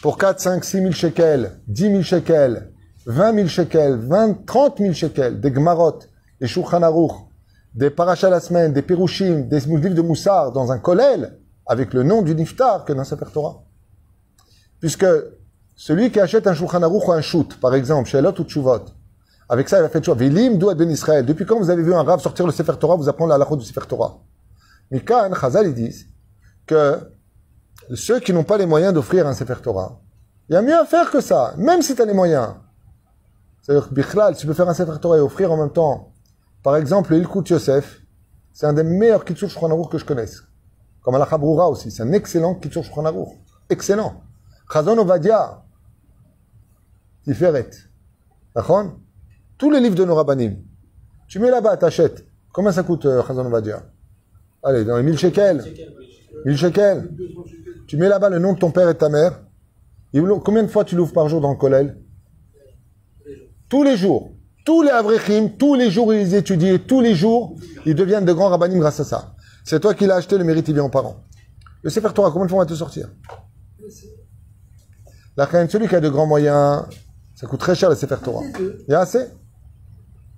[0.03, 2.73] pour 4, 5, 6 000 shekels, 10 000 shekels,
[3.07, 5.99] 20 000 shekels, 20, 30 000 shekels, des Gmarot,
[6.41, 6.81] des Shulchan
[7.75, 12.23] des Parashah la des Pirushim, des livres de Moussar dans un kollel, avec le nom
[12.23, 13.63] du Niftar que dans Sefer Torah.
[14.87, 15.05] Puisque
[15.75, 18.85] celui qui achète un Shulchan Aruch ou un shoot, par exemple, chez Elot ou Tshuvot,
[19.49, 20.15] avec ça, il a fait choix.
[20.15, 21.27] Vilim ben Israël?
[21.27, 23.57] Depuis quand vous avez vu un rave sortir le Sefer Torah, vous apprendre la halakha
[23.57, 24.19] du Sefer Torah?
[24.93, 26.07] Mikan, Chazal, ils disent
[26.69, 27.01] que
[27.97, 29.99] ceux qui n'ont pas les moyens d'offrir un Sefer Torah,
[30.49, 32.51] il y a mieux à faire que ça, même si tu as les moyens.
[33.63, 36.13] C'est-à-dire que Bichlal, tu peux faire un Sefer Torah et offrir en même temps.
[36.63, 38.03] Par exemple, le Ilkut Yosef,
[38.53, 40.45] c'est un des meilleurs Kitsur Shulchan que je connaisse.
[41.03, 43.13] Comme al Broura aussi, c'est un excellent Kitsur Shulchan.
[43.69, 44.23] Excellent.
[44.73, 45.63] Chazon Ovadia,
[47.25, 47.71] Tiferet.
[48.55, 48.97] D'accord?
[49.59, 50.57] Tous les livres de nos rabbanim.
[51.29, 52.27] Tu mets là-bas, t'achètes.
[52.53, 53.83] Combien ça coûte, euh, Ovadia?
[54.63, 55.65] Allez, dans les 1000 shekels.
[56.45, 57.11] 1000 shekels.
[57.87, 59.43] Tu mets là-bas le nom de ton père et de ta mère.
[60.45, 62.01] Combien de fois tu l'ouvres par jour dans le kollel?
[63.69, 64.33] Tous les jours.
[64.65, 68.49] Tous les avrechim, tous les jours ils étudient, tous les jours ils deviennent de grands
[68.49, 69.35] rabbinim grâce à ça.
[69.65, 71.23] C'est toi qui l'as acheté, le mérite il vient aux parents.
[71.83, 73.09] Le Sefer Torah, combien de fois on va te sortir?
[75.37, 76.85] La reine, celui qui a de grands moyens,
[77.35, 78.43] ça coûte très cher le Sefer Torah.
[78.59, 79.29] Il y a assez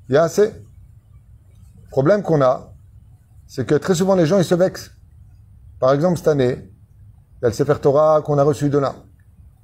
[0.09, 2.73] Il y a assez Le problème qu'on a,
[3.47, 4.91] c'est que très souvent les gens ils se vexent.
[5.79, 8.97] Par exemple, cette année, il y a le Sefer Torah qu'on a reçu de là.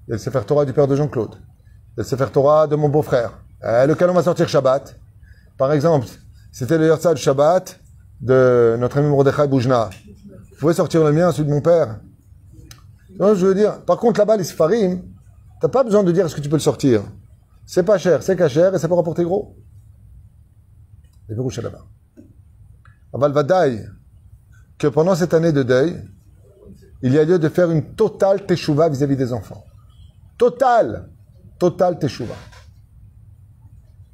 [0.07, 1.35] Il y a le Sefer Torah du père de Jean-Claude.
[1.35, 3.33] Il y a le Sefer Torah de mon beau-frère,
[3.65, 4.97] euh, lequel on va sortir Shabbat?
[5.59, 6.07] Par exemple,
[6.53, 7.81] c'était le du Shabbat
[8.21, 9.91] de notre ami Mordechai Boujna.
[10.53, 11.99] Vous pouvez sortir le mien, celui de mon père.
[13.19, 13.81] Je veux dire?
[13.83, 15.03] Par contre, là-bas, les Sfarim,
[15.65, 17.03] t'as pas besoin de dire est-ce que tu peux le sortir.
[17.65, 19.57] C'est pas cher, c'est cachère et ça peut rapporter gros.
[21.27, 21.87] Les Pérouches là-bas.
[23.15, 23.89] Aval Vadaï,
[24.77, 26.07] que pendant cette année de deuil,
[27.01, 29.65] il y a lieu de faire une totale teshuva vis-à-vis des enfants.
[30.37, 31.09] Totale.
[31.59, 32.35] Totale teshuva.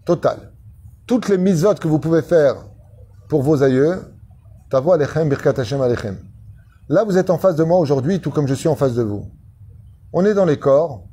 [0.05, 0.53] Totale.
[1.05, 2.65] Toutes les mitzvot que vous pouvez faire
[3.29, 3.97] pour vos aïeux,
[4.70, 6.17] tavo alechem birkat Hashem alechem.
[6.89, 9.03] Là, vous êtes en face de moi aujourd'hui, tout comme je suis en face de
[9.03, 9.29] vous.
[10.12, 11.09] On est dans les corps,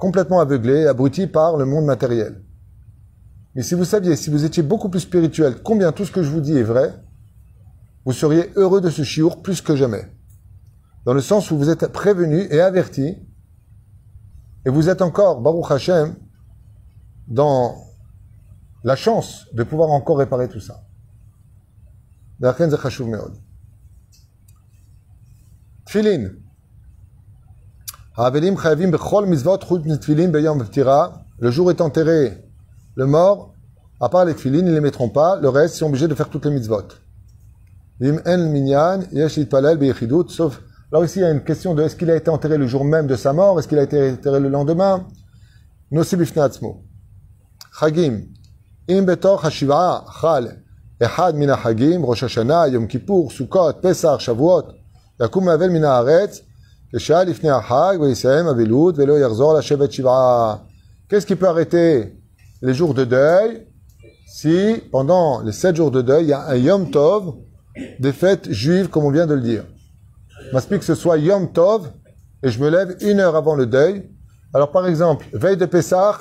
[0.00, 2.42] complètement aveuglé, abruti par le monde matériel.
[3.54, 6.30] Mais si vous saviez, si vous étiez beaucoup plus spirituel, combien tout ce que je
[6.30, 6.94] vous dis est vrai,
[8.04, 10.10] vous seriez heureux de ce chiour plus que jamais.
[11.04, 13.16] Dans le sens où vous êtes prévenu et averti,
[14.64, 16.16] et vous êtes encore, Baruch Hashem,
[17.28, 17.76] dans
[18.84, 20.82] la chance de pouvoir encore réparer tout ça.
[25.86, 26.30] Tfilin.
[28.19, 28.45] זה חשוב מאוד.
[28.45, 28.51] תפילין.
[28.51, 31.07] האבלים חייבים בכל מצוות חוץ מתפילין ביום הפטירה.
[31.41, 32.37] Le jour est enterré.
[32.95, 33.53] Le mort,
[33.99, 35.39] à part les tfilines, ils ne les mettront pas.
[35.41, 36.87] Le reste, ils sont obligés de faire toutes les mitzvot.
[38.01, 40.61] Im en minyan, yesh litpalel beyechidut, sauf...
[40.91, 42.85] Alors ici, il y a une question de est-ce qu'il a été enterré le jour
[42.85, 45.07] même de sa mort Est-ce qu'il a été enterré le lendemain
[45.91, 46.83] Nossi bifnei atzmo.
[47.77, 48.15] Chagim.
[48.87, 50.45] Im betor hashiv'a chal.
[51.03, 54.73] אחד מן החגים, ראש השנה, יום כיפור, סוכות, פסח, שבועות,
[55.23, 56.41] יקום האבל מן הארץ,
[56.92, 57.06] Qu'est-ce
[61.26, 62.16] qui peut arrêter
[62.62, 63.66] les jours de deuil?
[64.26, 67.34] Si pendant les sept jours de deuil, il y a un Yom Tov
[68.00, 69.64] des fêtes juives, comme on vient de le dire
[70.52, 71.92] M'explique que ce soit Yom Tov
[72.42, 74.10] et je me lève une heure avant le deuil.
[74.52, 76.18] Alors par exemple, veille de Pessah,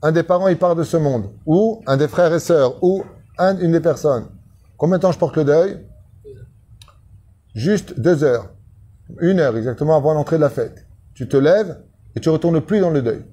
[0.00, 3.04] un des parents il part de ce monde, ou un des frères et sœurs, ou
[3.38, 4.24] une des personnes.
[4.78, 5.86] Combien de temps je porte le deuil?
[7.54, 8.48] Juste deux heures.
[9.20, 10.86] Une heure exactement avant l'entrée de la fête.
[11.14, 11.82] Tu te lèves
[12.16, 13.24] et tu retournes plus dans le deuil.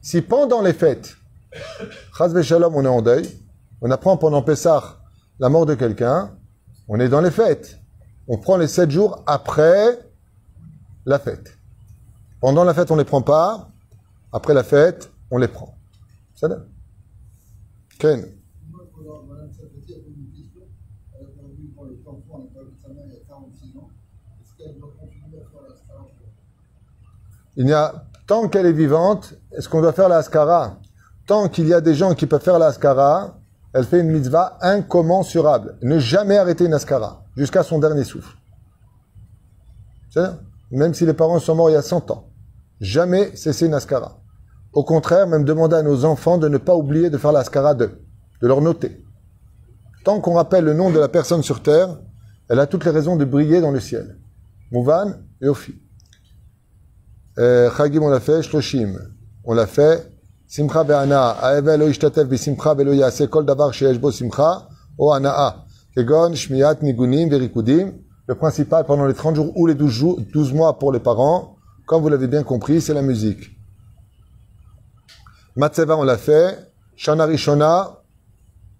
[0.00, 1.16] Si pendant les fêtes,
[2.42, 3.28] Shalom, on est en deuil,
[3.80, 4.98] on apprend pendant Pessah
[5.38, 6.36] la mort de quelqu'un,
[6.88, 7.78] on est dans les fêtes.
[8.28, 9.98] On prend les sept jours après
[11.06, 11.58] la fête.
[12.40, 13.70] Pendant la fête, on ne les prend pas.
[14.32, 15.76] Après la fête, on les prend.
[16.34, 16.68] Ça donne.
[17.98, 18.20] Ken.
[18.70, 20.62] Moi, pour la- Madame Sabatier a posé une question.
[21.18, 23.76] Elle a perdu quand le tampon n'a pas vu sa mère il y a 46
[23.76, 23.90] ans.
[24.40, 26.06] Est-ce qu'elle doit continuer à faire la star
[28.26, 30.78] Tant qu'elle est vivante, est-ce qu'on doit faire la askara
[31.26, 33.38] Tant qu'il y a des gens qui peuvent faire la askara,
[33.72, 35.76] elle fait une mitzvah incommensurable.
[35.82, 38.36] Ne jamais arrêter une askara, jusqu'à son dernier souffle.
[40.70, 42.28] Même si les parents sont morts il y a 100 ans.
[42.80, 44.18] Jamais cesser une askara.
[44.72, 47.74] Au contraire, même demander à nos enfants de ne pas oublier de faire la askara
[47.74, 48.00] d'eux,
[48.40, 49.04] de leur noter.
[50.04, 51.98] Tant qu'on rappelle le nom de la personne sur terre,
[52.48, 54.18] elle a toutes les raisons de briller dans le ciel.
[54.70, 55.74] Mouvan et Ophi.
[57.38, 58.42] Euh, Chagim, on l'a fait.
[58.42, 58.98] Shloshim,
[59.44, 60.12] on l'a fait.
[60.46, 61.36] Simcha be'ana.
[61.42, 65.64] Aevel lo ishtatev besimcha velo yaseh kol davar sheyesh bo simcha o ana'a.
[65.96, 67.92] Kegon, shmiyat, nigunim, verikudim.
[68.26, 71.56] Le principal pendant les 30 jours ou les 12, jours, 12 mois pour les parents,
[71.86, 73.50] comme vous l'avez bien compris, c'est la musique.
[75.56, 76.56] Matzeva, on l'a fait.
[76.96, 77.98] Shana Rishona.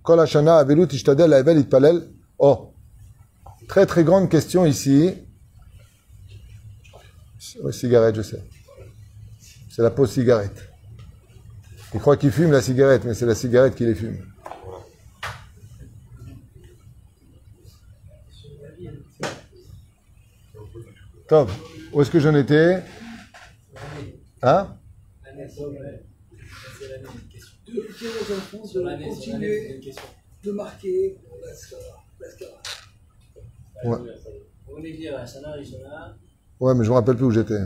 [0.03, 2.09] Kol Hashana avelut ishtadel aevel itpalel.
[2.39, 2.75] Oh.
[3.69, 5.15] Très très grande question ici.
[7.63, 8.43] Oui, cigarette, je sais.
[9.69, 10.71] C'est la pause cigarette.
[11.95, 14.19] Il croit qu'il fume la cigarette, mais c'est la cigarette qui les fume.
[21.29, 21.51] Top.
[21.93, 22.83] Où est-ce que j'en étais
[24.43, 24.77] Hein.
[30.43, 31.17] De marquer.
[33.85, 33.99] Ouais.
[34.67, 36.17] Vous voulez dire Shana Rishona,
[36.63, 37.59] Ouais, mais je me rappelle plus où j'étais.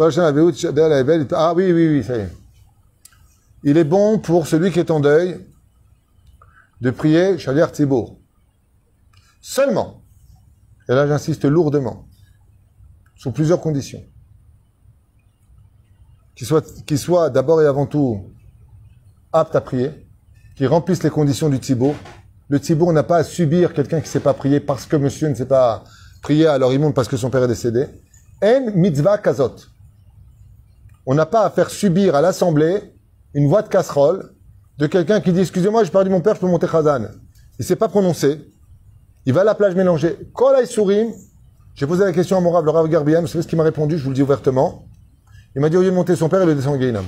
[0.00, 2.32] Ah oui, oui, oui, ça y est.
[3.64, 5.38] Il est bon pour celui qui est en deuil
[6.80, 8.18] de prier Shaliar Tzibour.
[9.42, 10.00] Seulement,
[10.88, 12.08] et là j'insiste lourdement,
[13.14, 14.02] sous plusieurs conditions.
[16.34, 18.32] Qu'il soit, qu'il soit d'abord et avant tout
[19.34, 19.90] apte à prier,
[20.56, 21.94] qu'il remplisse les conditions du Tzibour.
[22.48, 25.28] Le Tzibour n'a pas à subir quelqu'un qui ne sait pas prier parce que monsieur
[25.28, 25.84] ne sait pas
[26.22, 27.86] prier, alors il monte parce que son père est décédé.
[28.42, 29.54] En mitzvah kazot.
[31.06, 32.92] On n'a pas à faire subir à l'assemblée
[33.34, 34.34] une voix de casserole
[34.78, 37.02] de quelqu'un qui dit Excusez-moi, j'ai perdu mon père, je peux monter Khazan.
[37.02, 38.40] Il ne sait pas prononcer.
[39.26, 40.16] Il va à la plage mélanger.
[40.32, 41.12] Kol Sourim.
[41.74, 43.24] J'ai posé la question à mon rave, le rave Garbiam.
[43.24, 44.86] Vous ce qu'il m'a répondu Je vous le dis ouvertement.
[45.54, 47.04] Il m'a dit Au lieu de monter son père, il le descend en Gainam.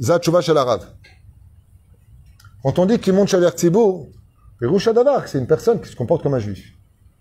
[0.00, 0.84] Zat Chouva Shel Arav.
[2.62, 3.34] Quand on dit qu'il monte
[4.58, 6.72] Peroucha Davar, c'est une personne qui se comporte comme un juif.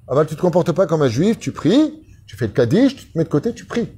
[0.08, 3.12] Aval, tu te comportes pas comme un juif, tu pries, tu fais le kaddish, tu
[3.12, 3.90] te mets de côté, tu pries.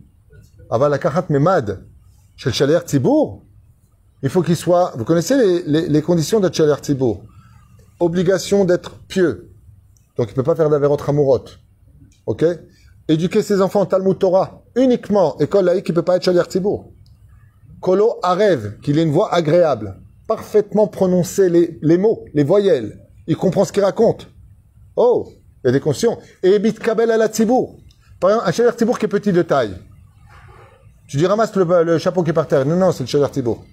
[0.70, 1.86] Aval, la karat memad,
[2.38, 3.44] chez le Shalir Tzibour,
[4.24, 7.24] il faut qu'il soit, vous connaissez les, conditions d'être Shalir Tzibour?
[8.00, 9.52] Obligation d'être pieux.
[10.18, 11.46] Donc il peut pas faire d'averot ramourot.
[12.26, 12.46] Ok?
[13.10, 16.92] Éduquer ses enfants en Talmud Torah, uniquement, école laïque, il peut pas être Shalir Tzibour.
[17.82, 21.50] Kolo Arev, qu'il ait une voix agréable, parfaitement prononcer
[21.82, 23.04] les mots, les voyelles.
[23.28, 24.30] Il comprend ce qu'il raconte.
[24.96, 25.28] Oh,
[25.64, 26.18] il y a des conscients.
[26.44, 27.78] Et Kabel à la Tzibour.
[28.20, 29.78] Par exemple, un Shalir Tzibour qui est petit de taille.
[31.08, 32.66] Tu dis ramasse le, le chapeau qui est par terre.
[32.66, 33.64] Non, non, c'est le Shalir Tzibour.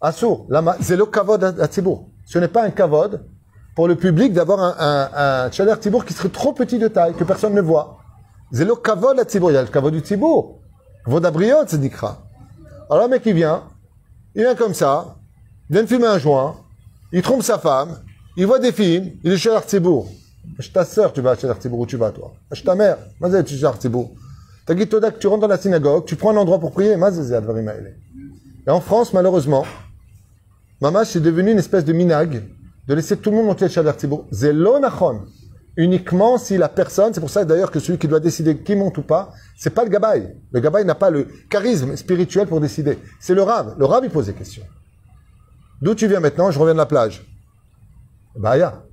[0.00, 0.46] Assour,
[0.80, 2.08] c'est le kavod à Tzibour.
[2.26, 3.24] Ce n'est pas un kavod
[3.74, 7.24] pour le public d'avoir un, un, un Tzibour qui serait trop petit de taille, que
[7.24, 7.98] personne ne voit.
[8.52, 9.50] C'est le kavod à Tzibour.
[9.50, 10.60] Il y a le kavod du Tzibour.
[11.06, 12.22] Vodabriot, c'est Dikra.
[12.90, 13.64] Alors le mec, il vient,
[14.34, 15.16] il vient comme ça,
[15.68, 16.56] il vient de fumer un joint,
[17.12, 17.98] il trompe sa femme,
[18.36, 20.10] il voit des films, il est chez Artibourg.
[20.58, 23.42] Je ta sœur, tu vas chez Artibourg, où tu vas, toi Je ta mère, Mazé,
[23.44, 24.12] tu es chez Artibourg.
[24.64, 26.96] T'as dit, tu rentres dans la synagogue, tu prends un endroit pour prier.
[28.66, 29.64] Et en France, malheureusement,
[30.80, 32.42] Maman, c'est devenu une espèce de minag
[32.86, 34.26] de laisser tout le monde monter chez Artibourg.
[34.30, 35.22] Zelo nachon.
[35.78, 38.96] Uniquement si la personne, c'est pour ça d'ailleurs que celui qui doit décider qui monte
[38.98, 40.34] ou pas, c'est pas le gabaï.
[40.52, 42.98] Le gabaï n'a pas le charisme spirituel pour décider.
[43.20, 43.74] C'est le rave.
[43.78, 44.64] Le rave, il pose des questions.
[45.80, 46.50] D'où tu viens maintenant?
[46.50, 47.24] Je reviens de la plage.
[48.38, 48.84] Bah, ya.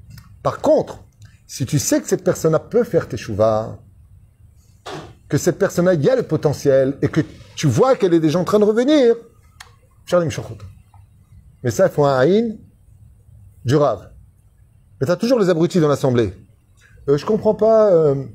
[0.42, 1.04] Par contre,
[1.48, 3.78] si tu sais que cette personne-là peut faire tes chouvas,
[5.30, 7.22] que cette personne-là, il y a le potentiel, et que
[7.56, 9.16] tu vois qu'elle est déjà en train de revenir.
[11.64, 12.58] Mais ça, il faut un haïn
[13.64, 14.10] du rave.
[15.00, 16.34] Mais tu as toujours les abrutis dans l'assemblée.
[17.10, 18.26] Euh, je comprends pas, euh,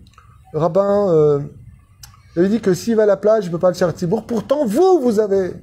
[0.52, 1.40] rabbin, euh,
[2.36, 4.26] Il dit que s'il va à la plage, il ne peut pas le faire Tibour.
[4.26, 5.54] Pourtant, vous, vous avez.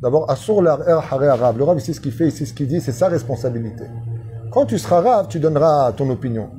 [0.00, 0.80] D'abord, Assur l'ar
[1.12, 1.58] haré arabe.
[1.58, 3.84] Le rab, il sait ce qu'il fait, il sait ce qu'il dit, c'est sa responsabilité.
[4.50, 6.50] Quand tu seras rave, tu donneras ton opinion.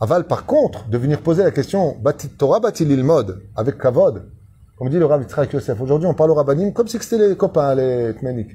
[0.00, 1.96] Aval, par contre, de venir poser la question,
[2.36, 4.30] Torah bat-il il mode avec Kavod?
[4.76, 5.80] Comme dit le Rav Yitzhak Yosef.
[5.80, 8.50] Aujourd'hui, on parle au Rabbanim comme si c'était les copains, les Kmenik.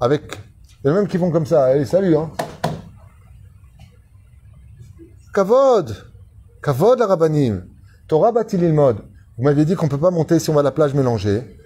[0.00, 0.38] Avec,
[0.82, 1.64] il y en a même qui vont comme ça.
[1.64, 2.30] Allez, salut, hein.
[5.34, 5.94] Kavod
[6.62, 7.66] Kavod, la Rabbanim.
[8.08, 9.02] Torah bat-il il mode?
[9.36, 11.58] Vous m'avez dit qu'on peut pas monter si on va à la plage mélanger.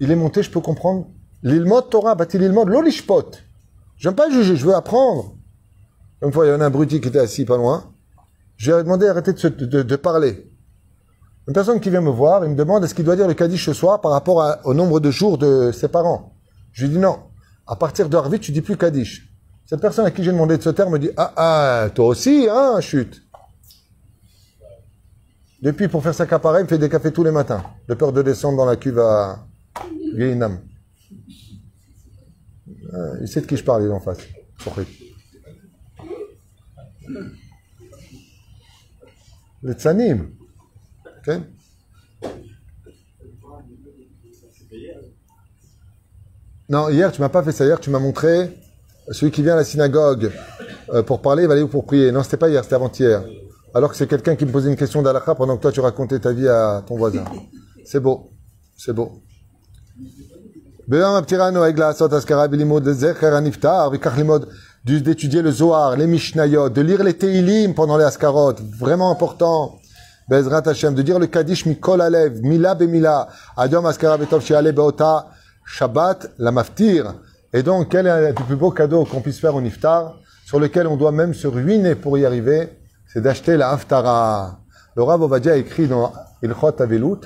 [0.00, 1.06] Il est monté, je peux comprendre.
[1.42, 2.68] L'ilmod Torah bat-il il mode?
[2.68, 3.30] L'olishpot.
[3.96, 5.36] J'aime pas juger, je veux apprendre.
[6.24, 7.92] Une fois, il y en a un qui était assis pas loin.
[8.56, 10.50] Je lui ai demandé d'arrêter de, se- parler.
[11.46, 13.66] Une personne qui vient me voir, il me demande est-ce qu'il doit dire le Kaddish
[13.66, 16.34] ce soir par rapport au nombre de jours de ses parents.
[16.72, 17.18] Je lui dis non.
[17.66, 19.30] À partir de Harvit, tu dis plus Kaddish.
[19.66, 22.48] Cette personne à qui j'ai demandé de ce terme me dit ah ah toi aussi
[22.50, 23.22] hein chute.
[25.60, 28.12] Depuis pour faire sa capareille, il me fait des cafés tous les matins, de peur
[28.12, 29.46] de descendre dans la cuve à
[30.16, 30.60] Guéinam.
[32.92, 34.18] Ah, il sait de qui je parle, il est en face.
[39.61, 40.29] Le tsanim.
[41.19, 41.29] Ok
[46.69, 47.65] Non, hier, tu m'as pas fait ça.
[47.65, 48.55] Hier, tu m'as montré
[49.11, 50.31] celui qui vient à la synagogue
[50.93, 52.11] euh, pour parler, il va aller où pour prier.
[52.11, 53.23] Non, c'était pas hier, c'était avant-hier.
[53.73, 56.19] Alors que c'est quelqu'un qui me posait une question d'Alakha pendant que toi, tu racontais
[56.19, 57.23] ta vie à ton voisin.
[57.85, 58.31] C'est beau.
[58.77, 59.21] C'est beau.
[60.87, 64.47] ביום הפטירה נוהג לעשות אזכרה בלימוד זכר הנפטר, וכך ללמוד du-
[64.84, 69.78] d'étudier le Zohar, les Mishnayot, de lire les Teilim pendant les Askarot, vraiment important.
[70.28, 75.28] Bezrat Hashem, de dire le Kaddish mikol alev, mila bemila, adom askara betov sheale beota,
[75.66, 77.14] Shabbat, la maftir.
[77.52, 80.86] Et donc, quel est le plus beau cadeau qu'on puisse faire au Niftar, sur lequel
[80.86, 82.68] on doit même se ruiner pour y arriver,
[83.06, 84.60] c'est d'acheter la Haftara.
[84.96, 87.20] Le Rav Ovadia a écrit dans Ilchot Avelut,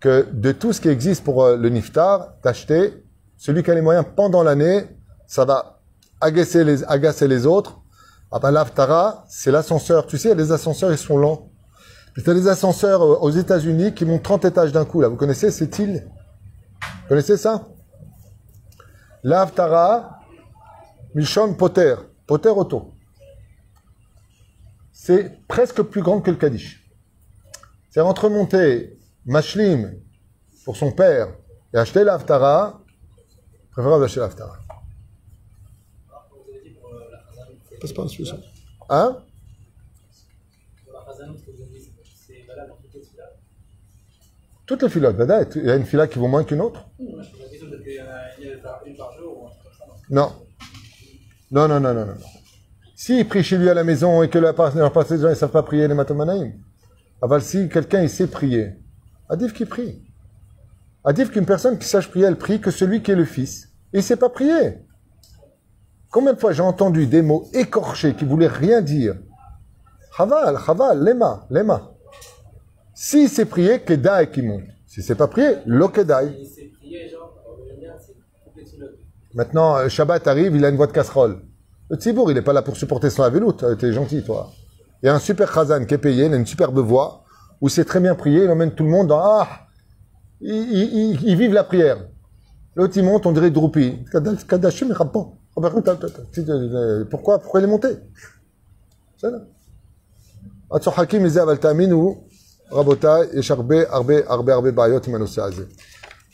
[0.00, 3.04] que de tout ce qui existe pour euh, le niftar, d'acheter,
[3.36, 4.86] celui qui a les moyens pendant l'année,
[5.26, 5.77] ça va
[6.20, 7.80] agacer les, agacer les autres.
[8.30, 10.06] Ah ben, l'Aftara, c'est l'ascenseur.
[10.06, 11.50] Tu sais, les ascenseurs, ils sont lents.
[12.24, 15.08] T'as des ascenseurs euh, aux États-Unis qui montent 30 étages d'un coup, là.
[15.08, 16.08] Vous connaissez cette île?
[16.80, 17.68] Vous connaissez ça?
[19.22, 20.20] L'Aftara,
[21.14, 21.94] Mishon Potter.
[22.26, 22.94] Potter Auto.
[24.92, 26.84] C'est presque plus grand que le Kaddish.
[27.90, 29.94] C'est entre monter Mashlim
[30.64, 31.28] pour son père
[31.72, 32.82] et acheter l'Aftara,
[33.70, 34.58] préférable d'acheter l'Aftara.
[42.92, 43.30] Les filas.
[44.66, 46.86] Toutes les filotes, Vada, il y a une fila qui vaut moins qu'une autre?
[49.78, 49.86] Ça.
[50.10, 50.32] non
[51.50, 51.68] Non.
[51.68, 52.14] Non, non, non, non.
[52.94, 55.50] S'il prie chez lui à la maison et que leur partie des gens ne savent
[55.50, 56.52] pas prier les matomanaïm,
[57.22, 58.74] aval si quelqu'un il sait prier,
[59.28, 60.02] Adif qui prie.
[61.04, 63.68] Adif qu'une personne qui sache prier, elle prie que celui qui est le fils.
[63.92, 64.78] Il ne sait pas prier.
[66.10, 69.14] Combien de fois j'ai entendu des mots écorchés qui voulaient rien dire?
[70.16, 71.92] Chaval, chaval, lema, lema.
[72.94, 74.64] S'il sait prier, kedai qui monte.
[74.86, 76.46] S'il ne sait pas prier, lo kedai.
[76.54, 77.18] C'est prié, c'est.
[79.34, 81.42] Maintenant, euh, Shabbat arrive, il a une voix de casserole.
[81.90, 83.62] Le Tzibour, il n'est pas là pour supporter son avéloute.
[83.62, 84.50] Euh, T'es gentil, toi.
[85.02, 87.22] Il y a un super Khazan qui est payé, il a une superbe voix,
[87.60, 89.46] où c'est très bien prié, il emmène tout le monde dans Ah
[90.40, 91.98] Ils, vivent la prière.
[92.74, 94.04] L'autre, il monte, on dirait Droupi.
[94.48, 94.92] Kadashim,
[95.57, 95.81] Rabban.
[97.09, 97.89] Pourquoi Pourquoi il est monté
[99.17, 99.39] C'est là.
[100.71, 102.15] Atzor Hakim, il dit, Aval Ta'aminu,
[102.71, 105.65] Rabotai, יש הרבה, הרבה, הרבה, הרבה בעיות עם הנושא הזה.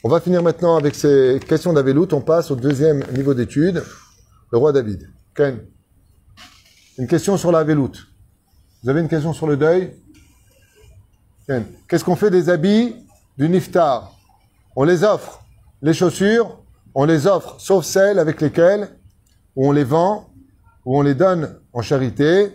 [0.05, 2.13] On va finir maintenant avec ces questions d'Avelout.
[2.13, 3.83] On passe au deuxième niveau d'étude,
[4.49, 5.09] le roi David.
[5.35, 5.59] Ken,
[6.97, 7.91] une question sur l'Avelout.
[8.81, 9.93] Vous avez une question sur le deuil
[11.45, 12.95] Ken, qu'est-ce qu'on fait des habits
[13.37, 14.15] du Niftar
[14.77, 15.43] On les offre.
[15.81, 16.63] Les chaussures,
[16.95, 18.87] on les offre, sauf celles avec lesquelles
[19.56, 20.30] où on les vend,
[20.84, 22.52] où on les donne en charité,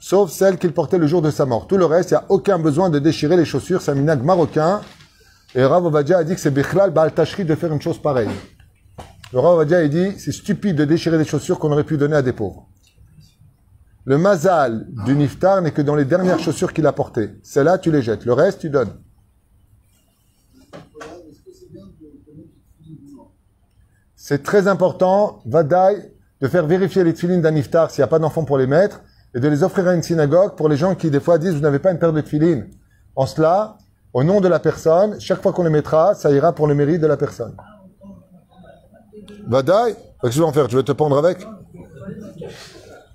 [0.00, 1.66] sauf celles qu'il portait le jour de sa mort.
[1.66, 3.82] Tout le reste, il n'y a aucun besoin de déchirer les chaussures.
[3.82, 4.80] C'est un marocain.
[5.54, 8.30] Et Rav Ovadia a dit que c'est Bichlal Baal Tashri de faire une chose pareille.
[9.32, 12.16] Le Rav Ovadia, il dit, c'est stupide de déchirer des chaussures qu'on aurait pu donner
[12.16, 12.68] à des pauvres.
[14.04, 17.30] Le mazal du niftar n'est que dans les dernières chaussures qu'il a portées.
[17.42, 18.24] Celles-là, tu les jettes.
[18.24, 18.92] Le reste, tu donnes.
[24.16, 28.18] C'est très important, Vadaï, de faire vérifier les tefilines d'un niftar s'il n'y a pas
[28.18, 29.02] d'enfant pour les mettre
[29.34, 31.60] et de les offrir à une synagogue pour les gens qui, des fois, disent, vous
[31.60, 32.68] n'avez pas une paire de tefilines.
[33.14, 33.76] En cela,
[34.12, 37.00] au nom de la personne, chaque fois qu'on les mettra, ça ira pour le mérite
[37.00, 37.54] de la personne.
[39.46, 41.46] Vadaï, qu'est-ce que je vais en faire Tu veux te pendre avec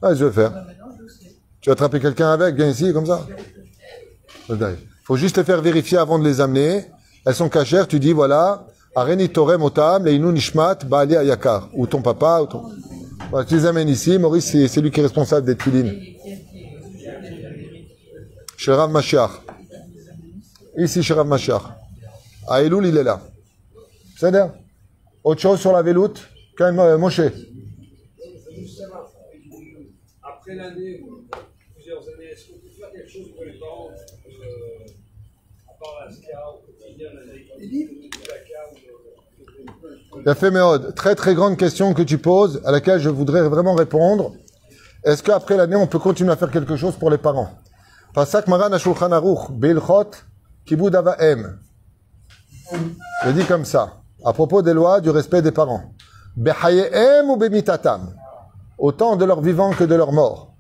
[0.02, 0.54] Ah, je vais faire.
[1.62, 3.26] Tu vas attraper quelqu'un avec, viens ici, comme ça
[4.48, 4.76] Vadaï.
[5.04, 6.86] faut juste les faire vérifier avant de les amener.
[7.26, 11.70] Elles sont cachères, tu dis voilà, Areni Torem Otam, Leinu Nishmat, Baali Ayakar.
[11.74, 12.64] Ou ton papa, ou ton.
[13.30, 14.18] Voilà, tu les amènes ici.
[14.18, 16.00] Maurice, c'est lui qui est responsable des tulines.
[18.58, 19.32] Chez Rav Mashiach.
[20.78, 21.62] Ici, chez Rav Mashiach.
[22.48, 23.22] À Elul, il est là.
[24.18, 24.54] C'est dire
[25.24, 26.22] Autre chose sur la véloute
[26.58, 27.20] Quand même, euh, Moshe.
[30.24, 31.26] Après l'année, ou
[31.74, 34.86] plusieurs années, est-ce qu'on peut faire quelque chose pour les parents euh,
[35.68, 38.85] à part la ska au quotidien, la ou
[40.22, 40.36] Il a.
[40.96, 44.34] Très très grande question que tu poses, à laquelle je voudrais vraiment répondre.
[45.04, 47.50] Est-ce qu'après l'année, on peut continuer à faire quelque chose pour les parents?
[48.14, 48.46] Pasak.
[53.24, 55.94] Je dis comme ça, à propos des lois du respect des parents.
[56.36, 58.16] Behayeem ou Bemitatam?
[58.78, 60.54] Autant de leur vivant que de leur mort.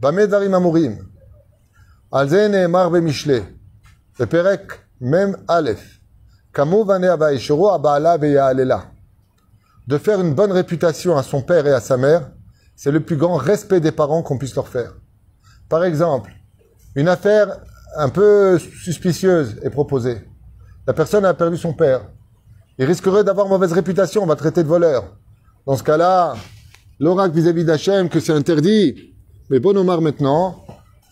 [0.00, 0.98] Bamedarim Amurim.
[2.10, 3.42] Alze Neemar Bemishle.
[4.18, 6.00] Beperek Mem Aleph.
[9.86, 12.30] De faire une bonne réputation à son père et à sa mère,
[12.74, 14.94] c'est le plus grand respect des parents qu'on puisse leur faire.
[15.68, 16.32] Par exemple,
[16.94, 17.58] une affaire
[17.96, 20.26] un peu suspicieuse est proposée.
[20.86, 22.02] La personne a perdu son père.
[22.78, 25.04] Il risquerait d'avoir mauvaise réputation, on va traiter de voleur.
[25.66, 26.36] Dans ce cas-là,
[27.00, 29.14] l'oracle vis-à-vis d'Hachem que c'est interdit.
[29.50, 30.64] Mais bon Omar maintenant,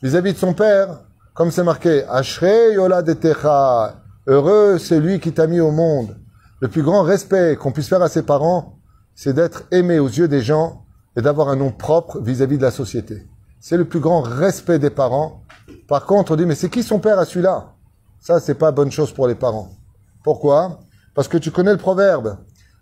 [0.02, 1.00] vis-à-vis de son père,
[1.34, 6.16] comme c'est marqué, Ashrei Yola Detecha, heureux c'est lui qui t'a mis au monde.
[6.60, 8.78] Le plus grand respect qu'on puisse faire à ses parents,
[9.14, 10.84] c'est d'être aimé aux yeux des gens
[11.16, 13.26] et d'avoir un nom propre vis-à-vis de la société.
[13.60, 15.42] C'est le plus grand respect des parents.
[15.88, 17.72] Par contre, on dit, mais c'est qui son père à celui-là?
[18.20, 19.70] Ça, c'est pas bonne chose pour les parents.
[20.22, 20.80] Pourquoi?
[21.14, 22.38] Parce que tu connais le proverbe.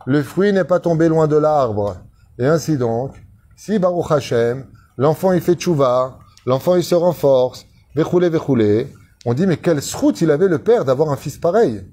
[0.06, 1.96] Le fruit n'est pas tombé loin de l'arbre.
[2.38, 3.14] Et ainsi donc,
[3.56, 8.92] si Baruch Hashem, l'enfant il fait tchouva, l'enfant il se renforce, vechoulé, vechoulé,
[9.24, 11.86] on dit, mais quel srout il avait le père d'avoir un fils pareil.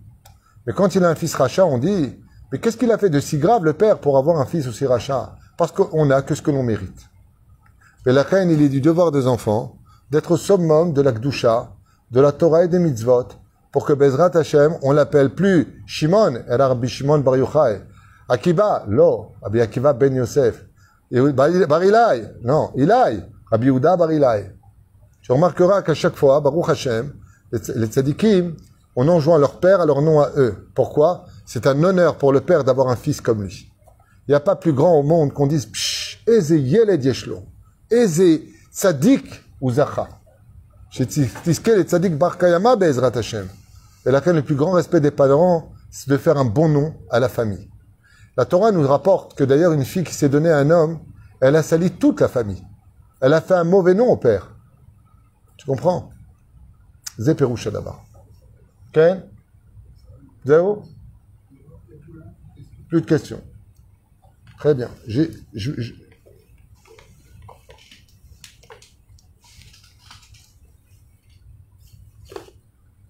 [0.65, 2.17] Mais quand il a un fils rachat, on dit,
[2.51, 4.85] mais qu'est-ce qu'il a fait de si grave le père pour avoir un fils aussi
[4.85, 5.35] rachat?
[5.57, 7.09] Parce qu'on n'a que ce que l'on mérite.
[8.05, 9.75] Mais la reine, il est du devoir des enfants
[10.09, 11.71] d'être au summum de la Gdusha,
[12.11, 13.27] de la Torah et des mitzvot,
[13.71, 17.81] pour que Bezrat Hashem, on l'appelle plus Shimon, el Rabbi Shimon Bar Yochai.
[18.27, 20.65] Akiba, lo, Rabbi Akiva ben Yosef.
[21.11, 24.51] Bar Ilai, non, Ilai, Rabbi Yehuda Bar Ilai.
[25.29, 27.13] Tu remarqueras qu'à chaque fois, Baruch Hashem,
[27.51, 28.55] les tzadikim,
[28.95, 30.71] on enjoint leur père à leur nom à eux.
[30.73, 31.25] Pourquoi?
[31.45, 33.71] C'est un honneur pour le père d'avoir un fils comme lui.
[34.27, 37.43] Il n'y a pas plus grand au monde qu'on dise Psh, Eze Yele Dieshlo,
[37.91, 38.41] Eze
[38.73, 40.07] Tzadik ou Zacha.
[40.89, 43.47] Chez et Tzadik Barkayama Bezrat Hashem.
[44.07, 47.29] Et le plus grand respect des parents, c'est de faire un bon nom à la
[47.29, 47.69] famille.
[48.35, 50.97] La Torah nous rapporte que d'ailleurs une fille qui s'est donnée à un homme,
[51.39, 52.63] elle a sali toute la famille.
[53.21, 54.55] Elle a fait un mauvais nom au père.
[55.59, 56.09] Tu comprends?
[57.17, 58.05] Zéperoucha d'abord.
[58.87, 58.99] Ok
[60.45, 60.83] Zéo.
[62.87, 63.43] Plus de questions.
[64.57, 64.89] Très bien.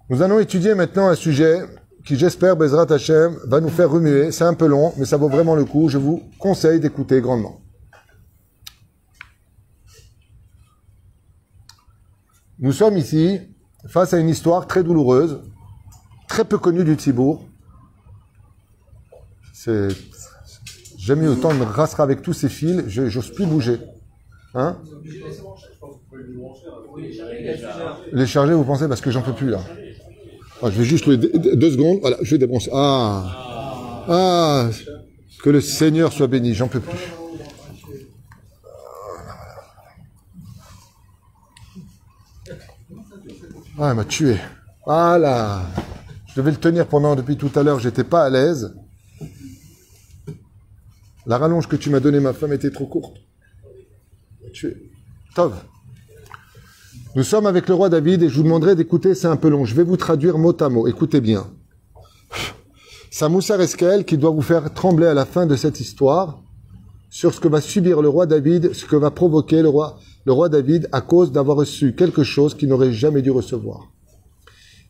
[0.09, 1.61] Nous allons étudier maintenant un sujet
[2.03, 4.31] qui, j'espère, Bezrat Hachem, va nous faire remuer.
[4.31, 5.87] C'est un peu long, mais ça vaut vraiment le coup.
[5.87, 7.61] Je vous conseille d'écouter grandement.
[12.61, 13.39] Nous sommes ici
[13.87, 15.41] face à une histoire très douloureuse,
[16.27, 17.45] très peu connue du Tzibourg.
[19.53, 19.87] C'est...
[20.97, 23.79] J'ai mis autant de me rassera avec tous ces fils, j'ose plus bouger.
[24.53, 24.77] Hein
[28.11, 29.61] Les charger, vous pensez Parce que j'en peux plus là.
[30.61, 31.99] Ah, je vais juste le deux secondes.
[32.01, 32.69] Voilà, je vais débrancher.
[32.73, 34.69] Ah, ah,
[35.41, 36.53] que le Seigneur soit béni.
[36.53, 36.97] J'en peux plus.
[43.81, 44.35] Ah, il m'a tué.
[44.85, 45.61] Voilà.
[46.27, 47.79] Je devais le tenir pendant depuis tout à l'heure.
[47.79, 48.75] J'étais pas à l'aise.
[51.25, 53.15] La rallonge que tu m'as donnée, ma femme, était trop courte.
[54.51, 54.91] Tué.
[55.33, 55.55] Tov.
[57.15, 59.63] Nous sommes avec le roi David et je vous demanderai d'écouter, c'est un peu long.
[59.63, 60.85] Je vais vous traduire mot à mot.
[60.85, 61.47] Écoutez bien.
[63.09, 66.41] C'est Moussa Eskel qui doit vous faire trembler à la fin de cette histoire
[67.09, 69.99] sur ce que va subir le roi David, ce que va provoquer le roi,
[70.29, 73.91] le roi David à cause d'avoir reçu quelque chose qu'il n'aurait jamais dû recevoir.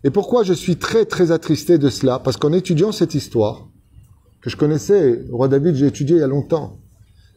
[0.03, 2.19] Et pourquoi je suis très très attristé de cela?
[2.19, 3.69] Parce qu'en étudiant cette histoire,
[4.41, 6.81] que je connaissais, le roi David, j'ai étudié il y a longtemps,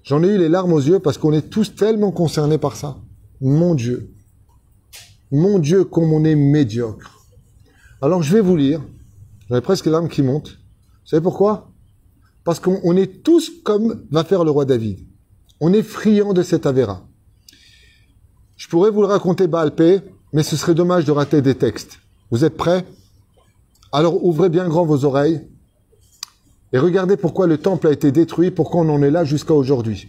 [0.03, 2.97] j'en ai eu les larmes aux yeux parce qu'on est tous tellement concernés par ça.
[3.41, 4.11] Mon Dieu.
[5.31, 7.25] Mon Dieu, comme on est médiocre.
[8.01, 8.83] Alors je vais vous lire.
[9.49, 10.59] J'avais presque les larmes qui montent.
[11.05, 11.71] Vous savez pourquoi?
[12.43, 15.07] Parce qu'on on est tous comme va faire le roi David.
[15.61, 17.07] On est friand de cet Avéra.
[18.57, 20.01] Je pourrais vous le raconter Baalpé,
[20.33, 21.99] mais ce serait dommage de rater des textes.
[22.31, 22.87] Vous êtes prêts?
[23.93, 25.47] Alors ouvrez bien grand vos oreilles
[26.73, 30.09] et regardez pourquoi le temple a été détruit, pourquoi on en est là jusqu'à aujourd'hui.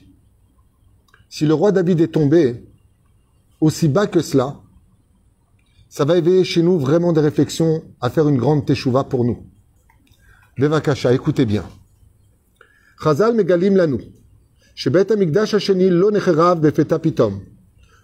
[1.30, 2.64] Si le roi David est tombé
[3.60, 4.56] aussi bas que cela,
[5.90, 9.46] ça va éveiller chez nous vraiment des réflexions à faire une grande teshuva pour nous.
[10.58, 11.66] Bevakasha, écoutez bien.
[13.04, 13.76] Chazal megalim
[17.02, 17.42] pitom.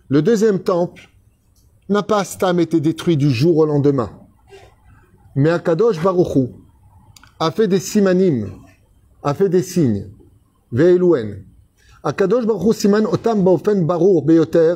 [0.09, 1.07] Le deuxième temple
[1.87, 4.09] n'a pas stam été détruit du jour au lendemain.
[5.35, 6.47] Mais Akadosh Baruchu
[7.39, 8.49] a fait des simanim,
[9.21, 10.07] a fait des signes.
[10.71, 11.43] Ve'eluen.
[12.03, 14.75] Akadosh Baruchu siman otam baofen barur beyoter.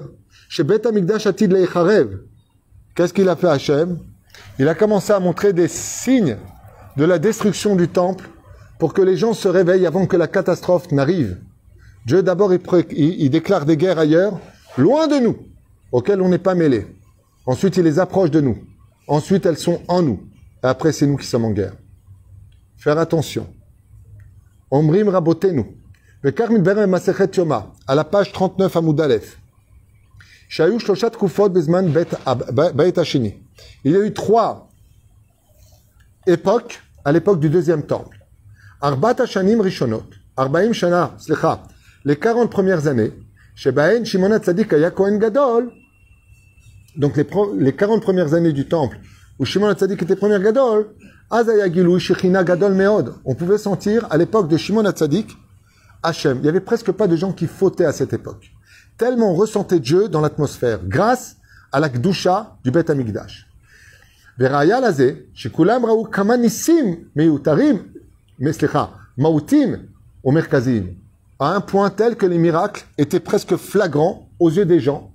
[0.50, 2.20] Shebet amigdash atid leicharev.
[2.94, 3.98] Qu'est-ce qu'il a fait Hachem?
[4.60, 6.38] Il a commencé à montrer des signes
[6.96, 8.30] de la destruction du temple
[8.78, 11.40] pour que les gens se réveillent avant que la catastrophe n'arrive.
[12.06, 14.40] Dieu d'abord il déclare des guerres ailleurs,
[14.78, 15.38] loin de nous,
[15.92, 16.88] auxquelles on n'est pas mêlé.
[17.46, 18.58] Ensuite, il les approche de nous.
[19.08, 20.24] Ensuite, elles sont en nous.
[20.64, 21.74] Et après, c'est nous qui sommes en guerre.
[22.78, 23.48] Faire attention.
[24.72, 25.66] Omrim rabotenu.
[26.22, 29.40] Le Karmil Berem Masechet Yoma, à la page 39 à Moudalef.
[30.48, 31.94] Shayu Shloshat Kufot Bezman.
[33.84, 34.70] Il y a eu trois
[36.26, 38.18] époques à l'époque du deuxième temple.
[38.82, 40.04] Arbat Hashanim Rishonot.
[40.38, 41.64] Arbaim Shana, Slecha.
[42.06, 43.12] Les 40 premières années.
[43.56, 45.72] Shebaen Shimon Hatzadik Aya Gadol.
[46.96, 49.00] Donc les, les 40 premières années du temple,
[49.40, 50.88] où Shimon Hatzadik était premier Gadol,
[51.30, 53.16] Azaya Gilou Gadol Meod.
[53.26, 55.36] On pouvait sentir à l'époque de Shimon Hatzadik,
[56.04, 56.40] Hachem.
[56.40, 58.52] Il y avait presque pas de gens qui fautaient à cette époque.
[58.98, 61.38] Tellement on ressentait Dieu dans l'atmosphère, grâce
[61.72, 63.48] à la Gdusha du Bet Amigdash.
[64.38, 67.80] Veraya Lazé, Shekulam Raou Kamanissim Meutarim,
[68.40, 69.80] Meslecha, Mautim,
[70.24, 70.96] au Merkazim.
[71.44, 75.12] À un point tel que les miracles étaient presque flagrants aux yeux des gens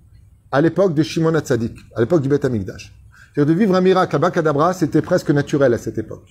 [0.52, 2.92] à l'époque de Shimon Hatzadik, à l'époque du Bet Amigdash.
[3.32, 6.28] C'est-à-dire de vivre un miracle à Bakadabra, c'était presque naturel à cette époque.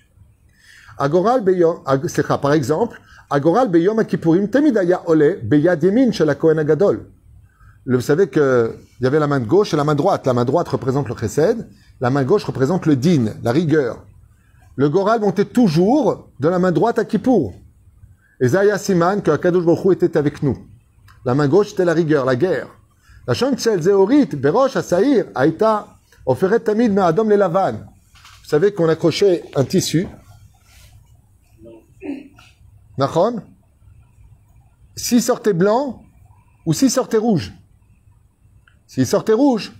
[0.99, 1.79] Agoral Beyom,
[2.39, 3.01] par exemple,
[3.31, 6.11] Agoral Beyom Akipurim, Temidaya Ole, Beyad Yemin
[6.59, 7.07] Agadol.
[7.87, 8.69] Vous savez qu'il
[9.01, 10.27] y avait la main gauche et la main droite.
[10.27, 11.67] La main droite représente le chesed,
[11.99, 14.05] la main gauche représente le din, la rigueur.
[14.75, 17.55] Le Goral montait toujours de la main droite à Kippour.
[18.39, 20.67] Et Zaya Siman, que Akadosh Baruch était avec nous.
[21.25, 22.67] La main gauche, c'était la rigueur, la guerre.
[23.27, 24.77] La Zéorit, Berosh,
[25.35, 25.87] Aïta,
[26.25, 27.73] Oferet Tamid, Me'adam, les Lavan.
[27.73, 30.07] Vous savez qu'on accrochait un tissu.
[32.97, 33.41] Nachon?
[34.95, 36.03] S'il sortait blanc
[36.65, 37.53] ou s'il sortait rouge?
[38.87, 39.73] S'il sortait rouge,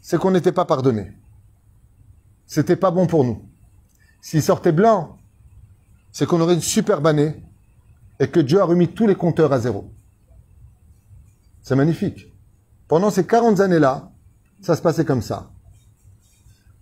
[0.00, 1.12] c'est qu'on n'était pas pardonné.
[2.46, 3.42] C'était pas bon pour nous.
[4.20, 5.18] S'il sortait blanc,
[6.16, 7.44] c'est qu'on aurait une superbe année
[8.18, 9.92] et que Dieu a remis tous les compteurs à zéro.
[11.60, 12.32] C'est magnifique.
[12.88, 14.10] Pendant ces 40 années-là,
[14.62, 15.50] ça se passait comme ça.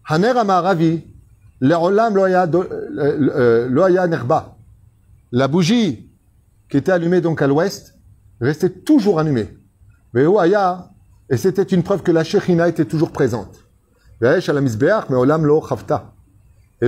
[0.07, 1.03] Haner Amaravi,
[1.61, 2.47] l'olam loya
[4.07, 4.57] nerba.
[5.33, 6.09] La bougie
[6.71, 7.99] qui était allumée donc à l'ouest
[8.41, 9.49] restait toujours allumée.
[10.13, 10.27] Mais
[11.29, 13.59] et c'était une preuve que la Shechina était toujours présente.
[14.23, 14.39] Et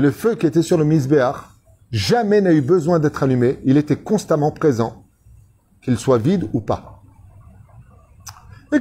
[0.01, 1.56] le feu qui était sur le Mizbeach,
[1.97, 5.07] jamais n'a eu besoin d'être allumé, il était constamment présent,
[5.83, 7.03] qu'il soit vide ou pas.
[8.73, 8.79] Et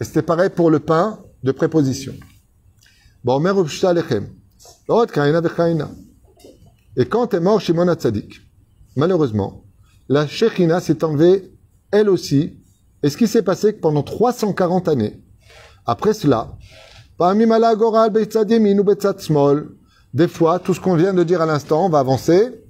[0.00, 2.14] c'était pareil pour le pain de préposition.
[6.96, 8.40] Et quand est mort Shimon Hatzadik,
[8.96, 9.64] malheureusement,
[10.08, 11.52] la Shechina s'est enlevée
[11.90, 12.58] elle aussi.
[13.02, 15.20] Et ce qui s'est passé que pendant 340 années,
[15.86, 16.56] après cela,
[20.14, 22.60] des fois, tout ce qu'on vient de dire à l'instant, on va avancer,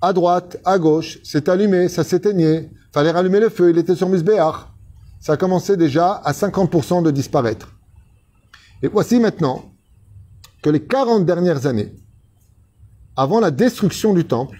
[0.00, 2.70] à droite, à gauche, c'est allumé, ça s'éteignait.
[2.92, 4.66] Fallait rallumer le feu, il était sur Misbéach.
[5.20, 7.72] Ça a commencé déjà à 50% de disparaître.
[8.82, 9.72] Et voici maintenant
[10.62, 11.94] que les 40 dernières années,
[13.16, 14.58] avant la destruction du temple,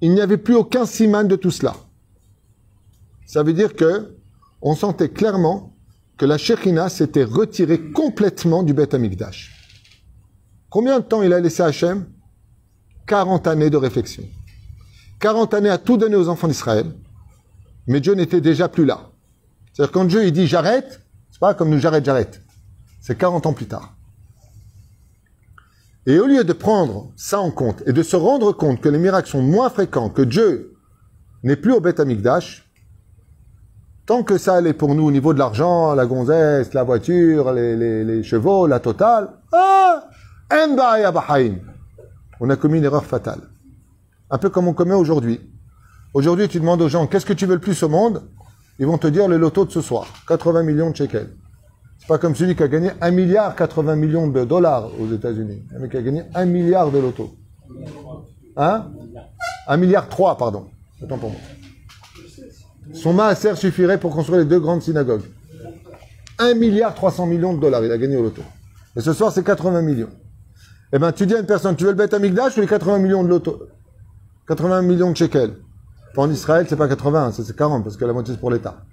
[0.00, 1.76] il n'y avait plus aucun siman de tout cela.
[3.26, 4.16] Ça veut dire que
[4.60, 5.73] on sentait clairement
[6.16, 9.52] que la Shekhina s'était retirée complètement du Beth Amikdash.
[10.70, 12.06] Combien de temps il a laissé Hachem?
[13.06, 14.24] 40 années de réflexion.
[15.20, 16.86] 40 années à tout donner aux enfants d'Israël,
[17.86, 19.10] mais Dieu n'était déjà plus là.
[19.72, 22.42] C'est-à-dire quand Dieu il dit j'arrête, c'est pas comme nous j'arrête, j'arrête.
[23.00, 23.96] C'est 40 ans plus tard.
[26.06, 28.98] Et au lieu de prendre ça en compte et de se rendre compte que les
[28.98, 30.76] miracles sont moins fréquents, que Dieu
[31.42, 32.70] n'est plus au Beth Amikdash,
[34.06, 38.04] tant que ça allait pour nous au niveau de l'argent, la gonzesse, la voiture, les,
[38.04, 40.04] les chevaux, la totale, ah,
[42.40, 43.40] on a commis une erreur fatale.
[44.30, 45.40] Un peu comme on commet aujourd'hui.
[46.12, 48.22] Aujourd'hui, tu demandes aux gens, qu'est-ce que tu veux le plus au monde?
[48.78, 51.30] Ils vont te dire le loto de ce soir, 80 millions de shekels.
[51.98, 55.62] C'est pas comme celui qui a gagné 1 milliard 80 millions de dollars aux États-Unis.
[55.74, 57.34] Un mec qui a gagné 1 milliard de loto.
[58.56, 58.86] Hein?
[59.68, 60.66] 1 milliard 3, pardon.
[61.02, 61.38] Attends pour moi.
[62.94, 65.24] Son maaser suffirait pour construire les deux grandes synagogues.
[66.38, 68.42] 1 milliard 300 millions de dollars, il a gagné au loto.
[68.96, 70.10] Et ce soir, c'est 80 millions.
[70.92, 72.98] Eh ben, tu dis à une personne, tu veux le bête Amigdash ou les 80
[72.98, 73.68] millions de loto
[74.46, 75.56] 80 millions de shekels.
[76.16, 78.84] En Israël, c'est pas 80, ça, c'est 40, parce que la moitié c'est pour l'État.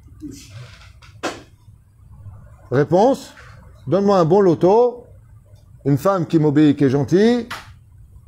[2.72, 3.34] Réponse
[3.88, 5.06] Donne-moi un bon loto,
[5.86, 7.48] une femme qui m'obéit, qui est gentille,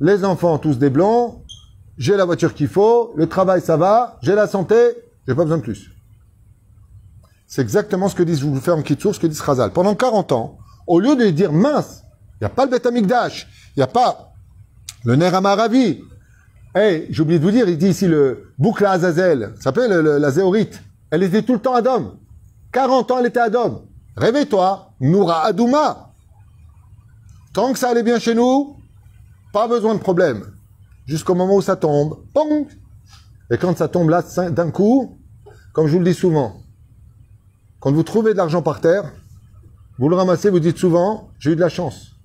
[0.00, 1.42] les enfants tous des blonds,
[1.96, 5.58] j'ai la voiture qu'il faut, le travail ça va, j'ai la santé, j'ai pas besoin
[5.58, 5.90] de plus.
[7.46, 9.70] C'est exactement ce que disent, je vous en kitsour, ce que dit Razal.
[9.72, 12.02] Pendant 40 ans, au lieu de dire mince,
[12.34, 13.46] il n'y a pas le Beth Amikdash,
[13.76, 14.32] il n'y a pas
[15.04, 16.00] le Ner Amaravi.
[16.74, 19.90] Hey, j'ai oublié de vous dire, il dit ici le boucle à Azazel, ça s'appelle
[19.90, 20.82] le- le- la zéorite.
[21.10, 22.18] Elle était tout le temps à Dom.
[22.72, 23.82] 40 ans, elle était à Dom.
[24.16, 26.10] Réveille-toi, Noura Adouma.
[27.52, 28.76] Tant que ça allait bien chez nous,
[29.52, 30.44] pas besoin de problème.
[31.06, 32.66] Jusqu'au moment où ça tombe, pong
[33.54, 35.16] Et quand ça tombe là, d'un coup,
[35.72, 36.56] comme je vous le dis souvent,
[37.78, 39.12] quand vous trouvez de l'argent par terre,
[39.96, 42.16] vous le ramassez, vous dites souvent, j'ai eu de la chance.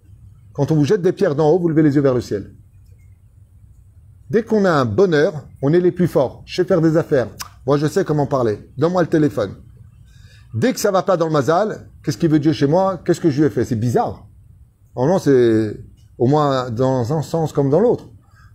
[0.54, 2.56] Quand on vous jette des pierres d'en haut, vous levez les yeux vers le ciel.
[4.32, 6.42] Dès qu'on a un bonheur, on est les plus forts.
[6.48, 7.28] Je sais faire des affaires.
[7.68, 8.68] Moi, je sais comment parler.
[8.80, 9.54] Donne-moi le téléphone.
[10.56, 13.00] Dès que ça va pas dans le mazal, qu'est-ce qu'il veut Dieu chez moi?
[13.06, 13.66] Qu'est-ce que je lui ai fait?
[13.66, 14.26] C'est bizarre.
[14.96, 15.78] Normalement, c'est
[16.18, 18.06] au moins dans un sens comme dans l'autre.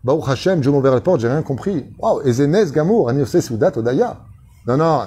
[0.04, 1.86] Baruch Hashem, Dieu m'a ouvert la porte, j'ai rien compris.
[1.98, 4.20] Waouh, Ezenez Gamour, Aniosé Soudat Odaya.
[4.66, 5.02] Non, non,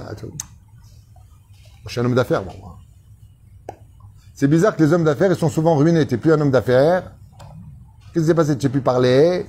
[1.85, 2.77] je suis un homme d'affaires, moi.
[4.34, 6.06] C'est bizarre que les hommes d'affaires, ils sont souvent ruinés.
[6.06, 7.14] T'es plus un homme d'affaires.
[8.14, 8.56] Qu'est-ce qui s'est passé?
[8.56, 9.45] Tu sais plus parler.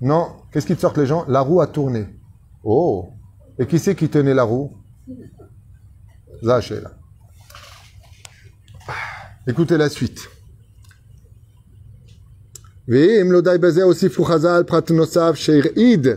[0.00, 0.28] Non.
[0.50, 1.24] Qu'est-ce qui te sort les gens?
[1.28, 2.08] La roue a tourné.
[2.64, 3.10] Oh.
[3.58, 4.72] Et qui c'est qui tenait la roue?
[6.42, 6.92] Zaché, là.
[9.46, 10.30] Écoutez la suite.
[12.89, 16.07] ואם לא די בזה הוסיפו חז"ל פרט נוסף שהרעיד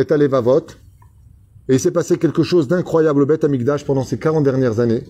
[0.00, 0.74] את הלבבות.
[1.68, 5.04] Et il s'est passé quelque chose d'incroyable au Beth Amikdash pendant ces 40 dernières années.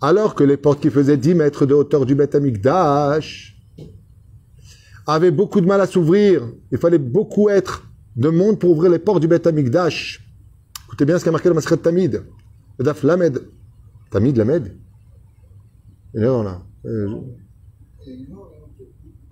[0.00, 3.56] Alors que les portes qui faisaient 10 mètres de hauteur du Beth Amikdash
[5.04, 6.48] avaient beaucoup de mal à s'ouvrir.
[6.70, 7.82] Il fallait beaucoup être
[8.14, 10.24] de monde pour ouvrir les portes du Beth Amikdash.
[10.86, 12.22] Écoutez bien ce qu'a marqué le Masret Tamid.
[12.78, 13.42] Le Daf Lamed.
[14.12, 14.76] Tamid, Lamed
[16.14, 16.62] Une erreur là.
[16.86, 17.16] Euh,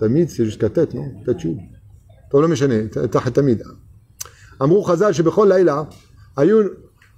[0.02, 1.56] תמיד c'est jusqu'à tête, non תת י'.
[2.30, 2.74] טוב, לא משנה,
[3.10, 3.62] תחת תמיד.
[4.62, 5.82] אמרו חז"ל שבכל לילה
[6.36, 6.58] היו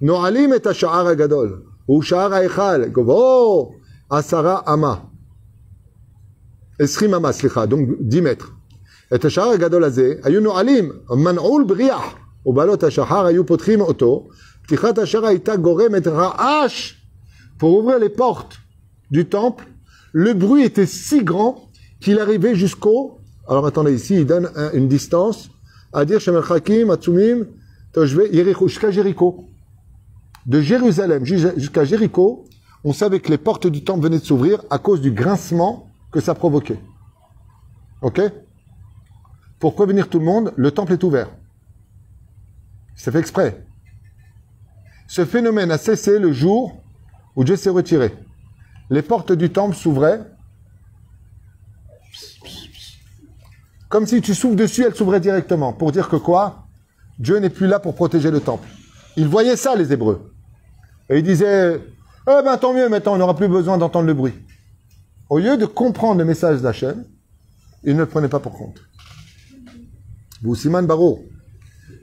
[0.01, 3.75] נועלים את השער הגדול, הוא שער ההיכל, גובהו
[4.09, 4.95] עשרה אמה.
[6.79, 8.45] עשרים אמה, סליחה, donc 10 מטר.
[9.15, 12.03] את השער הגדול הזה היו נועלים, מנעול בריח,
[12.45, 14.27] ובעלות השחר היו פותחים אותו.
[14.63, 16.93] פתיחת השער הייתה גורמת רעש
[17.59, 18.57] pour ouvrir les portes
[19.11, 19.65] du temple.
[20.13, 21.64] Le bruit était si grand
[22.00, 23.18] qu'il arrivait jusqu'au.
[23.48, 25.50] Alors attendez, ici, il donne un- une distance
[25.92, 27.46] à dire Shem Hakim, Atsumim,
[28.66, 29.44] jusqu'à Jéricho.
[30.46, 32.44] De Jérusalem jus- jusqu'à Jéricho,
[32.84, 36.20] on savait que les portes du temple venaient de s'ouvrir à cause du grincement que
[36.20, 36.78] ça provoquait.
[38.02, 38.20] Ok?
[39.58, 41.30] Pour prévenir tout le monde, le temple est ouvert.
[42.94, 43.64] C'est fait exprès.
[45.08, 46.82] Ce phénomène a cessé le jour
[47.34, 48.14] où Dieu s'est retiré.
[48.90, 50.20] Les portes du temple s'ouvraient
[53.96, 55.72] Comme si tu souffles dessus, elle s'ouvrait directement.
[55.72, 56.66] Pour dire que quoi?
[57.18, 58.68] Dieu n'est plus là pour protéger le temple.
[59.16, 60.34] Ils voyaient ça, les Hébreux.
[61.08, 61.80] Et ils disaient,
[62.28, 64.34] eh ben tant mieux, maintenant on n'aura plus besoin d'entendre le bruit.
[65.30, 67.06] Au lieu de comprendre le message d'Hachem,
[67.84, 68.82] ils ne le prenaient pas pour compte.
[70.42, 71.24] Vous, Siman Baro,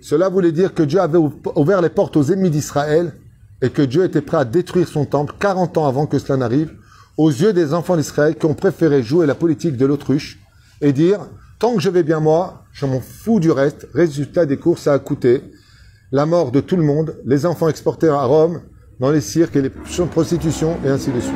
[0.02, 3.14] cela voulait dire que Dieu avait ouvert les portes aux ennemis d'Israël
[3.62, 6.74] et que Dieu était prêt à détruire son temple 40 ans avant que cela n'arrive,
[7.18, 10.40] aux yeux des enfants d'Israël qui ont préféré jouer la politique de l'autruche
[10.82, 11.20] et dire
[11.59, 13.89] tant que je vais bien moi, je m'en fous du reste.
[13.95, 15.43] Résultat des courses, ça a coûté
[16.13, 18.63] la mort de tout le monde, les enfants exportés à Rome,
[19.01, 21.35] dans les cirques et les champs de prostitution, et ainsi de suite.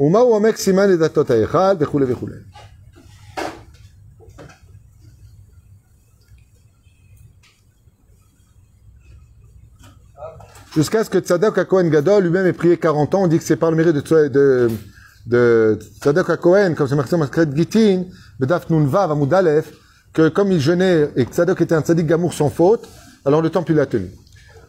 [0.00, 2.34] ומהו עומק סימן לדתות ההיכל וכולי וכולי.
[10.75, 13.43] Jusqu'à ce que Tzadok à Cohen Gadol lui-même ait prié 40 ans, on dit que
[13.43, 14.69] c'est par le mérite de, de,
[15.25, 18.03] de Tzadok comme c'est marqué dans Maskret Gitin,
[18.39, 19.73] Bedaf Nun Vav Amud Aleph,
[20.13, 22.87] que comme il jeûnait et que Tzadok était un Tzadik Gamour sans faute,
[23.25, 24.11] alors le temple il l'a tenu.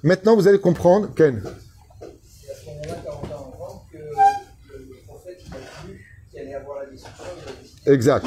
[0.02, 4.96] Maintenant vous allez comprendre, Ken, C'est à ce moment-là, 40 ans avant, que le, le
[5.06, 7.24] prophète il a vu qu'il allait avoir la destruction.
[7.36, 8.26] il a décidé de Exact.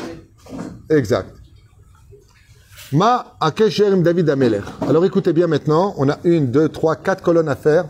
[0.92, 1.43] Exact.
[2.94, 4.62] Ma Akesher David Ameler.
[4.88, 7.86] Alors écoutez bien maintenant, on a une, deux, trois, quatre colonnes à faire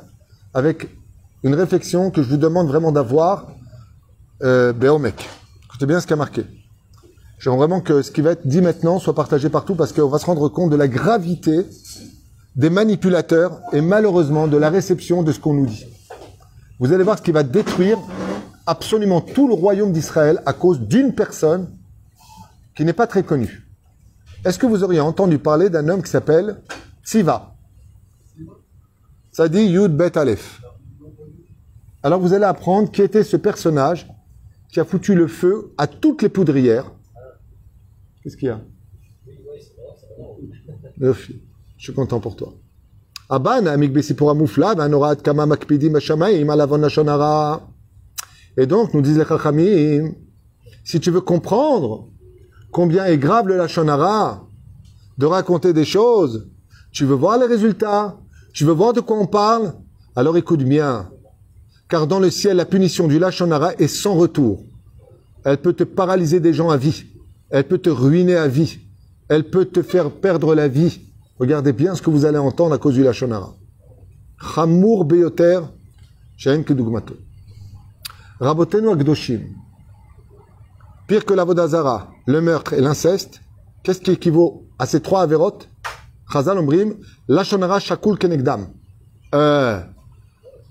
[0.54, 0.88] avec
[1.44, 3.48] une réflexion que je vous demande vraiment d'avoir.
[4.44, 4.72] Euh.
[5.66, 6.46] Écoutez bien ce qui a marqué.
[7.38, 10.20] J'aimerais vraiment que ce qui va être dit maintenant soit partagé partout parce qu'on va
[10.20, 11.66] se rendre compte de la gravité
[12.56, 15.86] des manipulateurs et malheureusement de la réception de ce qu'on nous dit.
[16.80, 17.98] Vous allez voir ce qui va détruire
[18.66, 21.68] absolument tout le royaume d'Israël à cause d'une personne
[22.74, 23.63] qui n'est pas très connue.
[24.46, 26.62] Est-ce que vous auriez entendu parler d'un homme qui s'appelle
[27.06, 27.56] Tziva
[29.32, 30.62] Ça dit Yud Bet Aleph.
[32.02, 34.10] Alors vous allez apprendre qui était ce personnage
[34.70, 36.92] qui a foutu le feu à toutes les poudrières.
[38.22, 38.60] Qu'est-ce qu'il y a?
[41.00, 41.14] Je
[41.78, 42.54] suis content pour toi.
[48.58, 50.12] Et donc, nous disent les Chachamim,
[50.84, 52.10] si tu veux comprendre
[52.74, 54.46] combien est grave le Lachon hara,
[55.18, 56.50] de raconter des choses,
[56.92, 58.18] tu veux voir les résultats,
[58.54, 59.74] tu veux voir de quoi on parle,
[60.16, 61.10] alors écoute bien.
[61.88, 64.64] Car dans le ciel, la punition du Lachon hara est sans retour.
[65.46, 67.06] Elle peut te paralyser des gens à vie.
[67.50, 68.80] Elle peut te ruiner à vie.
[69.30, 71.02] Elle peut te faire perdre la vie.
[71.40, 73.54] Regardez bien ce que vous allez entendre à cause du Lachon hara.
[74.56, 75.60] Chamour beyoter,
[76.38, 77.16] she'en kedugmato.
[78.40, 79.42] Rabotenu Agdoshim.
[81.08, 83.42] Pire que la Vodazara, le meurtre et l'inceste,
[83.84, 85.70] qu'est-ce qui équivaut à ces trois avérotes
[86.32, 86.96] Chazal Ombrim,
[87.28, 88.68] Lachonara Shakul Kenegdam.
[89.36, 89.82] Euh,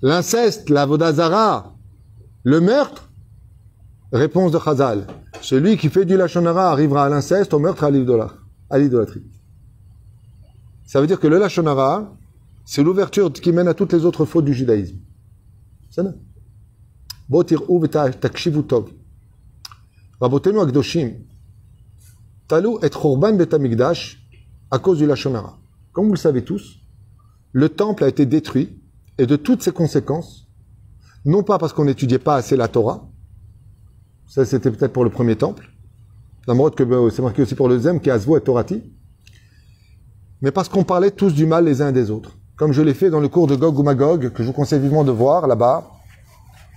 [0.00, 1.74] l'inceste, la Vodazara,
[2.44, 3.10] le meurtre?
[4.12, 5.06] Réponse de Chazal.
[5.40, 9.24] Celui qui fait du Lachonara arrivera à l'inceste, au meurtre, à l'idolâtrie.
[10.84, 12.12] Ça veut dire que le Lachonara,
[12.64, 14.98] c'est l'ouverture qui mène à toutes les autres fautes du judaïsme.
[15.90, 16.14] C'est ça
[20.22, 21.14] Akdoshim,
[22.46, 22.78] Talou
[24.70, 25.58] à cause du Lachonara.
[25.92, 26.78] Comme vous le savez tous,
[27.52, 28.80] le temple a été détruit
[29.18, 30.48] et de toutes ses conséquences,
[31.24, 33.08] non pas parce qu'on n'étudiait pas assez la Torah,
[34.26, 35.68] ça c'était peut-être pour le premier temple,
[36.46, 38.82] la que euh, c'est marqué aussi pour le deuxième, qui est Azvo et Torati,
[40.40, 42.38] mais parce qu'on parlait tous du mal les uns des autres.
[42.56, 44.80] Comme je l'ai fait dans le cours de Gog ou Magog, que je vous conseille
[44.80, 45.90] vivement de voir là-bas,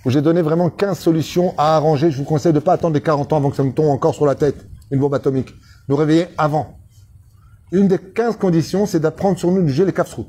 [0.06, 2.11] où j'ai donné vraiment 15 solutions à arranger.
[2.11, 3.90] Je vous conseille de ne pas attendre les 40 ans avant que ça me tombe
[3.90, 5.53] encore sur la tête, une bombe atomique.
[5.90, 6.77] Nous réveiller avant.
[7.72, 10.27] Une des 15 conditions, c'est d'apprendre sur nous de gérer les kafsrout.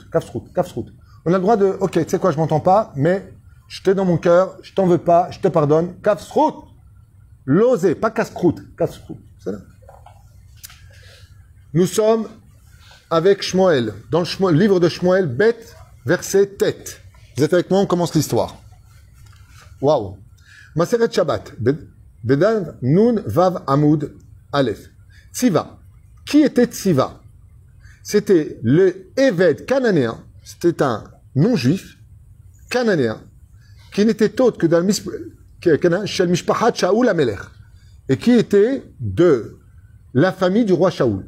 [1.27, 3.33] On a le droit de, ok, tu sais quoi, je m'entends pas, mais
[3.69, 6.65] je t'ai dans mon cœur, je t'en veux pas, je te pardonne, kafsrout.
[7.45, 9.19] L'oser, pas kafsrout, kafsrout.
[11.75, 12.29] Nous sommes
[13.11, 17.03] avec Shmuel, dans le, livre de Shmuel, bête, verset tête.
[17.37, 18.57] Vous êtes avec moi, on commence l'histoire.
[19.81, 20.17] Waouh.
[20.75, 21.53] Maseret Shabbat.
[22.25, 24.15] Bedan Nun Vav Amoud
[24.53, 24.91] Aleph.
[25.33, 25.79] Tziva.
[26.25, 27.21] Qui était Tziva
[28.03, 30.19] C'était le Eved cananéen.
[30.45, 31.99] C'était un non-juif
[32.71, 33.21] cananéen
[33.93, 37.39] qui n'était autre que dans le Amelech
[38.09, 39.59] et qui était de
[40.15, 41.27] la famille du roi Shaoul.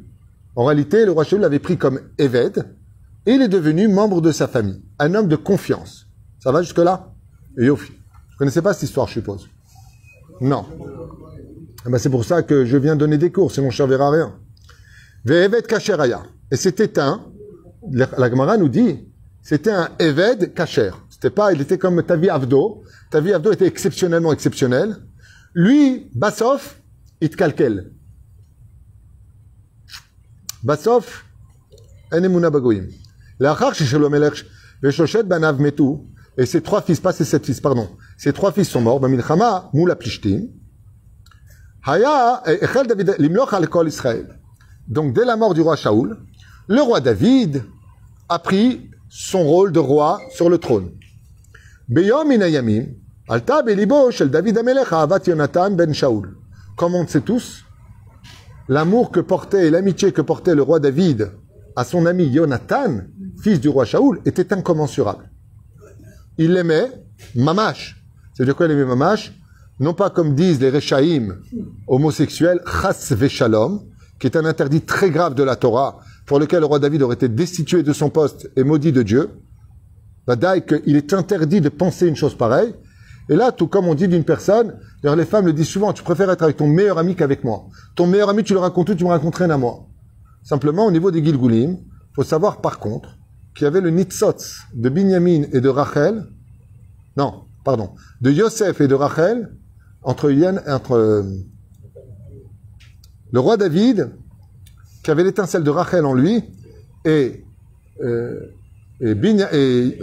[0.55, 2.65] En réalité, le roi Shaoul l'avait pris comme Eved
[3.25, 6.07] et il est devenu membre de sa famille, un homme de confiance.
[6.39, 7.13] Ça va jusque-là?
[7.57, 7.98] Yofi.
[8.39, 9.47] Connaissez pas cette histoire, je suppose
[10.41, 10.65] Non.
[11.85, 14.03] Eh ben, c'est pour ça que je viens donner des cours, sinon je ne servirai
[14.03, 14.39] à rien.
[15.25, 16.23] Ve'eved kasheraya.
[16.49, 17.21] Et c'était un,
[17.91, 19.09] la Gemara nous dit,
[19.41, 20.91] c'était un Eved kasher.
[21.09, 22.83] C'était pas, il était comme Tavi Avdo.
[23.09, 24.95] Tavi Avdo était exceptionnellement exceptionnel.
[25.53, 26.79] Lui, Bassof,
[27.37, 27.91] calquel.
[30.63, 31.25] Bassof,
[32.11, 32.87] enemuna bagoyim.
[33.39, 34.45] L'achar sheshelom elech,
[34.81, 35.97] veshoshet banav metu,
[36.37, 37.89] et ses trois fils, pas ses sept fils, pardon.
[38.19, 38.99] Ses trois fils sont morts.
[38.99, 40.49] Bamilchama, moula plishtim.
[41.85, 44.37] Haya, echel David, limloch al Israël.
[44.89, 46.17] Donc, dès la mort du roi Shaoul,
[46.67, 47.63] le roi David
[48.27, 50.91] a pris son rôle de roi sur le trône.
[51.87, 52.87] Beyom inayamim,
[53.29, 56.35] alta belibo shel David amelech avat Yonatan ben Shaoul.
[56.75, 57.63] Comme on le sait tous,
[58.67, 61.31] l'amour que portait et l'amitié que portait le roi David
[61.77, 63.03] à son ami Yonatan,
[63.41, 65.29] fils du roi Shaoul, était incommensurable
[66.39, 66.89] il l'aimait
[68.39, 68.47] mamash.
[68.47, 69.33] C'est-à-dire quoi il aimait mamash
[69.79, 71.37] Non pas comme disent les Rechaïm
[71.87, 73.81] homosexuels, chas veshalom,
[74.19, 77.15] qui est un interdit très grave de la Torah, pour lequel le roi David aurait
[77.15, 79.29] été destitué de son poste et maudit de Dieu.
[80.27, 82.73] Badaï, qu'il est interdit de penser une chose pareille.
[83.29, 86.03] Et là, tout comme on dit d'une personne, d'ailleurs les femmes le disent souvent, tu
[86.03, 87.65] préfères être avec ton meilleur ami qu'avec moi.
[87.95, 89.85] Ton meilleur ami, tu le racontes tout, tu me racontes rien à moi.
[90.43, 91.77] Simplement, au niveau des Gilgulim,
[92.15, 93.17] faut savoir par contre
[93.55, 96.25] qu'il y avait le Nitzotz de Binyamin et de Rachel,
[97.17, 97.91] non, pardon,
[98.21, 99.51] de Yosef et de Rachel,
[100.01, 100.31] entre,
[100.67, 101.23] entre euh,
[103.31, 104.09] le roi David,
[105.03, 106.43] qui avait l'étincelle de Rachel en lui,
[107.05, 107.45] et,
[108.01, 108.39] euh,
[109.01, 109.97] et, et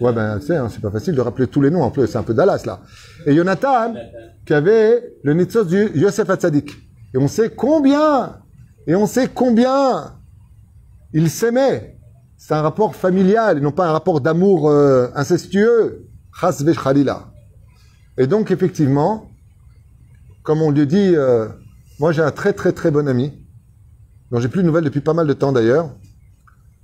[0.00, 2.18] Ouais, ben, sais, hein, c'est pas facile de rappeler tous les noms, en plus, c'est
[2.18, 2.80] un peu Dallas, là.
[3.26, 3.92] Et Jonathan,
[4.46, 6.70] qui avait le Nitzos du Yosef Hatzadik.
[7.14, 8.38] Et on sait combien,
[8.86, 10.14] et on sait combien
[11.12, 11.98] ils s'aimaient.
[12.38, 16.06] C'est un rapport familial, et non pas un rapport d'amour euh, incestueux.
[18.18, 19.30] Et donc, effectivement,
[20.42, 21.48] comme on lui dit, euh,
[22.00, 23.32] moi j'ai un très très très bon ami,
[24.30, 25.94] dont j'ai plus de nouvelles depuis pas mal de temps d'ailleurs.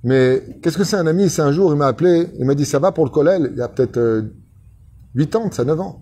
[0.03, 1.29] Mais qu'est-ce que c'est un ami?
[1.29, 3.57] C'est un jour, il m'a appelé, il m'a dit ça va pour le collèle, il
[3.57, 4.33] y a peut-être euh,
[5.15, 6.01] 8 ans, ça 9 ans.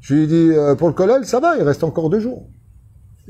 [0.00, 2.48] Je lui ai dit euh, pour le collèle, ça va, il reste encore deux jours.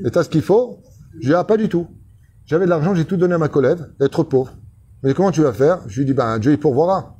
[0.05, 0.79] Et t'as ce qu'il faut?
[1.13, 1.87] Je lui ai dit ah, pas du tout.
[2.45, 4.53] J'avais de l'argent, j'ai tout donné à ma collègue, d'être pauvre.
[5.03, 5.81] Mais comment tu vas faire?
[5.87, 7.17] Je lui ai dit ben Dieu il pourvoira.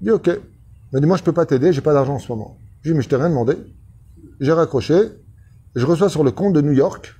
[0.00, 0.30] Il dit ok.
[0.90, 2.58] Il m'a dit moi je peux pas t'aider, j'ai pas d'argent en ce moment.
[2.80, 3.56] Je lui ai dit mais je t'ai rien demandé.
[4.40, 5.10] J'ai raccroché.
[5.74, 7.14] Je reçois sur le compte de New York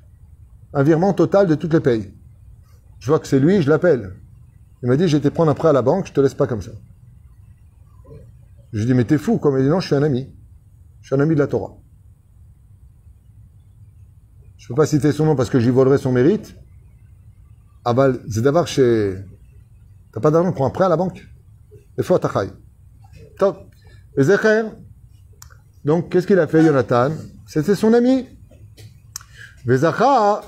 [0.72, 2.12] un virement total de toutes les payes.
[2.98, 4.14] Je vois que c'est lui, je l'appelle.
[4.82, 6.46] Il m'a dit, j'ai été prendre un prêt à la banque, je te laisse pas
[6.46, 6.72] comme ça.
[8.72, 10.28] Je lui dis, mais t'es fou, comme il dit, non, je suis un ami.
[11.00, 11.76] Je suis un ami de la Torah.
[14.56, 16.54] Je peux pas citer son nom parce que j'y volerai son mérite.
[17.84, 19.16] Ah bah, c'est chez...
[20.12, 21.26] T'as pas d'argent, prends un prêt à la banque?
[21.96, 22.18] Il faut à
[23.38, 23.70] Top.
[25.84, 27.12] Donc, qu'est-ce qu'il a fait, Jonathan?
[27.46, 28.26] C'était son ami.
[29.66, 30.40] Zar'o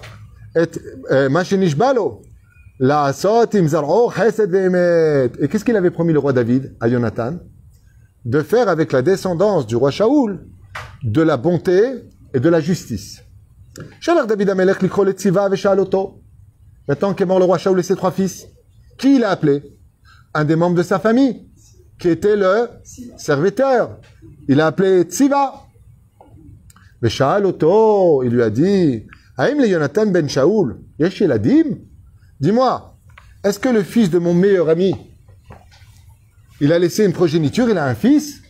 [4.11, 5.31] chesed ve'emet.
[5.41, 7.39] Et qu'est-ce qu'il avait promis le roi David à Jonathan?
[8.25, 10.47] De faire avec la descendance du roi Shaoul
[11.03, 12.05] de la bonté
[12.35, 13.23] et de la justice.
[14.05, 16.23] David Amelech likro le tziva ve'shaloto.
[16.89, 18.47] Maintenant qu'est mort le roi Shaoul et ses trois fils,
[18.99, 19.63] qui il a appelé?
[20.35, 21.50] Un des membres de sa famille,
[22.01, 22.69] qui était le
[23.19, 24.01] serviteur.
[24.49, 25.67] Il a appelé Tziva.
[27.03, 29.07] Mais Shaloto, il lui a dit,
[29.37, 31.79] Aïm le Jonathan ben Shaoul, Yesh Eladim
[32.41, 32.99] Dis-moi,
[33.45, 34.95] est-ce que le fils de mon meilleur ami,
[36.61, 38.43] il a laissé une progéniture, il a un fils?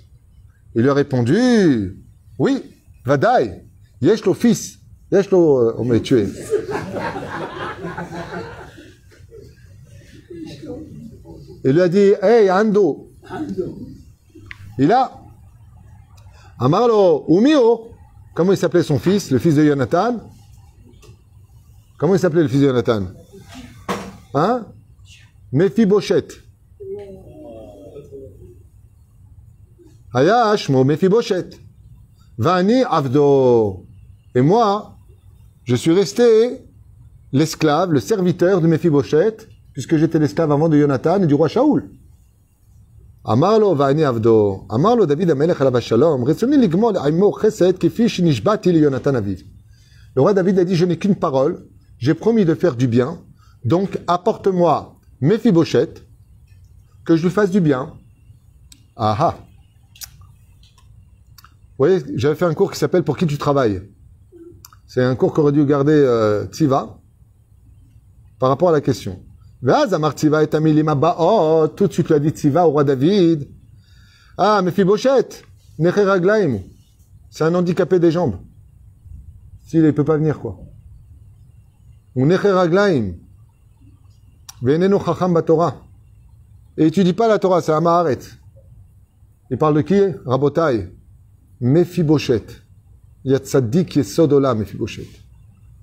[0.74, 2.04] Il lui a répondu,
[2.38, 2.62] oui,
[3.04, 3.64] Vadaï,
[4.00, 4.78] Yesh fils,
[5.12, 6.26] Yesh lo, euh, on m'a tué.
[11.64, 13.09] Il lui a dit, hey, Ando,
[14.78, 15.12] il a,
[16.58, 17.88] Amarlo, Umio,
[18.34, 20.20] comment il s'appelait son fils, le fils de Jonathan
[21.98, 23.06] Comment il s'appelait le fils de Jonathan
[24.34, 24.66] Hein?
[25.52, 26.40] Mephibosheth.
[30.14, 31.60] Aya Shmo Mephibosheth.
[32.38, 33.86] Vani Avdo.
[34.34, 34.96] Et moi,
[35.64, 36.62] je suis resté
[37.32, 41.90] l'esclave, le serviteur de Mephibosheth, puisque j'étais l'esclave avant de Jonathan et du roi Shaoul.
[50.16, 51.66] Le roi David a dit, je n'ai qu'une parole,
[51.98, 53.18] j'ai promis de faire du bien,
[53.64, 56.02] donc apporte-moi Mephibosheth,
[57.04, 57.92] que je lui fasse du bien.
[58.96, 59.34] Ah ah.
[61.78, 63.82] Vous voyez, j'avais fait un cours qui s'appelle Pour qui tu travailles.
[64.86, 66.98] C'est un cours qu'aurait dû garder euh, Tziva
[68.38, 69.22] par rapport à la question.
[69.62, 71.68] Vaz et amilima ba'ot.
[71.68, 73.48] Tout de suite, lui a dit Tziva au roi David.
[74.38, 75.44] Ah, Mephibosheth,
[75.78, 76.60] neche raglaim.
[77.28, 78.36] C'est un handicapé des jambes.
[79.66, 80.58] S'il ne peut pas venir, quoi.
[82.16, 83.16] Ou neche raglaim.
[84.62, 85.76] Veneno chacham batorah.
[86.78, 88.18] Et étudie pas la Torah, c'est Amaharet.
[89.50, 90.88] Il parle de qui Rabotai.
[91.60, 92.62] Mephibosheth.
[93.24, 95.20] Il y a tzaddik yesod olam, Mephibosheth.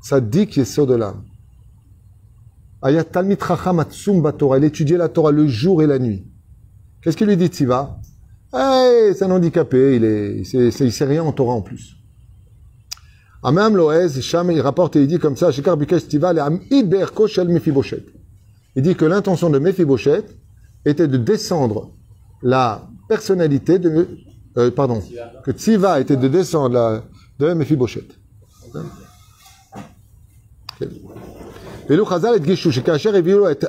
[0.01, 1.23] Tzaddik yesod olam.
[2.81, 4.57] Ayat talmid chacham atzum batorah.
[4.57, 6.25] Il étudiait la Torah le jour et la nuit.
[7.01, 7.99] Qu'est-ce qu'il lui dit, Tziva
[8.53, 11.97] Hey, c'est un handicapé, il est, il sait rien en Torah en plus.
[13.43, 16.89] Amam Loez, Sham, il rapporte et il dit comme ça, Shekar Bikesh Tziva, le Amid
[16.89, 18.05] Be'erko Shel Mephibosheth.
[18.75, 20.35] Il dit que l'intention de Mephibosheth
[20.85, 21.91] était de descendre
[22.41, 24.07] la personnalité de,
[24.57, 25.01] euh, pardon,
[25.43, 27.03] que Tziva était de descendre la,
[27.39, 28.17] de Mephibosheth.
[31.88, 33.64] ואילו חז"ל הדגישו שכאשר הביאו לו את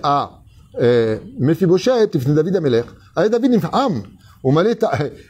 [1.39, 4.01] מפיבושת לפני דוד המלך, היה דוד נפעם,
[4.41, 4.83] הוא מלא את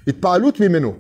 [0.08, 0.94] התפעלות ממנו.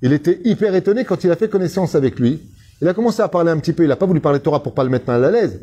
[0.00, 2.40] Il était hyper étonné quand il a fait connaissance avec lui.
[2.80, 4.62] Il a commencé à parler un petit peu, il n'a pas voulu parler de Torah
[4.62, 5.60] pour pas le mettre mal à l'aise.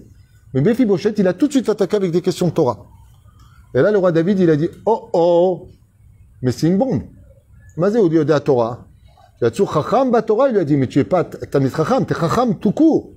[0.54, 2.86] Mais Mephibosheth, il a tout de suite attaqué avec des questions de Torah.
[3.74, 5.70] Et là, le roi David, il a dit, oh oh,
[6.42, 7.04] mais c'est une bombe.
[7.78, 8.86] Mazé au dieu de la Torah.
[9.42, 11.74] Il a dit, Chacham ba Torah, il lui a dit, mais tu es pas Tamid
[11.74, 13.12] Chacham, tu es Chacham tout court.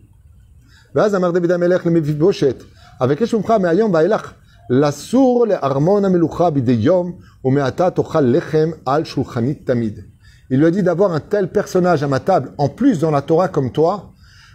[0.95, 2.63] ואז אמר דוד המלך למפיבושת,
[3.01, 4.33] אבקש ממך מהיום ואילך
[4.71, 7.13] לסור לארמון המלוכה בידי יום,
[7.45, 10.01] ומעתה תאכל לחם על שולחני תמיד.
[10.51, 13.21] Il lui a dit d'avoir un tel personnage à ma table, en plus dans la
[13.21, 14.13] Torah comme toi,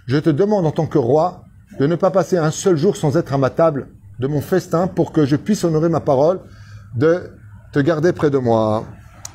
[0.08, 1.44] je te demande en tant que roi
[1.80, 3.88] de ne pas passer un seul jour sans être à ma table
[4.20, 6.40] de mon festin pour que je puisse honorer ma parole
[6.96, 7.32] de
[7.72, 8.86] te garder près de moi.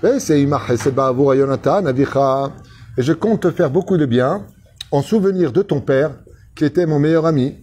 [0.03, 2.51] Et c'est Imach Hesed Ba'avur Yonatan, Avicha.
[2.97, 4.45] Et je compte te faire beaucoup de bien
[4.91, 6.11] en souvenir de ton père,
[6.56, 7.56] qui était mon meilleur ami.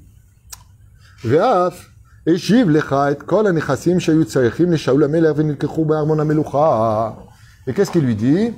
[7.67, 8.53] Et qu'est-ce qu'il lui dit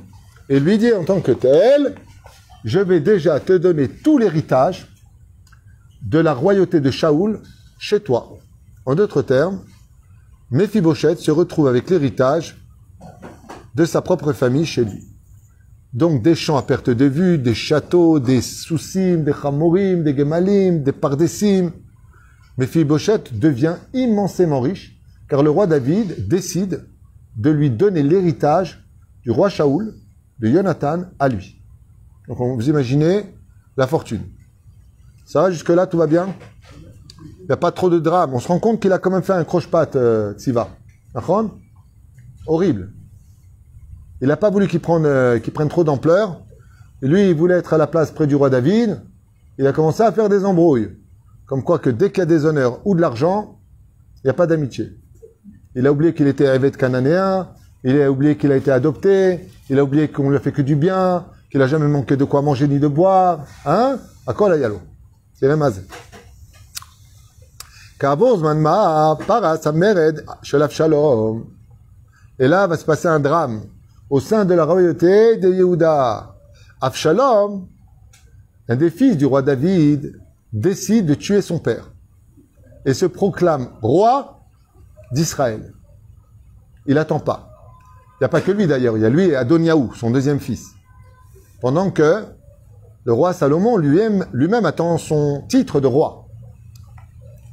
[0.49, 1.95] Il lui dit en tant que tel,
[2.65, 4.89] je vais déjà te donner tout l'héritage
[6.03, 7.41] de la royauté de Shaoul
[7.79, 8.39] chez toi.
[8.85, 9.61] En d'autres termes,
[10.51, 12.57] Mephibosheth se retrouve avec l'héritage
[13.75, 15.12] de sa propre famille chez lui.
[15.93, 20.83] Donc des champs à perte de vue, des châteaux, des soussim, des chamorim, des gemalim,
[20.83, 21.71] des pardessim.
[22.57, 24.99] Mephibosheth devient immensément riche,
[25.29, 26.87] car le roi David décide
[27.37, 28.87] de lui donner l'héritage
[29.23, 29.95] du roi Shaoul,
[30.39, 31.63] de Jonathan, à lui.
[32.29, 33.25] Donc on- vous imaginez
[33.77, 34.23] la fortune.
[35.27, 36.35] Ça va jusque-là, tout va bien?
[37.41, 38.35] Il n'y a pas trop de drame.
[38.35, 40.69] On se rend compte qu'il a quand même fait un croche-patte, euh, Tsiva.
[42.47, 42.93] Horrible.
[44.23, 46.41] Il n'a pas voulu qu'il prenne, euh, trop d'ampleur.
[47.03, 49.03] Lui, il voulait être à la place près du roi David.
[49.59, 50.97] Il a commencé à faire des embrouilles.
[51.47, 53.59] Comme quoi que dès qu'il y a des honneurs ou de l'argent,
[54.19, 54.97] il n'y a pas d'amitié.
[55.75, 57.49] Il a oublié qu'il était évêque cananéen,
[57.83, 60.63] il a oublié qu'il a été adopté, il a oublié qu'on lui a fait que
[60.63, 63.41] du bien, qu'il n'a jamais manqué de quoi manger ni de boire.
[63.67, 63.99] Hein?
[64.25, 64.81] À quoi la yalo
[65.35, 65.83] C'est la mazé.
[72.39, 73.63] Et là va se passer un drame
[74.13, 76.37] au sein de la royauté de Yehuda.
[76.83, 77.67] Absalom,
[78.69, 80.21] un des fils du roi David,
[80.53, 81.95] décide de tuer son père
[82.85, 84.43] et se proclame roi
[85.13, 85.73] d'Israël.
[86.85, 87.49] Il attend pas.
[88.21, 90.41] Il n'y a pas que lui d'ailleurs, il y a lui et Adoniaou, son deuxième
[90.41, 90.73] fils.
[91.63, 92.27] Pendant que
[93.05, 96.27] le roi Salomon lui-même attend son titre de roi.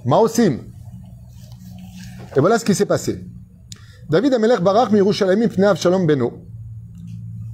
[0.05, 0.59] Maosim.
[2.35, 3.25] Et voilà ce qui s'est passé.
[4.09, 6.48] David Amelech Barak Mirushalayim Pnei Avshalom Beno.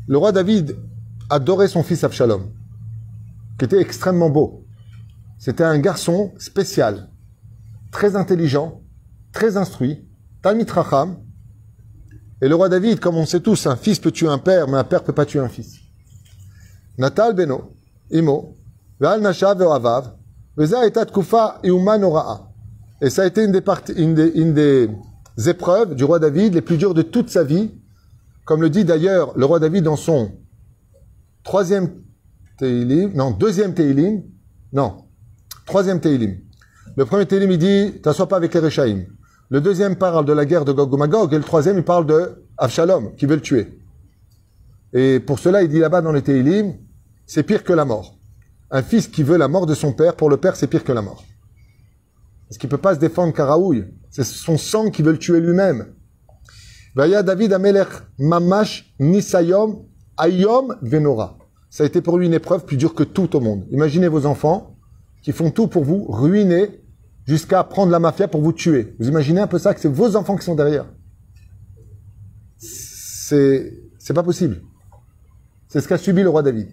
[0.07, 0.77] Le roi David
[1.31, 2.51] adorait son fils Avshalom,
[3.57, 4.65] qui était extrêmement beau.
[5.39, 7.09] C'était un garçon spécial,
[7.91, 8.81] très intelligent,
[9.31, 10.07] très instruit,
[10.43, 11.17] Talmid Racham.
[12.41, 14.77] Et le roi David, comme on sait tous, un fils peut tuer un père, mais
[14.77, 15.79] un père peut pas tuer un fils.
[16.99, 17.75] Natal Beno,
[18.11, 18.57] Imo.
[23.01, 23.61] Et ça a été une
[23.97, 24.89] une des
[25.47, 27.71] épreuves du roi David les plus dures de toute sa vie.
[28.45, 30.31] Comme le dit d'ailleurs le roi David dans son
[31.43, 31.89] troisième
[32.57, 34.23] Teilim, non, deuxième Teilim,
[34.71, 35.05] non,
[35.65, 36.37] troisième Teilim.
[36.95, 39.07] Le premier Teilim, il dit, t'assois pas avec les.
[39.49, 42.05] Le deuxième parle de la guerre de Gog et Magog, et le troisième, il parle
[42.05, 43.79] de Avshalom, qui veut le tuer.
[44.93, 46.75] Et pour cela, il dit là-bas dans les Teilim,
[47.25, 48.17] c'est pire que la mort.
[48.71, 50.93] Un fils qui veut la mort de son père, pour le père, c'est pire que
[50.93, 51.25] la mort.
[52.47, 53.85] Parce qu'il peut pas se défendre Karaouille.
[54.09, 55.87] C'est son sang qui veut le tuer lui-même.
[56.95, 59.85] Vaya David Amelech Mamash Nisayom
[60.17, 61.37] Ayom Venora.
[61.69, 63.67] Ça a été pour lui une épreuve plus dure que tout au monde.
[63.69, 64.77] Imaginez vos enfants
[65.21, 66.81] qui font tout pour vous ruiner
[67.25, 68.95] jusqu'à prendre la mafia pour vous tuer.
[68.97, 70.85] Vous imaginez un peu ça, que c'est vos enfants qui sont derrière.
[72.57, 74.61] C'est, c'est pas possible.
[75.67, 76.69] C'est ce qu'a subi le roi David.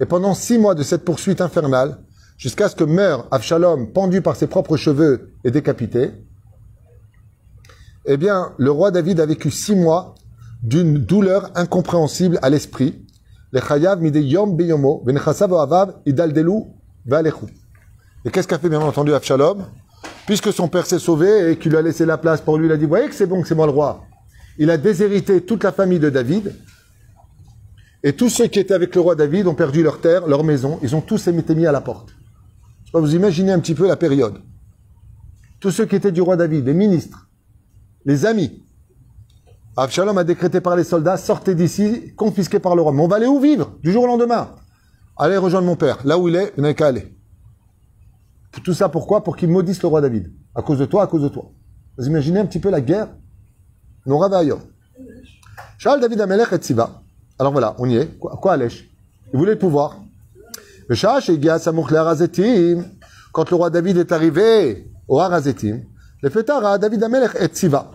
[0.00, 1.98] Et pendant six mois de cette poursuite infernale,
[2.40, 6.10] jusqu'à ce que meure Absalom pendu par ses propres cheveux et décapité,
[8.06, 10.14] eh bien, le roi David a vécu six mois
[10.62, 13.04] d'une douleur incompréhensible à l'esprit.
[13.52, 13.60] Et
[18.30, 19.66] qu'est-ce qu'a fait bien entendu Absalom
[20.24, 22.72] Puisque son père s'est sauvé et qu'il lui a laissé la place pour lui, il
[22.72, 24.04] a dit, voyez que c'est bon, que c'est moi le roi.
[24.56, 26.54] Il a déshérité toute la famille de David.
[28.02, 30.78] Et tous ceux qui étaient avec le roi David ont perdu leur terre, leur maison.
[30.82, 32.14] Ils ont tous été mis à la porte.
[32.92, 34.40] Vous imaginez un petit peu la période.
[35.60, 37.28] Tous ceux qui étaient du roi David, les ministres,
[38.04, 38.62] les amis.
[39.76, 42.92] Absalom a décrété par les soldats, sortez d'ici, confisqués par le roi.
[42.92, 44.56] Mais on va aller où vivre Du jour au lendemain?
[45.16, 45.98] Allez rejoindre mon père.
[46.04, 47.14] Là où il est, vous n'avez qu'à aller.
[48.64, 49.22] Tout ça pourquoi?
[49.22, 50.32] Pour qu'il maudisse le roi David.
[50.54, 51.52] À cause de toi, à cause de toi.
[51.96, 53.08] Vous imaginez un petit peu la guerre?
[54.06, 54.60] Nora Vaillon.
[55.78, 57.02] Charles David Amelech et Siba.
[57.38, 58.18] Alors voilà, on y est.
[58.18, 58.90] Quoi, quoi Alèche
[59.32, 59.98] Il voulait le pouvoir.
[63.32, 65.82] Quand le roi David est arrivé au Harazetim,
[66.20, 67.92] le Fetara, David Amelech et Siba.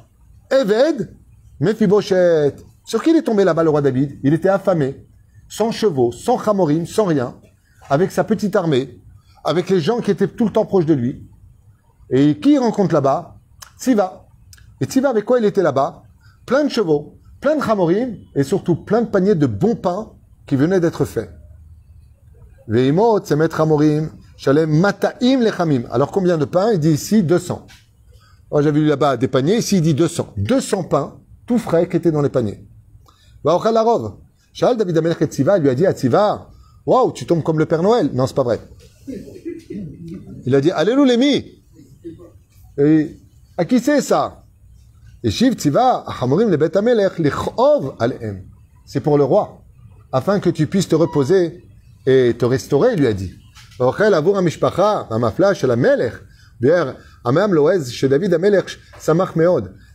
[0.49, 1.13] Eved,
[1.59, 2.63] Mephibosheth.
[2.85, 4.19] Sur qui il est tombé là-bas, le roi David?
[4.23, 5.05] Il était affamé,
[5.49, 7.35] sans chevaux, sans chamorim, sans rien,
[7.89, 9.01] avec sa petite armée,
[9.43, 11.27] avec les gens qui étaient tout le temps proches de lui.
[12.09, 13.35] Et qui il rencontre là-bas?
[13.77, 14.25] Siva.
[14.79, 16.03] Et Tziva, avec quoi il était là-bas?
[16.45, 20.13] Plein de chevaux, plein de chamorim, et surtout plein de paniers de bons pains
[20.45, 21.29] qui venait d'être fait.
[22.67, 25.83] Veimot, Semet Hamorim, Shalem Mataim Lechamim.
[25.91, 26.73] Alors combien de pains?
[26.73, 27.67] Il dit ici 200.
[28.51, 30.33] Moi j'avais lu là-bas des paniers, ici il dit 200.
[30.37, 32.65] 200 pains, tout frais, qui étaient dans les paniers.
[33.43, 34.17] Va au Larov.
[34.53, 36.49] Shal David Amelech et Tziva lui a dit à Tziva,
[36.85, 38.09] waouh, tu tombes comme le Père Noël.
[38.13, 38.59] Non, c'est pas vrai.
[40.45, 41.45] Il a dit, Alléluia, l'émi.
[42.77, 43.17] Et
[43.57, 44.43] à qui c'est ça?
[45.23, 48.45] Et Shiv Tziva, Hamorim le Bet Amelech, Lichov Alehem.
[48.85, 49.61] C'est pour le roi,
[50.11, 51.64] afin que tu puisses te reposer
[52.05, 53.33] et te restaurer, il lui a dit.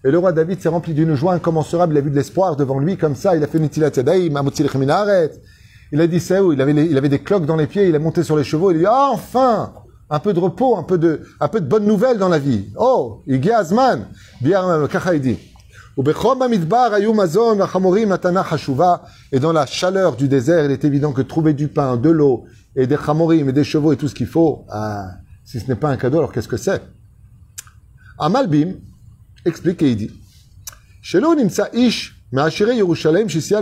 [0.04, 2.78] Et le roi David s'est rempli d'une joie incommensurable, il a vu de l'espoir devant
[2.78, 3.68] lui comme ça, il a fait une
[5.92, 6.52] il a dit ça où?
[6.52, 8.44] Il avait, les, il avait des cloques dans les pieds, il a monté sur les
[8.44, 9.72] chevaux, il a dit ah, enfin!
[10.12, 12.72] Un peu de repos, un peu de, un peu de bonne nouvelle dans la vie.
[12.76, 14.08] Oh, Igi Azman,
[14.40, 15.38] bien Kachaidi.
[19.32, 22.46] Et dans la chaleur du désert, il est évident que trouver du pain, de l'eau,
[22.74, 25.08] et des chamorim, et des chevaux, et tout ce qu'il faut, ah,
[25.44, 26.80] si ce n'est pas un cadeau, alors qu'est-ce que c'est?
[28.18, 28.76] Amalbim
[29.44, 30.10] explique et il dit
[31.02, 33.60] Shelo nimsa ish ma'ashire Yerushalem shisia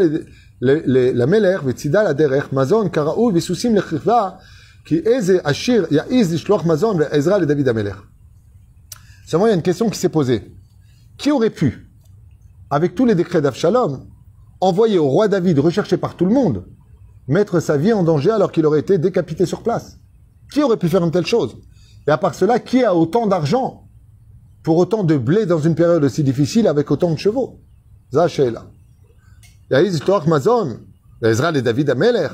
[0.60, 4.40] la meler vetzida la derech mazon kara'u vesusim lechivva
[4.84, 7.94] ki eze ashir ya'iz lishloach mazon ve'ezra le David amelech.
[9.26, 10.42] Seulement, il y a une question qui s'est posée.
[11.16, 11.87] Qui aurait pu
[12.70, 14.06] avec tous les décrets d'Avshalom,
[14.60, 16.64] envoyé au roi David, recherché par tout le monde,
[17.26, 19.98] mettre sa vie en danger alors qu'il aurait été décapité sur place.
[20.52, 21.56] Qui aurait pu faire une telle chose?
[22.06, 23.88] Et à part cela, qui a autant d'argent
[24.62, 27.60] pour autant de blé dans une période aussi difficile avec autant de chevaux?
[28.12, 28.64] Zachela.
[29.70, 30.78] Yaïs Torach Mazon,
[31.22, 32.28] Ezra et David Ameler,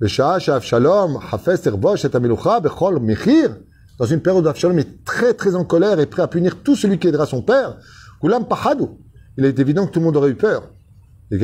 [0.00, 3.56] Beshaa Hafez et Michir,
[3.98, 6.76] dans une période où Avshalom est très très en colère et prêt à punir tout
[6.76, 7.76] celui qui aidera son père,
[8.20, 8.98] Kulam Pahadou
[9.36, 10.70] il est évident que tout le monde aurait eu peur.
[11.32, 11.38] Et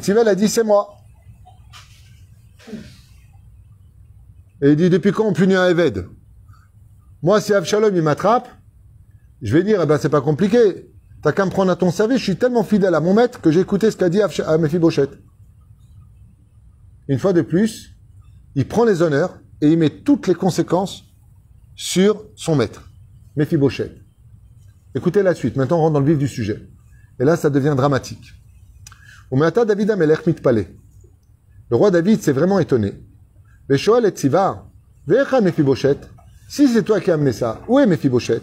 [0.00, 0.96] Tivel a dit, c'est moi.
[4.62, 6.06] Et il dit, depuis quand on punit un Eved?
[7.22, 8.48] Moi, si Avshalom, il m'attrape,
[9.42, 10.90] je vais dire, eh ben, c'est pas compliqué.
[11.22, 13.50] T'as qu'à me prendre à ton service, je suis tellement fidèle à mon maître que
[13.50, 14.28] j'ai écouté ce qu'a dit à
[17.08, 17.96] Une fois de plus,
[18.54, 21.04] il prend les honneurs et il met toutes les conséquences
[21.74, 22.90] sur son maître,
[23.36, 23.92] Mephibosheth.
[24.94, 25.56] Écoutez la suite.
[25.56, 26.68] Maintenant, on rentre dans le vif du sujet.
[27.20, 28.34] Et là, ça devient dramatique.
[29.30, 29.94] Umata David
[30.26, 30.68] mit Palais.
[31.70, 32.94] Le roi David s'est vraiment étonné.
[33.68, 34.66] Veshoel et Tzivar,
[35.06, 36.08] Vecha Mephibosheth.
[36.48, 38.42] Si c'est toi qui as amené ça, où est Mephibosheth?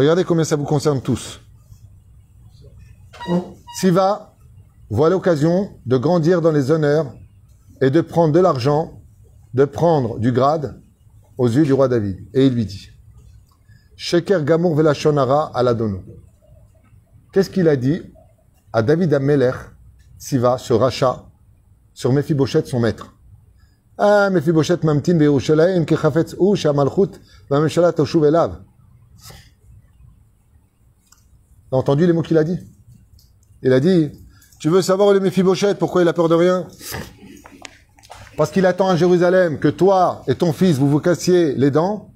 [0.00, 1.40] Regardez combien ça vous concerne tous.
[3.78, 4.34] Siva
[4.88, 7.12] voit l'occasion de grandir dans les honneurs
[7.82, 9.02] et de prendre de l'argent,
[9.52, 10.80] de prendre du grade
[11.36, 12.16] aux yeux du roi David.
[12.32, 12.88] Et il lui dit
[13.94, 16.00] Sheker Gamour Velashonara Aladono.
[17.34, 18.00] Qu'est-ce qu'il a dit
[18.72, 19.54] à David Amelech,
[20.16, 21.26] Siva, ce rachat,
[21.92, 23.12] sur Mephibosheth, son maître?
[23.98, 27.20] Ah, Mephibosheth mamtin be'Yerushalayim ki chafetz hu she'amalchut
[27.50, 28.62] va'amemshala toshuv elav.
[31.70, 32.58] T'as entendu les mots qu'il a dit?
[33.62, 34.10] Il a dit
[34.58, 36.66] Tu veux savoir où est Pourquoi il a peur de rien?
[38.36, 42.10] Parce qu'il attend à Jérusalem que toi et ton fils vous vous cassiez les dents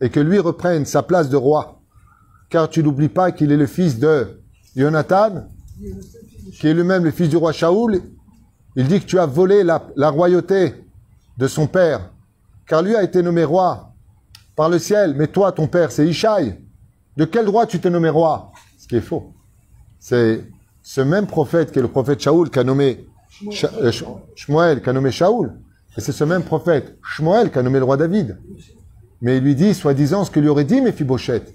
[0.00, 1.80] et que lui reprenne sa place de roi.
[2.50, 4.40] Car tu n'oublies pas qu'il est le fils de
[4.76, 5.48] Jonathan,
[6.58, 8.02] qui est lui-même le fils du roi Shaoul.
[8.76, 10.74] Il dit que tu as volé la, la royauté
[11.38, 12.10] de son père,
[12.66, 13.92] car lui a été nommé roi
[14.56, 16.58] par le ciel, mais toi, ton père, c'est Ishaï.
[17.16, 18.52] De quel droit tu t'es nommé roi?
[18.84, 19.32] Ce qui est faux.
[19.98, 20.44] C'est
[20.82, 23.06] ce même prophète qui est le prophète Shaoul qui a nommé
[23.46, 23.90] euh,
[24.36, 24.52] qui
[24.92, 25.54] nommé Shaoul.
[25.96, 28.38] Et c'est ce même prophète Shmuel qui a nommé le roi David.
[29.22, 31.54] Mais il lui dit, soi-disant, ce que lui aurait dit Mephibosheth,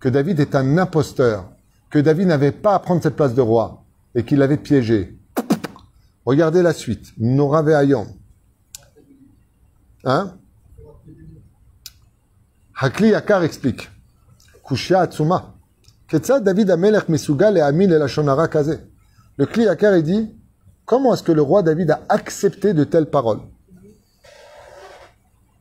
[0.00, 1.48] que David est un imposteur,
[1.90, 3.84] que David n'avait pas à prendre cette place de roi
[4.16, 5.16] et qu'il l'avait piégé.
[6.26, 7.12] Regardez la suite.
[7.18, 8.08] Nora Ve'ayom.
[10.02, 10.34] Hein?
[12.74, 13.88] Hakli Yakar explique.
[14.64, 15.53] Kushia Atsuma.
[16.14, 18.78] Ketzad David Amelech Mesugal et Amin et la Shonara Kaze.
[19.36, 20.30] Le Kli Yakar, il dit,
[20.84, 23.40] comment est-ce que le roi David a accepté de telles paroles?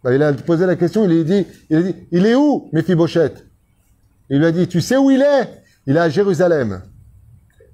[0.03, 3.47] Bah, il a posé la question, il a dit, il dit, il est où, Mephibosheth
[4.29, 5.63] Il lui a dit, tu sais où il est?
[5.87, 6.83] Il est à Jérusalem.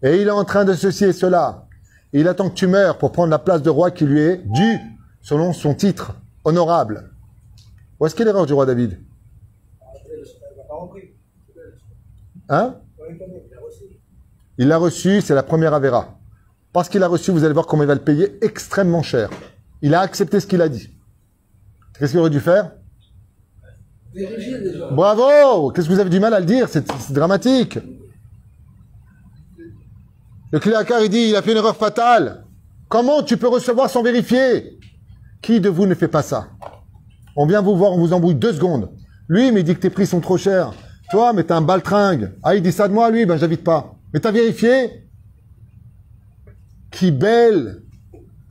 [0.01, 1.67] Et il est en train de ceci et cela.
[2.13, 4.79] Il attend que tu meurs pour prendre la place de roi qui lui est due
[5.21, 6.13] selon son titre
[6.45, 7.11] honorable.
[7.99, 8.97] Où est-ce qu'est l'erreur du roi David?
[12.49, 12.75] Hein?
[14.57, 16.19] Il l'a reçu, c'est la première Avera.
[16.73, 19.29] Parce qu'il a reçu, vous allez voir comment il va le payer extrêmement cher.
[19.81, 20.89] Il a accepté ce qu'il a dit.
[21.97, 22.71] Qu'est-ce qu'il aurait dû faire?
[24.91, 26.67] Bravo Qu'est-ce que vous avez du mal à le dire?
[26.69, 27.79] C'est dramatique.
[30.51, 32.43] Le Kliakar, il dit, il a fait une erreur fatale.
[32.87, 34.79] Comment tu peux recevoir sans vérifier?
[35.41, 36.47] Qui de vous ne fait pas ça?
[37.35, 38.91] On vient vous voir, on vous embrouille deux secondes.
[39.27, 40.73] Lui, mais il dit que tes prix sont trop chers.
[41.09, 42.33] Toi, mais t'es un baltringue.
[42.43, 43.95] Ah, il dit ça de moi, lui, ben j'invite pas.
[44.13, 45.07] Mais t'as vérifié
[46.91, 47.81] Qui belle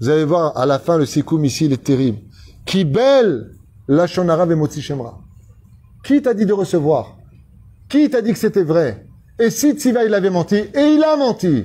[0.00, 2.18] Vous allez voir, à la fin, le sikoum ici, il est terrible.
[2.64, 3.54] Qui belle
[3.86, 5.20] Lachon arabe et Motsi Shemra.
[6.04, 7.16] Qui t'a dit de recevoir?
[7.88, 9.06] Qui t'a dit que c'était vrai?
[9.38, 11.64] Et si Tziva, il avait menti, et il a menti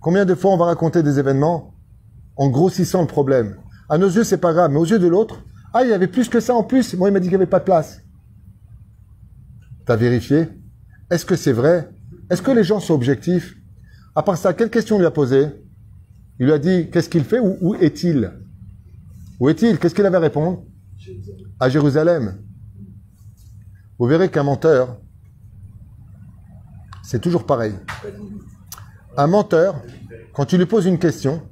[0.00, 1.74] Combien de fois on va raconter des événements
[2.36, 3.56] en grossissant le problème?
[3.88, 6.06] À nos yeux, c'est pas grave, mais aux yeux de l'autre, ah, il y avait
[6.06, 6.94] plus que ça en plus.
[6.94, 8.03] Moi, il m'a dit qu'il n'y avait pas de place.
[9.86, 10.48] T'as vérifié?
[11.10, 11.90] Est-ce que c'est vrai?
[12.30, 13.56] Est-ce que les gens sont objectifs?
[14.14, 15.46] À part ça, quelle question lui a posé
[16.38, 18.32] Il lui a dit qu'est-ce qu'il fait où est-il?
[19.40, 19.78] Où est-il?
[19.78, 20.64] Qu'est-ce qu'il avait à répondre?
[21.60, 22.38] À Jérusalem.
[23.98, 24.98] Vous verrez qu'un menteur,
[27.02, 27.74] c'est toujours pareil.
[29.16, 29.82] Un menteur,
[30.32, 31.42] quand tu lui poses une question,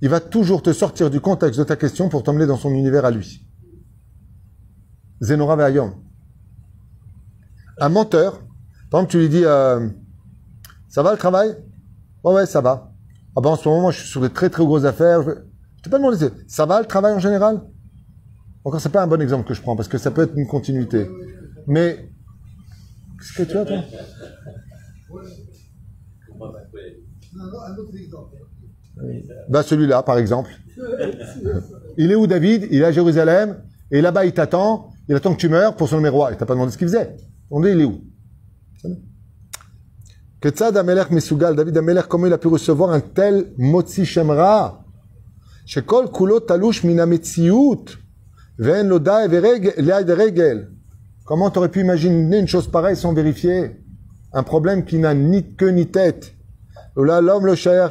[0.00, 3.04] il va toujours te sortir du contexte de ta question pour t'emmener dans son univers
[3.04, 3.46] à lui.
[5.20, 5.94] Zenora Ve'ayom.
[7.80, 8.42] Un menteur,
[8.90, 9.88] par exemple, tu lui dis euh,
[10.88, 11.56] Ça va le travail?
[12.22, 12.92] Ouais, ouais, ça va.
[13.34, 15.22] Ah ben en ce moment, je suis sur des très très grosses affaires.
[15.22, 15.30] Je
[15.76, 17.62] je t'ai pas demandé Ça va le travail en général?
[18.64, 20.46] Encore, c'est pas un bon exemple que je prends parce que ça peut être une
[20.46, 21.08] continuité.
[21.66, 22.10] Mais,
[23.18, 23.78] qu'est-ce que tu as, toi?
[29.48, 30.50] Bah celui-là, par exemple.
[31.96, 32.68] Il est où David?
[32.70, 35.96] Il est à Jérusalem, et là-bas il t'attend, il attend que tu meurs pour son
[35.96, 36.30] nommer roi.
[36.32, 37.16] Il t'a pas demandé ce qu'il faisait.
[37.50, 38.00] On dit il est où?
[40.40, 44.84] Ketzad Amelech Mesugal, David Amelech, comment il a pu recevoir un tel Motzi Shemra
[45.66, 47.98] Shekol Kulo Talush Mina Metziut,
[48.58, 50.70] Ve'en lo dae ve'regel- li'ad regel.
[51.24, 53.76] Comment t'aurais pu imaginer une chose pareille sans vérifier
[54.32, 56.34] Un problème qui n'a ni queue ni tête?
[56.96, 57.86] Là, l'homme le chez.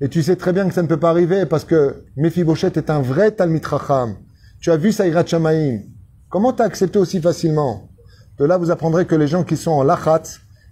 [0.00, 2.90] Et tu sais très bien que ça ne peut pas arriver parce que Mephibosheth est
[2.90, 4.16] un vrai Talmid Chacham.
[4.60, 5.80] Tu as vu Saïrat Shamaim.
[6.28, 7.90] Comment t'as accepté aussi facilement?
[8.38, 10.22] De là, vous apprendrez que les gens qui sont en lachat,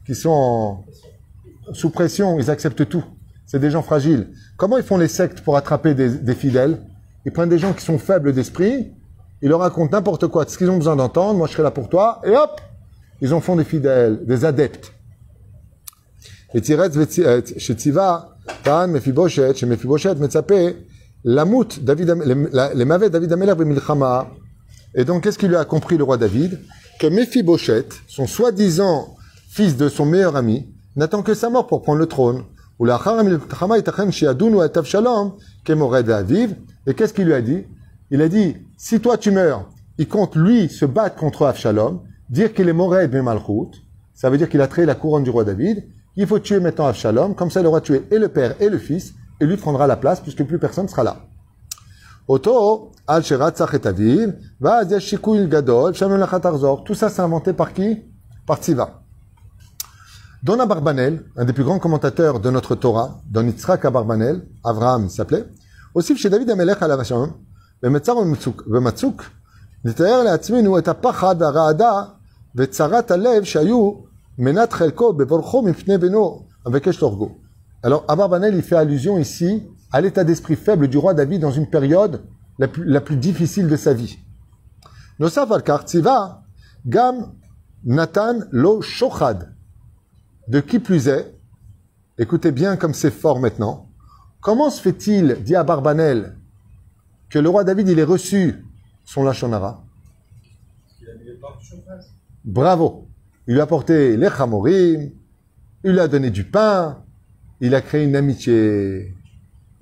[0.05, 0.84] qui sont
[1.73, 3.05] sous pression, ils acceptent tout.
[3.47, 4.28] C'est des gens fragiles.
[4.57, 6.78] Comment ils font les sectes pour attraper des, fidèles?
[7.24, 8.92] Ils prennent des gens qui sont faibles d'esprit,
[9.42, 11.89] ils leur racontent n'importe quoi, ce qu'ils ont besoin d'entendre, moi je serai là pour
[11.89, 12.60] toi, et hop
[13.20, 14.92] Ils en font des fidèles, des adeptes.
[16.55, 18.36] Et Tiretz, euh, chez Tiva,
[18.89, 20.76] Mephiboshet, chez David,
[22.74, 24.31] les David Milchama.
[24.94, 26.60] Et donc, qu'est-ce qu'il lui a compris le roi David?
[27.02, 29.16] Que Mephibosheth, son soi-disant
[29.48, 32.44] fils de son meilleur ami, n'attend que sa mort pour prendre le trône.
[36.86, 37.64] Et qu'est-ce qu'il lui a dit?
[38.12, 42.55] Il a dit, si toi tu meurs, il compte lui se battre contre Avshalom, dire
[42.55, 43.82] qu'il est Mored de Malchut,
[44.14, 46.86] ça veut dire qu'il a trahi la couronne du roi David, il faut tuer maintenant
[46.86, 49.89] Avshalom, comme ça il aura tué et le père et le fils, et lui prendra
[49.89, 51.16] la place, puisque plus personne sera là.
[52.27, 56.83] Oto, al sheratzach et aviv, va'ad yesh shikuil gadol, shalom lachat arzor.
[56.83, 58.03] Tout ça, c'est inventé par qui
[58.45, 59.01] Par Tziva.
[60.43, 65.09] Don Abarbanel, un des plus grands commentateurs de notre Torah, Don Yitzhak Abarbanel, Avraham il
[65.09, 65.45] s'appelait,
[65.95, 67.32] aussi chez David Amelech עליו השלום,
[67.83, 69.24] במצר ומצוק- ומצוק,
[69.85, 72.03] נתאר לעצמנו את הפחד והרעדה
[72.56, 73.91] וצרת הלב שהיו
[74.38, 77.30] מנת חלקו בבורחו מפני בנו המבקש להורגו.
[77.83, 81.68] Alors, Abarbanel, il fait allusion ici à l'état d'esprit faible du roi David dans une
[81.68, 82.24] période
[82.58, 84.18] la plus, difficile de sa vie.
[86.86, 87.32] Gam
[87.84, 89.54] Nathan Lo Shochad.
[90.48, 91.34] De qui plus est,
[92.18, 93.88] écoutez bien comme c'est fort maintenant,
[94.40, 96.36] comment se fait-il, dit à Barbanel,
[97.30, 98.64] que le roi David il ait reçu
[99.04, 99.84] son Lachonara?
[102.44, 103.08] Bravo
[103.46, 105.10] Il lui a apporté les chamorim,
[105.84, 107.04] il lui a donné du pain,
[107.60, 109.14] il a créé une amitié.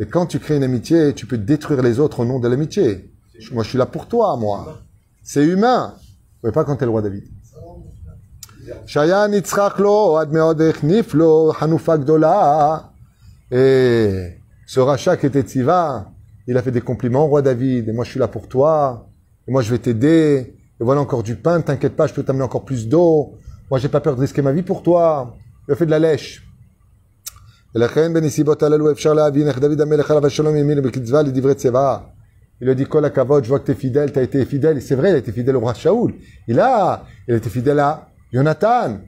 [0.00, 3.12] Et quand tu crées une amitié, tu peux détruire les autres au nom de l'amitié.
[3.52, 4.78] Moi, je suis là pour toi, moi.
[5.22, 5.94] C'est humain.
[6.42, 7.24] Mais pas quand t'es le roi David.
[13.50, 16.10] Et ce rachat qui était Tiva,
[16.46, 17.90] il a fait des compliments au roi David.
[17.90, 19.06] Et moi, je suis là pour toi.
[19.46, 20.56] Et moi, je vais t'aider.
[20.80, 21.60] Et voilà encore du pain.
[21.60, 23.34] T'inquiète pas, je peux t'amener encore plus d'eau.
[23.70, 25.36] Moi, j'ai pas peur de risquer ma vie pour toi.
[25.68, 26.49] Il a fait de la lèche.
[27.72, 27.88] Il a
[32.74, 34.78] dit, Kol je vois que tu es fidèle, tu as été fidèle.
[34.78, 36.14] Et c'est vrai, il a été fidèle au roi Shaoul.
[36.48, 38.98] Il a, il a été fidèle à Jonathan.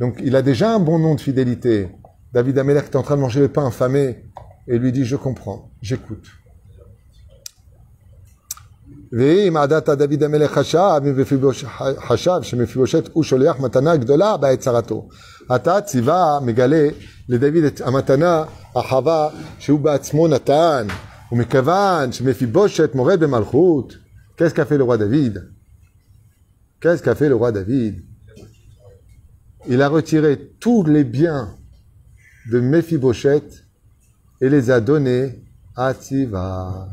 [0.00, 1.88] Donc, il a déjà un bon nom de fidélité.
[2.32, 4.24] David Amelech est en train de manger le pain infamé
[4.66, 6.26] et lui dit, je comprends, j'écoute.
[9.11, 11.65] ואם עדת דוד המלך חשב, מפיבוש-
[12.07, 15.07] חשב שמפיבושת הוא שולח מתנה גדולה בהצהרתו.
[15.49, 16.87] עתה ציווה, מגלה
[17.29, 18.43] לדוד את המתנה,
[18.75, 20.87] החווה, שהוא בעצמו נתן.
[21.31, 23.93] ומכיוון שמפיבושת מורד במלכות,
[24.37, 25.33] qu'est-ce qu'a fait le roi David
[26.81, 28.03] Qu'est-ce qu'a fait le roi David
[29.67, 31.45] Il a retiré tous les biens
[32.51, 33.63] de Mephibosheth
[34.41, 35.25] et les a donnés
[35.75, 36.89] à Tziva.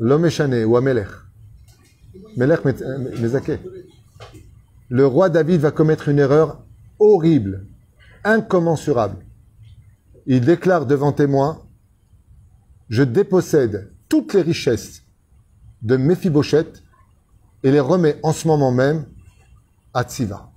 [0.00, 1.24] לא משנה, הוא המלך.
[2.36, 2.82] מלך מצ-
[3.22, 3.52] מזכה.
[4.90, 6.62] Le roi David va commettre une erreur
[6.98, 7.66] horrible,
[8.24, 9.18] incommensurable.
[10.26, 11.62] Il déclare devant témoin
[12.88, 15.02] Je dépossède toutes les richesses
[15.82, 16.82] de Mephibosheth
[17.62, 19.04] et les remets en ce moment même
[19.92, 20.50] à Tsiva.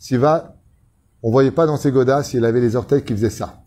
[0.00, 0.56] Tsiva,
[1.22, 3.62] on voyait pas dans ses godasses, il avait les orteils qui faisaient ça.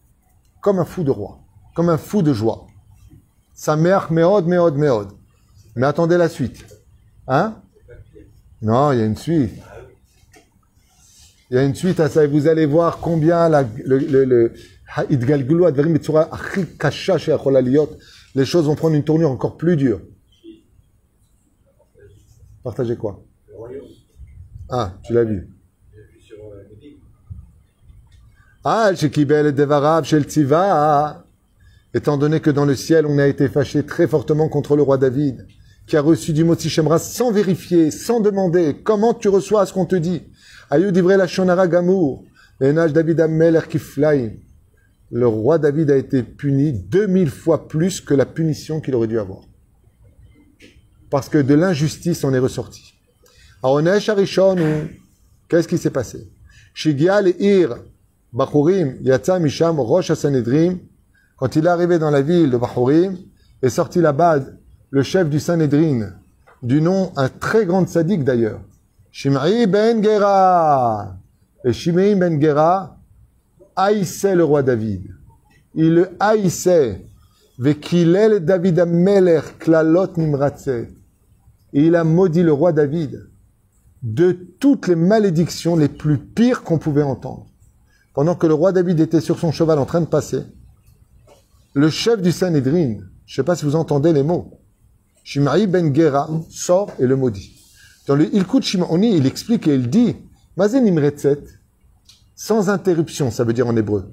[0.61, 1.39] Comme un fou de roi,
[1.75, 2.65] comme un fou de joie.
[3.62, 5.12] Sameach Meod Meod Meod.
[5.76, 6.66] Mais attendez la suite.
[7.28, 7.54] Hein?
[8.60, 9.52] Non, il y a une suite.
[11.48, 13.48] Il y a une suite à ça et vous allez voir combien
[18.34, 20.00] les choses vont prendre une tournure encore plus dure.
[22.64, 23.22] Partagez quoi?
[24.70, 25.48] Ah, tu l'as vu.
[28.64, 31.21] Ah, Shekibel et Devarav, Shel Tiva
[31.94, 34.98] étant donné que dans le ciel, on a été fâché très fortement contre le roi
[34.98, 35.46] David,
[35.86, 39.86] qui a reçu du mot Shemra sans vérifier, sans demander comment tu reçois ce qu'on
[39.86, 40.22] te dit?
[45.10, 49.18] Le roi David a été puni 2000 fois plus que la punition qu'il aurait dû
[49.18, 49.42] avoir.
[51.10, 52.94] Parce que de l'injustice, on est ressorti.
[53.62, 54.88] Aonesh Arishon,
[55.48, 56.32] qu'est-ce qui s'est passé?
[56.72, 57.76] Shigia ir
[58.32, 60.10] Bachurim, Yatsa Misham, Rosh
[61.42, 63.16] quand il est arrivé dans la ville de Bachurim,
[63.62, 64.38] est sorti là-bas
[64.90, 66.10] le chef du Sanhedrin,
[66.62, 68.60] du nom un très grand sadique d'ailleurs,
[69.10, 71.16] Shimei ben Gera.
[71.64, 72.96] Et Shimei ben Gera
[73.74, 75.02] haïssait le roi David.
[75.74, 77.04] Il le haïssait.
[77.58, 80.12] David Amelech klalot.
[81.72, 83.28] Et il a maudit le roi David
[84.04, 84.30] de
[84.60, 87.48] toutes les malédictions les plus pires qu'on pouvait entendre.
[88.14, 90.44] Pendant que le roi David était sur son cheval en train de passer,
[91.74, 94.58] le chef du Sanhedrin, je ne sais pas si vous entendez les mots,
[95.24, 97.58] Shimei ben Gera sort et le maudit.
[98.06, 100.16] Dans le Ilkut Shimoni, il explique et il dit,
[100.56, 101.38] Mazen imretzet,
[102.34, 104.12] sans interruption, ça veut dire en hébreu.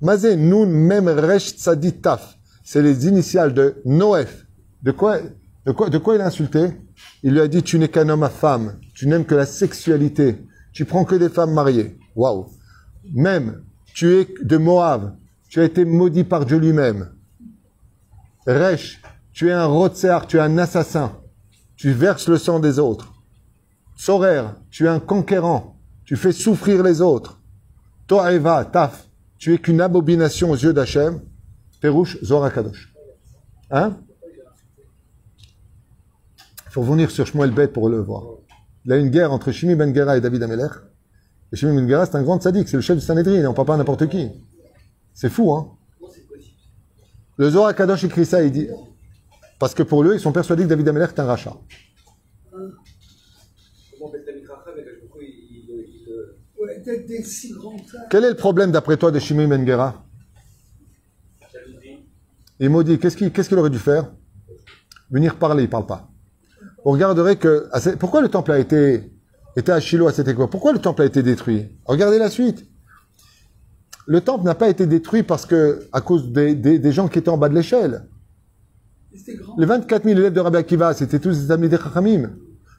[0.00, 1.56] Mazen nun mem resh
[2.00, 4.46] taf, c'est les initiales de Noef.
[4.82, 5.18] De quoi,
[5.66, 6.68] de quoi, de quoi il a insulté?
[7.24, 10.36] Il lui a dit, tu n'es qu'un homme à femme, tu n'aimes que la sexualité,
[10.72, 11.98] tu prends que des femmes mariées.
[12.14, 12.46] Waouh
[13.12, 15.16] Même, tu es de Moab,
[15.48, 17.10] tu as été maudit par Dieu lui-même.
[18.46, 19.00] Resh,
[19.32, 21.12] tu es un rotzer, tu es un assassin.
[21.76, 23.12] Tu verses le sang des autres.
[23.96, 25.76] Sorer, tu es un conquérant.
[26.04, 27.40] Tu fais souffrir les autres.
[28.06, 31.20] To'eva, taf, tu es qu'une abomination aux yeux d'Hachem.
[31.80, 32.92] Perouche, Zohar Kadosh.
[33.70, 33.96] Hein?
[36.66, 38.24] Il faut revenir sur Shmuel Bet pour le voir.
[38.84, 40.72] Il y a une guerre entre Shimi Ben Gera et David Amelech.
[41.52, 43.54] Et Shimi Ben Gera, c'est un grand sadique, c'est le chef du Sanhedrin, on ne
[43.54, 44.30] parle pas n'importe qui.
[45.20, 45.76] C'est fou, hein
[47.38, 48.68] Le Zohar Kadosh écrit ça, il dit,
[49.58, 51.56] parce que pour eux, ils sont persuadés que David Amelech est un rachat.
[58.10, 60.04] Quel est le problème d'après toi de Shimi Ben Gera?
[62.60, 64.12] Il maudit, qu'est-ce qu'il qu'est-ce qu'il aurait dû faire?
[65.10, 66.08] Venir parler, il parle pas.
[66.84, 67.68] On regarderait que...
[67.80, 69.12] ce- Pourquoi le temple a été,
[69.56, 70.50] était à Shiloh à cette époque?
[70.50, 71.76] Pourquoi le temple a été détruit?
[71.86, 72.67] Regardez la suite.
[74.10, 77.18] Le temple n'a pas été détruit parce que, à cause des, des, des gens qui
[77.18, 78.06] étaient en bas de l'échelle.
[79.58, 82.30] Les 24 000 élèves de Rabbi Akiva, c'était tous des amis des Chachamim.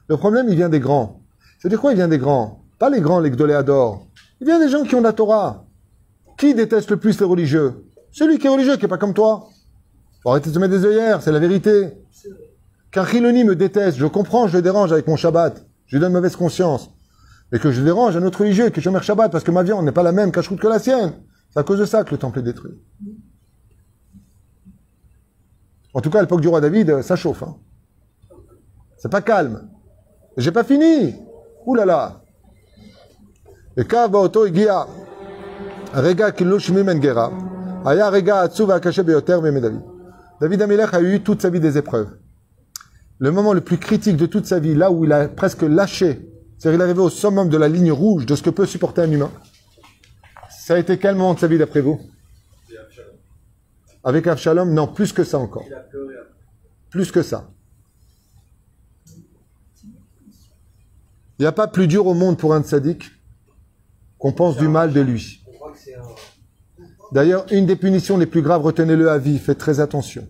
[0.08, 1.22] Le problème, il vient des grands.
[1.60, 2.64] C'est-à-dire quoi, il vient des grands?
[2.80, 4.08] Pas les grands, les Gdoléadors.
[4.40, 5.66] Il vient des gens qui ont la Torah.
[6.36, 7.74] Qui déteste le plus les religieux?
[8.10, 9.50] Celui qui est religieux, qui est pas comme toi.
[10.24, 11.92] Faut arrêter de se mettre des œillères, c'est la vérité.
[12.90, 15.64] Qu'un Chiloni me déteste, je comprends, je le dérange avec mon Shabbat.
[15.86, 16.90] Je lui donne mauvaise conscience.
[17.52, 19.84] Mais que je dérange un autre religieux qui est Shomer Shabbat parce que ma viande
[19.84, 21.14] n'est pas la même cache que la sienne.
[21.52, 22.80] C'est à cause de ça que le temple est détruit.
[25.92, 27.42] En tout cas, à l'époque du roi David, ça chauffe.
[27.42, 27.56] Hein.
[28.96, 29.68] C'est pas calme.
[30.36, 31.16] J'ai pas fini.
[31.66, 32.22] Ouh là là.
[33.76, 34.86] Et Rega
[37.84, 39.82] Aya Rega David.
[40.40, 42.16] David Amelech a eu toute sa vie des épreuves.
[43.18, 46.26] Le moment le plus critique de toute sa vie, là où il a presque lâché,
[46.60, 49.00] c'est-à-dire il est arrivé au summum de la ligne rouge de ce que peut supporter
[49.00, 49.32] un humain.
[50.50, 51.98] Ça a été quel moment de sa vie d'après vous?
[54.04, 55.64] Avec Avshalom Non, plus que ça encore.
[56.90, 57.50] Plus que ça.
[61.38, 63.10] Il n'y a pas plus dur au monde pour un tzaddik
[64.18, 65.42] qu'on pense du mal de lui.
[67.10, 70.28] D'ailleurs, une des punitions les plus graves, retenez-le à vie, faites très attention.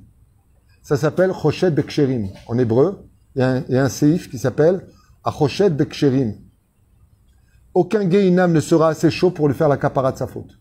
[0.85, 2.29] Ça s'appelle Choshet Beksherim.
[2.47, 4.87] En hébreu, il y a un, il y a un séif qui s'appelle
[5.25, 6.35] Achoshet Beksherim.
[7.75, 10.59] Aucun Gehinam ne sera assez chaud pour lui faire la capara de sa faute.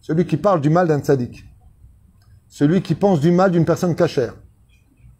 [0.00, 1.44] Celui qui parle du mal d'un tzaddik.
[2.48, 4.34] Celui qui pense du mal d'une personne cachère.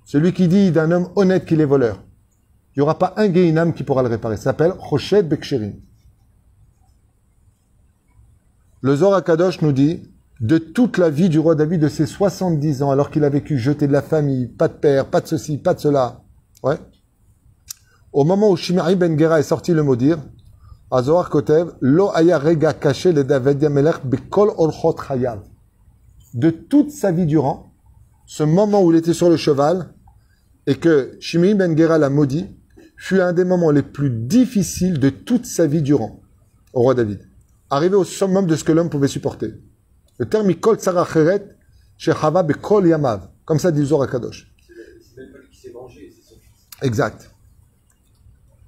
[0.04, 2.02] Celui qui dit d'un homme honnête qu'il est voleur.
[2.74, 4.36] Il n'y aura pas un Gehinam qui pourra le réparer.
[4.36, 5.74] Ça s'appelle Choshet Beksherim.
[8.80, 10.10] Le Zohar Kadosh nous dit,
[10.40, 13.58] de toute la vie du roi David, de ses 70 ans, alors qu'il a vécu
[13.58, 16.22] jeté de la famille, pas de père, pas de ceci, pas de cela.
[16.64, 16.78] Ouais.
[18.12, 20.18] Au moment où Shimei ben Gera est sorti le maudire,
[20.90, 24.50] Azohar Kotev, Lo aya rega caché le David Yamelech bekol.
[26.34, 27.72] De toute sa vie durant,
[28.26, 29.94] ce moment où il était sur le cheval,
[30.66, 32.48] et que Shimei ben Gera l'a maudit,
[32.98, 36.20] fut un des moments les plus difficiles de toute sa vie durant,
[36.74, 37.20] au roi David.
[37.70, 39.54] Arrivé au summum de ce que l'homme pouvait supporter.
[40.18, 41.56] Le terme Cheret,
[41.96, 43.30] Shechava Bekol Yamav.
[43.46, 44.54] Comme ça dit Zohar Kadosh.
[44.68, 46.82] C'est même pas lui qui s'est vengé, c'est son fils.
[46.82, 47.31] Exact.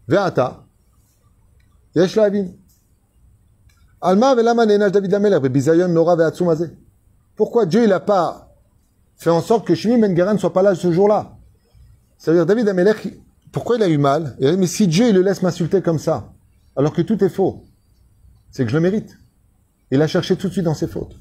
[0.08, 0.64] Ve'ata.
[1.94, 2.48] Yesh lavin.
[4.00, 6.70] Alma velama nenach David Lamelech, bebizayon nora ve'atsumazé.
[7.36, 8.52] Pourquoi Dieu, il n'a pas
[9.16, 11.36] fait en sorte que Shimi Ben ne soit pas là ce jour-là?
[12.18, 13.08] C'est-à-dire, David Amelech,
[13.52, 14.36] pourquoi il a eu mal?
[14.40, 16.32] Il Mais si Dieu, il le laisse m'insulter comme ça,
[16.76, 17.64] alors que tout est faux,
[18.50, 19.16] c'est que je le mérite.
[19.90, 21.16] Il a cherché tout de suite dans ses fautes.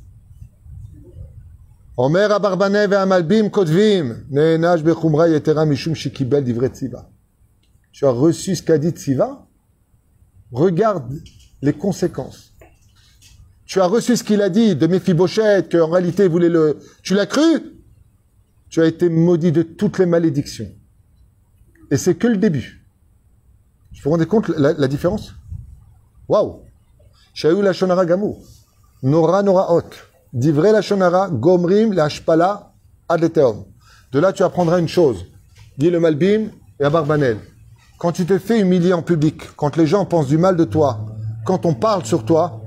[1.95, 6.43] Omer Amalbim Bechumra Yetera Mishum Shikibel
[7.93, 9.47] tu as reçu ce qu'a dit Tziva
[10.51, 11.21] Regarde
[11.61, 12.53] les conséquences.
[13.65, 16.79] Tu as reçu ce qu'il a dit de Mephibosheth, qu'en réalité il voulait le...
[17.01, 17.41] Tu l'as cru?
[18.69, 20.69] Tu as été maudit de toutes les malédictions.
[21.89, 22.85] Et c'est que le début.
[23.91, 25.33] Vous vous rendez compte la, différence?
[26.27, 26.63] Waouh
[27.33, 28.37] Shayu la shonara gamou.
[29.03, 29.91] Nora nora hot.
[30.33, 32.73] Divrei la shonara gomrim la shpala
[33.07, 33.65] adeteom.
[34.11, 35.25] De là, tu apprendras une chose.
[35.77, 36.49] Dis le malbim
[36.79, 37.37] et abarbanel.
[38.03, 40.99] Quand tu te fais humilier en public, quand les gens pensent du mal de toi,
[41.45, 42.59] quand on parle sur toi,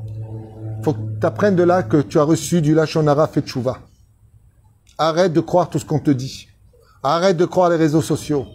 [0.83, 3.81] faut que tu apprennes de là que tu as reçu du lachonara fait tchouva.
[4.97, 6.49] Arrête de croire tout ce qu'on te dit.
[7.03, 8.47] Arrête de croire les réseaux sociaux.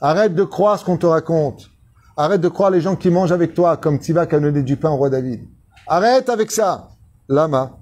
[0.00, 1.68] Arrête de croire ce qu'on te raconte.
[2.16, 4.90] Arrête de croire les gens qui mangent avec toi, comme qui a donné du pain
[4.90, 5.40] au roi David.
[5.88, 6.90] Arrête avec ça.
[7.28, 7.80] Lama,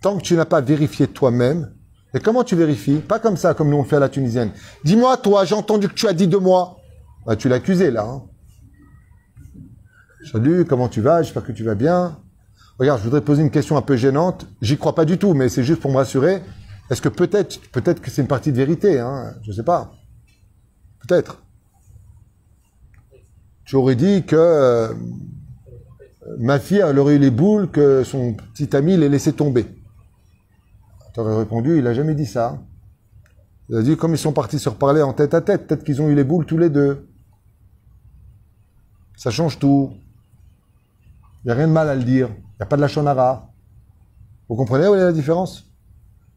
[0.00, 1.72] tant que tu n'as pas vérifié toi-même,
[2.14, 2.98] et comment tu vérifies?
[2.98, 4.52] Pas comme ça, comme nous on fait à la tunisienne.
[4.84, 6.76] Dis-moi, toi, j'ai entendu que tu as dit de moi.
[7.26, 8.04] Bah, tu accusé là.
[8.04, 8.22] Hein.
[10.30, 11.22] Salut, comment tu vas?
[11.22, 12.18] J'espère que tu vas bien.
[12.78, 14.46] Regarde, je voudrais poser une question un peu gênante.
[14.60, 16.42] J'y crois pas du tout, mais c'est juste pour me rassurer.
[16.90, 19.34] Est-ce que peut-être, peut-être que c'est une partie de vérité, hein?
[19.42, 19.92] Je sais pas.
[21.00, 21.42] Peut-être.
[23.64, 24.92] Tu aurais dit que euh,
[26.38, 29.66] ma fille, aurait eu les boules que son petit ami l'ait laissé tomber.
[31.14, 32.58] Tu aurais répondu, il a jamais dit ça.
[33.70, 36.02] Il a dit, comme ils sont partis se reparler en tête à tête, peut-être qu'ils
[36.02, 37.08] ont eu les boules tous les deux.
[39.16, 39.92] Ça change tout.
[41.44, 42.28] Il n'y a rien de mal à le dire.
[42.28, 43.48] Il n'y a pas de la shonara.
[44.48, 45.64] Vous comprenez où est la différence?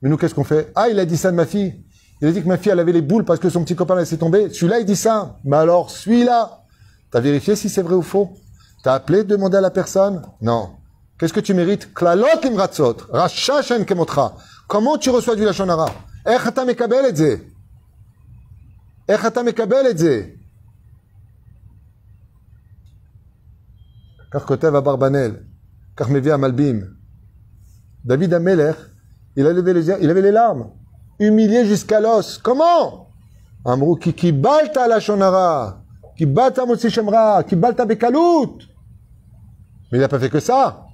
[0.01, 0.71] Mais nous, qu'est-ce qu'on fait?
[0.75, 1.83] Ah, il a dit ça de ma fille.
[2.21, 3.95] Il a dit que ma fille, elle avait les boules parce que son petit copain
[3.95, 4.49] l'a tomber.
[4.49, 5.37] Celui-là, il dit ça.
[5.43, 6.63] Mais alors, celui-là,
[7.11, 8.33] t'as vérifié si c'est vrai ou faux?
[8.83, 10.21] T'as appelé, demandé à la personne?
[10.41, 10.71] Non.
[11.19, 11.93] Qu'est-ce que tu mérites?
[11.93, 12.97] Klalot imratzot.
[13.11, 14.35] Rachashen kemotra.
[14.67, 15.87] Comment tu reçois du lachonara
[16.25, 17.41] Echata mekabel edze.
[19.07, 19.43] Echata
[19.89, 20.37] edze.
[24.31, 25.45] Karkotev à Barbanel,
[28.05, 28.71] David Ameler,
[29.35, 30.71] il a levé les il avait les larmes,
[31.19, 32.37] humilié jusqu'à l'os.
[32.37, 33.09] Comment?
[33.65, 35.83] Amrou qui qui balta la shonara,
[36.15, 38.59] qui balta motsi shemra, qui balta bekalout.
[39.91, 40.87] Mais il n'a pas fait que ça.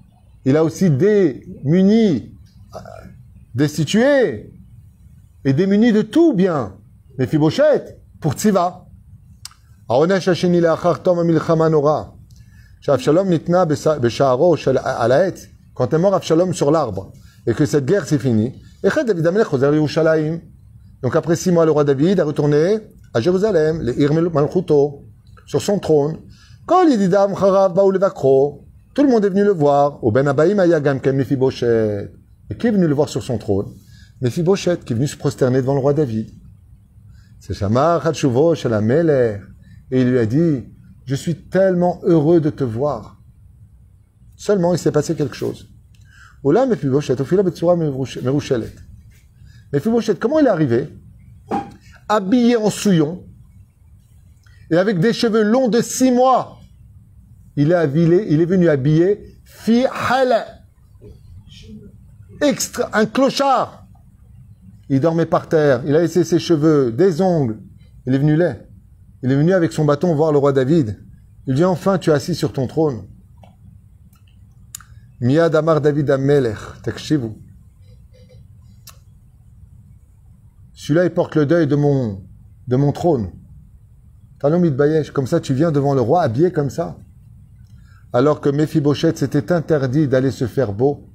[0.46, 2.38] Il a aussi démuni,
[2.76, 2.80] euh,
[3.56, 4.54] destitué
[5.46, 6.76] et démuni de tout bien.
[7.18, 8.86] Mais Fibochette, pour Tziva.
[12.86, 12.98] Quand
[15.94, 16.14] est mort
[16.54, 17.14] sur l'arbre,
[17.48, 18.90] et que cette guerre finie, et
[21.02, 22.80] Donc après six mois, le roi David a retourné
[23.14, 23.94] à Jérusalem, le
[25.46, 26.18] sur son trône.
[26.66, 26.84] Quand
[28.96, 32.88] tout le monde est venu le voir, au Ben Abaïm Ayagam Et qui est venu
[32.88, 33.68] le voir sur son trône?
[34.22, 36.30] Mefiboshet, qui est venu se prosterner devant le roi David.
[37.40, 40.64] C'est Shamar Et il lui a dit,
[41.06, 43.22] je suis tellement heureux de te voir.
[44.36, 45.68] Seulement, il s'est passé quelque chose.
[46.44, 48.74] Oula Mephiboshet, au fila Betsura Merushelet.
[49.72, 50.90] Mephiboshet, comment il est arrivé?
[52.10, 53.26] Habillé en souillon,
[54.70, 56.60] et avec des cheveux longs de six mois.
[57.56, 59.86] Il est, habillé, il est venu habiller fi
[62.42, 63.88] extra, un clochard.
[64.90, 67.60] Il dormait par terre, il a laissé ses cheveux, des ongles.
[68.06, 68.68] Il est venu laid.
[69.24, 71.00] Il est venu avec son bâton voir le roi David.
[71.48, 73.04] Il dit enfin tu es assis sur ton trône.
[75.22, 76.58] Miad Amar David Amelech,
[77.12, 77.38] vous.
[80.74, 82.26] Celui-là, il porte le deuil de mon,
[82.68, 83.32] de mon trône.
[84.40, 84.62] Talon
[85.14, 87.00] comme ça tu viens devant le roi habillé comme ça.
[88.12, 91.10] Alors que Mephibosheth s'était interdit d'aller se faire beau,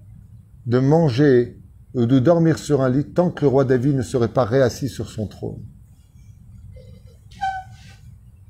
[0.64, 1.60] de manger
[1.92, 4.88] ou de dormir sur un lit tant que le roi David ne serait pas réassis
[4.88, 5.62] sur son trône.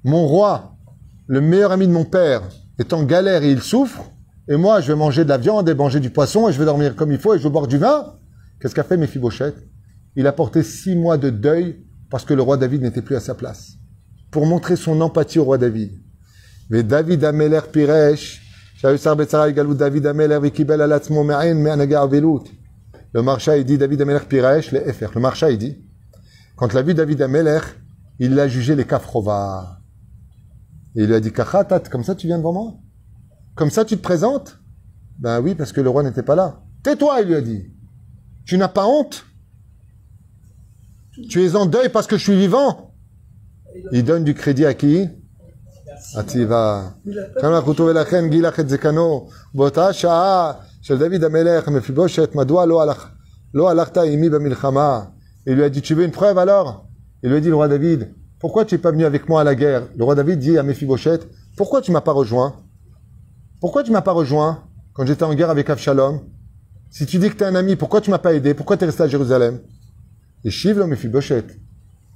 [0.05, 0.77] Mon roi,
[1.27, 2.43] le meilleur ami de mon père,
[2.79, 4.05] est en galère et il souffre,
[4.49, 6.65] et moi je vais manger de la viande et manger du poisson et je vais
[6.65, 8.15] dormir comme il faut et je vais boire du vin.
[8.61, 9.57] Qu'est-ce qu'a fait Mephibosheth
[10.17, 13.21] Il a porté six mois de deuil parce que le roi David n'était plus à
[13.21, 13.75] sa place
[14.31, 15.93] pour montrer son empathie au roi David.
[16.71, 18.43] Mais David Ameler Piresh,
[18.83, 19.01] David.
[23.15, 25.13] Le marcha, il dit David Ameler Piresh, le FR.
[25.15, 25.79] Le marcha, il dit,
[26.57, 27.61] quand l'a vu David Ameler,
[28.19, 29.78] il l'a jugé les kafrova.
[31.01, 32.75] Il lui a dit, Kachatat, comme ça tu viens devant moi?
[33.55, 34.59] Comme ça tu te présentes?
[35.21, 36.61] Ben oui, parce que le roi n'était pas là.
[36.83, 37.71] Tais-toi, il lui a dit.
[38.45, 39.25] Tu n'as pas honte?
[41.31, 42.95] Tu es en deuil parce que je suis vivant?
[43.93, 45.09] Il donne du crédit à qui?
[50.97, 51.23] David
[55.47, 56.89] Il lui a dit, tu veux une preuve alors?
[57.23, 59.45] Il lui a dit, le roi David, pourquoi tu n'es pas venu avec moi à
[59.45, 62.55] la guerre Le roi David dit à Mephibosheth, pourquoi tu m'as pas rejoint
[63.61, 66.21] Pourquoi tu m'as pas rejoint quand j'étais en guerre avec Avshalom
[66.91, 68.85] Si tu dis que tu es un ami, pourquoi tu m'as pas aidé Pourquoi tu
[68.85, 69.61] es resté à Jérusalem
[70.45, 70.87] Et Shiv le.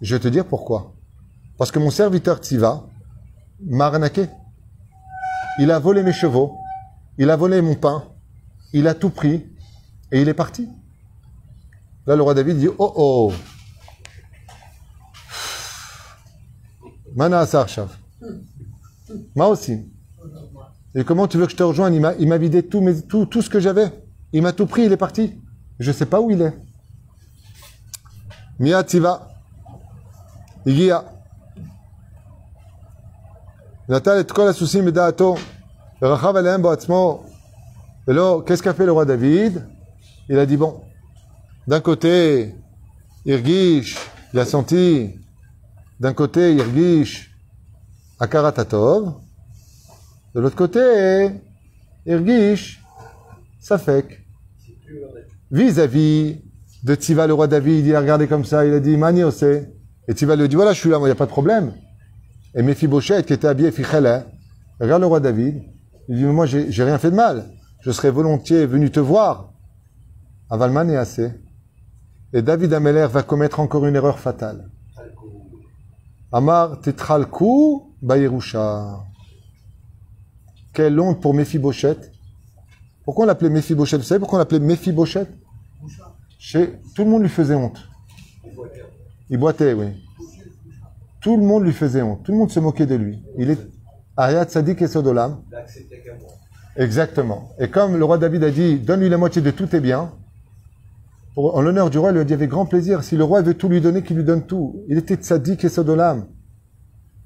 [0.01, 0.95] Je vais te dire pourquoi.
[1.59, 2.87] Parce que mon serviteur Tiva
[3.65, 4.27] m'a arnaqué.
[5.59, 6.55] Il a volé mes chevaux,
[7.19, 8.05] il a volé mon pain,
[8.73, 9.45] il a tout pris
[10.13, 10.69] et il est parti.
[12.07, 13.33] Là, le roi David dit Oh oh
[17.15, 17.97] Mana Asarshav.
[19.35, 19.87] Moi aussi.
[20.95, 21.95] Et comment tu veux que je te rejoigne?
[22.19, 22.83] Il m'a vidé tout,
[23.41, 23.91] ce que j'avais.
[24.33, 25.41] Il m'a tout pris, il est parti.
[25.79, 26.53] Je ne sais pas où il est.
[28.59, 29.29] Mia Tiva.
[30.67, 31.05] Igia.
[33.89, 34.13] Qu'est-ce
[38.63, 39.67] qu'a fait le roi David?
[40.29, 40.81] Il a dit bon,
[41.67, 42.55] d'un côté,
[43.27, 43.99] Irgish,
[44.33, 45.19] il a senti,
[46.03, 47.31] d'un côté, Irgish,
[48.19, 49.15] Akaratatov,
[50.35, 51.31] de l'autre côté,
[52.05, 52.83] Irgish,
[53.61, 54.27] Safek.
[55.53, 56.41] Vis-à-vis
[56.83, 59.23] de Tiva, le roi David, il a regardé comme ça, il a dit, Mani
[60.09, 61.73] Et Tiva lui dit, voilà, je suis là, il n'y a pas de problème.
[62.57, 64.27] Et Mephibosheth, qui était habillé Fichela,
[64.81, 65.63] regarde le roi David,
[66.09, 67.45] il dit, moi, j'ai rien fait de mal.
[67.81, 69.53] Je serais volontiers venu te voir.
[70.51, 71.31] Avalman est assez.
[72.33, 74.69] Et David Ameler va commettre encore une erreur fatale.
[76.33, 79.05] Amar tetralku bayerusha.
[80.73, 82.11] Quelle honte pour Mephibosheth?
[83.05, 84.01] Pourquoi on l'appelait Mephibosheth?
[84.01, 85.29] Vous savez pourquoi on l'appelait Mephibosheth?
[86.39, 86.81] Chez...
[86.95, 87.87] Tout le monde lui faisait honte.
[89.29, 89.89] Il boitait, oui.
[91.21, 92.23] Tout le monde lui faisait honte.
[92.25, 93.23] Tout le monde se moquait de lui.
[93.37, 93.61] Il est
[94.17, 95.43] Ariat Sadik et Sodolam.
[96.77, 97.51] Exactement.
[97.59, 100.13] Et comme le roi David a dit, donne-lui la moitié de tous tes biens,
[101.37, 103.55] en l'honneur du roi, il lui a dit avec grand plaisir, si le roi veut
[103.55, 104.85] tout lui donner, qu'il lui donne tout.
[104.89, 106.27] Il était Tzadik et Sodolam.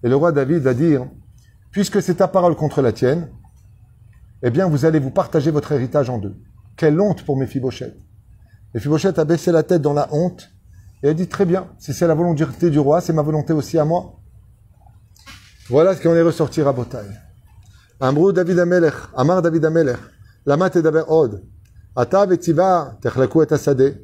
[0.02, 1.07] Et le roi David va dire,
[1.73, 3.28] puisque c'est ta parole contre la tienne,
[4.43, 6.36] eh bien, vous allez vous partager votre héritage en deux.
[6.76, 7.97] Quelle honte pour Mephibosheth.
[8.75, 10.51] Mephibosheth a baissé la tête dans la honte
[11.02, 13.78] et elle dit très bien, si c'est la volonté du roi, c'est ma volonté aussi
[13.78, 14.20] à moi.
[15.68, 17.07] Voilà ce qu'on est ressorti à Botaï.
[17.99, 19.99] Amrou David Amelech, Amar David Amelech,
[20.44, 21.43] Lama Tedaber Od,
[21.95, 23.98] Ata vetiva techlaku et asade,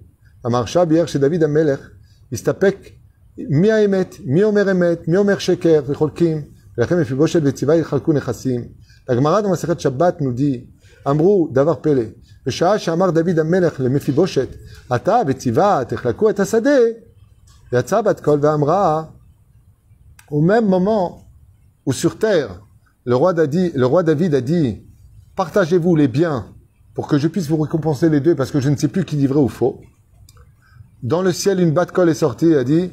[0.43, 1.79] Amar Shabier chez David Amelech,
[2.31, 2.93] Istapek,
[3.37, 6.41] mi האמת, מי אומר אמת, מי אומר שקר, וחולקים,
[6.77, 8.67] ולכן מפיבושת וציווה יחלקו נכסים.
[9.09, 10.65] הגמרא במסכת שבת נודי,
[11.07, 12.03] אמרו דבר פלא,
[12.45, 14.47] בשעה שאמר דוד המלך למפיבושת,
[14.95, 16.79] אתה וציווה תחלקו את השדה,
[17.71, 19.13] Yatsa bat kol ve'amra,
[20.31, 21.25] au même moment
[21.85, 22.61] où sur terre,
[23.03, 24.85] le roi, Dadi- le roi David a dit,
[25.35, 26.47] partagez-vous les biens
[26.94, 29.16] pour que je puisse vous récompenser les deux parce que je ne sais plus qui
[29.16, 29.80] dit vrai ou faux.
[31.02, 32.92] Dans le ciel, une batte colle est sortie et a dit,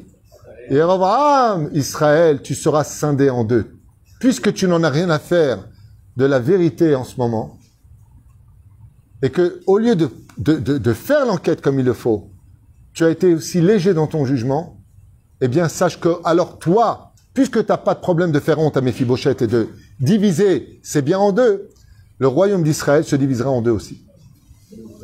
[0.70, 3.76] Yerovam, Israël, tu seras scindé en deux.
[4.20, 5.68] Puisque tu n'en as rien à faire
[6.16, 7.58] de la vérité en ce moment,
[9.22, 12.30] et que au lieu de, faire l'enquête comme il le faut,
[12.92, 14.82] tu as été aussi léger dans ton jugement,
[15.40, 18.76] eh bien sache que alors toi, puisque tu n'as pas de problème de faire honte
[18.76, 19.68] à Méphibosheth et de
[20.00, 21.68] diviser ses biens en deux,
[22.20, 24.04] le royaume d'Israël se divisera en deux aussi.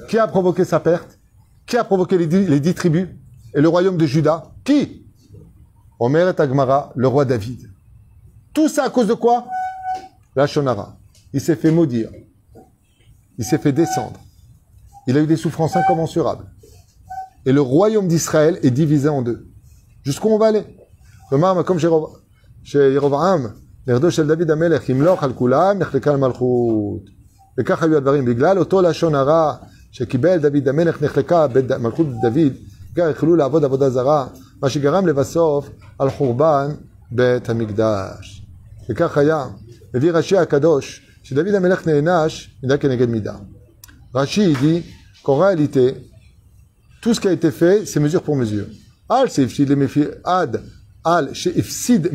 [0.08, 1.18] Qui a provoqué sa perte?
[1.66, 3.08] Qui a provoqué les dix, tribus?
[3.54, 4.52] Et le royaume de Juda?
[4.62, 5.06] Qui?
[5.98, 7.70] Omer et Agmara, le roi David.
[8.52, 9.46] Tout ça à cause de quoi?
[10.36, 10.98] La Shonara.
[11.32, 12.10] Il s'est fait maudire.
[13.38, 14.20] Il s'est fait descendre.
[15.06, 16.44] Il a eu des souffrances incommensurables.
[17.46, 19.48] Et le royaume d'Israël est divisé en deux.
[20.02, 20.64] Jusqu'où on va aller?
[21.30, 21.78] Comme
[22.62, 23.54] chez Yerovam,
[23.85, 27.01] שירבעם, נכדו של דוד המלך, ימלוך על כולם, נחלקה המלכות.
[27.59, 28.25] וכך היו הדברים.
[28.25, 29.53] בגלל אותו לשון הרע
[29.91, 32.53] שקיבל דוד המלך, נחלקה בד- מלכות דוד,
[32.95, 34.27] גם החלו לעבוד עבודה זרה,
[34.61, 36.69] מה שגרם לבסוף על חורבן
[37.11, 38.45] בית המקדש.
[38.89, 39.45] וכך היה.
[39.93, 43.35] מביא רש"י הקדוש, שדוד המלך נענש מידה כנגד מידה.
[44.15, 44.83] רש"י dit
[45.23, 45.93] qu'en réalité,
[47.01, 48.67] tout ce qui a été fait, c'est mesure pour mesure.
[49.11, 50.03] Al שהפסיד למפי...
[50.23, 50.57] עד
[51.08, 52.10] Al, chez Ifsid,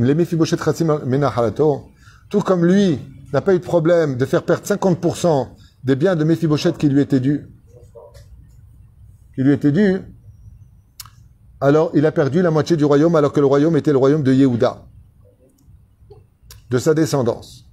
[2.30, 3.00] tout comme lui
[3.32, 5.48] n'a pas eu de problème de faire perdre 50%
[5.86, 7.48] des biens de Mephibosheth qui lui étaient dus,
[9.34, 10.02] qui lui étaient dus,
[11.62, 14.24] alors il a perdu la moitié du royaume alors que le royaume était le royaume
[14.24, 14.86] de Yehuda,
[16.70, 17.64] de sa descendance.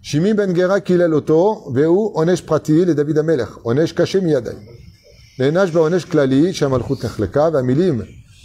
[0.00, 4.56] Shimi ben Gera kilal oto, veu onesh prati le David Amelech, onesh kachem yadai.
[5.36, 8.06] L'enash onesh klali, shamalchut nechleka, vamilim,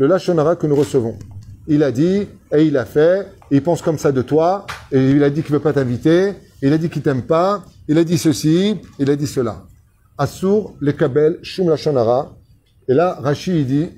[0.00, 1.18] le lachonara que nous recevons.
[1.66, 5.22] Il a dit, et il a fait, il pense comme ça de toi, et il
[5.22, 8.16] a dit qu'il veut pas t'inviter, il a dit qu'il t'aime pas, il a dit
[8.16, 9.66] ceci, il a dit cela.
[10.16, 12.34] Assur, le kabel, shum lachonara.
[12.88, 13.90] Et là, Rashi, dit,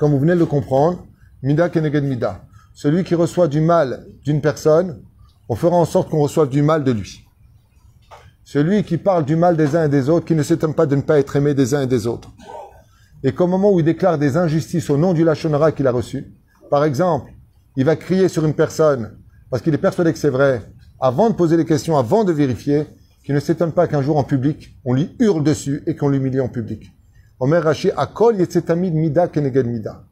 [0.00, 1.06] comme vous venez de le comprendre,
[1.44, 2.42] mida keneged mida.
[2.74, 5.00] Celui qui reçoit du mal d'une personne,
[5.48, 7.20] on fera en sorte qu'on reçoive du mal de lui.
[8.42, 10.96] Celui qui parle du mal des uns et des autres, qui ne s'étonne pas de
[10.96, 12.32] ne pas être aimé des uns et des autres.
[13.24, 16.32] Et qu'au moment où il déclare des injustices au nom du Lachonara qu'il a reçu,
[16.70, 17.32] par exemple,
[17.76, 19.18] il va crier sur une personne,
[19.50, 20.62] parce qu'il est persuadé que c'est vrai,
[21.00, 22.86] avant de poser les questions, avant de vérifier,
[23.24, 26.40] qu'il ne s'étonne pas qu'un jour en public, on lui hurle dessus et qu'on l'humilie
[26.40, 26.92] en public.
[27.40, 30.04] Omer Rashi, Akol Yetzetamid Mida Keneged Mida.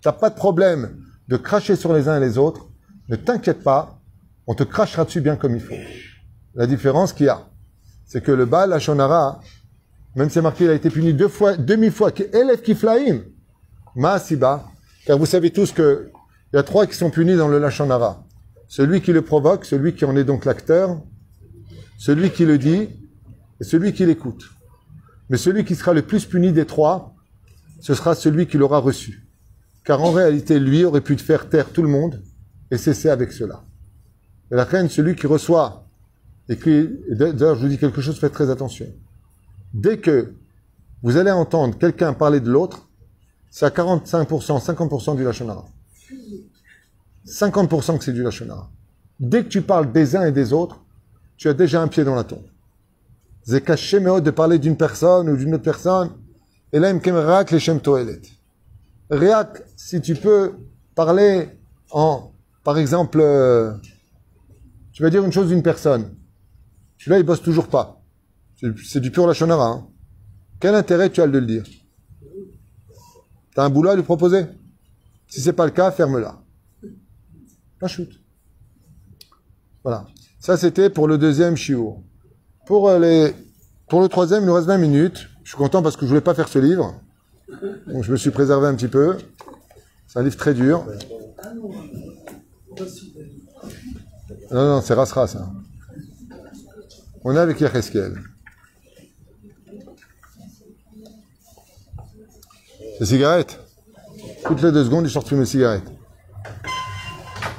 [0.00, 2.68] T'as pas de problème de cracher sur les uns et les autres,
[3.08, 4.00] ne t'inquiète pas,
[4.46, 5.74] on te crachera dessus bien comme il faut.
[6.54, 7.40] La différence qu'il y a,
[8.04, 9.40] c'est que le Baal Hashonara,
[10.16, 13.20] même si marqué, il a été puni deux fois, demi-fois, Elef Kiflaim,
[13.94, 14.64] Maasiba,
[15.04, 16.10] car vous savez tous que
[16.52, 18.24] il y a trois qui sont punis dans le Lachonara.
[18.66, 21.02] Celui qui le provoque, celui qui en est donc l'acteur,
[21.98, 22.88] celui qui le dit,
[23.60, 24.44] et celui qui l'écoute.
[25.28, 27.14] Mais celui qui sera le plus puni des trois,
[27.80, 29.28] ce sera celui qui l'aura reçu.
[29.84, 32.22] Car en réalité, lui aurait pu faire taire tout le monde
[32.70, 33.64] et cesser avec cela.
[34.50, 35.86] Et la reine, celui qui reçoit
[36.48, 38.86] et qui, d'ailleurs, je vous dis quelque chose, faites très attention.
[39.76, 40.32] Dès que
[41.02, 42.88] vous allez entendre quelqu'un parler de l'autre,
[43.50, 45.66] c'est à 45%, 50% du Lachonara.
[47.26, 48.70] 50% que c'est du Lachonara.
[49.20, 50.82] Dès que tu parles des uns et des autres,
[51.36, 52.46] tu as déjà un pied dans la tombe.
[53.42, 56.10] C'est caché mais de parler d'une personne ou d'une autre personne.
[56.72, 58.20] Et là, il me les.
[59.10, 60.54] Réac, si tu peux
[60.94, 61.50] parler
[61.90, 62.32] en,
[62.64, 63.74] par exemple, euh,
[64.92, 66.14] tu vas dire une chose d'une personne.
[66.96, 67.95] Celui-là, il bosse toujours pas.
[68.56, 69.66] C'est- du pur lachonara.
[69.68, 69.86] Hein.
[70.60, 71.64] Quel intérêt tu as de le dire?
[73.54, 74.46] T'as un boulot à lui proposer?
[75.28, 76.40] Si c'est pas le cas, ferme-la.
[77.78, 78.08] Pas shoot.
[79.82, 80.06] Voilà.
[80.38, 82.02] Ça, c'était pour le deuxième chiot.
[82.66, 83.34] Pour, euh, les...
[83.88, 85.28] pour le troisième, il nous reste 20 minutes.
[85.44, 87.00] Je suis content parce que je voulais pas faire ce livre.
[87.86, 89.16] Donc, je me suis préservé un petit peu.
[90.06, 90.84] C'est un livre très dur.
[94.50, 95.50] Non, non, c'est Rasra, ça.
[97.24, 98.16] On est avec Yecheskel.
[103.00, 103.58] Les cigarettes.
[104.44, 105.84] Toutes les deux secondes, il sort une cigarette.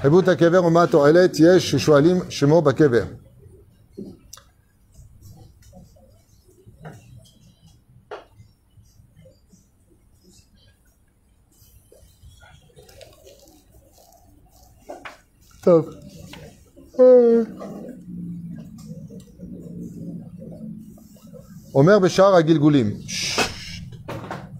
[0.03, 2.73] Et vous, à caveur au matin, elle est, y est, chez Shua'lim, chez Mo, bas
[2.73, 3.07] caveur.
[21.73, 22.93] Omer, Béchard à Gilgoulim.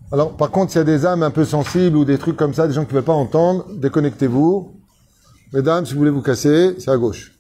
[0.10, 2.54] Alors, par contre, s'il y a des âmes un peu sensibles ou des trucs comme
[2.54, 4.80] ça, des gens qui ne veulent pas entendre, déconnectez-vous.
[5.52, 7.38] Mesdames, si vous voulez vous casser, c'est à gauche.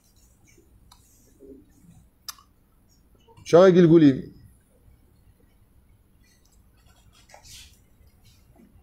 [3.46, 4.22] Shara Gilgulim.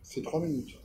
[0.03, 0.79] C'est trois minutes.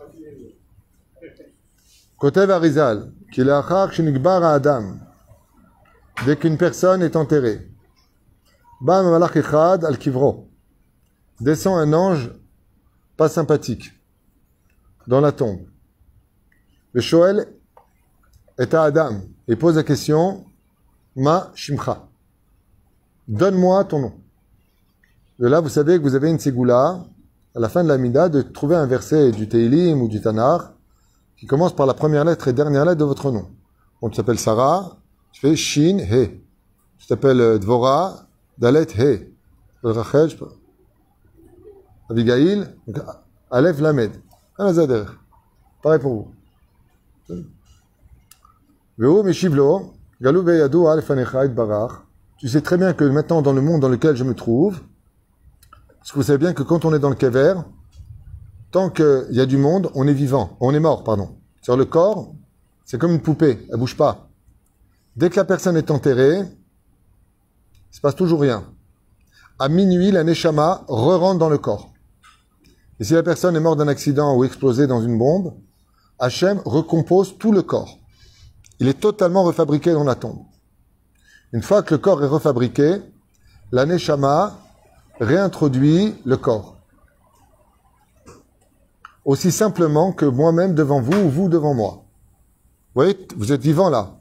[2.18, 4.98] Kotev Arizal, qui est à Adam.
[6.26, 7.70] Dès qu'une personne est enterrée,
[8.82, 10.50] Bam Malach Echad al Kivro.
[11.40, 12.32] Descend un ange
[13.20, 13.92] pas sympathique
[15.06, 15.60] dans la tombe.
[16.94, 17.48] Le Shoel
[18.58, 20.46] est à Adam et pose la question
[21.18, 22.08] Ma Shimcha.
[23.28, 24.14] Donne-moi ton nom.
[25.38, 27.04] De là, vous savez que vous avez une ségoula,
[27.54, 30.72] à la fin de la Mida, de trouver un verset du Teilim ou du Tanar
[31.38, 33.50] qui commence par la première lettre et dernière lettre de votre nom.
[34.02, 34.96] On s'appelle Sarah,
[35.34, 36.40] tu fais Shin, He.
[36.98, 39.28] Tu t'appelles Dvora, Dalet, He.
[39.84, 40.30] Rachel.
[42.10, 42.66] Abigail,
[43.52, 44.12] Aleph Lamed.
[44.58, 46.28] Pareil pour vous.
[52.38, 54.82] Tu sais très bien que maintenant, dans le monde dans lequel je me trouve,
[56.00, 57.56] parce que vous savez bien que quand on est dans le kever,
[58.72, 61.38] tant qu'il y a du monde, on est vivant, on est mort, pardon.
[61.62, 62.34] Sur le corps,
[62.86, 64.30] c'est comme une poupée, elle bouge pas.
[65.16, 68.64] Dès que la personne est enterrée, il se passe toujours rien.
[69.60, 71.92] À minuit, la neshama re-rentre dans le corps.
[73.00, 75.54] Et si la personne est morte d'un accident ou explosée dans une bombe,
[76.20, 77.98] Hachem recompose tout le corps.
[78.80, 80.44] Il est totalement refabriqué dans la tombe.
[81.54, 83.02] Une fois que le corps est refabriqué,
[83.72, 84.60] la Neshama
[85.20, 86.78] réintroduit le corps.
[89.26, 92.04] Aussi simplement que moi-même devant vous ou vous devant moi.
[92.96, 94.18] Vous voyez, vous êtes vivant là.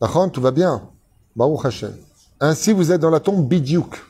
[0.00, 0.90] D'accord, tout va bien.
[1.36, 1.94] Baruch Hashem.
[2.40, 4.02] Ainsi, vous êtes dans la tombe bidiouk.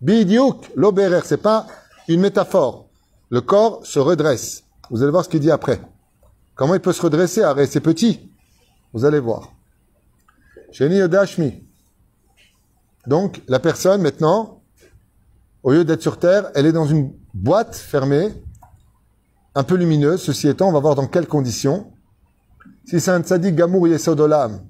[0.00, 1.66] Bidiouk, l'obérer, c'est pas
[2.08, 2.88] une métaphore.
[3.30, 4.64] Le corps se redresse.
[4.90, 5.80] Vous allez voir ce qu'il dit après.
[6.54, 8.30] Comment il peut se redresser Arrête, c'est petit.
[8.92, 9.52] Vous allez voir.
[10.70, 11.00] Sheni.
[13.06, 14.62] Donc, la personne, maintenant,
[15.62, 18.28] au lieu d'être sur Terre, elle est dans une boîte fermée,
[19.54, 20.22] un peu lumineuse.
[20.22, 21.92] Ceci étant, on va voir dans quelles conditions.
[22.84, 24.60] Si c'est un tzaddik gamour yesodolam,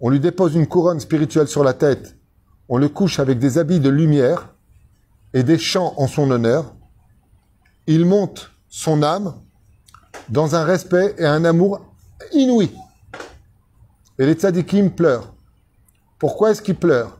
[0.00, 2.16] on lui dépose une couronne spirituelle sur la tête,
[2.68, 4.54] on le couche avec des habits de lumière
[5.32, 6.74] et des chants en son honneur,
[7.86, 9.34] il monte son âme
[10.28, 11.80] dans un respect et un amour
[12.32, 12.70] inouï.
[14.18, 15.32] Et les tzadikim pleurent.
[16.18, 17.18] Pourquoi est-ce qu'ils pleurent?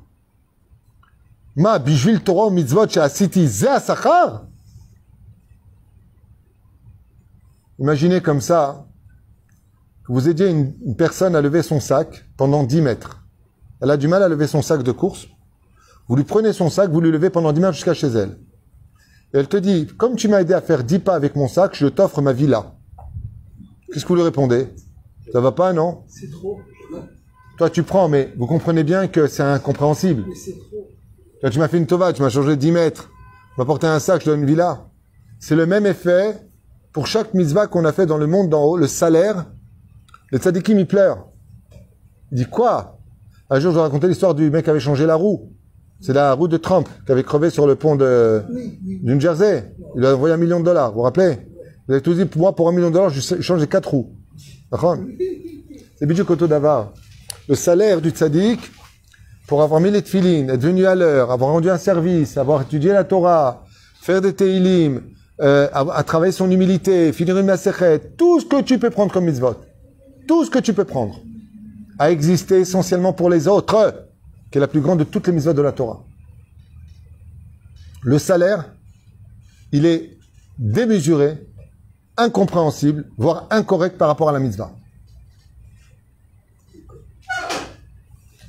[1.54, 4.46] Ma bijvil Torah mitzvot sachar
[7.78, 8.86] Imaginez comme ça
[10.06, 13.22] que vous aidiez une, une, personne à lever son sac pendant 10 mètres.
[13.80, 15.28] Elle a du mal à lever son sac de course.
[16.08, 18.38] Vous lui prenez son sac, vous lui levez pendant 10 mètres jusqu'à chez elle.
[19.34, 21.74] Et elle te dit, comme tu m'as aidé à faire 10 pas avec mon sac,
[21.74, 22.74] je t'offre ma villa.
[23.92, 24.68] Qu'est-ce que vous lui répondez?
[25.32, 26.04] Ça va pas, non?
[26.08, 26.60] C'est trop.
[27.58, 30.24] Toi, tu prends, mais vous comprenez bien que c'est incompréhensible.
[30.28, 30.90] Mais c'est trop.
[31.40, 33.10] Toi, tu m'as fait une tova, tu m'as changé de 10 mètres.
[33.54, 34.88] Tu m'as porté un sac, je te donne une villa.
[35.38, 36.38] C'est le même effet
[36.92, 39.46] pour chaque mitzvah qu'on a fait dans le monde d'en haut, le salaire.
[40.30, 41.28] Le tzadikim, il pleure.
[42.32, 42.98] Il dit quoi?
[43.48, 45.52] Un jour, je racontais l'histoire du mec qui avait changé la roue.
[46.00, 48.42] C'est la roue de Trump qui avait crevé sur le pont de,
[49.02, 49.72] New Jersey.
[49.96, 51.38] Il a envoyé un million de dollars, vous vous rappelez
[51.86, 54.12] Vous avez tous dit, moi, pour un million de dollars, je change les quatre roues.
[54.70, 54.96] D'accord
[55.98, 56.92] C'est Bidjou Koto Davar.
[57.48, 58.60] Le salaire du tzaddik,
[59.46, 62.92] pour avoir mis les tefilines, être venu à l'heure, avoir rendu un service, avoir étudié
[62.92, 63.64] la Torah,
[64.02, 65.00] faire des teilim,
[65.40, 69.12] euh, à, à, travailler son humilité, finir une maserhet, tout ce que tu peux prendre
[69.12, 69.54] comme mitzvot,
[70.26, 71.20] tout ce que tu peux prendre,
[71.98, 74.06] a existé essentiellement pour les autres,
[74.50, 76.04] qui est la plus grande de toutes les mitzvot de la Torah.
[78.02, 78.72] Le salaire,
[79.72, 80.16] il est
[80.58, 81.46] démesuré,
[82.16, 84.72] incompréhensible, voire incorrect par rapport à la mitzvah.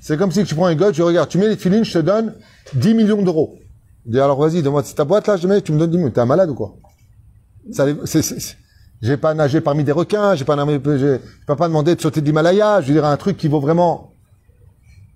[0.02, 2.00] C'est comme si tu prends un gars, tu regardes, tu mets les filines, je te
[2.00, 2.34] donne
[2.76, 3.58] 10 millions d'euros.
[4.06, 6.12] Je dis alors vas-y, donne-moi ta boîte là, je mets, tu me donnes 10 millions.
[6.12, 6.78] T'es un malade ou quoi?
[9.02, 12.82] J'ai pas nagé parmi des requins, j'ai pas peux pas demander de sauter de l'Himalaya,
[12.82, 14.14] je veux dire un truc qui vaut vraiment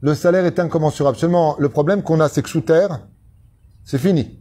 [0.01, 1.17] le salaire est incommensurable.
[1.17, 3.07] Seulement, le problème qu'on a, c'est que sous terre,
[3.83, 4.39] c'est fini.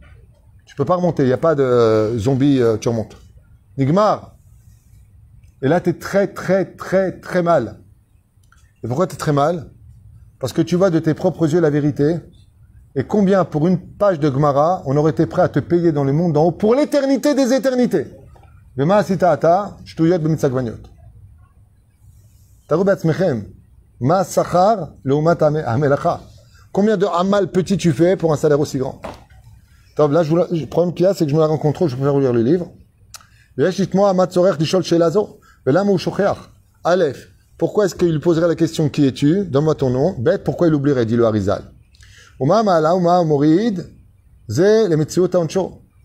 [0.65, 1.23] Tu peux pas remonter.
[1.23, 3.15] Il n'y a pas de euh, zombie, tu euh, remontes.
[3.77, 4.35] Nigmar.
[5.61, 7.79] Et là, tu es très, très, très, très mal.
[8.83, 9.71] Et pourquoi tu es très mal?
[10.39, 12.15] Parce que tu vois de tes propres yeux la vérité.
[12.95, 16.03] Et combien pour une page de Gmara, on aurait été prêt à te payer dans
[16.03, 18.07] le monde d'en haut pour l'éternité des éternités?
[18.75, 18.83] Je
[24.03, 24.95] Ma sachar
[25.67, 26.21] amelacha.
[26.71, 28.99] Combien de amal petit tu fais pour un salaire aussi grand?
[29.95, 31.95] Là, je vous le problème qu'il y a, c'est que je me la rencontre, je
[31.95, 32.71] préfère vous lire le livre.
[36.83, 37.27] Aleph,
[37.59, 39.45] pourquoi est-ce qu'il poserait la question qui es-tu?
[39.45, 40.15] Donne-moi ton nom.
[40.17, 41.05] Bête, pourquoi il oublierait?
[41.05, 41.61] Dit le Harizal.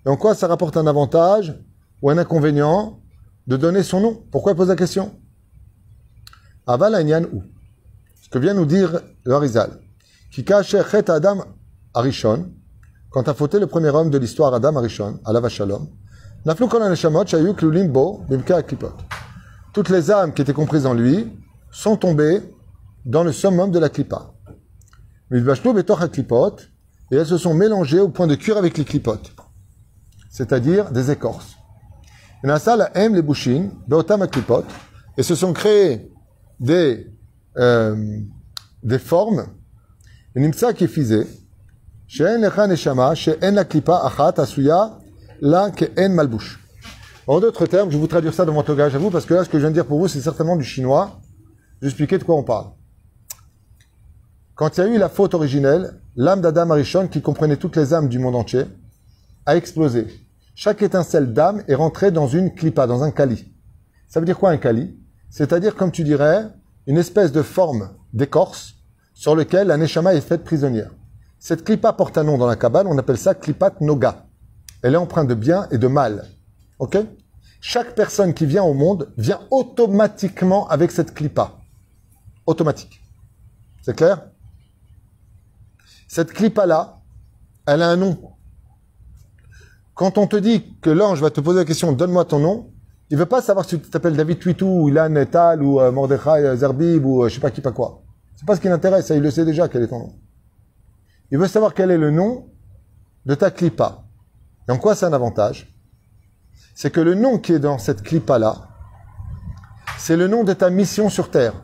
[0.04, 1.58] Et en quoi ça rapporte un avantage
[2.02, 3.00] ou un inconvénient
[3.46, 4.22] de donner son nom?
[4.30, 5.12] Pourquoi il pose la question?
[6.66, 7.42] Aval ou
[8.26, 9.78] ce que vient nous dire le Harizal.
[11.08, 11.44] Adam
[11.94, 12.50] Arishon,
[13.10, 15.86] quand a fauté le premier homme de l'histoire Adam Arishon, Alav Shalom,
[16.44, 16.66] Naflu.
[19.72, 21.38] Toutes les âmes qui étaient comprises en lui
[21.70, 22.42] sont tombées
[23.04, 24.32] dans le summum de la klipa.
[25.30, 26.56] Milvashlu betoch aklipot,
[27.12, 29.30] et elles se sont mélangées au point de cuire avec les clipotes,
[30.30, 31.54] c'est-à-dire des écorces.
[32.42, 34.64] Nasa la aime les bouchines, aklipot,
[35.16, 36.10] et se sont créées
[36.58, 37.15] des,
[37.57, 37.95] euh,
[38.83, 39.41] des formes,
[40.35, 41.23] ונמצא כפיזה,
[42.07, 44.85] שאין לך נשמה, שאין לה קליפה אחת עשויה
[45.41, 46.57] לה כאין מלבוש.
[47.27, 49.33] En d'autres termes, je vais vous traduire ça dans mon togage à vous, parce que
[49.33, 51.21] là, ce que je viens de dire pour vous, c'est certainement du chinois.
[51.79, 52.71] Je vais expliquer de quoi on parle.
[54.55, 57.93] Quand il y a eu la faute originelle, l'âme d'Adam Arishon, qui comprenait toutes les
[57.93, 58.65] âmes du monde entier,
[59.45, 60.07] a explosé.
[60.55, 63.45] Chaque étincelle d'âme est rentrée dans une clipa, dans un kali.
[64.07, 64.95] Ça veut dire quoi un kali
[65.29, 66.49] C'est-à-dire, comme tu dirais,
[66.86, 68.74] une espèce de forme d'écorce
[69.12, 70.90] sur lequel la neshama est faite prisonnière.
[71.38, 74.26] Cette clipa porte un nom dans la Kabbale, on appelle ça klipat noga.
[74.82, 76.26] Elle est empreinte de bien et de mal.
[76.78, 76.98] Ok?
[77.60, 81.58] Chaque personne qui vient au monde vient automatiquement avec cette clipa.
[82.46, 83.00] Automatique.
[83.82, 84.30] C'est clair?
[86.08, 87.00] Cette clipa-là,
[87.66, 88.18] elle a un nom.
[89.94, 92.72] Quand on te dit que l'ange va te poser la question, donne-moi ton nom,
[93.10, 96.44] il veut pas savoir si tu t'appelles David Tuitou, ou Ilan Etal, ou euh, Mordechai
[96.44, 98.02] euh, Zerbib, ou euh, je sais pas qui, pas quoi.
[98.34, 100.18] C'est pas ce qui l'intéresse, ça, il le sait déjà quel est ton nom.
[101.30, 102.48] Il veut savoir quel est le nom
[103.24, 104.04] de ta clipa.
[104.68, 105.72] Et en quoi c'est un avantage?
[106.74, 108.68] C'est que le nom qui est dans cette clipa-là,
[109.98, 111.54] c'est le nom de ta mission sur Terre.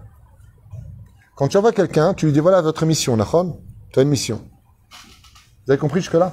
[1.34, 3.60] Quand tu envoies quelqu'un, tu lui dis voilà votre mission, Nachon,
[3.92, 4.40] tu as une mission.
[5.64, 6.32] Vous avez compris jusque-là?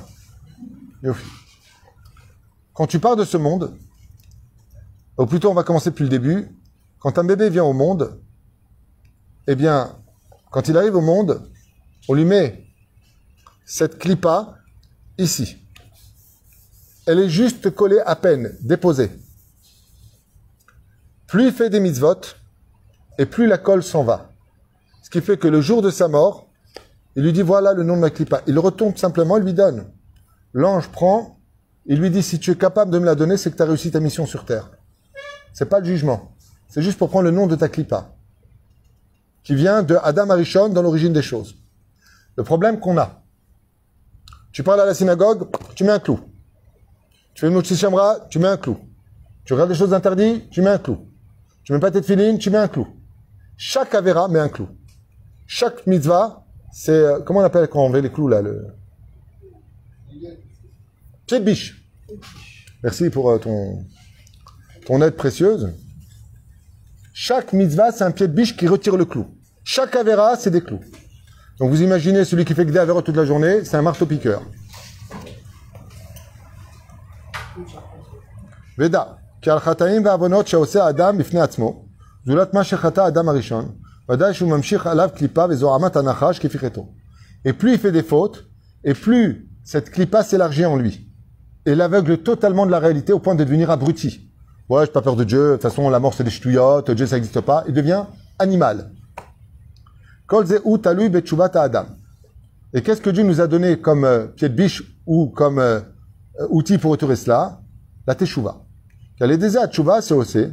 [2.73, 3.75] Quand tu pars de ce monde,
[5.19, 6.47] ou plutôt on va commencer depuis le début,
[6.99, 8.19] quand un bébé vient au monde,
[9.47, 9.95] eh bien,
[10.49, 11.41] quand il arrive au monde,
[12.07, 12.65] on lui met
[13.65, 14.55] cette clipa
[15.17, 15.57] ici.
[17.05, 19.11] Elle est juste collée à peine, déposée.
[21.27, 22.21] Plus il fait des mitzvot,
[23.17, 24.31] et plus la colle s'en va.
[25.03, 26.47] Ce qui fait que le jour de sa mort,
[27.15, 28.41] il lui dit voilà le nom de ma clipa.
[28.47, 29.91] Il retombe simplement, il lui donne.
[30.53, 31.39] L'ange prend,
[31.85, 33.65] il lui dit si tu es capable de me la donner, c'est que tu as
[33.65, 34.71] réussi ta mission sur terre.
[35.53, 36.35] C'est pas le jugement.
[36.67, 38.11] C'est juste pour prendre le nom de ta clipa.
[39.43, 41.55] Qui vient de Adam Arishon dans l'origine des choses.
[42.35, 43.23] Le problème qu'on a,
[44.51, 46.19] tu parles à la synagogue, tu mets un clou.
[47.33, 48.77] Tu fais une shamra, tu mets un clou.
[49.45, 51.07] Tu regardes des choses interdites, tu mets un clou.
[51.63, 52.87] Tu mets pas tes filines, tu mets un clou.
[53.57, 54.67] Chaque avera met un clou.
[55.47, 58.67] Chaque mitzvah, c'est, euh, comment on appelle quand on met les clous là, le
[61.37, 61.85] biche.
[62.83, 63.85] Merci pour euh, ton,
[64.88, 65.72] ton aide précieuse.
[67.12, 69.26] Chaque mitzvah, c'est un pied de biche qui retire le clou.
[69.62, 70.80] Chaque avera, c'est des clous.
[71.58, 74.42] Donc vous imaginez celui qui fait que des avéros toute la journée, c'est un marteau-piqueur.
[78.76, 79.18] Veda.
[79.44, 81.84] כי על חטאים ועוונות שעושה האדם בפני עצמו,
[82.26, 83.72] זולת מה שחטא האדם הראשון,
[84.10, 86.88] ודאי שהוא ממשיך עליו קליפה וזוהמת הנחש כפי חטאו.
[87.46, 88.46] Et plus il fait des fautes,
[88.84, 91.10] et plus cette clipa s'élargit en lui.
[91.66, 94.27] Et l'aveugle totalement de la réalité au point de devenir abruti.
[94.69, 97.07] Ouais, j'ai pas peur de Dieu, de toute façon la mort c'est des ch'touillottes, Dieu
[97.07, 97.63] ça n'existe pas.
[97.67, 98.03] Il devient
[98.37, 98.91] animal.
[102.71, 105.79] Et qu'est-ce que Dieu nous a donné comme euh, pied de biche ou comme euh,
[106.39, 107.61] euh, outil pour retirer cela?
[108.05, 108.63] La teshuva.
[109.17, 110.49] Qu'elle est déjà teshuva, c'est osé.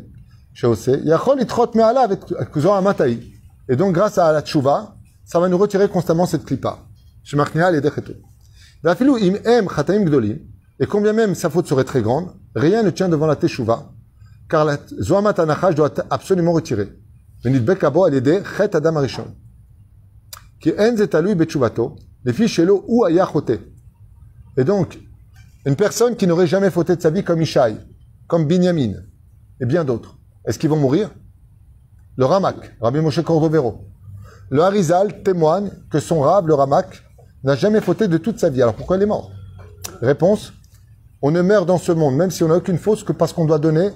[0.54, 0.98] Chez osé.
[1.04, 2.20] Yachol itrot me'ala avec
[2.64, 3.20] amatai.
[3.68, 4.96] Et donc grâce à la teshuva,
[5.26, 6.78] ça va nous retirer constamment cette clipa.
[7.30, 8.14] Decheto.
[8.82, 9.12] Vafilu
[9.44, 9.66] im.
[10.78, 13.90] Et combien même sa faute serait très grande, rien ne tient devant la teshuva,
[14.48, 15.32] car la zoamat
[15.74, 16.88] doit être absolument retirée.
[17.44, 19.34] Venit bekabo al chet adam arishon.
[24.56, 24.98] Et donc,
[25.64, 27.76] une personne qui n'aurait jamais fauté de sa vie comme Ishaï,
[28.26, 28.94] comme Binyamin,
[29.60, 30.16] et bien d'autres,
[30.46, 31.10] est-ce qu'ils vont mourir?
[32.16, 33.84] Le Ramak, Rabbi Moshe Cordovero.
[34.48, 37.02] Le Harizal témoigne que son rab, le Ramak,
[37.44, 38.62] n'a jamais fauté de toute sa vie.
[38.62, 39.30] Alors pourquoi il est mort?
[40.00, 40.52] Réponse
[41.22, 43.46] on ne meurt dans ce monde, même si on n'a aucune faute, que parce qu'on
[43.46, 43.90] doit donner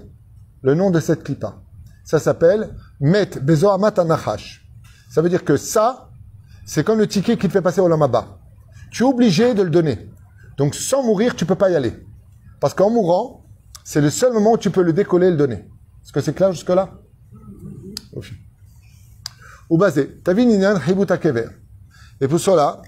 [0.62, 1.56] le nom de cette clipa.
[2.04, 4.66] Ça s'appelle Met Bezoamat Anachash.
[5.10, 6.10] Ça veut dire que ça,
[6.64, 8.38] c'est comme le ticket qui te fait passer au Lamaba.
[8.90, 10.10] Tu es obligé de le donner.
[10.56, 11.94] Donc sans mourir, tu peux pas y aller.
[12.60, 13.46] Parce qu'en mourant,
[13.84, 15.68] c'est le seul moment où tu peux le décoller et le donner.
[16.02, 16.90] Est-ce que c'est clair jusque-là?
[19.68, 20.20] Ou basé.
[22.20, 22.82] Et pour cela,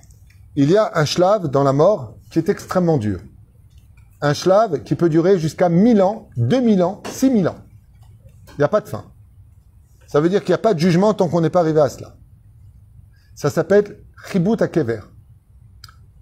[0.55, 3.21] il y a un shlav dans la mort qui est extrêmement dur.
[4.23, 7.59] Un shlav qui peut durer jusqu'à 1000 ans, 2000 ans, 6000 ans.
[8.51, 9.05] Il n'y a pas de fin.
[10.07, 11.89] Ça veut dire qu'il n'y a pas de jugement tant qu'on n'est pas arrivé à
[11.89, 12.17] cela.
[13.35, 15.01] Ça s'appelle Chibut Akever.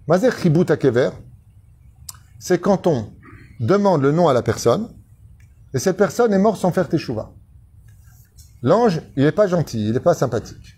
[0.07, 1.11] Mazer Chibut Akever,
[2.39, 3.13] c'est quand on
[3.59, 4.89] demande le nom à la personne
[5.73, 7.31] et cette personne est morte sans faire teshuva.
[8.63, 10.77] L'ange, il n'est pas gentil, il n'est pas sympathique.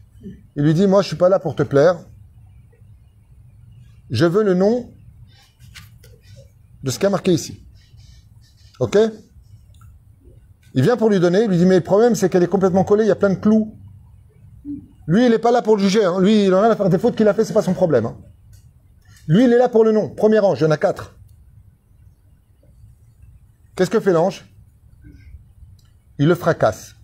[0.56, 1.98] Il lui dit, moi je suis pas là pour te plaire,
[4.10, 4.93] je veux le nom
[6.84, 7.66] de ce qui a marqué ici.
[8.80, 8.98] Ok?
[10.76, 12.84] Il vient pour lui donner, il lui dit, mais le problème c'est qu'elle est complètement
[12.84, 13.80] collée, il y a plein de clous.
[15.06, 16.06] Lui, il n'est pas là pour le juger.
[16.06, 16.20] hein.
[16.22, 18.06] Lui, il en a à faire des fautes qu'il a fait, c'est pas son problème.
[18.06, 18.18] hein.
[19.28, 20.10] Lui, il est là pour le nom.
[20.10, 21.18] Premier ange, il y en a quatre.
[23.76, 24.46] Qu'est-ce que fait l'ange?
[26.20, 26.96] Il le fracasse.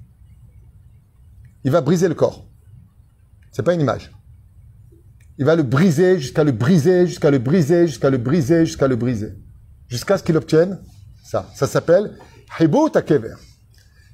[1.65, 2.47] Il va briser le corps.
[3.51, 4.11] C'est pas une image.
[5.37, 8.95] Il va le briser jusqu'à le briser, jusqu'à le briser, jusqu'à le briser, jusqu'à le
[8.95, 9.33] briser.
[9.89, 10.79] Jusqu'à ce qu'il obtienne
[11.29, 11.45] ça.
[11.53, 12.15] Ça s'appelle
[12.59, 13.35] Hibut Akever.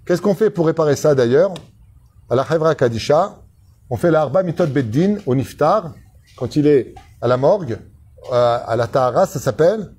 [0.05, 1.53] Qu'est-ce qu'on fait pour réparer ça d'ailleurs?
[2.29, 3.37] À la Hevra Kadisha,
[3.89, 5.93] on fait l'arba mitot beddin au niftar,
[6.37, 7.77] quand il est à la morgue,
[8.33, 9.93] euh, à la tahara, ça s'appelle.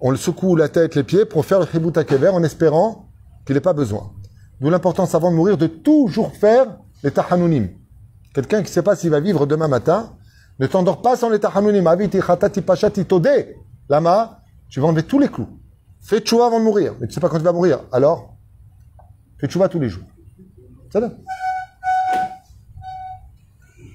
[0.00, 3.08] On le secoue la tête, les pieds pour faire le Hibut Akever en espérant
[3.46, 4.12] qu'il n'ait pas besoin.
[4.60, 6.66] D'où l'importance avant de mourir de toujours faire
[7.02, 7.68] les tahanunim.
[8.34, 10.12] Quelqu'un qui ne sait pas s'il va vivre demain matin,
[10.58, 11.86] ne t'endors pas sans les tahanunim.
[11.86, 13.56] Aviti khatati pashati tode.
[13.88, 14.39] Lama,
[14.70, 15.60] tu vas enlever tous les clous.
[16.00, 16.94] Fais tchouva avant de mourir.
[17.00, 17.80] Mais tu sais pas quand tu vas mourir.
[17.92, 18.36] Alors,
[19.38, 20.06] fais tchouva tous les jours.
[20.90, 21.10] C'est là.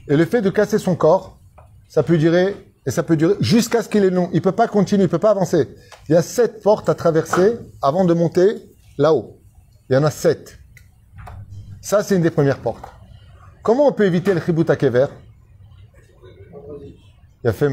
[0.08, 1.40] Et le fait de casser son corps,
[1.88, 2.56] ça peut durer,
[2.86, 4.30] et ça peut durer jusqu'à ce qu'il ait long.
[4.34, 5.76] Il peut pas continuer, il peut pas avancer.
[6.08, 8.56] Il y a sept portes à traverser avant de monter
[8.98, 9.40] là-haut.
[9.90, 10.60] Il y en a sept.
[11.82, 12.86] Ça, c'est une des premières portes.
[13.64, 15.08] Comment on peut éviter le chibut kever?
[17.44, 17.70] Il a fait.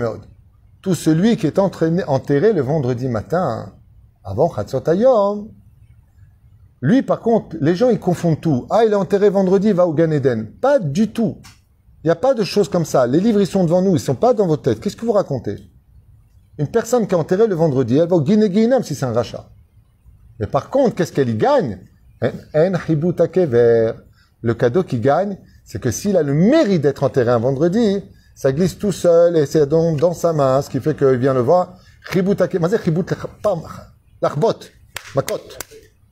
[0.83, 3.73] Tout celui qui est enterré le vendredi matin,
[4.25, 5.49] avant Chatzot Hayom,
[6.81, 8.67] lui, par contre, les gens, ils confondent tout.
[8.69, 10.51] Ah, il est enterré vendredi, il va au Gan Eden.
[10.61, 11.39] Pas du tout.
[12.03, 13.07] Il n'y a pas de choses comme ça.
[13.07, 14.81] Les livres, ils sont devant nous, ils ne sont pas dans votre tête.
[14.81, 15.71] Qu'est-ce que vous racontez?
[16.59, 19.13] Une personne qui est enterrée le vendredi, elle va au Guiné Guinam si c'est un
[19.13, 19.49] rachat.
[20.41, 21.79] Mais par contre, qu'est-ce qu'elle y gagne?
[24.43, 28.03] Le cadeau qu'il gagne, c'est que s'il a le mérite d'être enterré un vendredi,
[28.43, 31.33] ça glisse tout seul et c'est donc dans sa main, ce qui fait qu'il vient
[31.33, 31.79] le voir.
[32.13, 32.35] Hibut
[34.21, 34.61] Lachbot.
[35.15, 35.41] Makot.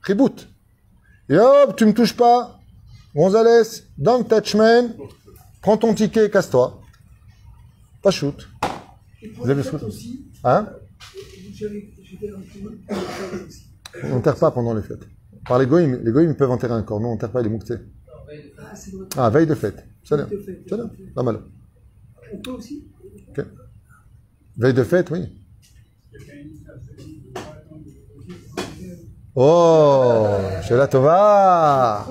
[0.07, 0.47] Hibut.
[1.27, 2.57] Et hop, tu me touches pas.
[3.13, 4.93] Gonzalez, don't touch man.
[5.61, 6.79] Prends ton ticket et casse-toi.
[8.01, 8.47] Pas shoot.
[9.35, 9.83] Vous avez shoot
[10.45, 10.69] Hein
[14.05, 15.05] On n'enterre pas pendant les fêtes.
[15.45, 17.01] Par les goïms, les goïms peuvent enterrer un corps.
[17.01, 17.79] Nous, on n'enterre pas les mouktsés.
[18.57, 18.73] Ah.
[19.17, 19.85] Ah, veille de fête.
[20.05, 20.27] C'est bien.
[20.27, 20.61] Veille de fête.
[20.69, 20.89] C'est bien.
[21.13, 21.41] Pas mal.
[22.32, 22.84] On peut aussi
[23.30, 23.44] Ok.
[24.58, 25.20] Veille de fête, oui.
[29.34, 32.02] Oh, שאלה טובה.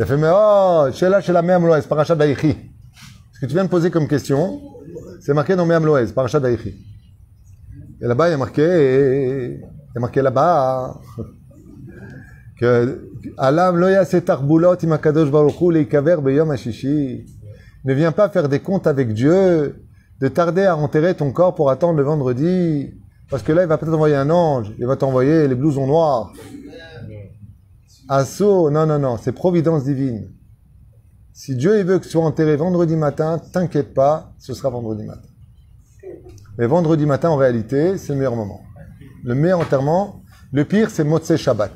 [0.00, 0.92] יפה מאוד.
[0.92, 2.54] שאלה של המאה המלואז, פרשת ויחי.
[3.40, 4.60] Ce que tu viens de poser comme question,
[5.20, 6.74] c'est marqué dans Mea Mloez, Parashat Vaïchi.
[8.02, 9.60] Et là-bas, il y a marqué, il
[9.94, 11.00] y a marqué là-bas,
[12.58, 17.26] que Alam lo yase tarbulot im akadosh baruch hu leikaver beyom hashishi.
[17.85, 19.85] Ne viens pas faire des comptes avec Dieu,
[20.19, 22.93] de tarder à enterrer ton corps pour attendre le vendredi,
[23.29, 26.33] parce que là, il va peut-être envoyer un ange, il va t'envoyer les blousons noirs.
[28.09, 30.31] Asso, non, non, non, c'est providence divine.
[31.33, 35.03] Si Dieu il veut que tu sois enterré vendredi matin, t'inquiète pas, ce sera vendredi
[35.03, 35.27] matin.
[36.57, 38.61] Mais vendredi matin, en réalité, c'est le meilleur moment.
[39.23, 41.71] Le meilleur enterrement, le pire, c'est Motsei Shabbat.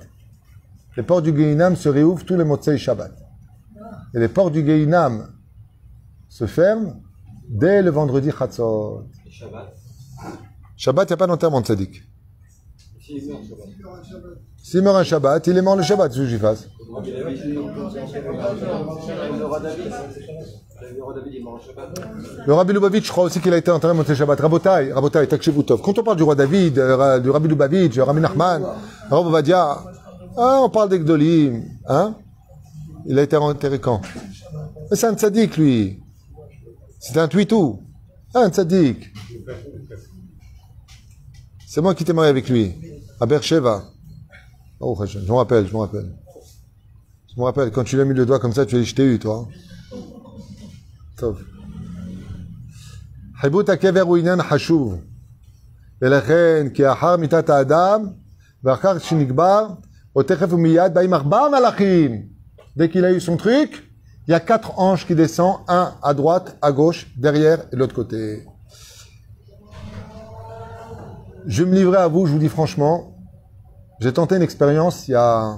[0.95, 3.11] Les portes du Geinam se réouvrent tous les Motsei Shabbat.
[4.15, 5.27] Et les portes du Geinam
[6.30, 7.01] se ferment
[7.49, 9.03] dès le vendredi Chatzot.
[9.25, 9.74] Et Shabbat
[10.77, 12.03] Shabbat, il n'y a pas d'enterrement de Tzadik.
[13.01, 13.41] S'il meurt.
[14.64, 16.69] S'il meurt un Shabbat, il est mort le Shabbat, ce que j'y fasse.
[22.45, 24.40] Le Rabbi Lubavitch, je crois aussi qu'il a été enterré Motsei Shabbat.
[24.40, 25.82] Rabotai, Rabotai, Takshevutov.
[25.82, 28.64] Quand on parle du roi David, euh, du Rabbi Lubavitch, du Rabbi Nachman,
[29.11, 29.83] Ovadia,
[30.38, 32.16] ah, on parle des Gdolim, hein?
[33.06, 34.01] Il a été enterré quand?
[34.90, 35.99] Mais c'est un tzaddik, lui.
[37.00, 37.82] C'est un tuitou.
[38.34, 39.12] Un tzaddik.
[41.66, 42.74] C'est moi qui t'ai marié avec lui.
[43.20, 43.84] À Beersheba.
[44.80, 46.16] Oh, je me rappelle, je me rappelle.
[47.34, 48.84] Je me rappelle, quand tu lui as mis le doigt comme ça, tu as dit,
[48.84, 49.48] je t'ai eu, toi.
[51.16, 51.42] טוב.
[53.40, 55.00] חיבוט הקבר הוא עניין חשוב.
[56.02, 58.06] ולכן, כי אחר מיתת האדם,
[58.64, 59.66] ואחר שנקבר,
[60.16, 62.34] או תכף ומיד באים ארבעה מלאכים.
[62.76, 63.04] Dès qu'il
[64.30, 67.95] il y a quatre anges qui descendent, un à droite, à gauche, derrière et l'autre
[67.95, 68.45] côté.
[71.48, 73.17] Je me livrer à vous, je vous dis franchement,
[73.99, 75.58] j'ai tenté une expérience il y a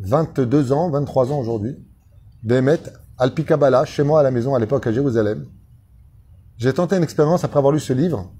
[0.00, 1.76] 22 ans, 23 ans aujourd'hui,
[2.42, 5.46] d'émettre Alpi Kabbalah, chez moi à la maison à l'époque à Jérusalem.
[6.56, 8.32] J'ai tenté une expérience après avoir lu ce livre.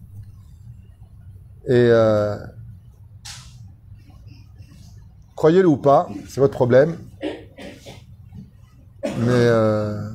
[1.66, 2.36] Et euh,
[5.36, 6.96] croyez-le ou pas, c'est votre problème.
[9.18, 10.08] Mais euh,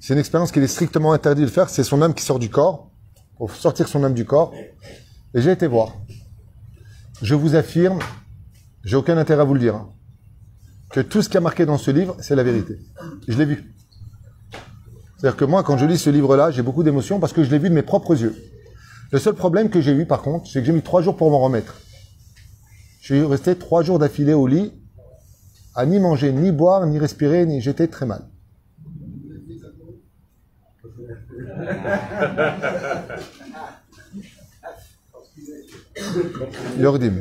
[0.00, 1.68] c'est une expérience qu'il est strictement interdit de faire.
[1.68, 2.90] C'est son âme qui sort du corps,
[3.36, 4.52] pour sortir son âme du corps.
[5.34, 5.94] Et j'ai été voir.
[7.22, 7.98] Je vous affirme,
[8.84, 9.90] j'ai aucun intérêt à vous le dire, hein,
[10.90, 12.78] que tout ce qui a marqué dans ce livre, c'est la vérité.
[13.26, 13.74] Je l'ai vu.
[15.16, 17.58] C'est-à-dire que moi, quand je lis ce livre-là, j'ai beaucoup d'émotions parce que je l'ai
[17.58, 18.36] vu de mes propres yeux.
[19.12, 21.30] Le seul problème que j'ai eu, par contre, c'est que j'ai mis trois jours pour
[21.30, 21.76] m'en remettre.
[23.00, 24.72] Je suis resté trois jours d'affilée au lit,
[25.76, 28.22] à ni manger, ni boire, ni respirer, ni j'étais très mal.
[36.78, 37.14] Yordim.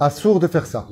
[0.00, 0.88] Assourd de faire ça.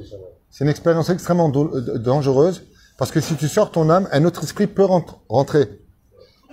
[0.50, 2.62] C'est une expérience extrêmement euh, dangereuse
[2.98, 5.80] parce que si tu sors ton âme, un autre esprit peut rent- rentrer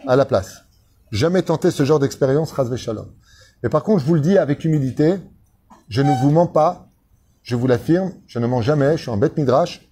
[0.08, 0.64] à la place.
[1.12, 3.08] Jamais tenter ce genre d'expérience, Razvé Shalom.
[3.64, 5.16] Mais par contre, je vous le dis avec humilité,
[5.90, 6.87] je ne vous mens pas,
[7.48, 9.90] je vous l'affirme, je ne mens jamais, je suis en bête midrash.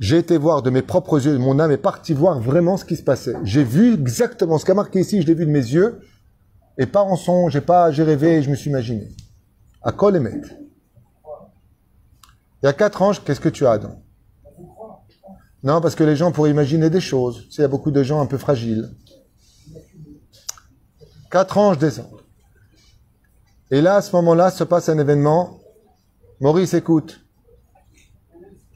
[0.00, 2.96] J'ai été voir de mes propres yeux, mon âme est partie voir vraiment ce qui
[2.96, 3.36] se passait.
[3.44, 6.00] J'ai vu exactement ce qu'a marqué ici, je l'ai vu de mes yeux,
[6.78, 9.08] et pas en son, j'ai pas, j'ai rêvé et je me suis imaginé.
[9.82, 10.40] À Kol Emet.
[12.60, 14.02] Il y a quatre anges, qu'est-ce que tu as, Adam?
[15.62, 17.46] Non, parce que les gens pourraient imaginer des choses.
[17.56, 18.90] Il y a beaucoup de gens un peu fragiles.
[21.30, 22.24] Quatre anges descendent.
[23.70, 25.59] Et là, à ce moment-là, se passe un événement.
[26.40, 27.20] Maurice, écoute.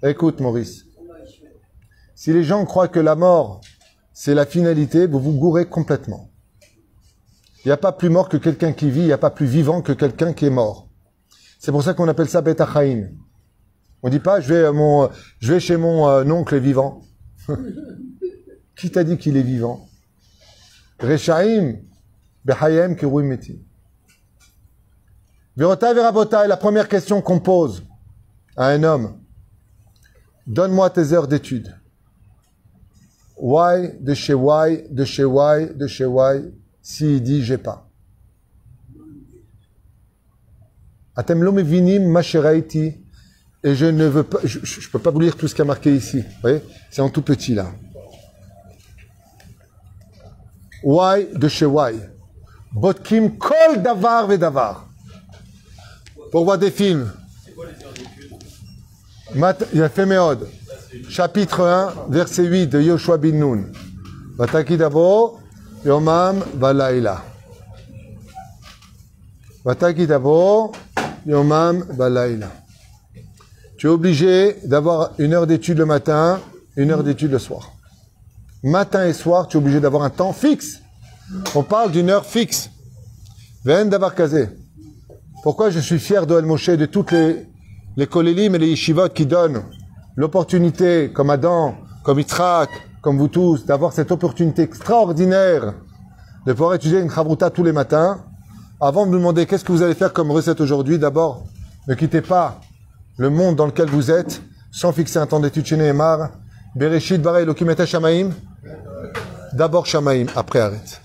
[0.02, 0.84] Écoute, Maurice.
[2.14, 3.62] Si les gens croient que la mort,
[4.12, 6.30] c'est la finalité, vous vous gourrez complètement.
[7.64, 9.46] Il n'y a pas plus mort que quelqu'un qui vit, il n'y a pas plus
[9.46, 10.90] vivant que quelqu'un qui est mort.
[11.58, 13.08] C'est pour ça qu'on appelle ça Beta Chaim.
[14.02, 15.10] On dit pas, je vais,
[15.40, 17.00] je vais chez mon euh, oncle vivant.
[18.76, 19.88] qui t'a dit qu'il est vivant?
[21.00, 21.76] Rechaim,
[22.44, 23.38] Behayem, Kiruim
[25.56, 25.60] Meti.
[25.60, 27.82] Verota Verabota la première question qu'on pose
[28.56, 29.20] à un homme.
[30.46, 31.74] Donne-moi tes heures d'études.
[33.36, 37.88] Why, de chez why, de chez why, de chez why, s'il dit j'ai pas.
[41.16, 42.20] Atem lo mevinim ma.
[43.66, 45.64] Et je ne veux pas, je, je peux pas vous lire tout ce qui a
[45.64, 46.20] marqué ici.
[46.20, 46.62] Vous voyez?
[46.90, 47.72] C'est en tout petit là.
[50.82, 51.94] Why de chez why.
[52.72, 54.86] Botkim kol davar ve davar.
[56.34, 57.12] Pour voir des films.
[59.36, 60.04] Il a fait.
[61.08, 63.66] Chapitre 1, verset 8 de Yoshua bin Nun.
[64.36, 65.38] Vataki davo,
[65.84, 67.22] yomam valaila.
[69.64, 70.72] Vataki davo,
[71.24, 72.50] yomam valaila.
[73.78, 76.40] Tu es obligé d'avoir une heure d'étude le matin,
[76.74, 77.70] une heure d'étude le soir.
[78.64, 80.80] Matin et soir, tu es obligé d'avoir un temps fixe.
[81.54, 82.70] On parle d'une heure fixe.
[83.64, 84.16] Ven d'avoir.
[85.44, 87.46] Pourquoi je suis fier d'Oel Moshe, de toutes les,
[87.98, 89.62] les kolélim et les yeshivot qui donnent
[90.16, 92.70] l'opportunité, comme Adam, comme Yitzhak,
[93.02, 95.74] comme vous tous, d'avoir cette opportunité extraordinaire
[96.46, 98.24] de pouvoir étudier une chavruta tous les matins.
[98.80, 101.44] Avant de nous demander qu'est-ce que vous allez faire comme recette aujourd'hui, d'abord,
[101.88, 102.58] ne quittez pas
[103.18, 104.40] le monde dans lequel vous êtes
[104.72, 106.30] sans fixer un temps d'étude chez Nehemar.
[106.74, 108.30] Bereshit bara Elohim et Shamaim.
[109.52, 111.02] D'abord Shamaim, après arrête.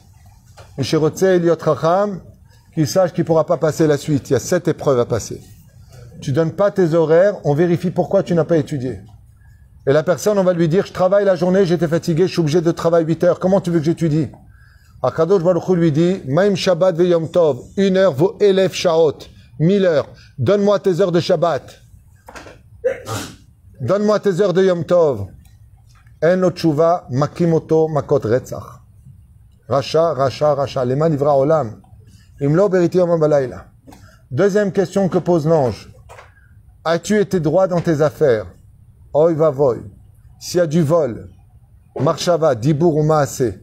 [0.78, 2.22] Mishirotze Eliot Chacham,
[2.80, 4.30] qu'il sache qu'il ne pourra pas passer la suite.
[4.30, 5.42] Il y a sept épreuves à passer.
[6.22, 9.02] Tu donnes pas tes horaires, on vérifie pourquoi tu n'as pas étudié.
[9.86, 12.40] Et la personne, on va lui dire, je travaille la journée, j'étais fatigué, je suis
[12.40, 13.40] obligé de travailler 8 heures.
[13.40, 14.30] Comment tu veux que j'étudie?
[15.04, 19.18] Akadosh Baruch lui dit, Maim Shabbat ve Yom Tov, une heure vaut élève Shaot,
[19.60, 20.08] mille heures.
[20.38, 21.82] Donne-moi tes heures de Shabbat.
[23.82, 25.26] Donne-moi tes heures de Yom Tov.
[26.24, 28.80] En otshuva makimoto makot retzach.
[29.68, 30.86] Racha, racha, racha.
[30.86, 31.82] Lema livra olam.
[34.32, 35.92] Deuxième question que pose l'ange.
[36.86, 38.46] As-tu été droit dans tes affaires?
[39.14, 39.80] Oi va voy.
[40.40, 41.30] S'il y a du vol,
[42.00, 43.60] marchava, dibour ou maasé,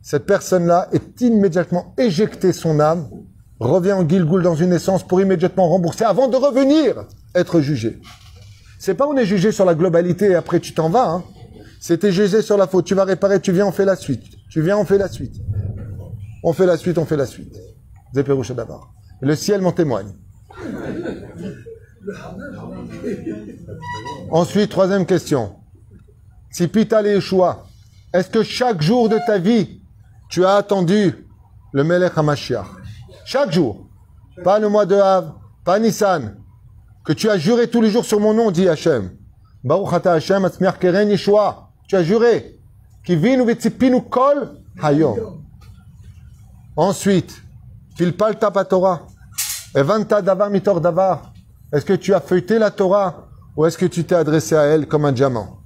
[0.00, 3.08] cette personne-là est immédiatement éjectée son âme,
[3.60, 8.00] revient en Gilgoul dans une essence pour immédiatement rembourser avant de revenir être jugé.
[8.78, 11.10] C'est pas on est jugé sur la globalité et après tu t'en vas.
[11.10, 11.24] Hein.
[11.80, 12.86] C'était jugé sur la faute.
[12.86, 14.24] Tu vas réparer, tu viens, on fait la suite.
[14.48, 15.36] Tu viens, on fait la suite.
[16.48, 17.58] On fait la suite, on fait la suite.
[18.14, 18.94] Zéperouche d'abord.
[19.20, 20.12] Le ciel m'en témoigne.
[24.30, 25.56] Ensuite, troisième question.
[26.52, 27.66] Si Pita Yeshua,
[28.14, 29.82] est-ce que chaque jour de ta vie,
[30.28, 31.26] tu as attendu
[31.72, 32.66] le Melech HaMashiach?
[33.24, 33.88] Chaque jour.
[34.44, 35.32] Pas le mois de Av,
[35.64, 36.36] pas Nissan.
[37.04, 39.10] Que tu as juré tous les jours sur mon nom, dit Hachem.
[39.64, 41.70] Baruch ata Hashem keren Yeshua.
[41.88, 42.60] Tu as juré.
[44.08, 45.45] Kol hayom.
[46.76, 47.42] Ensuite,
[47.96, 49.06] filpalta Torah.
[49.74, 51.32] Evanta davar mitor davar.
[51.72, 54.86] Est-ce que tu as feuilleté la Torah ou est-ce que tu t'es adressé à elle
[54.86, 55.60] comme un diamant?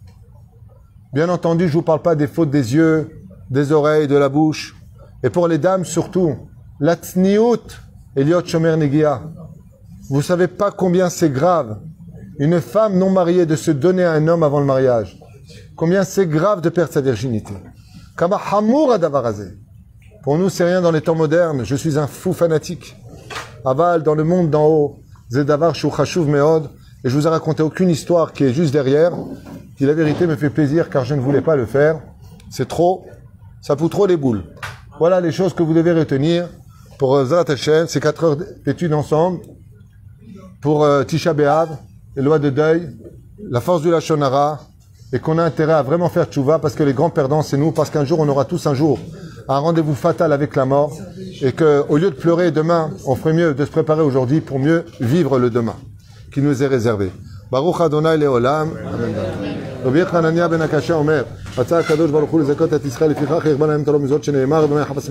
[1.12, 3.10] Bien entendu, je ne vous parle pas des fautes des yeux,
[3.50, 4.76] des oreilles, de la bouche.
[5.24, 6.48] Et pour les dames surtout,
[6.78, 6.96] la
[8.14, 9.20] Eliot Shomer Negia.
[10.08, 11.80] Vous savez pas combien c'est grave,
[12.38, 15.18] une femme non mariée de se donner à un homme avant le mariage.
[15.76, 17.54] Combien c'est grave de perdre sa virginité.
[18.16, 19.59] Kama hamour adavarazé.
[20.22, 21.64] Pour nous, c'est rien dans les temps modernes.
[21.64, 22.94] Je suis un fou fanatique.
[23.64, 24.98] Aval, dans le monde d'en haut,
[25.30, 26.68] Zedavar Shouchashuv Meod.
[27.04, 29.12] Et je vous ai raconté aucune histoire qui est juste derrière,
[29.78, 32.00] qui la vérité me fait plaisir car je ne voulais pas le faire.
[32.50, 33.06] C'est trop,
[33.62, 34.42] ça fout trop les boules.
[34.98, 36.50] Voilà les choses que vous devez retenir
[36.98, 39.40] pour euh, Zrat Hashem, ces quatre heures d'études ensemble,
[40.60, 41.78] pour euh, Tisha B'Av,
[42.16, 42.94] les lois de deuil,
[43.48, 44.60] la force du Lachonara,
[45.14, 47.72] et qu'on a intérêt à vraiment faire tchouva parce que les grands perdants c'est nous,
[47.72, 48.98] parce qu'un jour on aura tous un jour
[49.49, 50.91] un rendez-vous fatal avec la mort,
[51.41, 54.59] et que au lieu de pleurer demain, on ferait mieux de se préparer aujourd'hui pour
[54.59, 55.75] mieux vivre le demain
[56.33, 57.11] qui nous est réservé.
[57.51, 58.69] Baruch Adonai Leolam.
[59.85, 61.23] רבי חנניה בן הקשה אומר,
[61.57, 64.81] רצה הקדוש ברוך הוא לזכות את ישראל לפיכך ירבה להם את הלא מזאת שנאמר, אדוני
[64.81, 65.03] יחפש